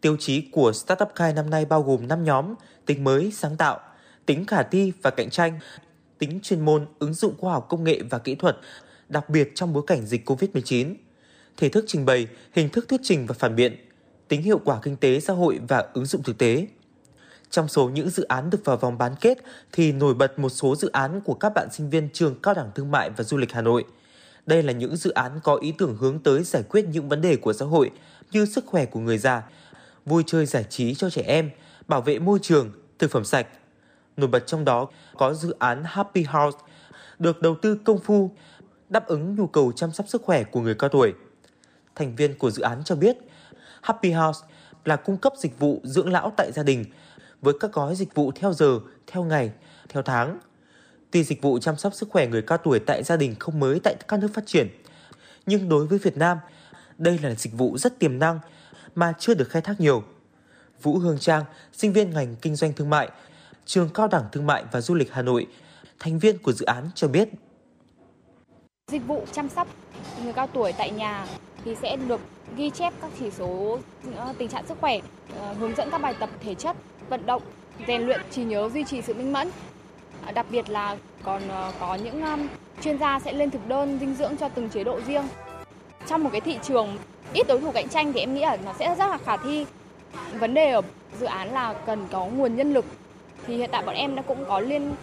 Tiêu 0.00 0.16
chí 0.20 0.40
của 0.52 0.72
Startup 0.72 1.08
Kai 1.14 1.32
năm 1.32 1.50
nay 1.50 1.64
bao 1.64 1.82
gồm 1.82 2.08
5 2.08 2.24
nhóm, 2.24 2.54
tính 2.86 3.04
mới, 3.04 3.32
sáng 3.34 3.56
tạo, 3.56 3.80
tính 4.26 4.46
khả 4.46 4.62
thi 4.62 4.92
và 5.02 5.10
cạnh 5.10 5.30
tranh, 5.30 5.58
tính 6.18 6.40
chuyên 6.42 6.60
môn, 6.64 6.86
ứng 6.98 7.14
dụng 7.14 7.34
khoa 7.38 7.52
học 7.52 7.66
công 7.68 7.84
nghệ 7.84 8.00
và 8.10 8.18
kỹ 8.18 8.34
thuật, 8.34 8.56
đặc 9.08 9.30
biệt 9.30 9.52
trong 9.54 9.72
bối 9.72 9.82
cảnh 9.86 10.06
dịch 10.06 10.28
COVID-19, 10.30 10.94
thể 11.56 11.68
thức 11.68 11.84
trình 11.88 12.04
bày, 12.04 12.26
hình 12.52 12.68
thức 12.68 12.88
thuyết 12.88 13.00
trình 13.04 13.26
và 13.26 13.34
phản 13.38 13.56
biện, 13.56 13.85
tính 14.28 14.42
hiệu 14.42 14.60
quả 14.64 14.78
kinh 14.82 14.96
tế 14.96 15.20
xã 15.20 15.32
hội 15.32 15.60
và 15.68 15.84
ứng 15.94 16.06
dụng 16.06 16.22
thực 16.22 16.38
tế. 16.38 16.66
Trong 17.50 17.68
số 17.68 17.88
những 17.88 18.10
dự 18.10 18.22
án 18.22 18.50
được 18.50 18.58
vào 18.64 18.76
vòng 18.76 18.98
bán 18.98 19.14
kết 19.20 19.38
thì 19.72 19.92
nổi 19.92 20.14
bật 20.14 20.38
một 20.38 20.48
số 20.48 20.76
dự 20.76 20.88
án 20.88 21.20
của 21.20 21.34
các 21.34 21.54
bạn 21.54 21.68
sinh 21.72 21.90
viên 21.90 22.08
trường 22.12 22.34
Cao 22.42 22.54
đẳng 22.54 22.70
Thương 22.74 22.90
mại 22.90 23.10
và 23.10 23.24
Du 23.24 23.36
lịch 23.36 23.52
Hà 23.52 23.62
Nội. 23.62 23.84
Đây 24.46 24.62
là 24.62 24.72
những 24.72 24.96
dự 24.96 25.10
án 25.10 25.40
có 25.42 25.54
ý 25.54 25.72
tưởng 25.78 25.96
hướng 25.96 26.18
tới 26.18 26.42
giải 26.42 26.62
quyết 26.62 26.86
những 26.88 27.08
vấn 27.08 27.20
đề 27.20 27.36
của 27.36 27.52
xã 27.52 27.64
hội 27.64 27.90
như 28.30 28.46
sức 28.46 28.66
khỏe 28.66 28.84
của 28.86 29.00
người 29.00 29.18
già, 29.18 29.42
vui 30.04 30.22
chơi 30.26 30.46
giải 30.46 30.64
trí 30.64 30.94
cho 30.94 31.10
trẻ 31.10 31.22
em, 31.22 31.50
bảo 31.88 32.00
vệ 32.00 32.18
môi 32.18 32.38
trường, 32.42 32.70
thực 32.98 33.10
phẩm 33.10 33.24
sạch. 33.24 33.46
Nổi 34.16 34.28
bật 34.28 34.46
trong 34.46 34.64
đó 34.64 34.88
có 35.16 35.34
dự 35.34 35.54
án 35.58 35.82
Happy 35.84 36.22
House, 36.22 36.58
được 37.18 37.42
đầu 37.42 37.56
tư 37.62 37.78
công 37.84 37.98
phu, 37.98 38.30
đáp 38.88 39.06
ứng 39.06 39.34
nhu 39.34 39.46
cầu 39.46 39.72
chăm 39.72 39.92
sóc 39.92 40.08
sức 40.08 40.22
khỏe 40.22 40.44
của 40.44 40.60
người 40.60 40.74
cao 40.74 40.90
tuổi. 40.90 41.12
Thành 41.94 42.16
viên 42.16 42.38
của 42.38 42.50
dự 42.50 42.62
án 42.62 42.84
cho 42.84 42.94
biết, 42.96 43.16
Happy 43.86 44.10
House 44.10 44.46
là 44.84 44.96
cung 44.96 45.16
cấp 45.16 45.32
dịch 45.38 45.58
vụ 45.58 45.80
dưỡng 45.84 46.12
lão 46.12 46.32
tại 46.36 46.52
gia 46.52 46.62
đình 46.62 46.84
với 47.42 47.54
các 47.60 47.72
gói 47.72 47.96
dịch 47.96 48.14
vụ 48.14 48.32
theo 48.34 48.52
giờ, 48.52 48.80
theo 49.06 49.24
ngày, 49.24 49.50
theo 49.88 50.02
tháng. 50.02 50.38
Tuy 51.10 51.24
dịch 51.24 51.42
vụ 51.42 51.58
chăm 51.58 51.76
sóc 51.76 51.94
sức 51.94 52.08
khỏe 52.10 52.26
người 52.26 52.42
cao 52.42 52.58
tuổi 52.58 52.78
tại 52.78 53.02
gia 53.02 53.16
đình 53.16 53.34
không 53.38 53.60
mới 53.60 53.80
tại 53.84 53.94
các 54.08 54.20
nước 54.20 54.28
phát 54.34 54.46
triển, 54.46 54.68
nhưng 55.46 55.68
đối 55.68 55.86
với 55.86 55.98
Việt 55.98 56.16
Nam, 56.16 56.38
đây 56.98 57.18
là 57.22 57.34
dịch 57.34 57.52
vụ 57.52 57.78
rất 57.78 57.98
tiềm 57.98 58.18
năng 58.18 58.38
mà 58.94 59.12
chưa 59.18 59.34
được 59.34 59.48
khai 59.48 59.62
thác 59.62 59.80
nhiều. 59.80 60.02
Vũ 60.82 60.98
Hương 60.98 61.18
Trang, 61.18 61.44
sinh 61.72 61.92
viên 61.92 62.10
ngành 62.10 62.36
kinh 62.36 62.56
doanh 62.56 62.72
thương 62.72 62.90
mại, 62.90 63.08
trường 63.66 63.88
Cao 63.94 64.08
đẳng 64.08 64.24
Thương 64.32 64.46
mại 64.46 64.64
và 64.72 64.80
Du 64.80 64.94
lịch 64.94 65.12
Hà 65.12 65.22
Nội, 65.22 65.46
thành 65.98 66.18
viên 66.18 66.38
của 66.38 66.52
dự 66.52 66.64
án 66.64 66.90
cho 66.94 67.08
biết. 67.08 67.28
Dịch 68.92 69.06
vụ 69.06 69.24
chăm 69.32 69.48
sóc 69.48 69.68
người 70.22 70.32
cao 70.32 70.46
tuổi 70.46 70.72
tại 70.72 70.90
nhà 70.90 71.26
thì 71.64 71.74
sẽ 71.82 71.96
được 71.96 72.20
ghi 72.56 72.70
chép 72.70 72.92
các 73.02 73.10
chỉ 73.18 73.30
số 73.30 73.78
ờ, 74.16 74.34
tình 74.38 74.48
trạng 74.48 74.66
sức 74.66 74.78
khỏe, 74.80 74.98
ờ, 75.40 75.52
hướng 75.52 75.74
dẫn 75.74 75.90
các 75.90 76.00
bài 76.00 76.14
tập 76.20 76.30
thể 76.40 76.54
chất, 76.54 76.76
vận 77.08 77.26
động, 77.26 77.42
rèn 77.86 78.02
luyện 78.02 78.20
trí 78.30 78.44
nhớ 78.44 78.68
duy 78.74 78.84
trì 78.84 79.02
sự 79.02 79.14
minh 79.14 79.32
mẫn. 79.32 79.50
Ờ, 80.26 80.32
đặc 80.32 80.46
biệt 80.50 80.70
là 80.70 80.96
còn 81.22 81.42
có 81.80 81.94
những 81.94 82.22
chuyên 82.82 82.98
gia 82.98 83.20
sẽ 83.20 83.32
lên 83.32 83.50
thực 83.50 83.68
đơn 83.68 83.98
dinh 84.00 84.14
dưỡng 84.14 84.36
cho 84.36 84.48
từng 84.48 84.68
chế 84.68 84.84
độ 84.84 85.00
riêng. 85.06 85.24
Trong 86.06 86.24
một 86.24 86.30
cái 86.32 86.40
thị 86.40 86.58
trường 86.62 86.96
ít 87.32 87.46
đối 87.48 87.60
thủ 87.60 87.72
cạnh 87.72 87.88
tranh 87.88 88.12
thì 88.12 88.20
em 88.20 88.34
nghĩ 88.34 88.40
là 88.40 88.56
nó 88.64 88.72
sẽ 88.78 88.94
rất 88.98 89.06
là 89.06 89.18
khả 89.18 89.36
thi. 89.36 89.66
Vấn 90.32 90.54
đề 90.54 90.70
ở 90.70 90.82
dự 91.20 91.26
án 91.26 91.48
là 91.48 91.72
cần 91.72 92.06
có 92.12 92.26
nguồn 92.26 92.56
nhân 92.56 92.74
lực. 92.74 92.84
Thì 93.46 93.56
hiện 93.56 93.70
tại 93.72 93.82
bọn 93.86 93.94
em 93.94 94.16
đã 94.16 94.22
cũng 94.22 94.44
có 94.48 94.60
liên 94.60 94.94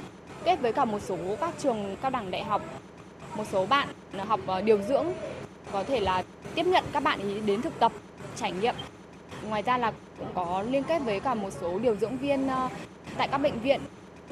kết 0.43 0.61
với 0.61 0.73
cả 0.73 0.85
một 0.85 0.99
số 1.01 1.17
các 1.39 1.53
trường 1.59 1.95
cao 2.01 2.11
đẳng 2.11 2.31
đại 2.31 2.43
học, 2.43 2.61
một 3.35 3.43
số 3.51 3.65
bạn 3.65 3.87
học 4.27 4.39
điều 4.65 4.77
dưỡng 4.81 5.05
có 5.73 5.83
thể 5.83 5.99
là 5.99 6.23
tiếp 6.55 6.65
nhận 6.65 6.83
các 6.91 7.03
bạn 7.03 7.19
ý 7.19 7.39
đến 7.39 7.61
thực 7.61 7.79
tập 7.79 7.91
trải 8.35 8.51
nghiệm 8.51 8.75
ngoài 9.49 9.61
ra 9.61 9.77
là 9.77 9.91
cũng 10.19 10.27
có 10.33 10.63
liên 10.69 10.83
kết 10.83 10.99
với 10.99 11.19
cả 11.19 11.33
một 11.33 11.49
số 11.61 11.79
điều 11.79 11.95
dưỡng 11.95 12.17
viên 12.17 12.47
ờ, 12.47 12.69
tại 13.17 13.27
các 13.27 13.37
bệnh 13.37 13.59
viện 13.59 13.81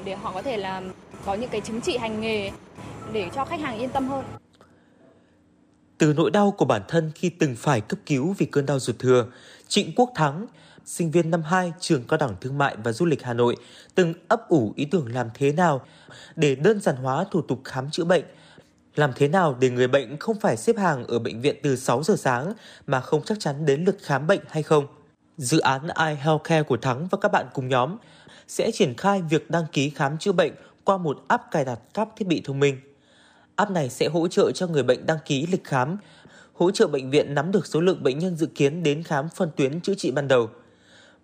để 0.04 0.14
họ 0.14 0.32
có 0.32 0.42
thể 0.42 0.56
là 0.56 0.82
có 1.26 1.34
những 1.34 1.50
cái 1.50 1.60
chứng 1.60 1.80
chỉ 1.80 1.96
hành 1.96 2.20
nghề 2.20 2.50
để 3.12 3.30
cho 3.34 3.44
khách 3.44 3.60
hàng 3.60 3.78
yên 3.78 3.88
tâm 3.88 4.08
hơn. 4.08 4.24
Từ 5.98 6.12
nỗi 6.16 6.30
đau 6.30 6.50
của 6.50 6.64
bản 6.64 6.82
thân 6.88 7.12
khi 7.14 7.28
từng 7.28 7.56
phải 7.56 7.80
cấp 7.80 7.98
cứu 8.06 8.34
vì 8.38 8.46
cơn 8.46 8.66
đau 8.66 8.78
ruột 8.78 8.98
thừa, 8.98 9.26
Trịnh 9.68 9.92
Quốc 9.96 10.10
Thắng, 10.14 10.46
sinh 10.84 11.10
viên 11.10 11.30
năm 11.30 11.42
2 11.42 11.72
trường 11.80 12.04
cao 12.08 12.18
đẳng 12.18 12.36
thương 12.40 12.58
mại 12.58 12.76
và 12.84 12.92
du 12.92 13.06
lịch 13.06 13.22
Hà 13.22 13.32
Nội, 13.32 13.56
từng 13.94 14.14
ấp 14.28 14.48
ủ 14.48 14.72
ý 14.76 14.84
tưởng 14.84 15.14
làm 15.14 15.28
thế 15.34 15.52
nào 15.52 15.80
để 16.36 16.54
đơn 16.54 16.80
giản 16.80 16.96
hóa 16.96 17.24
thủ 17.30 17.42
tục 17.42 17.60
khám 17.64 17.90
chữa 17.90 18.04
bệnh– 18.04 18.24
làm 18.94 19.12
thế 19.16 19.28
nào 19.28 19.56
để 19.60 19.70
người 19.70 19.88
bệnh 19.88 20.16
không 20.16 20.40
phải 20.40 20.56
xếp 20.56 20.76
hàng 20.78 21.06
ở 21.06 21.18
bệnh 21.18 21.40
viện 21.40 21.56
từ 21.62 21.76
6 21.76 22.02
giờ 22.02 22.16
sáng 22.18 22.52
mà 22.86 23.00
không 23.00 23.22
chắc 23.24 23.40
chắn 23.40 23.66
đến 23.66 23.84
lượt 23.84 23.96
khám 24.02 24.26
bệnh 24.26 24.40
hay 24.48 24.62
không? 24.62 24.86
Dự 25.36 25.58
án 25.58 25.82
iHealthcare 25.98 26.62
của 26.62 26.76
Thắng 26.76 27.08
và 27.10 27.18
các 27.20 27.32
bạn 27.32 27.46
cùng 27.54 27.68
nhóm 27.68 27.96
sẽ 28.48 28.70
triển 28.70 28.94
khai 28.96 29.22
việc 29.22 29.50
đăng 29.50 29.64
ký 29.72 29.90
khám 29.90 30.18
chữa 30.18 30.32
bệnh 30.32 30.52
qua 30.84 30.96
một 30.96 31.24
app 31.28 31.44
cài 31.50 31.64
đặt 31.64 31.78
các 31.94 32.08
thiết 32.16 32.26
bị 32.28 32.42
thông 32.44 32.60
minh. 32.60 32.76
App 33.56 33.70
này 33.70 33.88
sẽ 33.88 34.08
hỗ 34.08 34.28
trợ 34.28 34.50
cho 34.50 34.66
người 34.66 34.82
bệnh 34.82 35.06
đăng 35.06 35.18
ký 35.24 35.46
lịch 35.46 35.64
khám, 35.64 35.96
hỗ 36.52 36.70
trợ 36.70 36.86
bệnh 36.86 37.10
viện 37.10 37.34
nắm 37.34 37.52
được 37.52 37.66
số 37.66 37.80
lượng 37.80 38.02
bệnh 38.02 38.18
nhân 38.18 38.36
dự 38.36 38.46
kiến 38.46 38.82
đến 38.82 39.02
khám 39.02 39.28
phân 39.28 39.50
tuyến 39.56 39.80
chữa 39.80 39.94
trị 39.94 40.10
ban 40.10 40.28
đầu. 40.28 40.50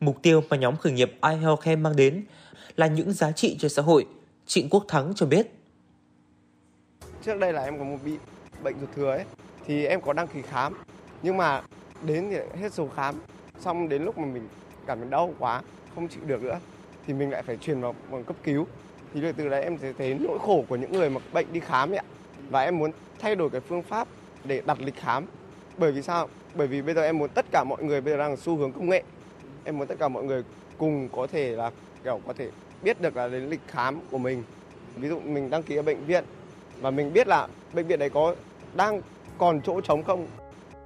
Mục 0.00 0.18
tiêu 0.22 0.42
mà 0.48 0.56
nhóm 0.56 0.76
khởi 0.76 0.92
nghiệp 0.92 1.12
iHealthcare 1.22 1.76
mang 1.76 1.96
đến 1.96 2.24
là 2.76 2.86
những 2.86 3.12
giá 3.12 3.32
trị 3.32 3.56
cho 3.60 3.68
xã 3.68 3.82
hội. 3.82 4.06
Trịnh 4.46 4.68
Quốc 4.70 4.84
Thắng 4.88 5.12
cho 5.16 5.26
biết 5.26 5.57
trước 7.22 7.38
đây 7.38 7.52
là 7.52 7.64
em 7.64 7.78
có 7.78 7.84
một 7.84 7.96
bị 8.04 8.18
bệnh 8.62 8.80
ruột 8.80 8.92
thừa 8.96 9.10
ấy, 9.10 9.24
thì 9.66 9.86
em 9.86 10.00
có 10.00 10.12
đăng 10.12 10.26
ký 10.26 10.42
khám. 10.42 10.74
Nhưng 11.22 11.36
mà 11.36 11.62
đến 12.02 12.28
thì 12.30 12.60
hết 12.60 12.72
số 12.72 12.88
khám, 12.96 13.14
xong 13.60 13.88
đến 13.88 14.02
lúc 14.02 14.18
mà 14.18 14.26
mình 14.26 14.48
cảm 14.86 15.00
thấy 15.00 15.10
đau 15.10 15.34
quá, 15.38 15.62
không 15.94 16.08
chịu 16.08 16.22
được 16.26 16.42
nữa, 16.42 16.60
thì 17.06 17.14
mình 17.14 17.30
lại 17.30 17.42
phải 17.42 17.56
chuyển 17.56 17.80
vào 17.80 17.94
bằng 18.10 18.24
cấp 18.24 18.36
cứu. 18.44 18.66
Thì 19.14 19.32
từ 19.36 19.48
đấy 19.48 19.62
em 19.62 19.78
sẽ 19.78 19.92
thấy 19.92 20.16
nỗi 20.20 20.38
khổ 20.38 20.64
của 20.68 20.76
những 20.76 20.92
người 20.92 21.10
mà 21.10 21.20
bệnh 21.32 21.52
đi 21.52 21.60
khám 21.60 21.90
ấy 21.90 21.98
ạ. 21.98 22.04
Và 22.50 22.62
em 22.62 22.78
muốn 22.78 22.90
thay 23.18 23.36
đổi 23.36 23.50
cái 23.50 23.60
phương 23.60 23.82
pháp 23.82 24.08
để 24.44 24.62
đặt 24.66 24.80
lịch 24.80 24.96
khám. 24.96 25.26
Bởi 25.78 25.92
vì 25.92 26.02
sao? 26.02 26.28
Bởi 26.54 26.66
vì 26.66 26.82
bây 26.82 26.94
giờ 26.94 27.02
em 27.02 27.18
muốn 27.18 27.30
tất 27.34 27.46
cả 27.50 27.64
mọi 27.64 27.84
người 27.84 28.00
bây 28.00 28.12
giờ 28.12 28.18
đang 28.18 28.36
xu 28.36 28.56
hướng 28.56 28.72
công 28.72 28.88
nghệ. 28.88 29.02
Em 29.64 29.78
muốn 29.78 29.86
tất 29.86 29.94
cả 29.98 30.08
mọi 30.08 30.24
người 30.24 30.42
cùng 30.78 31.08
có 31.12 31.26
thể 31.26 31.50
là, 31.50 31.70
kiểu, 32.04 32.20
có 32.26 32.32
thể 32.32 32.50
biết 32.82 33.00
được 33.00 33.16
là 33.16 33.28
đến 33.28 33.42
lịch 33.50 33.60
khám 33.66 34.00
của 34.10 34.18
mình. 34.18 34.42
Ví 34.96 35.08
dụ 35.08 35.20
mình 35.20 35.50
đăng 35.50 35.62
ký 35.62 35.76
ở 35.76 35.82
bệnh 35.82 36.04
viện 36.04 36.24
và 36.80 36.90
mình 36.90 37.12
biết 37.12 37.28
là 37.28 37.46
bệnh 37.72 37.86
viện 37.86 37.98
đấy 37.98 38.10
có 38.10 38.34
đang 38.74 39.02
còn 39.38 39.60
chỗ 39.66 39.80
trống 39.80 40.04
không? 40.04 40.26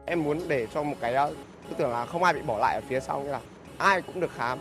Em 0.06 0.22
muốn 0.22 0.40
để 0.48 0.66
cho 0.74 0.82
một 0.82 0.96
cái 1.00 1.14
ờ, 1.14 1.34
tư 1.68 1.74
tưởng 1.78 1.90
là 1.90 2.06
không 2.06 2.24
ai 2.24 2.32
bị 2.32 2.40
bỏ 2.42 2.58
lại 2.58 2.74
ở 2.74 2.80
phía 2.88 3.00
sau 3.00 3.22
như 3.22 3.30
là 3.30 3.40
ai 3.78 4.02
cũng 4.02 4.20
được 4.20 4.30
khám. 4.36 4.58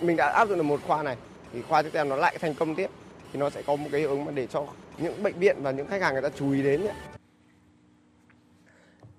Mình 0.00 0.16
đã 0.16 0.28
áp 0.28 0.48
dụng 0.48 0.56
được 0.56 0.62
một 0.62 0.80
khoa 0.86 1.02
này 1.02 1.16
thì 1.52 1.62
khoa 1.62 1.82
tiếp 1.82 1.90
theo 1.92 2.04
nó 2.04 2.16
lại 2.16 2.38
thành 2.40 2.54
công 2.54 2.74
tiếp 2.74 2.90
thì 3.32 3.38
nó 3.38 3.50
sẽ 3.50 3.62
có 3.62 3.76
một 3.76 3.88
cái 3.92 4.00
hiệu 4.00 4.10
ứng 4.10 4.24
mà 4.24 4.32
để 4.32 4.46
cho 4.46 4.66
những 4.98 5.22
bệnh 5.22 5.38
viện 5.38 5.56
và 5.62 5.70
những 5.70 5.86
khách 5.86 6.02
hàng 6.02 6.12
người 6.12 6.22
ta 6.22 6.28
chú 6.38 6.52
ý 6.52 6.62
đến 6.62 6.80
ấy. 6.80 6.94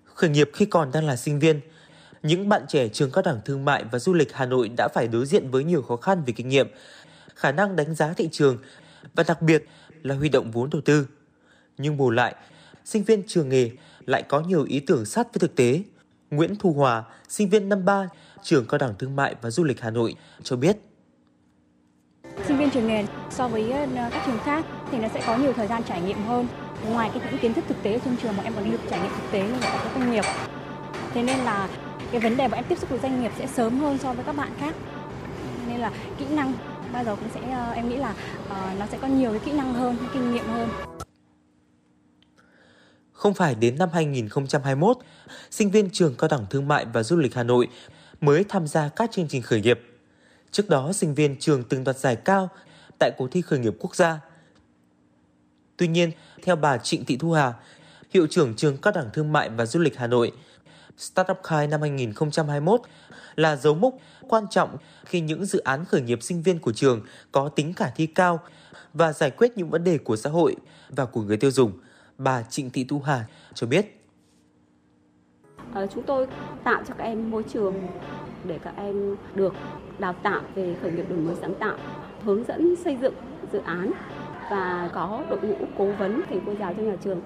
khởi 0.04 0.30
nghiệp 0.30 0.50
khi 0.54 0.66
còn 0.66 0.92
đang 0.92 1.06
là 1.06 1.16
sinh 1.16 1.40
viên 1.40 1.60
những 2.24 2.50
bạn 2.50 2.62
trẻ 2.68 2.88
trường 2.88 3.12
cao 3.12 3.22
đẳng 3.26 3.42
thương 3.46 3.66
mại 3.66 3.84
và 3.92 4.00
du 4.00 4.14
lịch 4.14 4.34
Hà 4.34 4.46
Nội 4.46 4.70
đã 4.78 4.88
phải 4.94 5.08
đối 5.08 5.26
diện 5.26 5.52
với 5.52 5.64
nhiều 5.64 5.82
khó 5.82 5.96
khăn 5.96 6.24
về 6.26 6.34
kinh 6.36 6.50
nghiệm, 6.50 6.68
khả 7.36 7.52
năng 7.52 7.76
đánh 7.76 7.96
giá 7.96 8.14
thị 8.14 8.30
trường 8.32 8.58
và 9.16 9.24
đặc 9.28 9.42
biệt 9.42 9.66
là 10.02 10.16
huy 10.16 10.30
động 10.30 10.52
vốn 10.52 10.70
đầu 10.70 10.82
tư 10.86 11.08
nhưng 11.78 11.98
bù 11.98 12.10
lại, 12.10 12.36
sinh 12.86 13.04
viên 13.04 13.24
trường 13.28 13.50
nghề 13.50 13.72
lại 14.06 14.24
có 14.24 14.40
nhiều 14.40 14.64
ý 14.64 14.80
tưởng 14.80 15.06
sát 15.06 15.34
với 15.34 15.40
thực 15.40 15.56
tế. 15.56 15.82
Nguyễn 16.32 16.56
Thu 16.56 16.74
Hòa, 16.74 17.04
sinh 17.30 17.50
viên 17.50 17.70
năm 17.70 17.86
3, 17.86 18.10
trường 18.44 18.66
cao 18.66 18.78
đẳng 18.78 18.94
thương 19.00 19.16
mại 19.16 19.36
và 19.42 19.50
du 19.50 19.64
lịch 19.64 19.82
Hà 19.82 19.90
Nội 19.90 20.16
cho 20.44 20.56
biết. 20.56 20.78
Sinh 22.48 22.58
viên 22.58 22.70
trường 22.70 22.88
nghề 22.88 23.06
so 23.30 23.48
với 23.48 23.72
ờ, 23.72 24.10
các 24.12 24.24
trường 24.26 24.40
khác 24.46 24.66
thì 24.92 24.98
nó 24.98 25.08
sẽ 25.14 25.24
có 25.28 25.38
nhiều 25.38 25.54
thời 25.54 25.68
gian 25.68 25.84
trải 25.84 26.02
nghiệm 26.02 26.24
hơn. 26.24 26.48
Ngoài 26.90 27.10
cái 27.14 27.22
những 27.32 27.40
kiến 27.40 27.54
thức 27.54 27.66
thực 27.68 27.84
tế 27.84 28.00
trong 28.06 28.16
trường 28.22 28.38
mà 28.38 28.44
em 28.44 28.54
còn 28.56 28.72
được 28.72 28.78
trải 28.90 29.00
nghiệm 29.00 29.12
thực 29.12 29.32
tế 29.32 29.44
như 29.44 29.60
là 29.60 29.80
các 29.84 29.92
doanh 29.96 30.12
nghiệp. 30.12 30.26
Thế 31.14 31.24
nên 31.24 31.40
là 31.40 31.70
cái 32.12 32.22
vấn 32.22 32.38
đề 32.38 32.48
mà 32.48 32.58
em 32.58 32.66
tiếp 32.70 32.80
xúc 32.80 32.90
với 32.90 33.00
doanh 33.00 33.22
nghiệp 33.22 33.32
sẽ 33.38 33.48
sớm 33.48 33.80
hơn 33.80 33.98
so 33.98 34.14
với 34.14 34.26
các 34.26 34.36
bạn 34.36 34.52
khác. 34.60 34.76
Nên 35.68 35.80
là 35.80 35.92
kỹ 36.18 36.26
năng 36.30 36.54
bao 36.94 37.04
giờ 37.04 37.16
cũng 37.16 37.30
sẽ 37.34 37.52
ờ, 37.52 37.72
em 37.72 37.90
nghĩ 37.90 37.96
là 37.96 38.14
uh, 38.46 38.80
nó 38.80 38.86
sẽ 38.92 38.98
có 39.02 39.08
nhiều 39.08 39.32
cái 39.32 39.40
kỹ 39.46 39.52
năng 39.52 39.74
hơn, 39.74 39.98
kinh 40.14 40.34
nghiệm 40.34 40.46
hơn. 40.46 40.70
Không 43.24 43.34
phải 43.34 43.56
đến 43.56 43.78
năm 43.78 43.90
2021, 43.94 44.98
sinh 45.52 45.72
viên 45.72 45.90
trường 45.90 46.16
Cao 46.16 46.28
đẳng 46.28 46.46
Thương 46.50 46.68
mại 46.68 46.86
và 46.86 47.04
Du 47.04 47.18
lịch 47.18 47.36
Hà 47.36 47.44
Nội 47.44 47.68
mới 48.22 48.46
tham 48.50 48.68
gia 48.68 48.90
các 48.90 49.12
chương 49.12 49.28
trình 49.28 49.42
khởi 49.42 49.62
nghiệp. 49.62 49.80
Trước 50.52 50.70
đó, 50.70 50.94
sinh 50.94 51.14
viên 51.14 51.36
trường 51.40 51.64
từng 51.64 51.84
đoạt 51.84 51.98
giải 51.98 52.16
cao 52.16 52.50
tại 53.00 53.12
cuộc 53.18 53.28
thi 53.32 53.42
khởi 53.42 53.60
nghiệp 53.60 53.74
quốc 53.80 53.96
gia. 53.96 54.20
Tuy 55.78 55.88
nhiên, 55.88 56.12
theo 56.44 56.56
bà 56.56 56.78
Trịnh 56.78 57.06
Thị 57.06 57.18
Thu 57.18 57.32
Hà, 57.32 57.54
hiệu 58.14 58.28
trưởng 58.30 58.56
trường 58.56 58.78
Cao 58.78 58.94
đẳng 58.94 59.10
Thương 59.14 59.32
mại 59.32 59.50
và 59.50 59.66
Du 59.66 59.80
lịch 59.80 59.98
Hà 59.98 60.08
Nội, 60.08 60.32
Startup 60.98 61.38
Khai 61.44 61.68
năm 61.68 61.82
2021 61.82 62.82
là 63.36 63.56
dấu 63.56 63.76
mốc 63.76 63.94
quan 64.30 64.46
trọng 64.50 64.78
khi 65.06 65.22
những 65.22 65.46
dự 65.46 65.60
án 65.60 65.86
khởi 65.86 66.02
nghiệp 66.02 66.24
sinh 66.24 66.42
viên 66.42 66.60
của 66.60 66.74
trường 66.74 67.02
có 67.32 67.50
tính 67.50 67.74
khả 67.74 67.90
thi 67.96 68.06
cao 68.06 68.40
và 68.94 69.14
giải 69.14 69.32
quyết 69.32 69.58
những 69.58 69.70
vấn 69.70 69.84
đề 69.84 69.98
của 69.98 70.16
xã 70.16 70.30
hội 70.30 70.56
và 70.90 71.06
của 71.06 71.22
người 71.22 71.38
tiêu 71.38 71.52
dùng– 71.52 71.72
bà 72.24 72.44
Trịnh 72.44 72.70
Thị 72.70 72.86
Thu 72.90 73.00
Hà 73.00 73.26
cho 73.54 73.68
biết. 73.68 74.00
Ờ, 75.74 75.88
chúng 75.88 76.04
tôi 76.04 76.28
tạo 76.64 76.84
cho 76.88 76.94
các 76.98 77.04
em 77.04 77.32
môi 77.32 77.44
trường 77.44 77.74
để 78.44 78.60
các 78.64 78.74
em 78.78 79.16
được 79.36 79.54
đào 80.00 80.14
tạo 80.14 80.42
về 80.56 80.76
khởi 80.82 80.92
nghiệp 80.92 81.10
đổi 81.10 81.20
mới 81.20 81.36
sáng 81.42 81.56
tạo, 81.56 81.78
hướng 82.24 82.44
dẫn 82.44 82.76
xây 82.76 82.98
dựng 83.02 83.14
dự 83.52 83.60
án 83.60 83.92
và 84.52 84.90
có 84.94 85.24
đội 85.30 85.40
ngũ 85.42 85.56
cố 85.78 85.92
vấn 85.92 86.22
thầy 86.30 86.42
cô 86.46 86.54
giáo 86.60 86.74
trong 86.74 86.88
nhà 86.88 86.96
trường. 87.04 87.22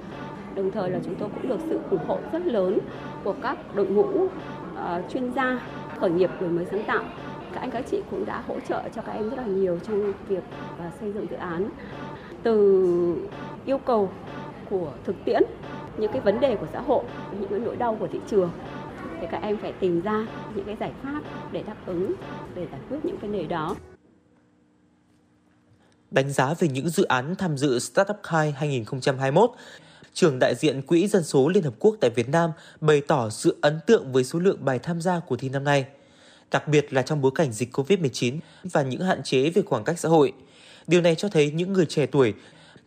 Đồng 0.55 0.71
thời 0.71 0.89
là 0.89 0.99
chúng 1.05 1.15
tôi 1.15 1.29
cũng 1.29 1.49
được 1.49 1.59
sự 1.69 1.79
ủng 1.89 2.05
hộ 2.07 2.19
rất 2.31 2.45
lớn 2.45 2.79
của 3.23 3.35
các 3.41 3.75
đội 3.75 3.87
ngũ 3.87 4.03
uh, 4.03 4.29
chuyên 5.09 5.31
gia 5.33 5.59
khởi 5.99 6.09
nghiệp 6.09 6.29
đổi 6.39 6.49
mới 6.49 6.65
sáng 6.71 6.83
tạo. 6.83 7.03
Các 7.53 7.59
anh 7.59 7.71
các 7.71 7.85
chị 7.91 8.01
cũng 8.11 8.25
đã 8.25 8.43
hỗ 8.47 8.59
trợ 8.59 8.81
cho 8.95 9.01
các 9.01 9.11
em 9.11 9.29
rất 9.29 9.37
là 9.37 9.45
nhiều 9.45 9.79
trong 9.87 10.13
việc 10.27 10.43
uh, 10.87 10.93
xây 10.99 11.11
dựng 11.11 11.27
dự 11.29 11.35
án. 11.35 11.69
Từ 12.43 13.27
yêu 13.65 13.77
cầu 13.77 14.09
của 14.69 14.93
thực 15.05 15.15
tiễn 15.25 15.43
những 15.97 16.11
cái 16.11 16.21
vấn 16.21 16.39
đề 16.39 16.55
của 16.55 16.67
xã 16.73 16.81
hội 16.81 17.03
những 17.39 17.49
cái 17.49 17.59
nỗi 17.59 17.75
đau 17.75 17.97
của 17.99 18.07
thị 18.13 18.19
trường 18.31 18.51
thì 19.21 19.27
các 19.31 19.41
em 19.41 19.57
phải 19.61 19.73
tìm 19.79 20.01
ra 20.01 20.25
những 20.55 20.65
cái 20.65 20.75
giải 20.79 20.91
pháp 21.03 21.21
để 21.51 21.63
đáp 21.63 21.75
ứng 21.85 22.13
để 22.55 22.67
giải 22.71 22.81
quyết 22.89 22.99
những 23.03 23.17
vấn 23.17 23.31
đề 23.31 23.43
đó 23.43 23.75
đánh 26.11 26.31
giá 26.31 26.53
về 26.59 26.67
những 26.67 26.89
dự 26.89 27.03
án 27.03 27.35
tham 27.35 27.57
dự 27.57 27.79
Startup 27.79 28.17
Kai 28.23 28.51
2021, 28.51 29.51
trưởng 30.13 30.39
đại 30.39 30.55
diện 30.55 30.81
Quỹ 30.81 31.07
Dân 31.07 31.23
số 31.23 31.49
Liên 31.49 31.63
Hợp 31.63 31.73
Quốc 31.79 31.95
tại 32.01 32.09
Việt 32.09 32.29
Nam 32.29 32.51
bày 32.81 33.01
tỏ 33.07 33.29
sự 33.29 33.57
ấn 33.61 33.79
tượng 33.87 34.11
với 34.11 34.23
số 34.23 34.39
lượng 34.39 34.65
bài 34.65 34.79
tham 34.79 35.01
gia 35.01 35.19
của 35.19 35.35
thi 35.35 35.49
năm 35.49 35.63
nay, 35.63 35.85
đặc 36.51 36.67
biệt 36.67 36.93
là 36.93 37.01
trong 37.01 37.21
bối 37.21 37.31
cảnh 37.35 37.51
dịch 37.51 37.77
COVID-19 37.77 38.39
và 38.63 38.81
những 38.81 39.01
hạn 39.01 39.23
chế 39.23 39.49
về 39.49 39.61
khoảng 39.61 39.83
cách 39.83 39.99
xã 39.99 40.09
hội. 40.09 40.33
Điều 40.87 41.01
này 41.01 41.15
cho 41.15 41.29
thấy 41.29 41.51
những 41.51 41.73
người 41.73 41.85
trẻ 41.85 42.05
tuổi 42.05 42.33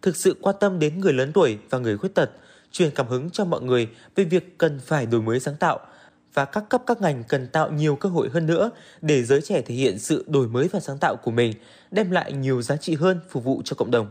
thực 0.02 0.16
sự 0.16 0.36
quan 0.40 0.56
tâm 0.60 0.78
đến 0.78 1.00
người 1.00 1.12
lớn 1.12 1.32
tuổi 1.32 1.58
và 1.70 1.78
người 1.78 1.96
khuyết 1.96 2.14
tật, 2.14 2.30
truyền 2.72 2.90
cảm 2.90 3.06
hứng 3.06 3.30
cho 3.30 3.44
mọi 3.44 3.62
người 3.62 3.88
về 4.16 4.24
việc 4.24 4.58
cần 4.58 4.80
phải 4.86 5.06
đổi 5.06 5.22
mới 5.22 5.40
sáng 5.40 5.56
tạo 5.56 5.80
và 6.34 6.44
các 6.44 6.64
cấp 6.68 6.82
các 6.86 7.00
ngành 7.00 7.24
cần 7.28 7.46
tạo 7.46 7.70
nhiều 7.70 7.96
cơ 7.96 8.08
hội 8.08 8.28
hơn 8.28 8.46
nữa 8.46 8.70
để 9.00 9.22
giới 9.22 9.40
trẻ 9.40 9.62
thể 9.62 9.74
hiện 9.74 9.98
sự 9.98 10.24
đổi 10.28 10.48
mới 10.48 10.68
và 10.68 10.80
sáng 10.80 10.98
tạo 10.98 11.16
của 11.16 11.30
mình, 11.30 11.52
đem 11.90 12.10
lại 12.10 12.32
nhiều 12.32 12.62
giá 12.62 12.76
trị 12.76 12.94
hơn 12.94 13.20
phục 13.28 13.44
vụ 13.44 13.62
cho 13.64 13.76
cộng 13.76 13.90
đồng. 13.90 14.10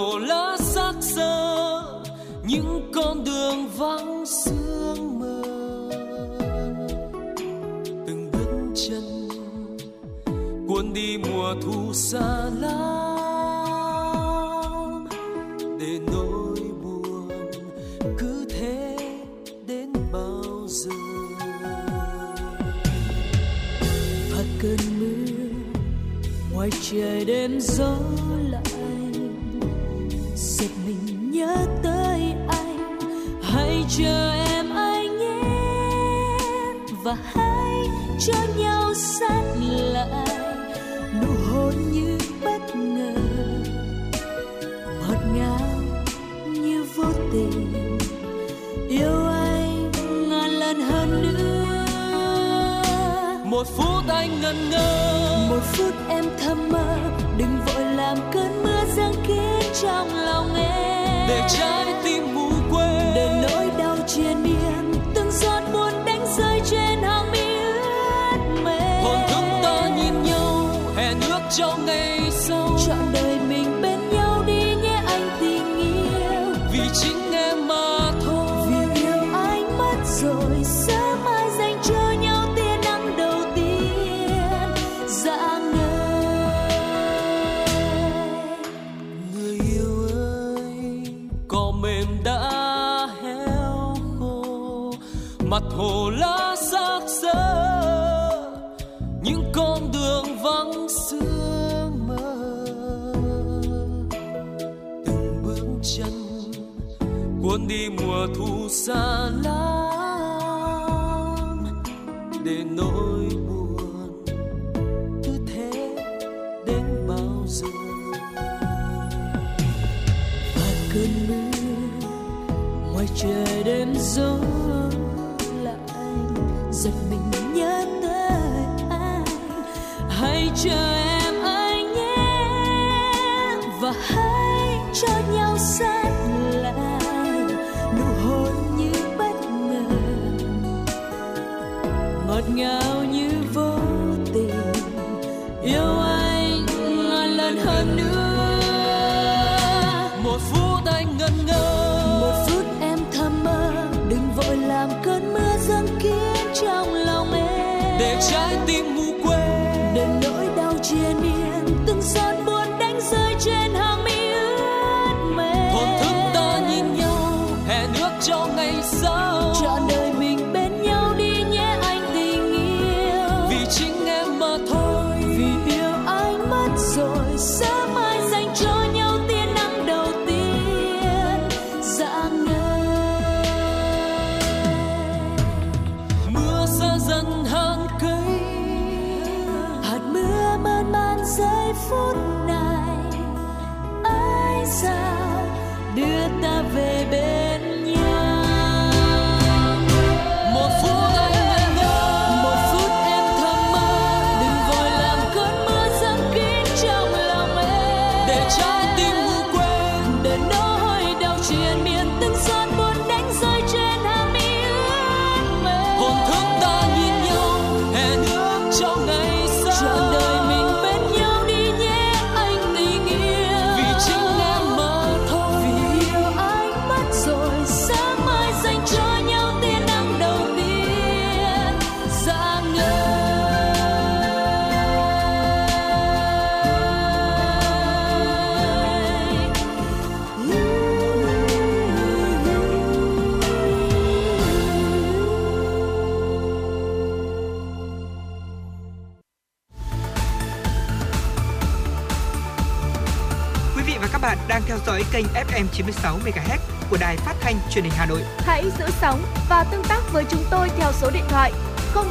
96 255.81 256.17
MHz 256.25 256.57
của 256.89 256.97
đài 256.99 257.17
phát 257.17 257.35
thanh 257.41 257.55
truyền 257.71 257.83
hình 257.83 257.93
Hà 257.95 258.05
Nội. 258.05 258.21
Hãy 258.37 258.63
giữ 258.79 258.85
sóng 259.01 259.21
và 259.49 259.63
tương 259.63 259.83
tác 259.83 260.01
với 260.13 260.25
chúng 260.29 260.43
tôi 260.49 260.69
theo 260.77 260.91
số 260.91 261.09
điện 261.13 261.23
thoại 261.29 261.51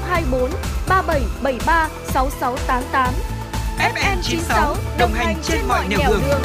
024 0.09 0.51
3773 0.89 1.89
6688. 2.05 3.15
FM 3.79 4.17
96 4.23 4.77
đồng 4.99 5.13
hành 5.13 5.37
trên 5.43 5.61
mọi 5.69 5.89
nẻo 5.89 5.99
đường. 6.09 6.23
đường. 6.29 6.41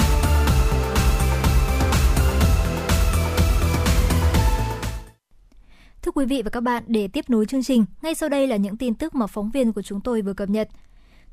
Thưa 6.02 6.12
quý 6.12 6.26
vị 6.26 6.42
và 6.42 6.50
các 6.50 6.62
bạn, 6.62 6.84
để 6.88 7.08
tiếp 7.08 7.26
nối 7.28 7.46
chương 7.46 7.64
trình, 7.64 7.86
ngay 8.02 8.16
sau 8.16 8.30
đây 8.30 8.48
là 8.48 8.56
những 8.56 8.78
tin 8.78 8.96
tức 8.96 9.16
mà 9.16 9.28
phóng 9.28 9.52
viên 9.52 9.74
của 9.74 9.82
chúng 9.82 10.02
tôi 10.02 10.22
vừa 10.22 10.34
cập 10.34 10.50
nhật. 10.50 10.70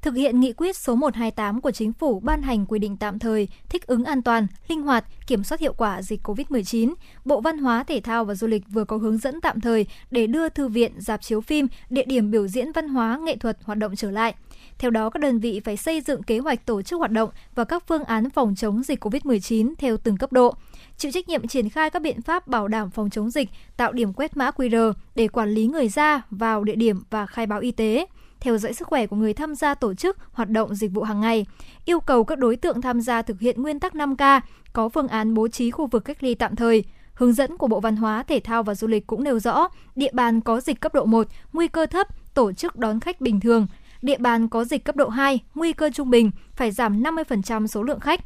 Thực 0.02 0.14
hiện 0.14 0.40
nghị 0.40 0.52
quyết 0.52 0.76
số 0.76 0.94
128 0.94 1.60
của 1.60 1.70
Chính 1.70 1.92
phủ 1.92 2.20
ban 2.20 2.42
hành 2.42 2.66
quy 2.66 2.78
định 2.78 2.96
tạm 2.96 3.18
thời 3.18 3.48
thích 3.68 3.86
ứng 3.86 4.04
an 4.04 4.22
toàn, 4.22 4.46
linh 4.68 4.82
hoạt, 4.82 5.04
kiểm 5.26 5.44
soát 5.44 5.60
hiệu 5.60 5.72
quả 5.72 6.02
dịch 6.02 6.20
COVID-19, 6.28 6.94
Bộ 7.24 7.40
Văn 7.40 7.58
hóa, 7.58 7.84
Thể 7.84 8.00
thao 8.00 8.24
và 8.24 8.34
Du 8.34 8.46
lịch 8.46 8.62
vừa 8.68 8.84
có 8.84 8.96
hướng 8.96 9.18
dẫn 9.18 9.40
tạm 9.40 9.60
thời 9.60 9.86
để 10.10 10.26
đưa 10.26 10.48
thư 10.48 10.68
viện, 10.68 10.92
dạp 10.98 11.22
chiếu 11.22 11.40
phim, 11.40 11.66
địa 11.90 12.04
điểm 12.04 12.30
biểu 12.30 12.48
diễn 12.48 12.72
văn 12.72 12.88
hóa, 12.88 13.18
nghệ 13.22 13.36
thuật 13.36 13.58
hoạt 13.62 13.78
động 13.78 13.96
trở 13.96 14.10
lại. 14.10 14.34
Theo 14.78 14.90
đó, 14.90 15.10
các 15.10 15.20
đơn 15.20 15.38
vị 15.38 15.60
phải 15.60 15.76
xây 15.76 16.00
dựng 16.00 16.22
kế 16.22 16.38
hoạch 16.38 16.66
tổ 16.66 16.82
chức 16.82 16.98
hoạt 16.98 17.10
động 17.10 17.30
và 17.54 17.64
các 17.64 17.84
phương 17.86 18.04
án 18.04 18.30
phòng 18.30 18.54
chống 18.54 18.82
dịch 18.82 19.04
COVID-19 19.04 19.74
theo 19.78 19.96
từng 19.96 20.16
cấp 20.16 20.32
độ 20.32 20.54
chịu 20.96 21.12
trách 21.12 21.28
nhiệm 21.28 21.48
triển 21.48 21.68
khai 21.68 21.90
các 21.90 22.02
biện 22.02 22.22
pháp 22.22 22.46
bảo 22.46 22.68
đảm 22.68 22.90
phòng 22.90 23.10
chống 23.10 23.30
dịch, 23.30 23.48
tạo 23.76 23.92
điểm 23.92 24.12
quét 24.12 24.36
mã 24.36 24.50
QR 24.50 24.92
để 25.14 25.28
quản 25.28 25.50
lý 25.50 25.66
người 25.66 25.88
ra 25.88 26.22
vào 26.30 26.64
địa 26.64 26.76
điểm 26.76 27.02
và 27.10 27.26
khai 27.26 27.46
báo 27.46 27.60
y 27.60 27.70
tế 27.70 28.06
theo 28.43 28.59
dõi 28.59 28.73
sức 28.73 28.89
khỏe 28.89 29.06
của 29.06 29.16
người 29.16 29.35
tham 29.35 29.55
gia 29.55 29.74
tổ 29.74 29.94
chức 29.94 30.16
hoạt 30.32 30.48
động 30.48 30.74
dịch 30.74 30.90
vụ 30.93 31.02
hàng 31.02 31.20
ngày, 31.20 31.47
yêu 31.85 32.01
cầu 32.01 32.24
các 32.24 32.39
đối 32.39 32.56
tượng 32.56 32.81
tham 32.81 33.01
gia 33.01 33.23
thực 33.23 33.40
hiện 33.40 33.62
nguyên 33.62 33.81
tắc 33.81 33.94
5K, 33.94 34.40
có 34.73 34.89
phương 34.89 35.09
án 35.09 35.35
bố 35.35 35.48
trí 35.48 35.70
khu 35.70 35.86
vực 35.86 36.05
cách 36.05 36.23
ly 36.23 36.35
tạm 36.35 36.56
thời. 36.56 36.85
Hướng 37.14 37.32
dẫn 37.32 37.56
của 37.56 37.66
Bộ 37.66 37.81
Văn 37.81 37.97
hóa, 37.97 38.23
Thể 38.23 38.40
thao 38.40 38.62
và 38.62 38.74
Du 38.74 38.86
lịch 38.86 39.06
cũng 39.06 39.24
nêu 39.24 39.39
rõ, 39.39 39.69
địa 39.97 40.10
bàn 40.12 40.40
có 40.40 40.60
dịch 40.60 40.81
cấp 40.81 40.94
độ 40.94 41.05
1, 41.05 41.27
nguy 41.52 41.69
cơ 41.69 41.86
thấp, 41.86 42.06
tổ 42.35 42.52
chức 42.52 42.77
đón 42.77 43.01
khách 43.01 43.20
bình 43.20 43.40
thường. 43.40 43.66
Địa 44.02 44.19
bàn 44.19 44.48
có 44.48 44.64
dịch 44.64 44.85
cấp 44.85 44.97
độ 44.97 45.09
2, 45.09 45.40
nguy 45.55 45.73
cơ 45.73 45.90
trung 45.90 46.10
bình, 46.10 46.31
phải 46.56 46.70
giảm 46.70 47.02
50% 47.02 47.66
số 47.66 47.82
lượng 47.82 48.01
khách 48.01 48.20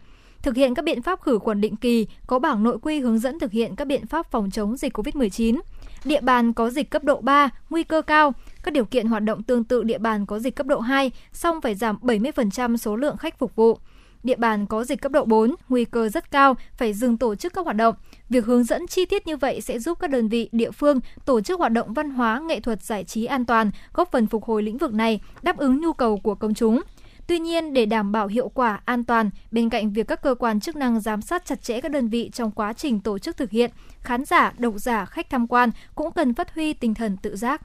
thực 0.47 0.57
hiện 0.57 0.75
các 0.75 0.85
biện 0.85 1.03
pháp 1.03 1.21
khử 1.21 1.39
khuẩn 1.39 1.61
định 1.61 1.77
kỳ, 1.77 2.07
có 2.27 2.39
bảng 2.39 2.63
nội 2.63 2.79
quy 2.83 3.01
hướng 3.01 3.19
dẫn 3.19 3.39
thực 3.39 3.53
hiện 3.53 3.77
các 3.77 3.87
biện 3.87 4.07
pháp 4.07 4.31
phòng 4.31 4.51
chống 4.51 4.77
dịch 4.77 4.99
COVID-19. 4.99 5.61
Địa 6.05 6.21
bàn 6.21 6.53
có 6.53 6.71
dịch 6.71 6.91
cấp 6.91 7.05
độ 7.05 7.21
3, 7.21 7.49
nguy 7.71 7.83
cơ 7.83 8.03
cao, 8.03 8.33
các 8.67 8.73
điều 8.73 8.85
kiện 8.85 9.07
hoạt 9.07 9.23
động 9.23 9.43
tương 9.43 9.65
tự 9.65 9.83
địa 9.83 9.99
bàn 9.99 10.27
có 10.27 10.39
dịch 10.39 10.57
cấp 10.57 10.67
độ 10.67 10.81
2, 10.81 11.11
song 11.33 11.61
phải 11.61 11.75
giảm 11.75 11.97
70% 12.03 12.77
số 12.77 12.97
lượng 12.97 13.17
khách 13.17 13.39
phục 13.39 13.57
vụ. 13.57 13.79
Địa 14.23 14.37
bàn 14.37 14.67
có 14.67 14.85
dịch 14.85 15.01
cấp 15.01 15.13
độ 15.13 15.25
4, 15.25 15.55
nguy 15.69 15.85
cơ 15.85 16.09
rất 16.09 16.31
cao, 16.31 16.55
phải 16.77 16.93
dừng 16.93 17.17
tổ 17.17 17.35
chức 17.35 17.55
các 17.55 17.65
hoạt 17.65 17.77
động. 17.77 17.95
Việc 18.29 18.45
hướng 18.45 18.65
dẫn 18.65 18.87
chi 18.87 19.07
tiết 19.07 19.27
như 19.27 19.37
vậy 19.37 19.61
sẽ 19.61 19.79
giúp 19.79 19.99
các 20.01 20.11
đơn 20.11 20.29
vị, 20.29 20.49
địa 20.53 20.71
phương 20.71 21.01
tổ 21.25 21.41
chức 21.41 21.59
hoạt 21.59 21.73
động 21.73 21.95
văn 21.95 22.11
hóa, 22.11 22.41
nghệ 22.41 22.61
thuật, 22.61 22.83
giải 22.83 23.05
trí 23.05 23.25
an 23.25 23.45
toàn, 23.45 23.71
góp 23.93 24.13
phần 24.13 24.27
phục 24.27 24.45
hồi 24.45 24.63
lĩnh 24.63 24.79
vực 24.79 24.95
này, 24.95 25.21
đáp 25.43 25.57
ứng 25.57 25.81
nhu 25.81 25.93
cầu 25.93 26.19
của 26.19 26.35
công 26.35 26.55
chúng. 26.55 26.81
Tuy 27.27 27.39
nhiên, 27.39 27.73
để 27.73 27.87
đảm 27.87 28.13
bảo 28.13 28.27
hiệu 28.27 28.49
quả, 28.49 28.81
an 28.85 29.05
toàn, 29.05 29.31
bên 29.51 29.71
cạnh 29.71 29.93
việc 29.93 30.09
các 30.09 30.23
cơ 30.23 30.35
quan 30.35 30.61
chức 30.61 30.77
năng 30.77 31.01
giám 31.01 31.23
sát 31.23 31.45
chặt 31.45 31.63
chẽ 31.63 31.81
các 31.81 31.93
đơn 31.93 32.09
vị 32.09 32.31
trong 32.33 32.51
quá 32.51 32.73
trình 32.73 33.01
tổ 33.01 33.19
chức 33.19 33.37
thực 33.37 33.51
hiện, 33.51 33.71
khán 34.03 34.25
giả, 34.25 34.53
độc 34.59 34.75
giả, 34.77 35.05
khách 35.05 35.31
tham 35.31 35.47
quan 35.47 35.71
cũng 35.95 36.13
cần 36.13 36.35
phát 36.35 36.55
huy 36.55 36.73
tinh 36.73 36.95
thần 36.95 37.17
tự 37.17 37.37
giác. 37.37 37.63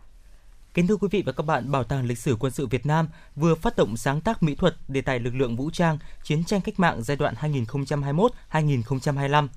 Kính 0.73 0.87
thưa 0.87 0.97
quý 0.97 1.07
vị 1.11 1.23
và 1.25 1.31
các 1.31 1.45
bạn, 1.45 1.71
Bảo 1.71 1.83
tàng 1.83 2.05
Lịch 2.05 2.17
sử 2.17 2.35
Quân 2.39 2.53
sự 2.53 2.67
Việt 2.67 2.85
Nam 2.85 3.07
vừa 3.35 3.55
phát 3.55 3.75
động 3.75 3.97
sáng 3.97 4.21
tác 4.21 4.43
mỹ 4.43 4.55
thuật 4.55 4.75
đề 4.87 5.01
tài 5.01 5.19
lực 5.19 5.35
lượng 5.35 5.55
vũ 5.55 5.69
trang 5.69 5.97
chiến 6.23 6.43
tranh 6.43 6.61
cách 6.61 6.79
mạng 6.79 7.03
giai 7.03 7.17
đoạn 7.17 7.35
2021-2025. 8.51 9.47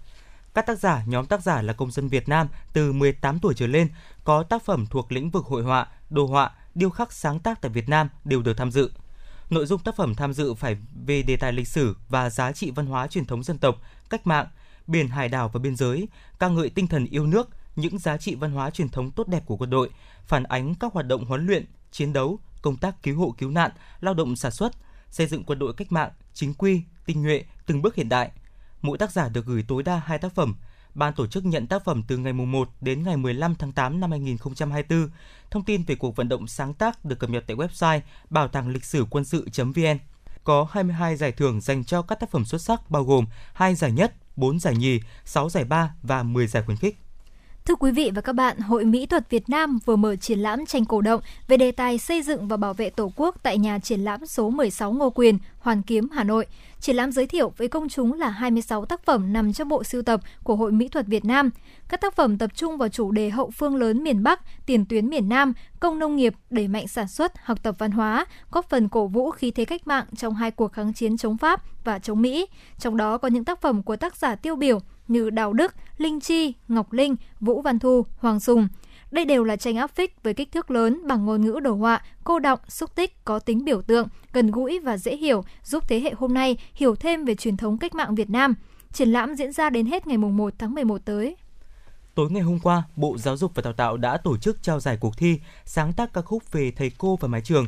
Các 0.55 0.67
tác 0.67 0.79
giả, 0.79 1.05
nhóm 1.07 1.27
tác 1.27 1.43
giả 1.43 1.63
là 1.63 1.73
công 1.73 1.91
dân 1.91 2.09
Việt 2.09 2.29
Nam 2.29 2.49
từ 2.73 2.93
18 2.93 3.39
tuổi 3.39 3.55
trở 3.55 3.67
lên, 3.67 3.89
có 4.25 4.43
tác 4.43 4.65
phẩm 4.65 4.87
thuộc 4.87 5.13
lĩnh 5.13 5.31
vực 5.31 5.45
hội 5.45 5.63
họa, 5.63 5.87
đồ 6.11 6.27
họa, 6.27 6.51
điêu 6.75 6.91
khắc 6.91 7.13
sáng 7.13 7.41
tác 7.41 7.61
tại 7.61 7.71
Việt 7.71 7.89
Nam 7.89 8.09
đều 8.25 8.43
được 8.43 8.57
tham 8.57 8.71
dự. 8.71 8.91
Nội 9.51 9.67
dung 9.67 9.81
tác 9.81 9.97
phẩm 9.97 10.15
tham 10.15 10.33
dự 10.33 10.55
phải 10.55 10.77
về 11.07 11.23
đề 11.23 11.37
tài 11.37 11.53
lịch 11.53 11.69
sử 11.69 11.97
và 12.09 12.31
giá 12.31 12.53
trị 12.53 12.71
văn 12.71 12.87
hóa 12.87 13.07
truyền 13.07 13.27
thống 13.27 13.43
dân 13.43 13.59
tộc, 13.59 13.77
cách 14.11 14.27
mạng, 14.27 14.47
biển 14.87 15.09
hải 15.09 15.29
đảo 15.29 15.51
và 15.53 15.61
biên 15.61 15.77
giới, 15.77 16.09
ca 16.39 16.49
ngợi 16.49 16.71
tinh 16.71 16.87
thần 16.87 17.05
yêu 17.05 17.27
nước, 17.27 17.51
những 17.77 17.99
giá 17.99 18.17
trị 18.17 18.35
văn 18.35 18.53
hóa 18.53 18.71
truyền 18.71 18.89
thống 18.89 19.11
tốt 19.11 19.29
đẹp 19.29 19.43
của 19.47 19.57
quân 19.57 19.71
đội, 19.71 19.91
phản 20.27 20.45
ánh 20.45 20.75
các 20.75 20.93
hoạt 20.93 21.07
động 21.07 21.25
huấn 21.25 21.47
luyện, 21.47 21.65
chiến 21.91 22.13
đấu, 22.13 22.39
công 22.63 22.77
tác 22.77 23.03
cứu 23.03 23.19
hộ 23.19 23.35
cứu 23.39 23.51
nạn, 23.51 23.71
lao 24.01 24.15
động 24.15 24.37
sản 24.37 24.53
xuất, 24.53 24.73
xây 25.11 25.27
dựng 25.27 25.45
quân 25.45 25.59
đội 25.59 25.75
cách 25.75 25.93
mạng, 25.93 26.11
chính 26.35 26.55
quy, 26.55 26.83
tinh 27.07 27.23
nhuệ, 27.23 27.45
từng 27.67 27.83
bước 27.83 27.95
hiện 27.95 28.09
đại. 28.09 28.31
Mỗi 28.83 28.99
tác 28.99 29.13
giả 29.13 29.29
được 29.29 29.47
gửi 29.47 29.65
tối 29.69 29.83
đa 29.83 30.03
hai 30.07 30.19
tác 30.19 30.35
phẩm. 30.35 30.55
Ban 30.95 31.15
tổ 31.15 31.27
chức 31.27 31.45
nhận 31.45 31.67
tác 31.67 31.85
phẩm 31.85 32.03
từ 32.09 32.19
ngày 32.19 32.33
1 32.33 32.69
đến 32.81 33.03
ngày 33.03 33.17
15 33.17 33.55
tháng 33.55 33.73
8 33.73 34.01
năm 34.01 34.11
2024. 34.11 35.09
Thông 35.51 35.65
tin 35.65 35.83
về 35.83 35.95
cuộc 35.95 36.17
vận 36.17 36.29
động 36.29 36.47
sáng 36.47 36.75
tác 36.75 37.05
được 37.05 37.19
cập 37.19 37.31
nhật 37.31 37.45
tại 37.47 37.57
website 37.57 38.01
bảo 38.31 38.49
tàng 38.49 38.69
lịch 38.69 38.85
sử 38.85 39.07
quân 39.11 39.25
sự.vn. 39.25 39.99
Có 40.45 40.67
22 40.71 41.17
giải 41.17 41.33
thưởng 41.33 41.61
dành 41.61 41.85
cho 41.85 42.03
các 42.03 42.21
tác 42.21 42.31
phẩm 42.31 42.45
xuất 42.45 42.63
sắc 42.63 42.91
bao 42.91 43.05
gồm 43.05 43.27
2 43.53 43.75
giải 43.75 43.93
nhất, 43.93 44.15
4 44.37 44.59
giải 44.61 44.77
nhì, 44.77 45.01
6 45.25 45.49
giải 45.51 45.65
ba 45.65 45.95
và 46.03 46.23
10 46.23 46.47
giải 46.47 46.63
khuyến 46.63 46.77
khích. 46.77 46.99
Thưa 47.69 47.75
quý 47.75 47.91
vị 47.91 48.11
và 48.15 48.21
các 48.21 48.33
bạn, 48.33 48.59
Hội 48.59 48.85
Mỹ 48.85 49.07
thuật 49.07 49.31
Việt 49.31 49.49
Nam 49.49 49.79
vừa 49.85 49.97
mở 49.97 50.17
triển 50.17 50.39
lãm 50.39 50.67
tranh 50.67 50.85
cổ 50.85 51.01
động 51.01 51.21
về 51.49 51.57
đề 51.57 51.73
tài 51.73 51.99
xây 51.99 52.23
dựng 52.23 52.49
và 52.49 52.57
bảo 52.57 52.75
vệ 52.75 52.91
Tổ 52.91 53.13
quốc 53.17 53.37
tại 53.43 53.59
nhà 53.59 53.79
triển 53.79 54.01
lãm 54.01 54.27
số 54.27 54.51
16 54.51 54.93
Ngô 54.93 55.11
Quyền, 55.11 55.39
Hoàn 55.59 55.83
Kiếm, 55.83 56.09
Hà 56.13 56.25
Nội. 56.25 56.47
Triển 56.81 56.97
lãm 56.97 57.13
giới 57.13 57.27
thiệu 57.27 57.53
với 57.57 57.69
công 57.69 57.89
chúng 57.89 58.13
là 58.13 58.29
26 58.31 58.85
tác 58.85 59.05
phẩm 59.05 59.33
nằm 59.33 59.53
trong 59.53 59.69
bộ 59.69 59.85
sưu 59.85 60.03
tập 60.03 60.21
của 60.43 60.57
Hội 60.57 60.73
Mỹ 60.73 60.89
thuật 60.89 61.07
Việt 61.07 61.25
Nam. 61.25 61.51
Các 61.89 62.01
tác 62.01 62.17
phẩm 62.17 62.39
tập 62.39 62.51
trung 62.55 62.79
vào 62.79 62.89
chủ 62.89 63.11
đề 63.11 63.31
hậu 63.31 63.51
phương 63.51 63.77
lớn 63.77 64.05
miền 64.05 64.23
Bắc, 64.23 64.41
tiền 64.67 64.85
tuyến 64.87 65.09
miền 65.09 65.29
Nam, 65.29 65.53
công 65.81 65.99
nông 65.99 66.17
nghiệp, 66.17 66.35
đẩy 66.51 66.69
mạnh 66.69 66.89
sản 66.89 67.09
xuất, 67.09 67.33
học 67.45 67.63
tập 67.63 67.75
văn 67.79 67.91
hóa, 67.91 68.27
góp 68.51 68.69
phần 68.69 68.89
cổ 68.89 69.07
vũ 69.07 69.31
khí 69.31 69.51
thế 69.51 69.65
cách 69.65 69.87
mạng 69.87 70.07
trong 70.17 70.35
hai 70.35 70.51
cuộc 70.51 70.73
kháng 70.73 70.93
chiến 70.93 71.17
chống 71.17 71.37
Pháp 71.37 71.63
và 71.85 71.99
chống 71.99 72.23
Mỹ. 72.23 72.47
Trong 72.79 72.97
đó 72.97 73.19
có 73.19 73.29
những 73.29 73.45
tác 73.45 73.61
phẩm 73.61 73.83
của 73.83 73.97
tác 73.97 74.17
giả 74.17 74.37
tiêu 74.37 74.57
biểu 74.57 74.81
như 75.09 75.31
Đào 75.31 75.53
Đức, 75.53 75.75
Linh 75.99 76.21
Chi, 76.21 76.55
Ngọc 76.69 76.93
Linh, 76.93 77.17
Vũ 77.41 77.63
Văn 77.63 77.79
Thu, 77.79 78.07
Hoàng 78.17 78.41
Sùng. 78.41 78.69
Đây 79.11 79.25
đều 79.25 79.45
là 79.45 79.57
tranh 79.57 79.77
áp 79.77 79.91
phích 79.95 80.23
với 80.23 80.35
kích 80.35 80.53
thước 80.53 80.71
lớn 80.71 81.01
bằng 81.07 81.27
ngôn 81.27 81.45
ngữ 81.45 81.61
đồ 81.63 81.75
họa, 81.75 82.03
cô 82.25 82.39
động, 82.39 82.59
xúc 82.69 82.95
tích, 82.95 83.25
có 83.25 83.39
tính 83.39 83.65
biểu 83.65 83.83
tượng, 83.83 84.09
gần 84.33 84.51
gũi 84.51 84.79
và 84.79 84.97
dễ 84.97 85.17
hiểu, 85.17 85.45
giúp 85.65 85.85
thế 85.89 86.01
hệ 86.01 86.13
hôm 86.17 86.35
nay 86.35 86.57
hiểu 86.75 86.95
thêm 86.95 87.25
về 87.25 87.35
truyền 87.35 87.57
thống 87.57 87.79
cách 87.79 87.95
mạng 87.95 88.15
Việt 88.15 88.31
Nam. 88.31 88.55
Triển 88.93 89.09
lãm 89.09 89.35
diễn 89.35 89.53
ra 89.53 89.71
đến 89.71 89.87
hết 89.87 90.07
ngày 90.07 90.17
1 90.17 90.55
tháng 90.59 90.75
11 90.75 91.05
tới. 91.05 91.37
Tối 92.15 92.31
ngày 92.31 92.43
hôm 92.43 92.59
qua, 92.59 92.83
Bộ 92.97 93.19
Giáo 93.19 93.37
dục 93.37 93.53
và 93.55 93.63
Đào 93.63 93.73
tạo 93.73 93.97
đã 93.97 94.17
tổ 94.17 94.37
chức 94.37 94.63
trao 94.63 94.81
giải 94.81 94.97
cuộc 95.01 95.17
thi 95.19 95.41
sáng 95.65 95.93
tác 95.93 96.13
ca 96.13 96.21
khúc 96.23 96.53
về 96.53 96.73
thầy 96.77 96.91
cô 96.99 97.17
và 97.17 97.29
mái 97.29 97.41
trường. 97.41 97.67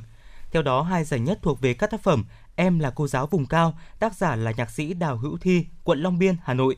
Theo 0.50 0.62
đó, 0.62 0.82
hai 0.82 1.04
giải 1.04 1.20
nhất 1.20 1.38
thuộc 1.42 1.60
về 1.60 1.74
các 1.74 1.90
tác 1.90 2.02
phẩm 2.02 2.24
Em 2.56 2.78
là 2.78 2.90
cô 2.90 3.06
giáo 3.06 3.26
vùng 3.26 3.46
cao, 3.46 3.78
tác 3.98 4.14
giả 4.14 4.36
là 4.36 4.52
nhạc 4.56 4.70
sĩ 4.70 4.94
Đào 4.94 5.16
Hữu 5.16 5.38
Thi, 5.38 5.66
quận 5.84 6.00
Long 6.00 6.18
Biên, 6.18 6.36
Hà 6.42 6.54
Nội. 6.54 6.76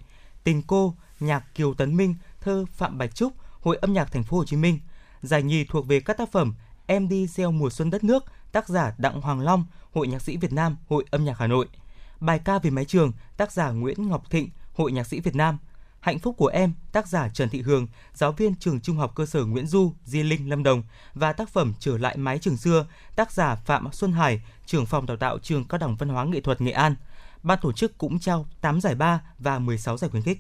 Tình 0.49 0.63
cô, 0.63 0.95
nhạc 1.21 1.55
Kiều 1.55 1.75
Tấn 1.75 1.97
Minh, 1.97 2.15
thơ 2.41 2.65
Phạm 2.73 2.99
Bạch 2.99 3.15
Trúc, 3.15 3.33
Hội 3.61 3.77
âm 3.77 3.93
nhạc 3.93 4.13
Thành 4.13 4.23
phố 4.23 4.37
Hồ 4.37 4.45
Chí 4.45 4.57
Minh. 4.57 4.81
Giải 5.23 5.43
nhì 5.43 5.65
thuộc 5.65 5.87
về 5.87 6.01
các 6.01 6.17
tác 6.17 6.33
phẩm 6.33 6.55
Em 6.87 7.09
đi 7.09 7.27
gieo 7.27 7.51
mùa 7.51 7.71
xuân 7.71 7.91
đất 7.91 8.05
nước, 8.05 8.25
tác 8.53 8.69
giả 8.69 8.95
Đặng 8.99 9.21
Hoàng 9.21 9.41
Long, 9.41 9.65
Hội 9.95 10.07
nhạc 10.07 10.23
sĩ 10.23 10.37
Việt 10.37 10.53
Nam, 10.53 10.77
Hội 10.89 11.05
âm 11.11 11.25
nhạc 11.25 11.39
Hà 11.39 11.47
Nội. 11.47 11.67
Bài 12.21 12.39
ca 12.45 12.59
về 12.59 12.71
mái 12.71 12.85
trường, 12.85 13.13
tác 13.37 13.53
giả 13.53 13.71
Nguyễn 13.71 14.09
Ngọc 14.09 14.31
Thịnh, 14.31 14.51
Hội 14.75 14.93
nhạc 14.93 15.07
sĩ 15.07 15.21
Việt 15.21 15.35
Nam. 15.35 15.59
Hạnh 16.01 16.19
phúc 16.19 16.35
của 16.39 16.47
em, 16.47 16.73
tác 16.93 17.09
giả 17.09 17.29
Trần 17.29 17.49
Thị 17.49 17.63
Hương, 17.63 17.87
giáo 18.15 18.33
viên 18.33 18.55
trường 18.55 18.81
Trung 18.81 18.97
học 18.97 19.13
cơ 19.15 19.27
sở 19.27 19.45
Nguyễn 19.45 19.67
Du, 19.67 19.93
Di 20.05 20.23
Linh, 20.23 20.49
Lâm 20.49 20.63
Đồng 20.63 20.83
và 21.15 21.33
tác 21.33 21.49
phẩm 21.49 21.75
Trở 21.79 21.99
lại 21.99 22.17
mái 22.17 22.39
trường 22.39 22.57
xưa, 22.57 22.87
tác 23.17 23.33
giả 23.33 23.55
Phạm 23.55 23.93
Xuân 23.93 24.13
Hải, 24.13 24.41
trưởng 24.67 24.87
phòng 24.87 25.07
đào 25.07 25.17
tạo 25.17 25.39
trường 25.39 25.65
Cao 25.65 25.79
đẳng 25.79 25.97
Văn 25.97 26.09
hóa 26.09 26.25
Nghệ 26.25 26.41
thuật 26.41 26.61
Nghệ 26.61 26.73
An. 26.73 26.95
Ban 27.43 27.59
tổ 27.63 27.73
chức 27.73 27.99
cũng 27.99 28.19
trao 28.19 28.47
8 28.61 28.81
giải 28.81 28.95
ba 28.95 29.23
và 29.39 29.59
16 29.59 29.97
giải 29.97 30.11
khuyến 30.11 30.23
khích. 30.23 30.39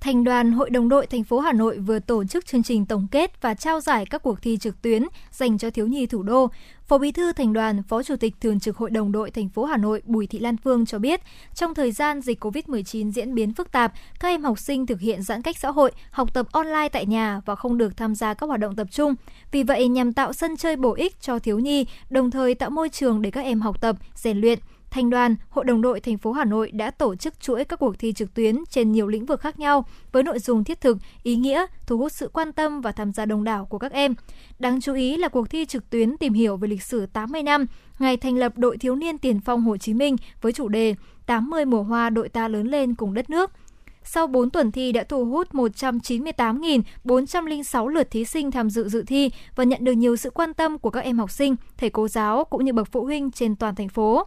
Thành 0.00 0.24
đoàn 0.24 0.52
Hội 0.52 0.70
đồng 0.70 0.88
đội 0.88 1.06
thành 1.06 1.24
phố 1.24 1.40
Hà 1.40 1.52
Nội 1.52 1.78
vừa 1.78 1.98
tổ 1.98 2.24
chức 2.24 2.46
chương 2.46 2.62
trình 2.62 2.86
tổng 2.86 3.06
kết 3.10 3.42
và 3.42 3.54
trao 3.54 3.80
giải 3.80 4.06
các 4.06 4.22
cuộc 4.22 4.42
thi 4.42 4.56
trực 4.56 4.82
tuyến 4.82 5.02
dành 5.30 5.58
cho 5.58 5.70
thiếu 5.70 5.86
nhi 5.86 6.06
thủ 6.06 6.22
đô. 6.22 6.50
Phó 6.86 6.98
Bí 6.98 7.12
thư 7.12 7.32
Thành 7.32 7.52
đoàn, 7.52 7.82
Phó 7.82 8.02
Chủ 8.02 8.16
tịch 8.16 8.34
Thường 8.40 8.60
trực 8.60 8.76
Hội 8.76 8.90
đồng 8.90 9.12
đội 9.12 9.30
thành 9.30 9.48
phố 9.48 9.64
Hà 9.64 9.76
Nội 9.76 10.02
Bùi 10.04 10.26
Thị 10.26 10.38
Lan 10.38 10.56
Phương 10.56 10.86
cho 10.86 10.98
biết, 10.98 11.20
trong 11.54 11.74
thời 11.74 11.92
gian 11.92 12.20
dịch 12.20 12.44
COVID-19 12.44 13.10
diễn 13.10 13.34
biến 13.34 13.54
phức 13.54 13.72
tạp, 13.72 13.92
các 14.20 14.28
em 14.28 14.44
học 14.44 14.58
sinh 14.58 14.86
thực 14.86 15.00
hiện 15.00 15.22
giãn 15.22 15.42
cách 15.42 15.58
xã 15.58 15.70
hội, 15.70 15.92
học 16.10 16.34
tập 16.34 16.46
online 16.52 16.88
tại 16.92 17.06
nhà 17.06 17.40
và 17.46 17.54
không 17.54 17.78
được 17.78 17.96
tham 17.96 18.14
gia 18.14 18.34
các 18.34 18.46
hoạt 18.46 18.60
động 18.60 18.76
tập 18.76 18.86
trung. 18.90 19.14
Vì 19.52 19.62
vậy, 19.62 19.88
nhằm 19.88 20.12
tạo 20.12 20.32
sân 20.32 20.56
chơi 20.56 20.76
bổ 20.76 20.94
ích 20.94 21.20
cho 21.20 21.38
thiếu 21.38 21.58
nhi, 21.58 21.86
đồng 22.10 22.30
thời 22.30 22.54
tạo 22.54 22.70
môi 22.70 22.88
trường 22.88 23.22
để 23.22 23.30
các 23.30 23.44
em 23.44 23.60
học 23.60 23.80
tập, 23.80 23.96
rèn 24.14 24.40
luyện, 24.40 24.58
Thành 24.90 25.10
đoàn, 25.10 25.36
Hội 25.48 25.64
đồng 25.64 25.82
đội 25.82 26.00
thành 26.00 26.18
phố 26.18 26.32
Hà 26.32 26.44
Nội 26.44 26.70
đã 26.70 26.90
tổ 26.90 27.14
chức 27.14 27.40
chuỗi 27.40 27.64
các 27.64 27.78
cuộc 27.78 27.98
thi 27.98 28.12
trực 28.12 28.34
tuyến 28.34 28.56
trên 28.70 28.92
nhiều 28.92 29.06
lĩnh 29.06 29.26
vực 29.26 29.40
khác 29.40 29.58
nhau 29.58 29.86
với 30.12 30.22
nội 30.22 30.38
dung 30.38 30.64
thiết 30.64 30.80
thực, 30.80 30.98
ý 31.22 31.36
nghĩa, 31.36 31.66
thu 31.86 31.98
hút 31.98 32.12
sự 32.12 32.30
quan 32.32 32.52
tâm 32.52 32.80
và 32.80 32.92
tham 32.92 33.12
gia 33.12 33.24
đông 33.24 33.44
đảo 33.44 33.64
của 33.64 33.78
các 33.78 33.92
em. 33.92 34.14
Đáng 34.58 34.80
chú 34.80 34.94
ý 34.94 35.16
là 35.16 35.28
cuộc 35.28 35.50
thi 35.50 35.64
trực 35.64 35.90
tuyến 35.90 36.16
tìm 36.16 36.32
hiểu 36.32 36.56
về 36.56 36.68
lịch 36.68 36.82
sử 36.82 37.06
80 37.06 37.42
năm 37.42 37.66
ngày 37.98 38.16
thành 38.16 38.36
lập 38.36 38.52
đội 38.56 38.78
thiếu 38.78 38.96
niên 38.96 39.18
tiền 39.18 39.40
phong 39.40 39.62
Hồ 39.62 39.76
Chí 39.76 39.94
Minh 39.94 40.16
với 40.40 40.52
chủ 40.52 40.68
đề 40.68 40.94
80 41.26 41.64
mùa 41.64 41.82
hoa 41.82 42.10
đội 42.10 42.28
ta 42.28 42.48
lớn 42.48 42.66
lên 42.66 42.94
cùng 42.94 43.14
đất 43.14 43.30
nước– 43.30 43.50
sau 44.08 44.26
4 44.26 44.50
tuần 44.50 44.72
thi 44.72 44.92
đã 44.92 45.04
thu 45.04 45.24
hút 45.24 45.48
198.406 45.52 47.88
lượt 47.88 48.10
thí 48.10 48.24
sinh 48.24 48.50
tham 48.50 48.70
dự 48.70 48.88
dự 48.88 49.04
thi 49.06 49.30
và 49.56 49.64
nhận 49.64 49.84
được 49.84 49.92
nhiều 49.92 50.16
sự 50.16 50.30
quan 50.30 50.54
tâm 50.54 50.78
của 50.78 50.90
các 50.90 51.00
em 51.00 51.18
học 51.18 51.30
sinh, 51.30 51.56
thầy 51.76 51.90
cô 51.90 52.08
giáo 52.08 52.44
cũng 52.44 52.64
như 52.64 52.72
bậc 52.72 52.88
phụ 52.92 53.04
huynh 53.04 53.30
trên 53.30 53.56
toàn 53.56 53.74
thành 53.74 53.88
phố. 53.88 54.26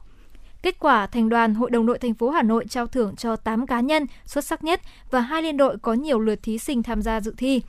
Kết 0.63 0.79
quả, 0.79 1.07
thành 1.07 1.29
đoàn 1.29 1.53
Hội 1.53 1.69
đồng 1.69 1.85
đội 1.85 1.97
thành 1.97 2.13
phố 2.13 2.29
Hà 2.29 2.43
Nội 2.43 2.65
trao 2.69 2.87
thưởng 2.87 3.15
cho 3.15 3.35
8 3.35 3.67
cá 3.67 3.79
nhân 3.79 4.05
xuất 4.25 4.45
sắc 4.45 4.63
nhất 4.63 4.81
và 5.11 5.19
hai 5.19 5.41
liên 5.41 5.57
đội 5.57 5.77
có 5.77 5.93
nhiều 5.93 6.19
lượt 6.19 6.39
thí 6.43 6.57
sinh 6.57 6.83
tham 6.83 7.01
gia 7.01 7.21
dự 7.21 7.33
thi. 7.37 7.61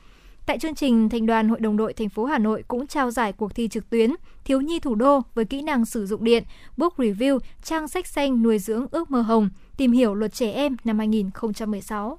Tại 0.46 0.58
chương 0.58 0.74
trình, 0.74 1.08
Thành 1.08 1.26
đoàn 1.26 1.48
Hội 1.48 1.60
đồng 1.60 1.76
đội 1.76 1.92
thành 1.92 2.08
phố 2.08 2.24
Hà 2.24 2.38
Nội 2.38 2.64
cũng 2.68 2.86
trao 2.86 3.10
giải 3.10 3.32
cuộc 3.32 3.54
thi 3.54 3.68
trực 3.68 3.90
tuyến 3.90 4.10
Thiếu 4.44 4.60
nhi 4.60 4.78
thủ 4.78 4.94
đô 4.94 5.20
với 5.34 5.44
kỹ 5.44 5.62
năng 5.62 5.84
sử 5.84 6.06
dụng 6.06 6.24
điện, 6.24 6.44
book 6.76 6.96
review, 6.96 7.38
trang 7.62 7.88
sách 7.88 8.06
xanh 8.06 8.42
nuôi 8.42 8.58
dưỡng 8.58 8.86
ước 8.90 9.10
mơ 9.10 9.20
hồng, 9.20 9.48
tìm 9.76 9.92
hiểu 9.92 10.14
luật 10.14 10.32
trẻ 10.32 10.52
em 10.52 10.76
năm 10.84 10.98
2016. 10.98 12.18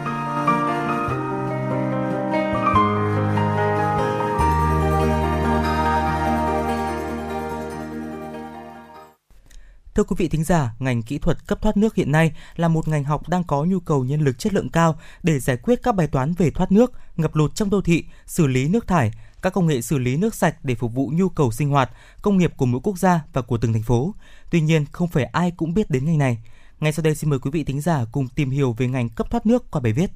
Thưa 9.95 10.03
quý 10.03 10.15
vị 10.19 10.27
thính 10.27 10.43
giả, 10.43 10.75
ngành 10.79 11.01
kỹ 11.01 11.17
thuật 11.17 11.47
cấp 11.47 11.61
thoát 11.61 11.77
nước 11.77 11.95
hiện 11.95 12.11
nay 12.11 12.31
là 12.55 12.67
một 12.67 12.87
ngành 12.87 13.03
học 13.03 13.29
đang 13.29 13.43
có 13.43 13.63
nhu 13.63 13.79
cầu 13.79 14.03
nhân 14.03 14.21
lực 14.21 14.39
chất 14.39 14.53
lượng 14.53 14.69
cao 14.69 14.99
để 15.23 15.39
giải 15.39 15.57
quyết 15.57 15.83
các 15.83 15.95
bài 15.95 16.07
toán 16.07 16.33
về 16.33 16.51
thoát 16.51 16.71
nước, 16.71 16.91
ngập 17.15 17.35
lụt 17.35 17.55
trong 17.55 17.69
đô 17.69 17.81
thị, 17.81 18.05
xử 18.25 18.47
lý 18.47 18.67
nước 18.67 18.87
thải, 18.87 19.11
các 19.41 19.53
công 19.53 19.67
nghệ 19.67 19.81
xử 19.81 19.97
lý 19.97 20.17
nước 20.17 20.35
sạch 20.35 20.55
để 20.63 20.75
phục 20.75 20.93
vụ 20.93 21.11
nhu 21.13 21.29
cầu 21.29 21.51
sinh 21.51 21.69
hoạt, 21.69 21.91
công 22.21 22.37
nghiệp 22.37 22.53
của 22.57 22.65
mỗi 22.65 22.81
quốc 22.83 22.99
gia 22.99 23.21
và 23.33 23.41
của 23.41 23.57
từng 23.57 23.73
thành 23.73 23.83
phố. 23.83 24.15
Tuy 24.51 24.61
nhiên, 24.61 24.85
không 24.91 25.07
phải 25.07 25.23
ai 25.23 25.51
cũng 25.51 25.73
biết 25.73 25.89
đến 25.89 26.05
ngành 26.05 26.17
này. 26.17 26.37
Ngay 26.79 26.93
sau 26.93 27.03
đây 27.03 27.15
xin 27.15 27.29
mời 27.29 27.39
quý 27.39 27.51
vị 27.51 27.63
thính 27.63 27.81
giả 27.81 28.05
cùng 28.11 28.27
tìm 28.35 28.49
hiểu 28.49 28.75
về 28.77 28.87
ngành 28.87 29.09
cấp 29.09 29.31
thoát 29.31 29.45
nước 29.45 29.71
qua 29.71 29.81
bài 29.81 29.93
viết. 29.93 30.11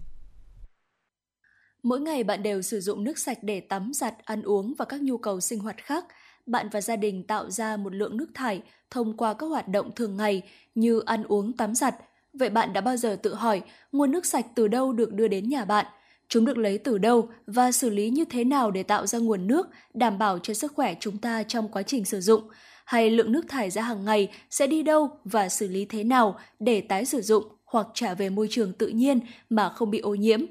Mỗi 1.84 2.00
ngày 2.00 2.24
bạn 2.24 2.44
đều 2.44 2.62
sử 2.62 2.82
dụng 2.82 3.04
nước 3.04 3.20
sạch 3.20 3.38
để 3.42 3.60
tắm, 3.60 3.92
giặt, 3.94 4.14
ăn 4.26 4.42
uống 4.42 4.74
và 4.78 4.86
các 4.86 5.02
nhu 5.02 5.18
cầu 5.18 5.42
sinh 5.42 5.60
hoạt 5.60 5.76
khác. 5.78 6.06
Bạn 6.46 6.70
và 6.72 6.82
gia 6.82 6.96
đình 6.96 7.24
tạo 7.24 7.50
ra 7.50 7.78
một 7.78 7.96
lượng 7.96 8.18
nước 8.18 8.28
thải 8.34 8.62
thông 8.92 9.18
qua 9.18 9.34
các 9.34 9.46
hoạt 9.46 9.68
động 9.68 9.92
thường 9.96 10.18
ngày 10.18 10.42
như 10.76 11.02
ăn 11.06 11.24
uống, 11.24 11.54
tắm 11.54 11.76
giặt. 11.76 11.96
Vậy 12.34 12.50
bạn 12.50 12.74
đã 12.74 12.82
bao 12.82 12.98
giờ 12.98 13.18
tự 13.24 13.34
hỏi 13.34 13.62
nguồn 13.92 14.12
nước 14.12 14.26
sạch 14.26 14.46
từ 14.56 14.68
đâu 14.68 14.94
được 14.94 15.14
đưa 15.14 15.28
đến 15.28 15.50
nhà 15.50 15.66
bạn? 15.66 15.86
Chúng 16.30 16.46
được 16.46 16.58
lấy 16.58 16.78
từ 16.78 16.98
đâu 16.98 17.30
và 17.48 17.72
xử 17.72 17.90
lý 17.90 18.10
như 18.10 18.26
thế 18.26 18.44
nào 18.44 18.72
để 18.72 18.84
tạo 18.84 19.08
ra 19.08 19.20
nguồn 19.20 19.48
nước 19.48 19.68
đảm 19.94 20.18
bảo 20.18 20.40
cho 20.40 20.54
sức 20.54 20.74
khỏe 20.76 20.96
chúng 21.00 21.18
ta 21.18 21.44
trong 21.44 21.68
quá 21.70 21.84
trình 21.84 22.06
sử 22.06 22.22
dụng? 22.22 22.42
Hay 22.86 23.10
lượng 23.10 23.32
nước 23.32 23.46
thải 23.48 23.70
ra 23.70 23.82
hàng 23.82 24.06
ngày 24.06 24.32
sẽ 24.50 24.68
đi 24.68 24.84
đâu 24.84 25.10
và 25.24 25.50
xử 25.50 25.68
lý 25.68 25.86
thế 25.86 26.04
nào 26.04 26.40
để 26.60 26.82
tái 26.82 27.06
sử 27.06 27.22
dụng 27.22 27.44
hoặc 27.66 27.88
trả 27.94 28.14
về 28.14 28.30
môi 28.30 28.48
trường 28.50 28.74
tự 28.74 28.88
nhiên 28.88 29.20
mà 29.50 29.70
không 29.70 29.92
bị 29.92 30.00
ô 30.00 30.16
nhiễm? 30.16 30.42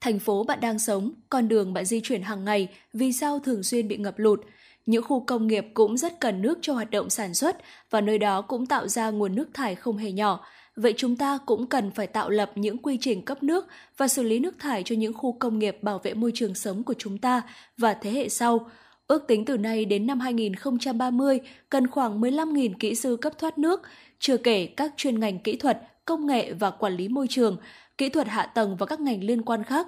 Thành 0.00 0.18
phố 0.18 0.44
bạn 0.44 0.60
đang 0.60 0.78
sống, 0.78 1.12
con 1.30 1.48
đường 1.48 1.72
bạn 1.72 1.84
di 1.84 2.00
chuyển 2.00 2.22
hàng 2.22 2.44
ngày 2.44 2.68
vì 2.92 3.12
sao 3.12 3.38
thường 3.38 3.62
xuyên 3.62 3.88
bị 3.88 3.96
ngập 3.96 4.18
lụt? 4.18 4.40
Những 4.86 5.04
khu 5.04 5.20
công 5.20 5.46
nghiệp 5.46 5.66
cũng 5.74 5.96
rất 5.96 6.20
cần 6.20 6.42
nước 6.42 6.58
cho 6.62 6.74
hoạt 6.74 6.90
động 6.90 7.10
sản 7.10 7.34
xuất 7.34 7.56
và 7.90 8.00
nơi 8.00 8.18
đó 8.18 8.42
cũng 8.42 8.66
tạo 8.66 8.88
ra 8.88 9.10
nguồn 9.10 9.34
nước 9.34 9.48
thải 9.54 9.74
không 9.74 9.96
hề 9.96 10.12
nhỏ 10.12 10.44
vậy 10.76 10.94
chúng 10.96 11.16
ta 11.16 11.38
cũng 11.46 11.66
cần 11.66 11.90
phải 11.90 12.06
tạo 12.06 12.30
lập 12.30 12.52
những 12.54 12.78
quy 12.78 12.98
trình 13.00 13.22
cấp 13.22 13.42
nước 13.42 13.66
và 13.96 14.08
xử 14.08 14.22
lý 14.22 14.38
nước 14.38 14.58
thải 14.58 14.82
cho 14.82 14.94
những 14.94 15.12
khu 15.12 15.32
công 15.32 15.58
nghiệp 15.58 15.78
bảo 15.82 15.98
vệ 15.98 16.14
môi 16.14 16.32
trường 16.34 16.54
sống 16.54 16.82
của 16.82 16.94
chúng 16.98 17.18
ta 17.18 17.42
và 17.78 17.94
thế 17.94 18.10
hệ 18.10 18.28
sau. 18.28 18.70
Ước 19.06 19.26
tính 19.28 19.44
từ 19.44 19.56
nay 19.56 19.84
đến 19.84 20.06
năm 20.06 20.20
2030 20.20 21.40
cần 21.68 21.86
khoảng 21.86 22.20
15.000 22.20 22.72
kỹ 22.78 22.94
sư 22.94 23.16
cấp 23.16 23.32
thoát 23.38 23.58
nước, 23.58 23.82
chưa 24.18 24.36
kể 24.36 24.66
các 24.66 24.92
chuyên 24.96 25.20
ngành 25.20 25.38
kỹ 25.38 25.56
thuật, 25.56 25.78
công 26.04 26.26
nghệ 26.26 26.52
và 26.52 26.70
quản 26.70 26.96
lý 26.96 27.08
môi 27.08 27.26
trường, 27.28 27.56
kỹ 27.98 28.08
thuật 28.08 28.28
hạ 28.28 28.46
tầng 28.46 28.76
và 28.76 28.86
các 28.86 29.00
ngành 29.00 29.24
liên 29.24 29.42
quan 29.42 29.64
khác. 29.64 29.86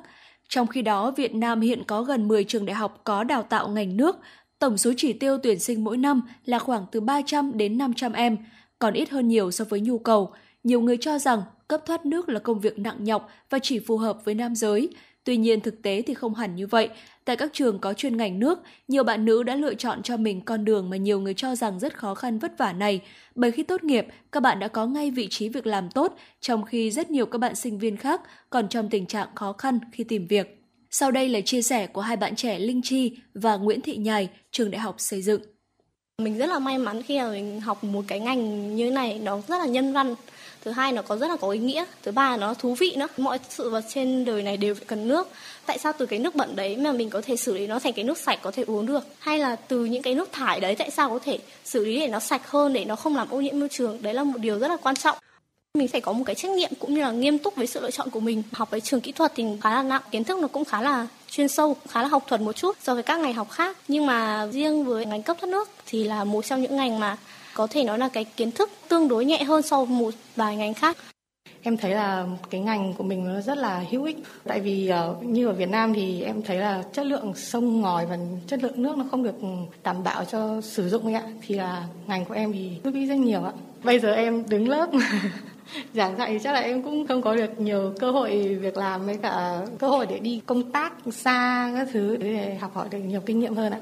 Trong 0.49 0.66
khi 0.66 0.83
đó, 0.83 1.11
Việt 1.11 1.35
Nam 1.35 1.61
hiện 1.61 1.85
có 1.85 2.03
gần 2.03 2.29
10 2.29 2.45
trường 2.45 2.66
đại 2.66 2.75
học 2.75 3.01
có 3.05 3.25
đào 3.25 3.43
tạo 3.43 3.69
ngành 3.69 3.97
nước, 3.97 4.16
tổng 4.65 4.78
số 4.78 4.93
chỉ 4.97 5.12
tiêu 5.12 5.39
tuyển 5.43 5.59
sinh 5.59 5.85
mỗi 5.85 5.97
năm 5.97 6.23
là 6.45 6.59
khoảng 6.59 6.86
từ 6.93 7.01
300 7.01 7.53
đến 7.59 7.78
500 7.78 8.12
em, 8.12 8.36
còn 8.78 8.95
ít 8.95 9.11
hơn 9.11 9.28
nhiều 9.28 9.51
so 9.51 9.65
với 9.69 9.81
nhu 9.81 9.99
cầu. 9.99 10.32
Nhiều 10.62 10.81
người 10.81 10.97
cho 11.01 11.19
rằng 11.19 11.43
cấp 11.69 11.82
thoát 11.86 12.07
nước 12.07 12.28
là 12.28 12.39
công 12.39 12.61
việc 12.61 12.78
nặng 12.78 13.05
nhọc 13.05 13.28
và 13.51 13.59
chỉ 13.59 13.78
phù 13.78 13.97
hợp 13.97 14.24
với 14.24 14.35
nam 14.35 14.55
giới. 14.55 14.89
Tuy 15.24 15.36
nhiên 15.36 15.61
thực 15.61 15.82
tế 15.82 16.03
thì 16.03 16.15
không 16.15 16.35
hẳn 16.35 16.57
như 16.57 16.66
vậy. 16.66 16.89
Tại 17.24 17.36
các 17.36 17.51
trường 17.53 17.78
có 17.78 17.93
chuyên 17.93 18.16
ngành 18.16 18.41
nước, 18.41 18.59
nhiều 18.89 19.05
bạn 19.05 19.24
nữ 19.24 19.43
đã 19.43 19.57
lựa 19.57 19.74
chọn 19.74 20.03
cho 20.03 20.16
mình 20.16 20.41
con 20.41 20.65
đường 20.65 20.91
mà 20.91 20.97
nhiều 20.97 21.20
người 21.20 21.35
cho 21.35 21.55
rằng 21.55 21.81
rất 21.81 21.99
khó 21.99 22.15
khăn 22.15 22.39
vất 22.39 22.59
vả 22.59 22.73
này. 22.73 23.01
Bởi 23.35 23.51
khi 23.51 23.62
tốt 23.62 23.85
nghiệp, 23.85 24.07
các 24.32 24.43
bạn 24.43 24.59
đã 24.59 24.69
có 24.69 24.86
ngay 24.86 25.11
vị 25.11 25.27
trí 25.31 25.49
việc 25.49 25.66
làm 25.66 25.91
tốt, 25.91 26.16
trong 26.41 26.65
khi 26.65 26.91
rất 26.91 27.11
nhiều 27.11 27.27
các 27.27 27.39
bạn 27.39 27.55
sinh 27.55 27.78
viên 27.78 27.97
khác 27.97 28.20
còn 28.51 28.69
trong 28.69 28.91
tình 28.91 29.07
trạng 29.07 29.28
khó 29.35 29.53
khăn 29.53 29.78
khi 29.93 30.05
tìm 30.05 30.27
việc. 30.27 30.64
Sau 30.97 31.11
đây 31.11 31.29
là 31.29 31.41
chia 31.41 31.62
sẻ 31.62 31.87
của 31.87 32.01
hai 32.01 32.16
bạn 32.16 32.37
trẻ 32.37 32.59
Linh 32.59 32.83
Chi 32.83 33.12
và 33.35 33.57
Nguyễn 33.57 33.81
Thị 33.81 33.97
Nhài, 33.97 34.29
trường 34.51 34.71
Đại 34.71 34.81
học 34.81 34.95
Xây 34.99 35.23
dựng. 35.23 35.41
Mình 36.23 36.39
rất 36.39 36.49
là 36.49 36.59
may 36.59 36.79
mắn 36.79 37.03
khi 37.03 37.19
mà 37.19 37.31
mình 37.31 37.61
học 37.61 37.85
một 37.85 38.05
cái 38.09 38.21
ngành 38.21 38.77
như 38.77 38.91
này 38.91 39.19
nó 39.19 39.41
rất 39.49 39.59
là 39.59 39.66
nhân 39.66 39.93
văn. 39.93 40.15
Thứ 40.65 40.71
hai 40.71 40.93
nó 40.93 41.03
có 41.03 41.16
rất 41.16 41.29
là 41.29 41.37
có 41.37 41.51
ý 41.51 41.59
nghĩa. 41.59 41.85
Thứ 42.03 42.12
ba 42.12 42.37
nó 42.37 42.55
thú 42.55 42.75
vị 42.75 42.95
nữa. 42.97 43.07
Mọi 43.16 43.39
sự 43.49 43.71
vật 43.71 43.85
trên 43.89 44.25
đời 44.25 44.43
này 44.43 44.57
đều 44.57 44.75
phải 44.75 44.85
cần 44.85 45.09
nước. 45.09 45.29
Tại 45.66 45.79
sao 45.79 45.93
từ 45.99 46.07
cái 46.07 46.19
nước 46.19 46.35
bẩn 46.35 46.57
đấy 46.57 46.77
mà 46.77 46.93
mình 46.93 47.11
có 47.11 47.21
thể 47.21 47.37
xử 47.37 47.55
lý 47.55 47.66
nó 47.66 47.79
thành 47.79 47.93
cái 47.93 48.05
nước 48.05 48.19
sạch 48.19 48.39
có 48.43 48.51
thể 48.51 48.65
uống 48.66 48.87
được? 48.87 49.05
Hay 49.19 49.39
là 49.39 49.57
từ 49.57 49.85
những 49.85 50.03
cái 50.03 50.15
nước 50.15 50.33
thải 50.33 50.61
đấy 50.61 50.75
tại 50.75 50.91
sao 50.91 51.11
có 51.11 51.19
thể 51.19 51.39
xử 51.65 51.85
lý 51.85 52.01
để 52.01 52.09
nó 52.09 52.21
sạch 52.21 52.51
hơn 52.51 52.73
để 52.73 52.85
nó 52.85 52.97
không 52.97 53.16
làm 53.16 53.29
ô 53.31 53.41
nhiễm 53.41 53.61
môi 53.61 53.69
trường? 53.69 54.03
Đấy 54.03 54.15
là 54.15 54.25
một 54.25 54.39
điều 54.39 54.59
rất 54.59 54.69
là 54.69 54.77
quan 54.77 54.97
trọng 54.97 55.19
mình 55.79 55.89
phải 55.89 56.01
có 56.01 56.13
một 56.13 56.25
cái 56.27 56.35
trách 56.35 56.51
nhiệm 56.51 56.71
cũng 56.79 56.95
như 56.95 57.03
là 57.03 57.11
nghiêm 57.11 57.39
túc 57.39 57.57
với 57.57 57.67
sự 57.67 57.81
lựa 57.81 57.91
chọn 57.91 58.11
của 58.11 58.21
mình. 58.21 58.43
Học 58.53 58.71
với 58.71 58.81
trường 58.81 59.01
kỹ 59.01 59.13
thuật 59.13 59.33
thì 59.35 59.45
khá 59.61 59.71
là 59.71 59.83
nặng, 59.83 60.03
kiến 60.11 60.25
thức 60.25 60.39
nó 60.39 60.49
cũng 60.49 60.65
khá 60.65 60.83
là 60.83 61.07
chuyên 61.31 61.49
sâu, 61.49 61.77
khá 61.89 62.03
là 62.03 62.09
học 62.09 62.25
thuật 62.27 62.41
một 62.41 62.53
chút 62.53 62.77
so 62.83 62.95
với 62.95 63.03
các 63.03 63.21
ngành 63.21 63.35
học 63.35 63.51
khác. 63.51 63.77
Nhưng 63.89 64.07
mà 64.07 64.47
riêng 64.53 64.85
với 64.85 65.07
ngành 65.07 65.23
cấp 65.23 65.37
thoát 65.41 65.49
nước 65.51 65.69
thì 65.87 66.05
là 66.05 66.25
một 66.25 66.45
trong 66.45 66.63
những 66.63 66.77
ngành 66.77 67.01
mà 67.01 67.17
có 67.55 67.67
thể 67.67 67.85
nói 67.85 67.99
là 67.99 68.09
cái 68.09 68.25
kiến 68.25 68.51
thức 68.51 68.71
tương 68.89 69.09
đối 69.09 69.25
nhẹ 69.25 69.43
hơn 69.45 69.63
so 69.63 69.85
với 69.85 69.99
một 69.99 70.15
vài 70.37 70.57
ngành 70.57 70.75
khác. 70.75 70.97
Em 71.63 71.77
thấy 71.77 71.91
là 71.91 72.27
cái 72.51 72.61
ngành 72.61 72.95
của 72.95 73.05
mình 73.05 73.35
nó 73.35 73.41
rất 73.41 73.59
là 73.59 73.85
hữu 73.91 74.05
ích. 74.05 74.17
Tại 74.45 74.61
vì 74.61 74.89
ờ, 74.89 75.17
như 75.23 75.47
ở 75.47 75.53
Việt 75.53 75.69
Nam 75.69 75.95
thì 75.95 76.23
em 76.23 76.43
thấy 76.43 76.57
là 76.57 76.83
chất 76.93 77.07
lượng 77.07 77.33
sông, 77.37 77.81
ngòi 77.81 78.07
và 78.07 78.19
chất 78.47 78.63
lượng 78.63 78.83
nước 78.83 78.97
nó 78.97 79.05
không 79.11 79.23
được 79.23 79.35
đảm 79.83 80.05
bảo 80.05 80.25
cho 80.25 80.61
sử 80.61 80.89
dụng 80.89 81.05
ấy 81.05 81.15
ạ. 81.15 81.23
Thì 81.47 81.55
là 81.55 81.87
ngành 82.07 82.25
của 82.25 82.35
em 82.35 82.53
thì 82.53 82.71
giúp 82.85 82.95
ích 82.95 83.09
rất 83.09 83.15
nhiều 83.15 83.45
ạ. 83.45 83.53
Bây 83.85 84.01
giờ 84.01 84.15
em 84.15 84.45
đứng 84.49 84.69
lớp. 84.69 84.91
giảng 85.95 86.16
dạy 86.19 86.41
chắc 86.43 86.53
là 86.53 86.61
em 86.61 86.82
cũng 86.82 87.07
không 87.07 87.23
có 87.23 87.36
được 87.36 87.61
nhiều 87.61 87.93
cơ 88.01 88.11
hội 88.11 88.59
việc 88.61 88.77
làm 88.77 89.07
với 89.07 89.16
cả 89.23 89.61
cơ 89.78 89.89
hội 89.89 90.07
để 90.07 90.19
đi 90.19 90.41
công 90.47 90.73
tác 90.73 90.93
xa 91.12 91.73
các 91.77 91.89
thứ 91.93 92.16
để 92.16 92.55
học 92.55 92.74
hỏi 92.74 92.89
được 92.91 92.99
nhiều 92.99 93.20
kinh 93.27 93.41
nghiệm 93.41 93.55
hơn 93.55 93.73
ạ. 93.73 93.81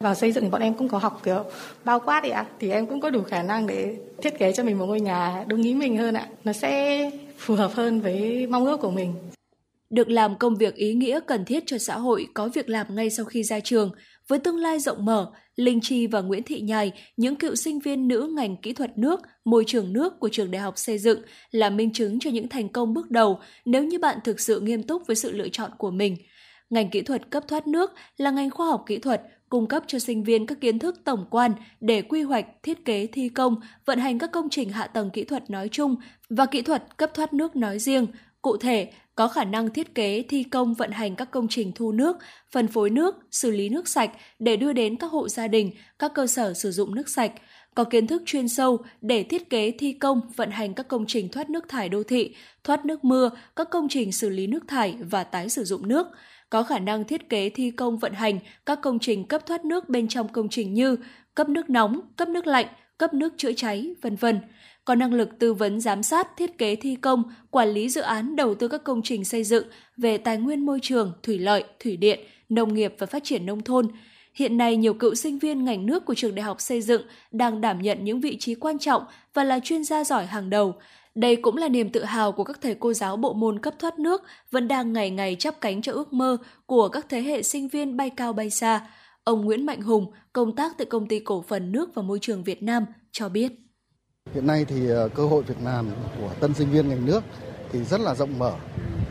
Vào 0.00 0.14
xây 0.14 0.32
dựng 0.32 0.44
thì 0.44 0.50
bọn 0.50 0.62
em 0.62 0.74
cũng 0.74 0.88
có 0.88 0.98
học 0.98 1.20
kiểu 1.24 1.44
bao 1.84 2.00
quát 2.00 2.24
ạ, 2.24 2.46
thì 2.60 2.70
em 2.70 2.86
cũng 2.86 3.00
có 3.00 3.10
đủ 3.10 3.22
khả 3.22 3.42
năng 3.42 3.66
để 3.66 3.96
thiết 4.22 4.38
kế 4.38 4.52
cho 4.52 4.64
mình 4.64 4.78
một 4.78 4.86
ngôi 4.86 5.00
nhà 5.00 5.44
đúng 5.46 5.62
ý 5.62 5.74
mình 5.74 5.96
hơn 5.96 6.14
ạ. 6.14 6.28
Nó 6.44 6.52
sẽ 6.52 7.10
phù 7.38 7.54
hợp 7.54 7.72
hơn 7.74 8.00
với 8.00 8.46
mong 8.46 8.64
ước 8.64 8.76
của 8.76 8.90
mình. 8.90 9.14
Được 9.90 10.08
làm 10.08 10.38
công 10.38 10.56
việc 10.56 10.74
ý 10.74 10.94
nghĩa 10.94 11.20
cần 11.26 11.44
thiết 11.44 11.62
cho 11.66 11.78
xã 11.78 11.98
hội 11.98 12.26
có 12.34 12.48
việc 12.54 12.68
làm 12.68 12.94
ngay 12.94 13.10
sau 13.10 13.26
khi 13.26 13.42
ra 13.42 13.60
trường, 13.60 13.90
với 14.32 14.38
tương 14.38 14.56
lai 14.56 14.78
rộng 14.78 15.04
mở, 15.04 15.30
Linh 15.56 15.80
Chi 15.80 16.06
và 16.06 16.20
Nguyễn 16.20 16.42
Thị 16.42 16.60
Nhài, 16.60 16.92
những 17.16 17.36
cựu 17.36 17.54
sinh 17.54 17.78
viên 17.78 18.08
nữ 18.08 18.32
ngành 18.36 18.56
kỹ 18.56 18.72
thuật 18.72 18.98
nước, 18.98 19.20
môi 19.44 19.64
trường 19.66 19.92
nước 19.92 20.20
của 20.20 20.28
trường 20.28 20.50
đại 20.50 20.62
học 20.62 20.78
xây 20.78 20.98
dựng 20.98 21.22
là 21.50 21.70
minh 21.70 21.92
chứng 21.92 22.18
cho 22.18 22.30
những 22.30 22.48
thành 22.48 22.68
công 22.68 22.94
bước 22.94 23.10
đầu 23.10 23.40
nếu 23.64 23.84
như 23.84 23.98
bạn 23.98 24.18
thực 24.24 24.40
sự 24.40 24.60
nghiêm 24.60 24.82
túc 24.82 25.06
với 25.06 25.16
sự 25.16 25.32
lựa 25.32 25.48
chọn 25.48 25.70
của 25.78 25.90
mình. 25.90 26.16
Ngành 26.70 26.90
kỹ 26.90 27.00
thuật 27.00 27.30
cấp 27.30 27.44
thoát 27.48 27.66
nước 27.66 27.90
là 28.16 28.30
ngành 28.30 28.50
khoa 28.50 28.66
học 28.66 28.84
kỹ 28.86 28.98
thuật 28.98 29.22
cung 29.48 29.66
cấp 29.66 29.82
cho 29.86 29.98
sinh 29.98 30.24
viên 30.24 30.46
các 30.46 30.60
kiến 30.60 30.78
thức 30.78 31.00
tổng 31.04 31.26
quan 31.30 31.52
để 31.80 32.02
quy 32.02 32.22
hoạch, 32.22 32.46
thiết 32.62 32.84
kế, 32.84 33.06
thi 33.06 33.28
công, 33.28 33.56
vận 33.86 33.98
hành 33.98 34.18
các 34.18 34.32
công 34.32 34.48
trình 34.50 34.70
hạ 34.70 34.86
tầng 34.86 35.10
kỹ 35.10 35.24
thuật 35.24 35.50
nói 35.50 35.68
chung 35.72 35.96
và 36.30 36.46
kỹ 36.46 36.62
thuật 36.62 36.96
cấp 36.96 37.10
thoát 37.14 37.32
nước 37.32 37.56
nói 37.56 37.78
riêng. 37.78 38.06
Cụ 38.42 38.56
thể, 38.56 38.92
có 39.22 39.28
khả 39.28 39.44
năng 39.44 39.70
thiết 39.70 39.94
kế 39.94 40.24
thi 40.28 40.42
công 40.42 40.74
vận 40.74 40.90
hành 40.90 41.16
các 41.16 41.30
công 41.30 41.48
trình 41.48 41.72
thu 41.74 41.92
nước, 41.92 42.16
phân 42.52 42.68
phối 42.68 42.90
nước, 42.90 43.14
xử 43.30 43.50
lý 43.50 43.68
nước 43.68 43.88
sạch 43.88 44.10
để 44.38 44.56
đưa 44.56 44.72
đến 44.72 44.96
các 44.96 45.12
hộ 45.12 45.28
gia 45.28 45.48
đình, 45.48 45.70
các 45.98 46.14
cơ 46.14 46.26
sở 46.26 46.54
sử 46.54 46.70
dụng 46.70 46.94
nước 46.94 47.08
sạch, 47.08 47.32
có 47.74 47.84
kiến 47.84 48.06
thức 48.06 48.22
chuyên 48.26 48.48
sâu 48.48 48.78
để 49.00 49.22
thiết 49.22 49.50
kế 49.50 49.70
thi 49.78 49.92
công 49.92 50.20
vận 50.36 50.50
hành 50.50 50.74
các 50.74 50.88
công 50.88 51.04
trình 51.06 51.28
thoát 51.28 51.50
nước 51.50 51.68
thải 51.68 51.88
đô 51.88 52.02
thị, 52.02 52.34
thoát 52.64 52.86
nước 52.86 53.04
mưa, 53.04 53.30
các 53.56 53.70
công 53.70 53.88
trình 53.88 54.12
xử 54.12 54.28
lý 54.28 54.46
nước 54.46 54.68
thải 54.68 54.96
và 55.10 55.24
tái 55.24 55.48
sử 55.48 55.64
dụng 55.64 55.88
nước, 55.88 56.06
có 56.50 56.62
khả 56.62 56.78
năng 56.78 57.04
thiết 57.04 57.28
kế 57.28 57.48
thi 57.48 57.70
công 57.70 57.98
vận 57.98 58.12
hành 58.12 58.38
các 58.66 58.78
công 58.82 58.98
trình 58.98 59.26
cấp 59.26 59.46
thoát 59.46 59.64
nước 59.64 59.88
bên 59.88 60.08
trong 60.08 60.28
công 60.28 60.48
trình 60.48 60.74
như 60.74 60.96
cấp 61.34 61.48
nước 61.48 61.70
nóng, 61.70 62.00
cấp 62.16 62.28
nước 62.28 62.46
lạnh, 62.46 62.66
cấp 62.98 63.14
nước 63.14 63.32
chữa 63.36 63.52
cháy, 63.52 63.94
vân 64.02 64.16
vân. 64.16 64.40
Có 64.84 64.94
năng 64.94 65.14
lực 65.14 65.38
tư 65.38 65.54
vấn 65.54 65.80
giám 65.80 66.02
sát, 66.02 66.36
thiết 66.36 66.58
kế 66.58 66.76
thi 66.76 66.96
công, 66.96 67.22
quản 67.50 67.68
lý 67.68 67.88
dự 67.88 68.00
án 68.00 68.36
đầu 68.36 68.54
tư 68.54 68.68
các 68.68 68.84
công 68.84 69.02
trình 69.02 69.24
xây 69.24 69.44
dựng 69.44 69.66
về 69.96 70.18
tài 70.18 70.36
nguyên 70.36 70.66
môi 70.66 70.78
trường, 70.82 71.12
thủy 71.22 71.38
lợi, 71.38 71.64
thủy 71.80 71.96
điện, 71.96 72.20
nông 72.48 72.74
nghiệp 72.74 72.94
và 72.98 73.06
phát 73.06 73.24
triển 73.24 73.46
nông 73.46 73.62
thôn. 73.62 73.88
Hiện 74.34 74.56
nay, 74.56 74.76
nhiều 74.76 74.94
cựu 74.94 75.14
sinh 75.14 75.38
viên 75.38 75.64
ngành 75.64 75.86
nước 75.86 76.04
của 76.04 76.14
trường 76.14 76.34
đại 76.34 76.42
học 76.42 76.60
xây 76.60 76.82
dựng 76.82 77.02
đang 77.30 77.60
đảm 77.60 77.82
nhận 77.82 78.04
những 78.04 78.20
vị 78.20 78.36
trí 78.40 78.54
quan 78.54 78.78
trọng 78.78 79.02
và 79.34 79.44
là 79.44 79.60
chuyên 79.60 79.84
gia 79.84 80.04
giỏi 80.04 80.26
hàng 80.26 80.50
đầu. 80.50 80.74
Đây 81.14 81.36
cũng 81.36 81.56
là 81.56 81.68
niềm 81.68 81.90
tự 81.90 82.04
hào 82.04 82.32
của 82.32 82.44
các 82.44 82.60
thầy 82.60 82.74
cô 82.74 82.92
giáo 82.92 83.16
bộ 83.16 83.32
môn 83.32 83.58
cấp 83.58 83.74
thoát 83.78 83.98
nước 83.98 84.22
vẫn 84.50 84.68
đang 84.68 84.92
ngày 84.92 85.10
ngày 85.10 85.36
chắp 85.38 85.60
cánh 85.60 85.82
cho 85.82 85.92
ước 85.92 86.12
mơ 86.12 86.36
của 86.66 86.88
các 86.88 87.06
thế 87.08 87.22
hệ 87.22 87.42
sinh 87.42 87.68
viên 87.68 87.96
bay 87.96 88.10
cao 88.10 88.32
bay 88.32 88.50
xa. 88.50 88.86
Ông 89.24 89.44
Nguyễn 89.44 89.66
Mạnh 89.66 89.82
Hùng, 89.82 90.12
công 90.32 90.56
tác 90.56 90.78
tại 90.78 90.86
công 90.86 91.08
ty 91.08 91.18
cổ 91.18 91.44
phần 91.48 91.72
nước 91.72 91.94
và 91.94 92.02
môi 92.02 92.18
trường 92.18 92.44
Việt 92.44 92.62
Nam, 92.62 92.84
cho 93.12 93.28
biết. 93.28 93.61
Hiện 94.34 94.46
nay 94.46 94.64
thì 94.68 94.88
ờ, 94.88 95.08
cơ 95.08 95.26
hội 95.26 95.42
việc 95.42 95.54
làm 95.64 95.86
của 96.20 96.30
tân 96.40 96.54
sinh 96.54 96.70
viên 96.70 96.88
ngành 96.88 97.06
nước 97.06 97.24
thì 97.72 97.84
rất 97.84 98.00
là 98.00 98.14
rộng 98.14 98.38
mở. 98.38 98.52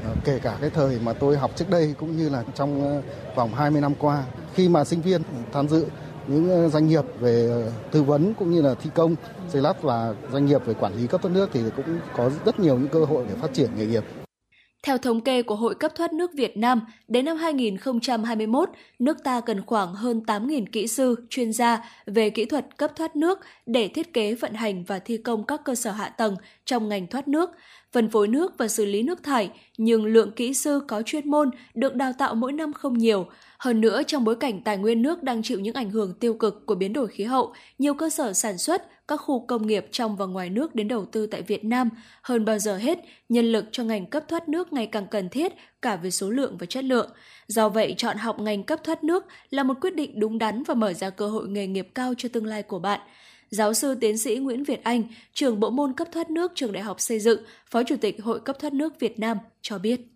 Ờ, 0.04 0.16
kể 0.24 0.40
cả 0.40 0.58
cái 0.62 0.70
thời 0.70 1.00
mà 1.04 1.14
tôi 1.14 1.38
học 1.38 1.52
trước 1.56 1.70
đây 1.70 1.96
cũng 1.98 2.18
như 2.18 2.30
là 2.30 2.44
trong 2.56 2.88
ờ, 2.88 3.02
vòng 3.36 3.54
20 3.54 3.82
năm 3.82 3.94
qua. 4.00 4.24
Khi 4.54 4.70
mà 4.70 4.84
sinh 4.84 5.02
viên 5.02 5.22
tham 5.54 5.68
dự 5.68 5.86
những 6.28 6.70
doanh 6.70 6.88
nghiệp 6.88 7.06
về 7.20 7.66
tư 7.92 8.04
vấn 8.04 8.34
cũng 8.34 8.52
như 8.52 8.62
là 8.62 8.76
thi 8.84 8.90
công, 8.96 9.16
xây 9.50 9.62
lắp 9.62 9.82
và 9.82 10.14
doanh 10.32 10.46
nghiệp 10.46 10.66
về 10.66 10.74
quản 10.74 10.96
lý 10.96 11.08
cấp 11.08 11.22
thoát 11.22 11.32
nước 11.32 11.50
thì 11.54 11.62
cũng 11.76 12.00
có 12.18 12.30
rất 12.46 12.60
nhiều 12.60 12.78
những 12.78 12.90
cơ 12.90 13.06
hội 13.06 13.26
để 13.30 13.36
phát 13.36 13.54
triển 13.54 13.70
nghề 13.76 13.86
nghiệp. 13.86 14.04
Theo 14.84 14.98
thống 14.98 15.22
kê 15.22 15.42
của 15.42 15.56
Hội 15.56 15.76
cấp 15.76 15.92
thoát 15.96 16.14
nước 16.14 16.32
Việt 16.34 16.58
Nam, 16.58 16.82
đến 17.08 17.26
năm 17.26 17.38
2021, 17.38 18.70
nước 19.00 19.24
ta 19.24 19.42
cần 19.42 19.66
khoảng 19.66 19.94
hơn 19.94 20.22
8.000 20.28 20.66
kỹ 20.72 20.88
sư, 20.88 21.16
chuyên 21.30 21.54
gia 21.54 21.90
về 22.06 22.30
kỹ 22.30 22.46
thuật 22.46 22.78
cấp 22.78 22.92
thoát 22.96 23.16
nước 23.16 23.40
để 23.66 23.88
thiết 23.88 24.14
kế 24.14 24.36
vận 24.36 24.54
hành 24.54 24.84
và 24.84 25.00
thi 25.00 25.18
công 25.18 25.44
các 25.44 25.62
cơ 25.66 25.76
sở 25.76 25.92
hạ 25.92 26.10
tầng 26.10 26.36
trong 26.66 26.90
ngành 26.90 27.08
thoát 27.08 27.28
nước, 27.28 27.50
phân 27.92 28.10
phối 28.10 28.28
nước 28.28 28.58
và 28.58 28.68
xử 28.68 28.86
lý 28.86 29.04
nước 29.04 29.24
thải, 29.24 29.50
nhưng 29.78 30.06
lượng 30.06 30.32
kỹ 30.32 30.54
sư 30.54 30.82
có 30.88 31.02
chuyên 31.02 31.30
môn 31.30 31.50
được 31.74 31.96
đào 31.96 32.14
tạo 32.18 32.36
mỗi 32.36 32.52
năm 32.54 32.74
không 32.74 32.98
nhiều. 32.98 33.26
Hơn 33.62 33.82
nữa, 33.82 34.02
trong 34.08 34.24
bối 34.24 34.36
cảnh 34.36 34.62
tài 34.62 34.78
nguyên 34.78 35.02
nước 35.02 35.24
đang 35.24 35.44
chịu 35.44 35.60
những 35.60 35.74
ảnh 35.74 35.90
hưởng 35.90 36.14
tiêu 36.14 36.34
cực 36.34 36.66
của 36.66 36.76
biến 36.76 36.94
đổi 36.94 37.08
khí 37.08 37.24
hậu, 37.24 37.54
nhiều 37.80 37.94
cơ 37.94 38.10
sở 38.10 38.34
sản 38.34 38.58
xuất, 38.58 39.08
các 39.08 39.18
khu 39.18 39.46
công 39.46 39.68
nghiệp 39.68 39.86
trong 39.92 40.16
và 40.16 40.26
ngoài 40.26 40.50
nước 40.50 40.76
đến 40.76 40.88
đầu 40.88 41.06
tư 41.06 41.28
tại 41.28 41.42
Việt 41.42 41.64
Nam. 41.66 41.90
Hơn 42.22 42.46
bao 42.46 42.60
giờ 42.60 42.78
hết, 42.78 43.00
nhân 43.30 43.52
lực 43.52 43.66
cho 43.72 43.84
ngành 43.84 44.06
cấp 44.06 44.24
thoát 44.28 44.50
nước 44.50 44.74
ngày 44.74 44.88
càng 44.88 45.08
cần 45.12 45.30
thiết 45.30 45.54
cả 45.82 45.96
về 45.96 46.12
số 46.12 46.30
lượng 46.30 46.58
và 46.58 46.66
chất 46.66 46.84
lượng. 46.84 47.10
Do 47.48 47.70
vậy, 47.70 47.94
chọn 47.98 48.18
học 48.18 48.40
ngành 48.40 48.64
cấp 48.64 48.80
thoát 48.84 49.04
nước 49.04 49.26
là 49.50 49.64
một 49.64 49.78
quyết 49.82 49.96
định 49.96 50.20
đúng 50.20 50.38
đắn 50.38 50.64
và 50.64 50.74
mở 50.74 50.94
ra 50.94 51.10
cơ 51.10 51.28
hội 51.28 51.48
nghề 51.48 51.68
nghiệp 51.68 51.88
cao 51.96 52.14
cho 52.18 52.30
tương 52.30 52.46
lai 52.46 52.64
của 52.64 52.80
bạn. 52.80 53.00
Giáo 53.50 53.74
sư 53.74 53.96
tiến 53.96 54.18
sĩ 54.18 54.38
Nguyễn 54.38 54.64
Việt 54.64 54.84
Anh, 54.84 55.04
trưởng 55.34 55.60
bộ 55.60 55.70
môn 55.70 55.94
cấp 55.94 56.08
thoát 56.12 56.30
nước 56.30 56.52
trường 56.56 56.72
Đại 56.72 56.84
học 56.84 57.02
Xây 57.02 57.20
dựng, 57.20 57.44
Phó 57.70 57.84
Chủ 57.84 57.96
tịch 58.02 58.24
Hội 58.24 58.40
cấp 58.40 58.60
thoát 58.60 58.74
nước 58.74 59.00
Việt 59.00 59.20
Nam 59.20 59.38
cho 59.62 59.78
biết. 59.78 60.11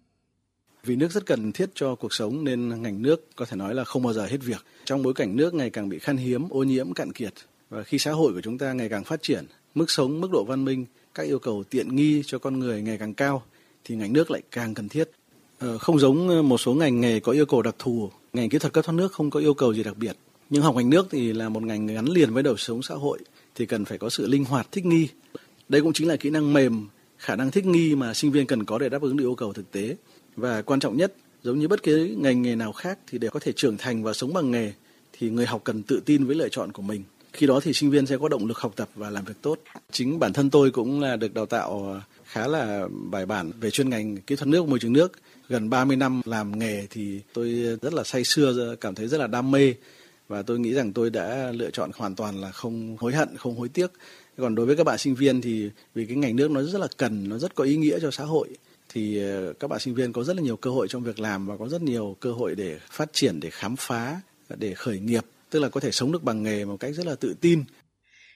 Vì 0.85 0.95
nước 0.95 1.11
rất 1.11 1.25
cần 1.25 1.51
thiết 1.51 1.69
cho 1.75 1.95
cuộc 1.95 2.13
sống 2.13 2.43
nên 2.43 2.81
ngành 2.81 3.01
nước 3.01 3.35
có 3.35 3.45
thể 3.45 3.57
nói 3.57 3.75
là 3.75 3.83
không 3.83 4.03
bao 4.03 4.13
giờ 4.13 4.25
hết 4.25 4.37
việc. 4.43 4.65
Trong 4.85 5.03
bối 5.03 5.13
cảnh 5.13 5.35
nước 5.35 5.53
ngày 5.53 5.69
càng 5.69 5.89
bị 5.89 5.99
khan 5.99 6.17
hiếm, 6.17 6.49
ô 6.49 6.63
nhiễm, 6.63 6.93
cạn 6.93 7.11
kiệt 7.11 7.33
và 7.69 7.83
khi 7.83 7.99
xã 7.99 8.11
hội 8.11 8.33
của 8.33 8.41
chúng 8.41 8.57
ta 8.57 8.73
ngày 8.73 8.89
càng 8.89 9.03
phát 9.03 9.21
triển, 9.21 9.45
mức 9.75 9.91
sống, 9.91 10.21
mức 10.21 10.31
độ 10.31 10.43
văn 10.43 10.65
minh, 10.65 10.85
các 11.15 11.23
yêu 11.23 11.39
cầu 11.39 11.63
tiện 11.69 11.95
nghi 11.95 12.23
cho 12.25 12.39
con 12.39 12.59
người 12.59 12.81
ngày 12.81 12.97
càng 12.97 13.13
cao 13.13 13.43
thì 13.83 13.95
ngành 13.95 14.13
nước 14.13 14.31
lại 14.31 14.41
càng 14.51 14.73
cần 14.73 14.89
thiết. 14.89 15.09
Ờ, 15.59 15.77
không 15.77 15.99
giống 15.99 16.29
ờ, 16.29 16.41
một 16.41 16.57
số 16.57 16.73
ngành 16.73 17.01
nghề 17.01 17.19
có 17.19 17.31
yêu 17.31 17.45
cầu 17.45 17.61
đặc 17.61 17.75
thù, 17.79 18.09
ngành 18.33 18.49
kỹ 18.49 18.57
thuật 18.57 18.73
cấp 18.73 18.85
thoát 18.85 18.95
nước 18.95 19.11
không 19.11 19.29
có 19.29 19.39
yêu 19.39 19.53
cầu 19.53 19.73
gì 19.73 19.83
đặc 19.83 19.97
biệt. 19.97 20.17
Nhưng 20.49 20.63
học 20.63 20.75
ngành 20.75 20.89
nước 20.89 21.07
thì 21.11 21.33
là 21.33 21.49
một 21.49 21.63
ngành 21.63 21.87
gắn 21.87 22.05
liền 22.05 22.33
với 22.33 22.43
đời 22.43 22.55
sống 22.57 22.83
xã 22.83 22.95
hội 22.95 23.19
thì 23.55 23.65
cần 23.65 23.85
phải 23.85 23.97
có 23.97 24.09
sự 24.09 24.27
linh 24.27 24.45
hoạt 24.45 24.71
thích 24.71 24.85
nghi. 24.85 25.07
Đây 25.69 25.81
cũng 25.81 25.93
chính 25.93 26.07
là 26.07 26.15
kỹ 26.15 26.29
năng 26.29 26.53
mềm, 26.53 26.87
khả 27.17 27.35
năng 27.35 27.51
thích 27.51 27.65
nghi 27.65 27.95
mà 27.95 28.13
sinh 28.13 28.31
viên 28.31 28.47
cần 28.47 28.65
có 28.65 28.77
để 28.77 28.89
đáp 28.89 29.01
ứng 29.01 29.17
được 29.17 29.23
yêu 29.23 29.35
cầu 29.35 29.53
thực 29.53 29.71
tế. 29.71 29.95
Và 30.35 30.61
quan 30.61 30.79
trọng 30.79 30.97
nhất, 30.97 31.13
giống 31.43 31.59
như 31.59 31.67
bất 31.67 31.83
cứ 31.83 32.15
ngành 32.17 32.41
nghề 32.41 32.55
nào 32.55 32.73
khác 32.73 32.99
thì 33.07 33.17
để 33.17 33.29
có 33.29 33.39
thể 33.39 33.51
trưởng 33.51 33.77
thành 33.77 34.03
và 34.03 34.13
sống 34.13 34.33
bằng 34.33 34.51
nghề 34.51 34.73
thì 35.13 35.29
người 35.29 35.45
học 35.45 35.61
cần 35.63 35.83
tự 35.83 36.01
tin 36.05 36.25
với 36.25 36.35
lựa 36.35 36.49
chọn 36.49 36.71
của 36.71 36.81
mình. 36.81 37.03
Khi 37.33 37.47
đó 37.47 37.59
thì 37.59 37.73
sinh 37.73 37.89
viên 37.89 38.05
sẽ 38.05 38.17
có 38.17 38.27
động 38.27 38.45
lực 38.45 38.57
học 38.57 38.73
tập 38.75 38.89
và 38.95 39.09
làm 39.09 39.25
việc 39.25 39.33
tốt. 39.41 39.59
Chính 39.91 40.19
bản 40.19 40.33
thân 40.33 40.49
tôi 40.49 40.71
cũng 40.71 41.01
là 41.01 41.15
được 41.15 41.33
đào 41.33 41.45
tạo 41.45 41.85
ờ, 41.93 42.01
khá 42.25 42.47
là 42.47 42.87
bài 43.11 43.25
bản 43.25 43.51
về 43.59 43.71
chuyên 43.71 43.89
ngành 43.89 44.17
kỹ 44.17 44.35
thuật 44.35 44.47
nước 44.47 44.67
môi 44.67 44.79
trường 44.79 44.93
nước. 44.93 45.11
Gần 45.49 45.69
30 45.69 45.97
năm 45.97 46.21
làm 46.25 46.59
nghề 46.59 46.87
thì 46.89 47.19
tôi 47.33 47.77
rất 47.81 47.93
là 47.93 48.03
say 48.03 48.23
sưa, 48.23 48.75
cảm 48.81 48.95
thấy 48.95 49.07
rất 49.07 49.17
là 49.17 49.27
đam 49.27 49.51
mê 49.51 49.73
và 50.27 50.41
tôi 50.41 50.59
nghĩ 50.59 50.73
rằng 50.73 50.93
tôi 50.93 51.09
đã 51.09 51.51
lựa 51.51 51.69
chọn 51.69 51.91
hoàn 51.95 52.15
toàn 52.15 52.41
là 52.41 52.51
không 52.51 52.97
hối 52.99 53.13
hận, 53.13 53.37
không 53.37 53.55
hối 53.57 53.69
tiếc. 53.69 53.91
Còn 54.37 54.55
đối 54.55 54.65
với 54.65 54.75
các 54.75 54.83
bạn 54.83 54.97
sinh 54.97 55.15
viên 55.15 55.41
thì 55.41 55.69
vì 55.95 56.05
cái 56.05 56.15
ngành 56.15 56.35
nước 56.35 56.51
nó 56.51 56.61
rất 56.63 56.79
là 56.79 56.87
cần, 56.97 57.29
nó 57.29 57.37
rất 57.37 57.55
có 57.55 57.63
ý 57.63 57.77
nghĩa 57.77 57.99
cho 58.01 58.11
xã 58.11 58.23
hội 58.23 58.49
thì 58.95 59.23
ờ, 59.23 59.53
các 59.53 59.67
bạn 59.67 59.79
sinh 59.79 59.93
viên 59.93 60.13
có 60.13 60.23
rất 60.23 60.35
là 60.35 60.41
nhiều 60.41 60.57
cơ 60.57 60.69
hội 60.69 60.87
trong 60.87 61.03
việc 61.03 61.19
làm 61.19 61.47
và 61.47 61.57
có 61.57 61.67
rất 61.67 61.81
nhiều 61.81 62.17
cơ 62.19 62.31
hội 62.31 62.55
để 62.55 62.79
phát 62.91 63.13
triển, 63.13 63.39
để 63.39 63.49
khám 63.49 63.75
phá, 63.75 64.21
để 64.57 64.73
khởi 64.73 64.99
nghiệp, 64.99 65.25
tức 65.49 65.59
là 65.59 65.69
có 65.69 65.79
thể 65.79 65.91
sống 65.91 66.11
được 66.11 66.23
bằng 66.23 66.43
nghề 66.43 66.65
một 66.65 66.77
cách 66.79 66.95
rất 66.95 67.05
là 67.05 67.15
tự 67.15 67.35
tin. 67.41 67.63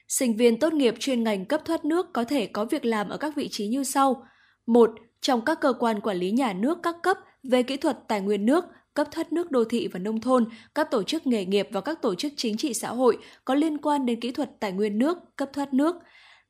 Sinh 0.08 0.36
viên 0.36 0.58
tốt 0.58 0.72
nghiệp 0.72 0.94
chuyên 0.98 1.24
ngành 1.24 1.44
cấp 1.44 1.60
thoát 1.64 1.84
nước 1.84 2.06
có 2.12 2.24
thể 2.24 2.46
có 2.46 2.64
việc 2.64 2.84
làm 2.84 3.08
ở 3.08 3.16
các 3.16 3.36
vị 3.36 3.48
trí 3.48 3.66
như 3.66 3.84
sau. 3.84 4.26
một 4.66 4.90
Trong 5.20 5.44
các 5.44 5.58
cơ 5.60 5.72
quan 5.78 6.00
quản 6.00 6.16
lý 6.16 6.30
nhà 6.30 6.52
nước 6.52 6.78
các 6.82 6.96
cấp 7.02 7.16
về 7.50 7.62
kỹ 7.62 7.76
thuật 7.76 7.98
tài 8.08 8.20
nguyên 8.20 8.46
nước, 8.46 8.64
cấp 8.94 9.08
thoát 9.10 9.32
nước 9.32 9.50
đô 9.50 9.64
thị 9.64 9.88
và 9.92 9.98
nông 9.98 10.20
thôn, 10.20 10.44
các 10.74 10.90
tổ 10.90 11.02
chức 11.02 11.26
nghề 11.26 11.44
nghiệp 11.44 11.68
và 11.72 11.80
các 11.80 12.02
tổ 12.02 12.14
chức 12.14 12.32
chính 12.36 12.56
trị 12.56 12.74
xã 12.74 12.88
hội 12.88 13.18
có 13.44 13.54
liên 13.54 13.78
quan 13.78 14.06
đến 14.06 14.20
kỹ 14.20 14.30
thuật 14.30 14.50
tài 14.60 14.72
nguyên 14.72 14.98
nước, 14.98 15.18
cấp 15.36 15.48
thoát 15.52 15.74
nước. 15.74 15.96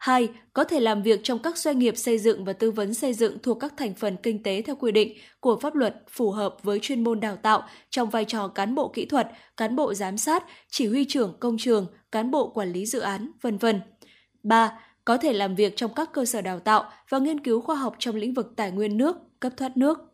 2. 0.00 0.28
Có 0.52 0.64
thể 0.64 0.80
làm 0.80 1.02
việc 1.02 1.20
trong 1.22 1.38
các 1.38 1.58
doanh 1.58 1.78
nghiệp 1.78 1.96
xây 1.96 2.18
dựng 2.18 2.44
và 2.44 2.52
tư 2.52 2.70
vấn 2.70 2.94
xây 2.94 3.14
dựng 3.14 3.38
thuộc 3.42 3.60
các 3.60 3.74
thành 3.76 3.94
phần 3.94 4.16
kinh 4.22 4.42
tế 4.42 4.62
theo 4.62 4.76
quy 4.76 4.92
định 4.92 5.18
của 5.40 5.58
pháp 5.62 5.74
luật 5.74 6.02
phù 6.08 6.30
hợp 6.30 6.56
với 6.62 6.78
chuyên 6.82 7.04
môn 7.04 7.20
đào 7.20 7.36
tạo 7.36 7.62
trong 7.90 8.10
vai 8.10 8.24
trò 8.24 8.48
cán 8.48 8.74
bộ 8.74 8.88
kỹ 8.88 9.06
thuật, 9.06 9.28
cán 9.56 9.76
bộ 9.76 9.94
giám 9.94 10.18
sát, 10.18 10.44
chỉ 10.70 10.86
huy 10.86 11.04
trưởng 11.04 11.36
công 11.40 11.56
trường, 11.58 11.86
cán 12.12 12.30
bộ 12.30 12.48
quản 12.48 12.72
lý 12.72 12.86
dự 12.86 13.00
án, 13.00 13.30
vân 13.42 13.58
vân. 13.58 13.80
3. 14.42 14.78
Có 15.04 15.16
thể 15.16 15.32
làm 15.32 15.54
việc 15.54 15.76
trong 15.76 15.94
các 15.94 16.12
cơ 16.12 16.24
sở 16.24 16.40
đào 16.40 16.58
tạo 16.58 16.90
và 17.08 17.18
nghiên 17.18 17.40
cứu 17.40 17.60
khoa 17.60 17.76
học 17.76 17.96
trong 17.98 18.16
lĩnh 18.16 18.34
vực 18.34 18.52
tài 18.56 18.70
nguyên 18.70 18.96
nước, 18.96 19.16
cấp 19.40 19.52
thoát 19.56 19.76
nước. 19.76 20.09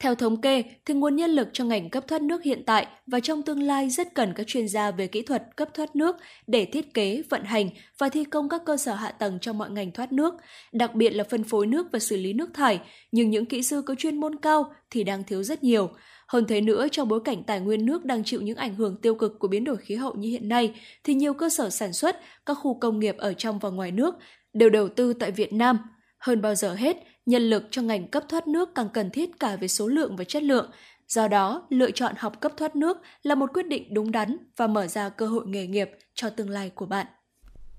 Theo 0.00 0.14
thống 0.14 0.40
kê, 0.40 0.62
thì 0.86 0.94
nguồn 0.94 1.16
nhân 1.16 1.30
lực 1.30 1.48
cho 1.52 1.64
ngành 1.64 1.90
cấp 1.90 2.04
thoát 2.08 2.22
nước 2.22 2.42
hiện 2.42 2.62
tại 2.66 2.86
và 3.06 3.20
trong 3.20 3.42
tương 3.42 3.62
lai 3.62 3.90
rất 3.90 4.14
cần 4.14 4.32
các 4.36 4.46
chuyên 4.46 4.68
gia 4.68 4.90
về 4.90 5.06
kỹ 5.06 5.22
thuật 5.22 5.42
cấp 5.56 5.68
thoát 5.74 5.96
nước 5.96 6.16
để 6.46 6.64
thiết 6.64 6.94
kế, 6.94 7.22
vận 7.30 7.44
hành 7.44 7.68
và 7.98 8.08
thi 8.08 8.24
công 8.24 8.48
các 8.48 8.62
cơ 8.66 8.76
sở 8.76 8.94
hạ 8.94 9.10
tầng 9.10 9.38
trong 9.40 9.58
mọi 9.58 9.70
ngành 9.70 9.92
thoát 9.92 10.12
nước, 10.12 10.34
đặc 10.72 10.94
biệt 10.94 11.10
là 11.10 11.24
phân 11.24 11.44
phối 11.44 11.66
nước 11.66 11.86
và 11.92 11.98
xử 11.98 12.16
lý 12.16 12.32
nước 12.32 12.50
thải, 12.54 12.80
nhưng 13.12 13.30
những 13.30 13.46
kỹ 13.46 13.62
sư 13.62 13.82
có 13.82 13.94
chuyên 13.94 14.20
môn 14.20 14.36
cao 14.36 14.72
thì 14.90 15.04
đang 15.04 15.24
thiếu 15.24 15.42
rất 15.42 15.62
nhiều. 15.62 15.90
Hơn 16.28 16.44
thế 16.48 16.60
nữa, 16.60 16.86
trong 16.92 17.08
bối 17.08 17.20
cảnh 17.24 17.42
tài 17.44 17.60
nguyên 17.60 17.86
nước 17.86 18.04
đang 18.04 18.24
chịu 18.24 18.40
những 18.40 18.56
ảnh 18.56 18.74
hưởng 18.74 18.96
tiêu 19.02 19.14
cực 19.14 19.38
của 19.38 19.48
biến 19.48 19.64
đổi 19.64 19.76
khí 19.76 19.94
hậu 19.94 20.14
như 20.14 20.28
hiện 20.28 20.48
nay, 20.48 20.74
thì 21.04 21.14
nhiều 21.14 21.34
cơ 21.34 21.48
sở 21.48 21.70
sản 21.70 21.92
xuất, 21.92 22.20
các 22.46 22.54
khu 22.54 22.78
công 22.78 22.98
nghiệp 22.98 23.16
ở 23.18 23.32
trong 23.32 23.58
và 23.58 23.70
ngoài 23.70 23.92
nước 23.92 24.14
đều 24.52 24.70
đầu 24.70 24.88
tư 24.88 25.12
tại 25.12 25.30
Việt 25.30 25.52
Nam. 25.52 25.78
Hơn 26.18 26.42
bao 26.42 26.54
giờ 26.54 26.74
hết, 26.74 26.96
nhân 27.28 27.42
lực 27.42 27.64
cho 27.70 27.82
ngành 27.82 28.08
cấp 28.08 28.24
thoát 28.28 28.48
nước 28.48 28.74
càng 28.74 28.88
cần 28.94 29.10
thiết 29.10 29.40
cả 29.40 29.56
về 29.56 29.68
số 29.68 29.86
lượng 29.86 30.16
và 30.16 30.24
chất 30.24 30.42
lượng. 30.42 30.70
Do 31.08 31.28
đó, 31.28 31.66
lựa 31.68 31.90
chọn 31.90 32.14
học 32.18 32.40
cấp 32.40 32.52
thoát 32.56 32.76
nước 32.76 32.98
là 33.22 33.34
một 33.34 33.50
quyết 33.54 33.66
định 33.66 33.94
đúng 33.94 34.12
đắn 34.12 34.36
và 34.56 34.66
mở 34.66 34.86
ra 34.86 35.08
cơ 35.08 35.26
hội 35.26 35.46
nghề 35.46 35.66
nghiệp 35.66 35.90
cho 36.14 36.30
tương 36.30 36.50
lai 36.50 36.70
của 36.74 36.86
bạn. 36.86 37.06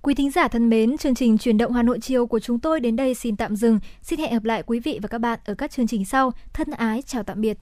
Quý 0.01 0.13
thính 0.13 0.31
giả 0.31 0.47
thân 0.47 0.69
mến, 0.69 0.97
chương 0.97 1.15
trình 1.15 1.37
truyền 1.37 1.57
động 1.57 1.73
Hà 1.73 1.83
Nội 1.83 1.99
chiều 2.01 2.27
của 2.27 2.39
chúng 2.39 2.59
tôi 2.59 2.79
đến 2.79 2.95
đây 2.95 3.13
xin 3.13 3.35
tạm 3.35 3.55
dừng. 3.55 3.79
Xin 4.01 4.19
hẹn 4.19 4.33
gặp 4.33 4.43
lại 4.43 4.63
quý 4.65 4.79
vị 4.79 4.99
và 5.01 5.07
các 5.07 5.17
bạn 5.17 5.39
ở 5.45 5.53
các 5.53 5.71
chương 5.71 5.87
trình 5.87 6.05
sau. 6.05 6.31
Thân 6.53 6.71
ái 6.71 7.01
chào 7.01 7.23
tạm 7.23 7.41
biệt. 7.41 7.57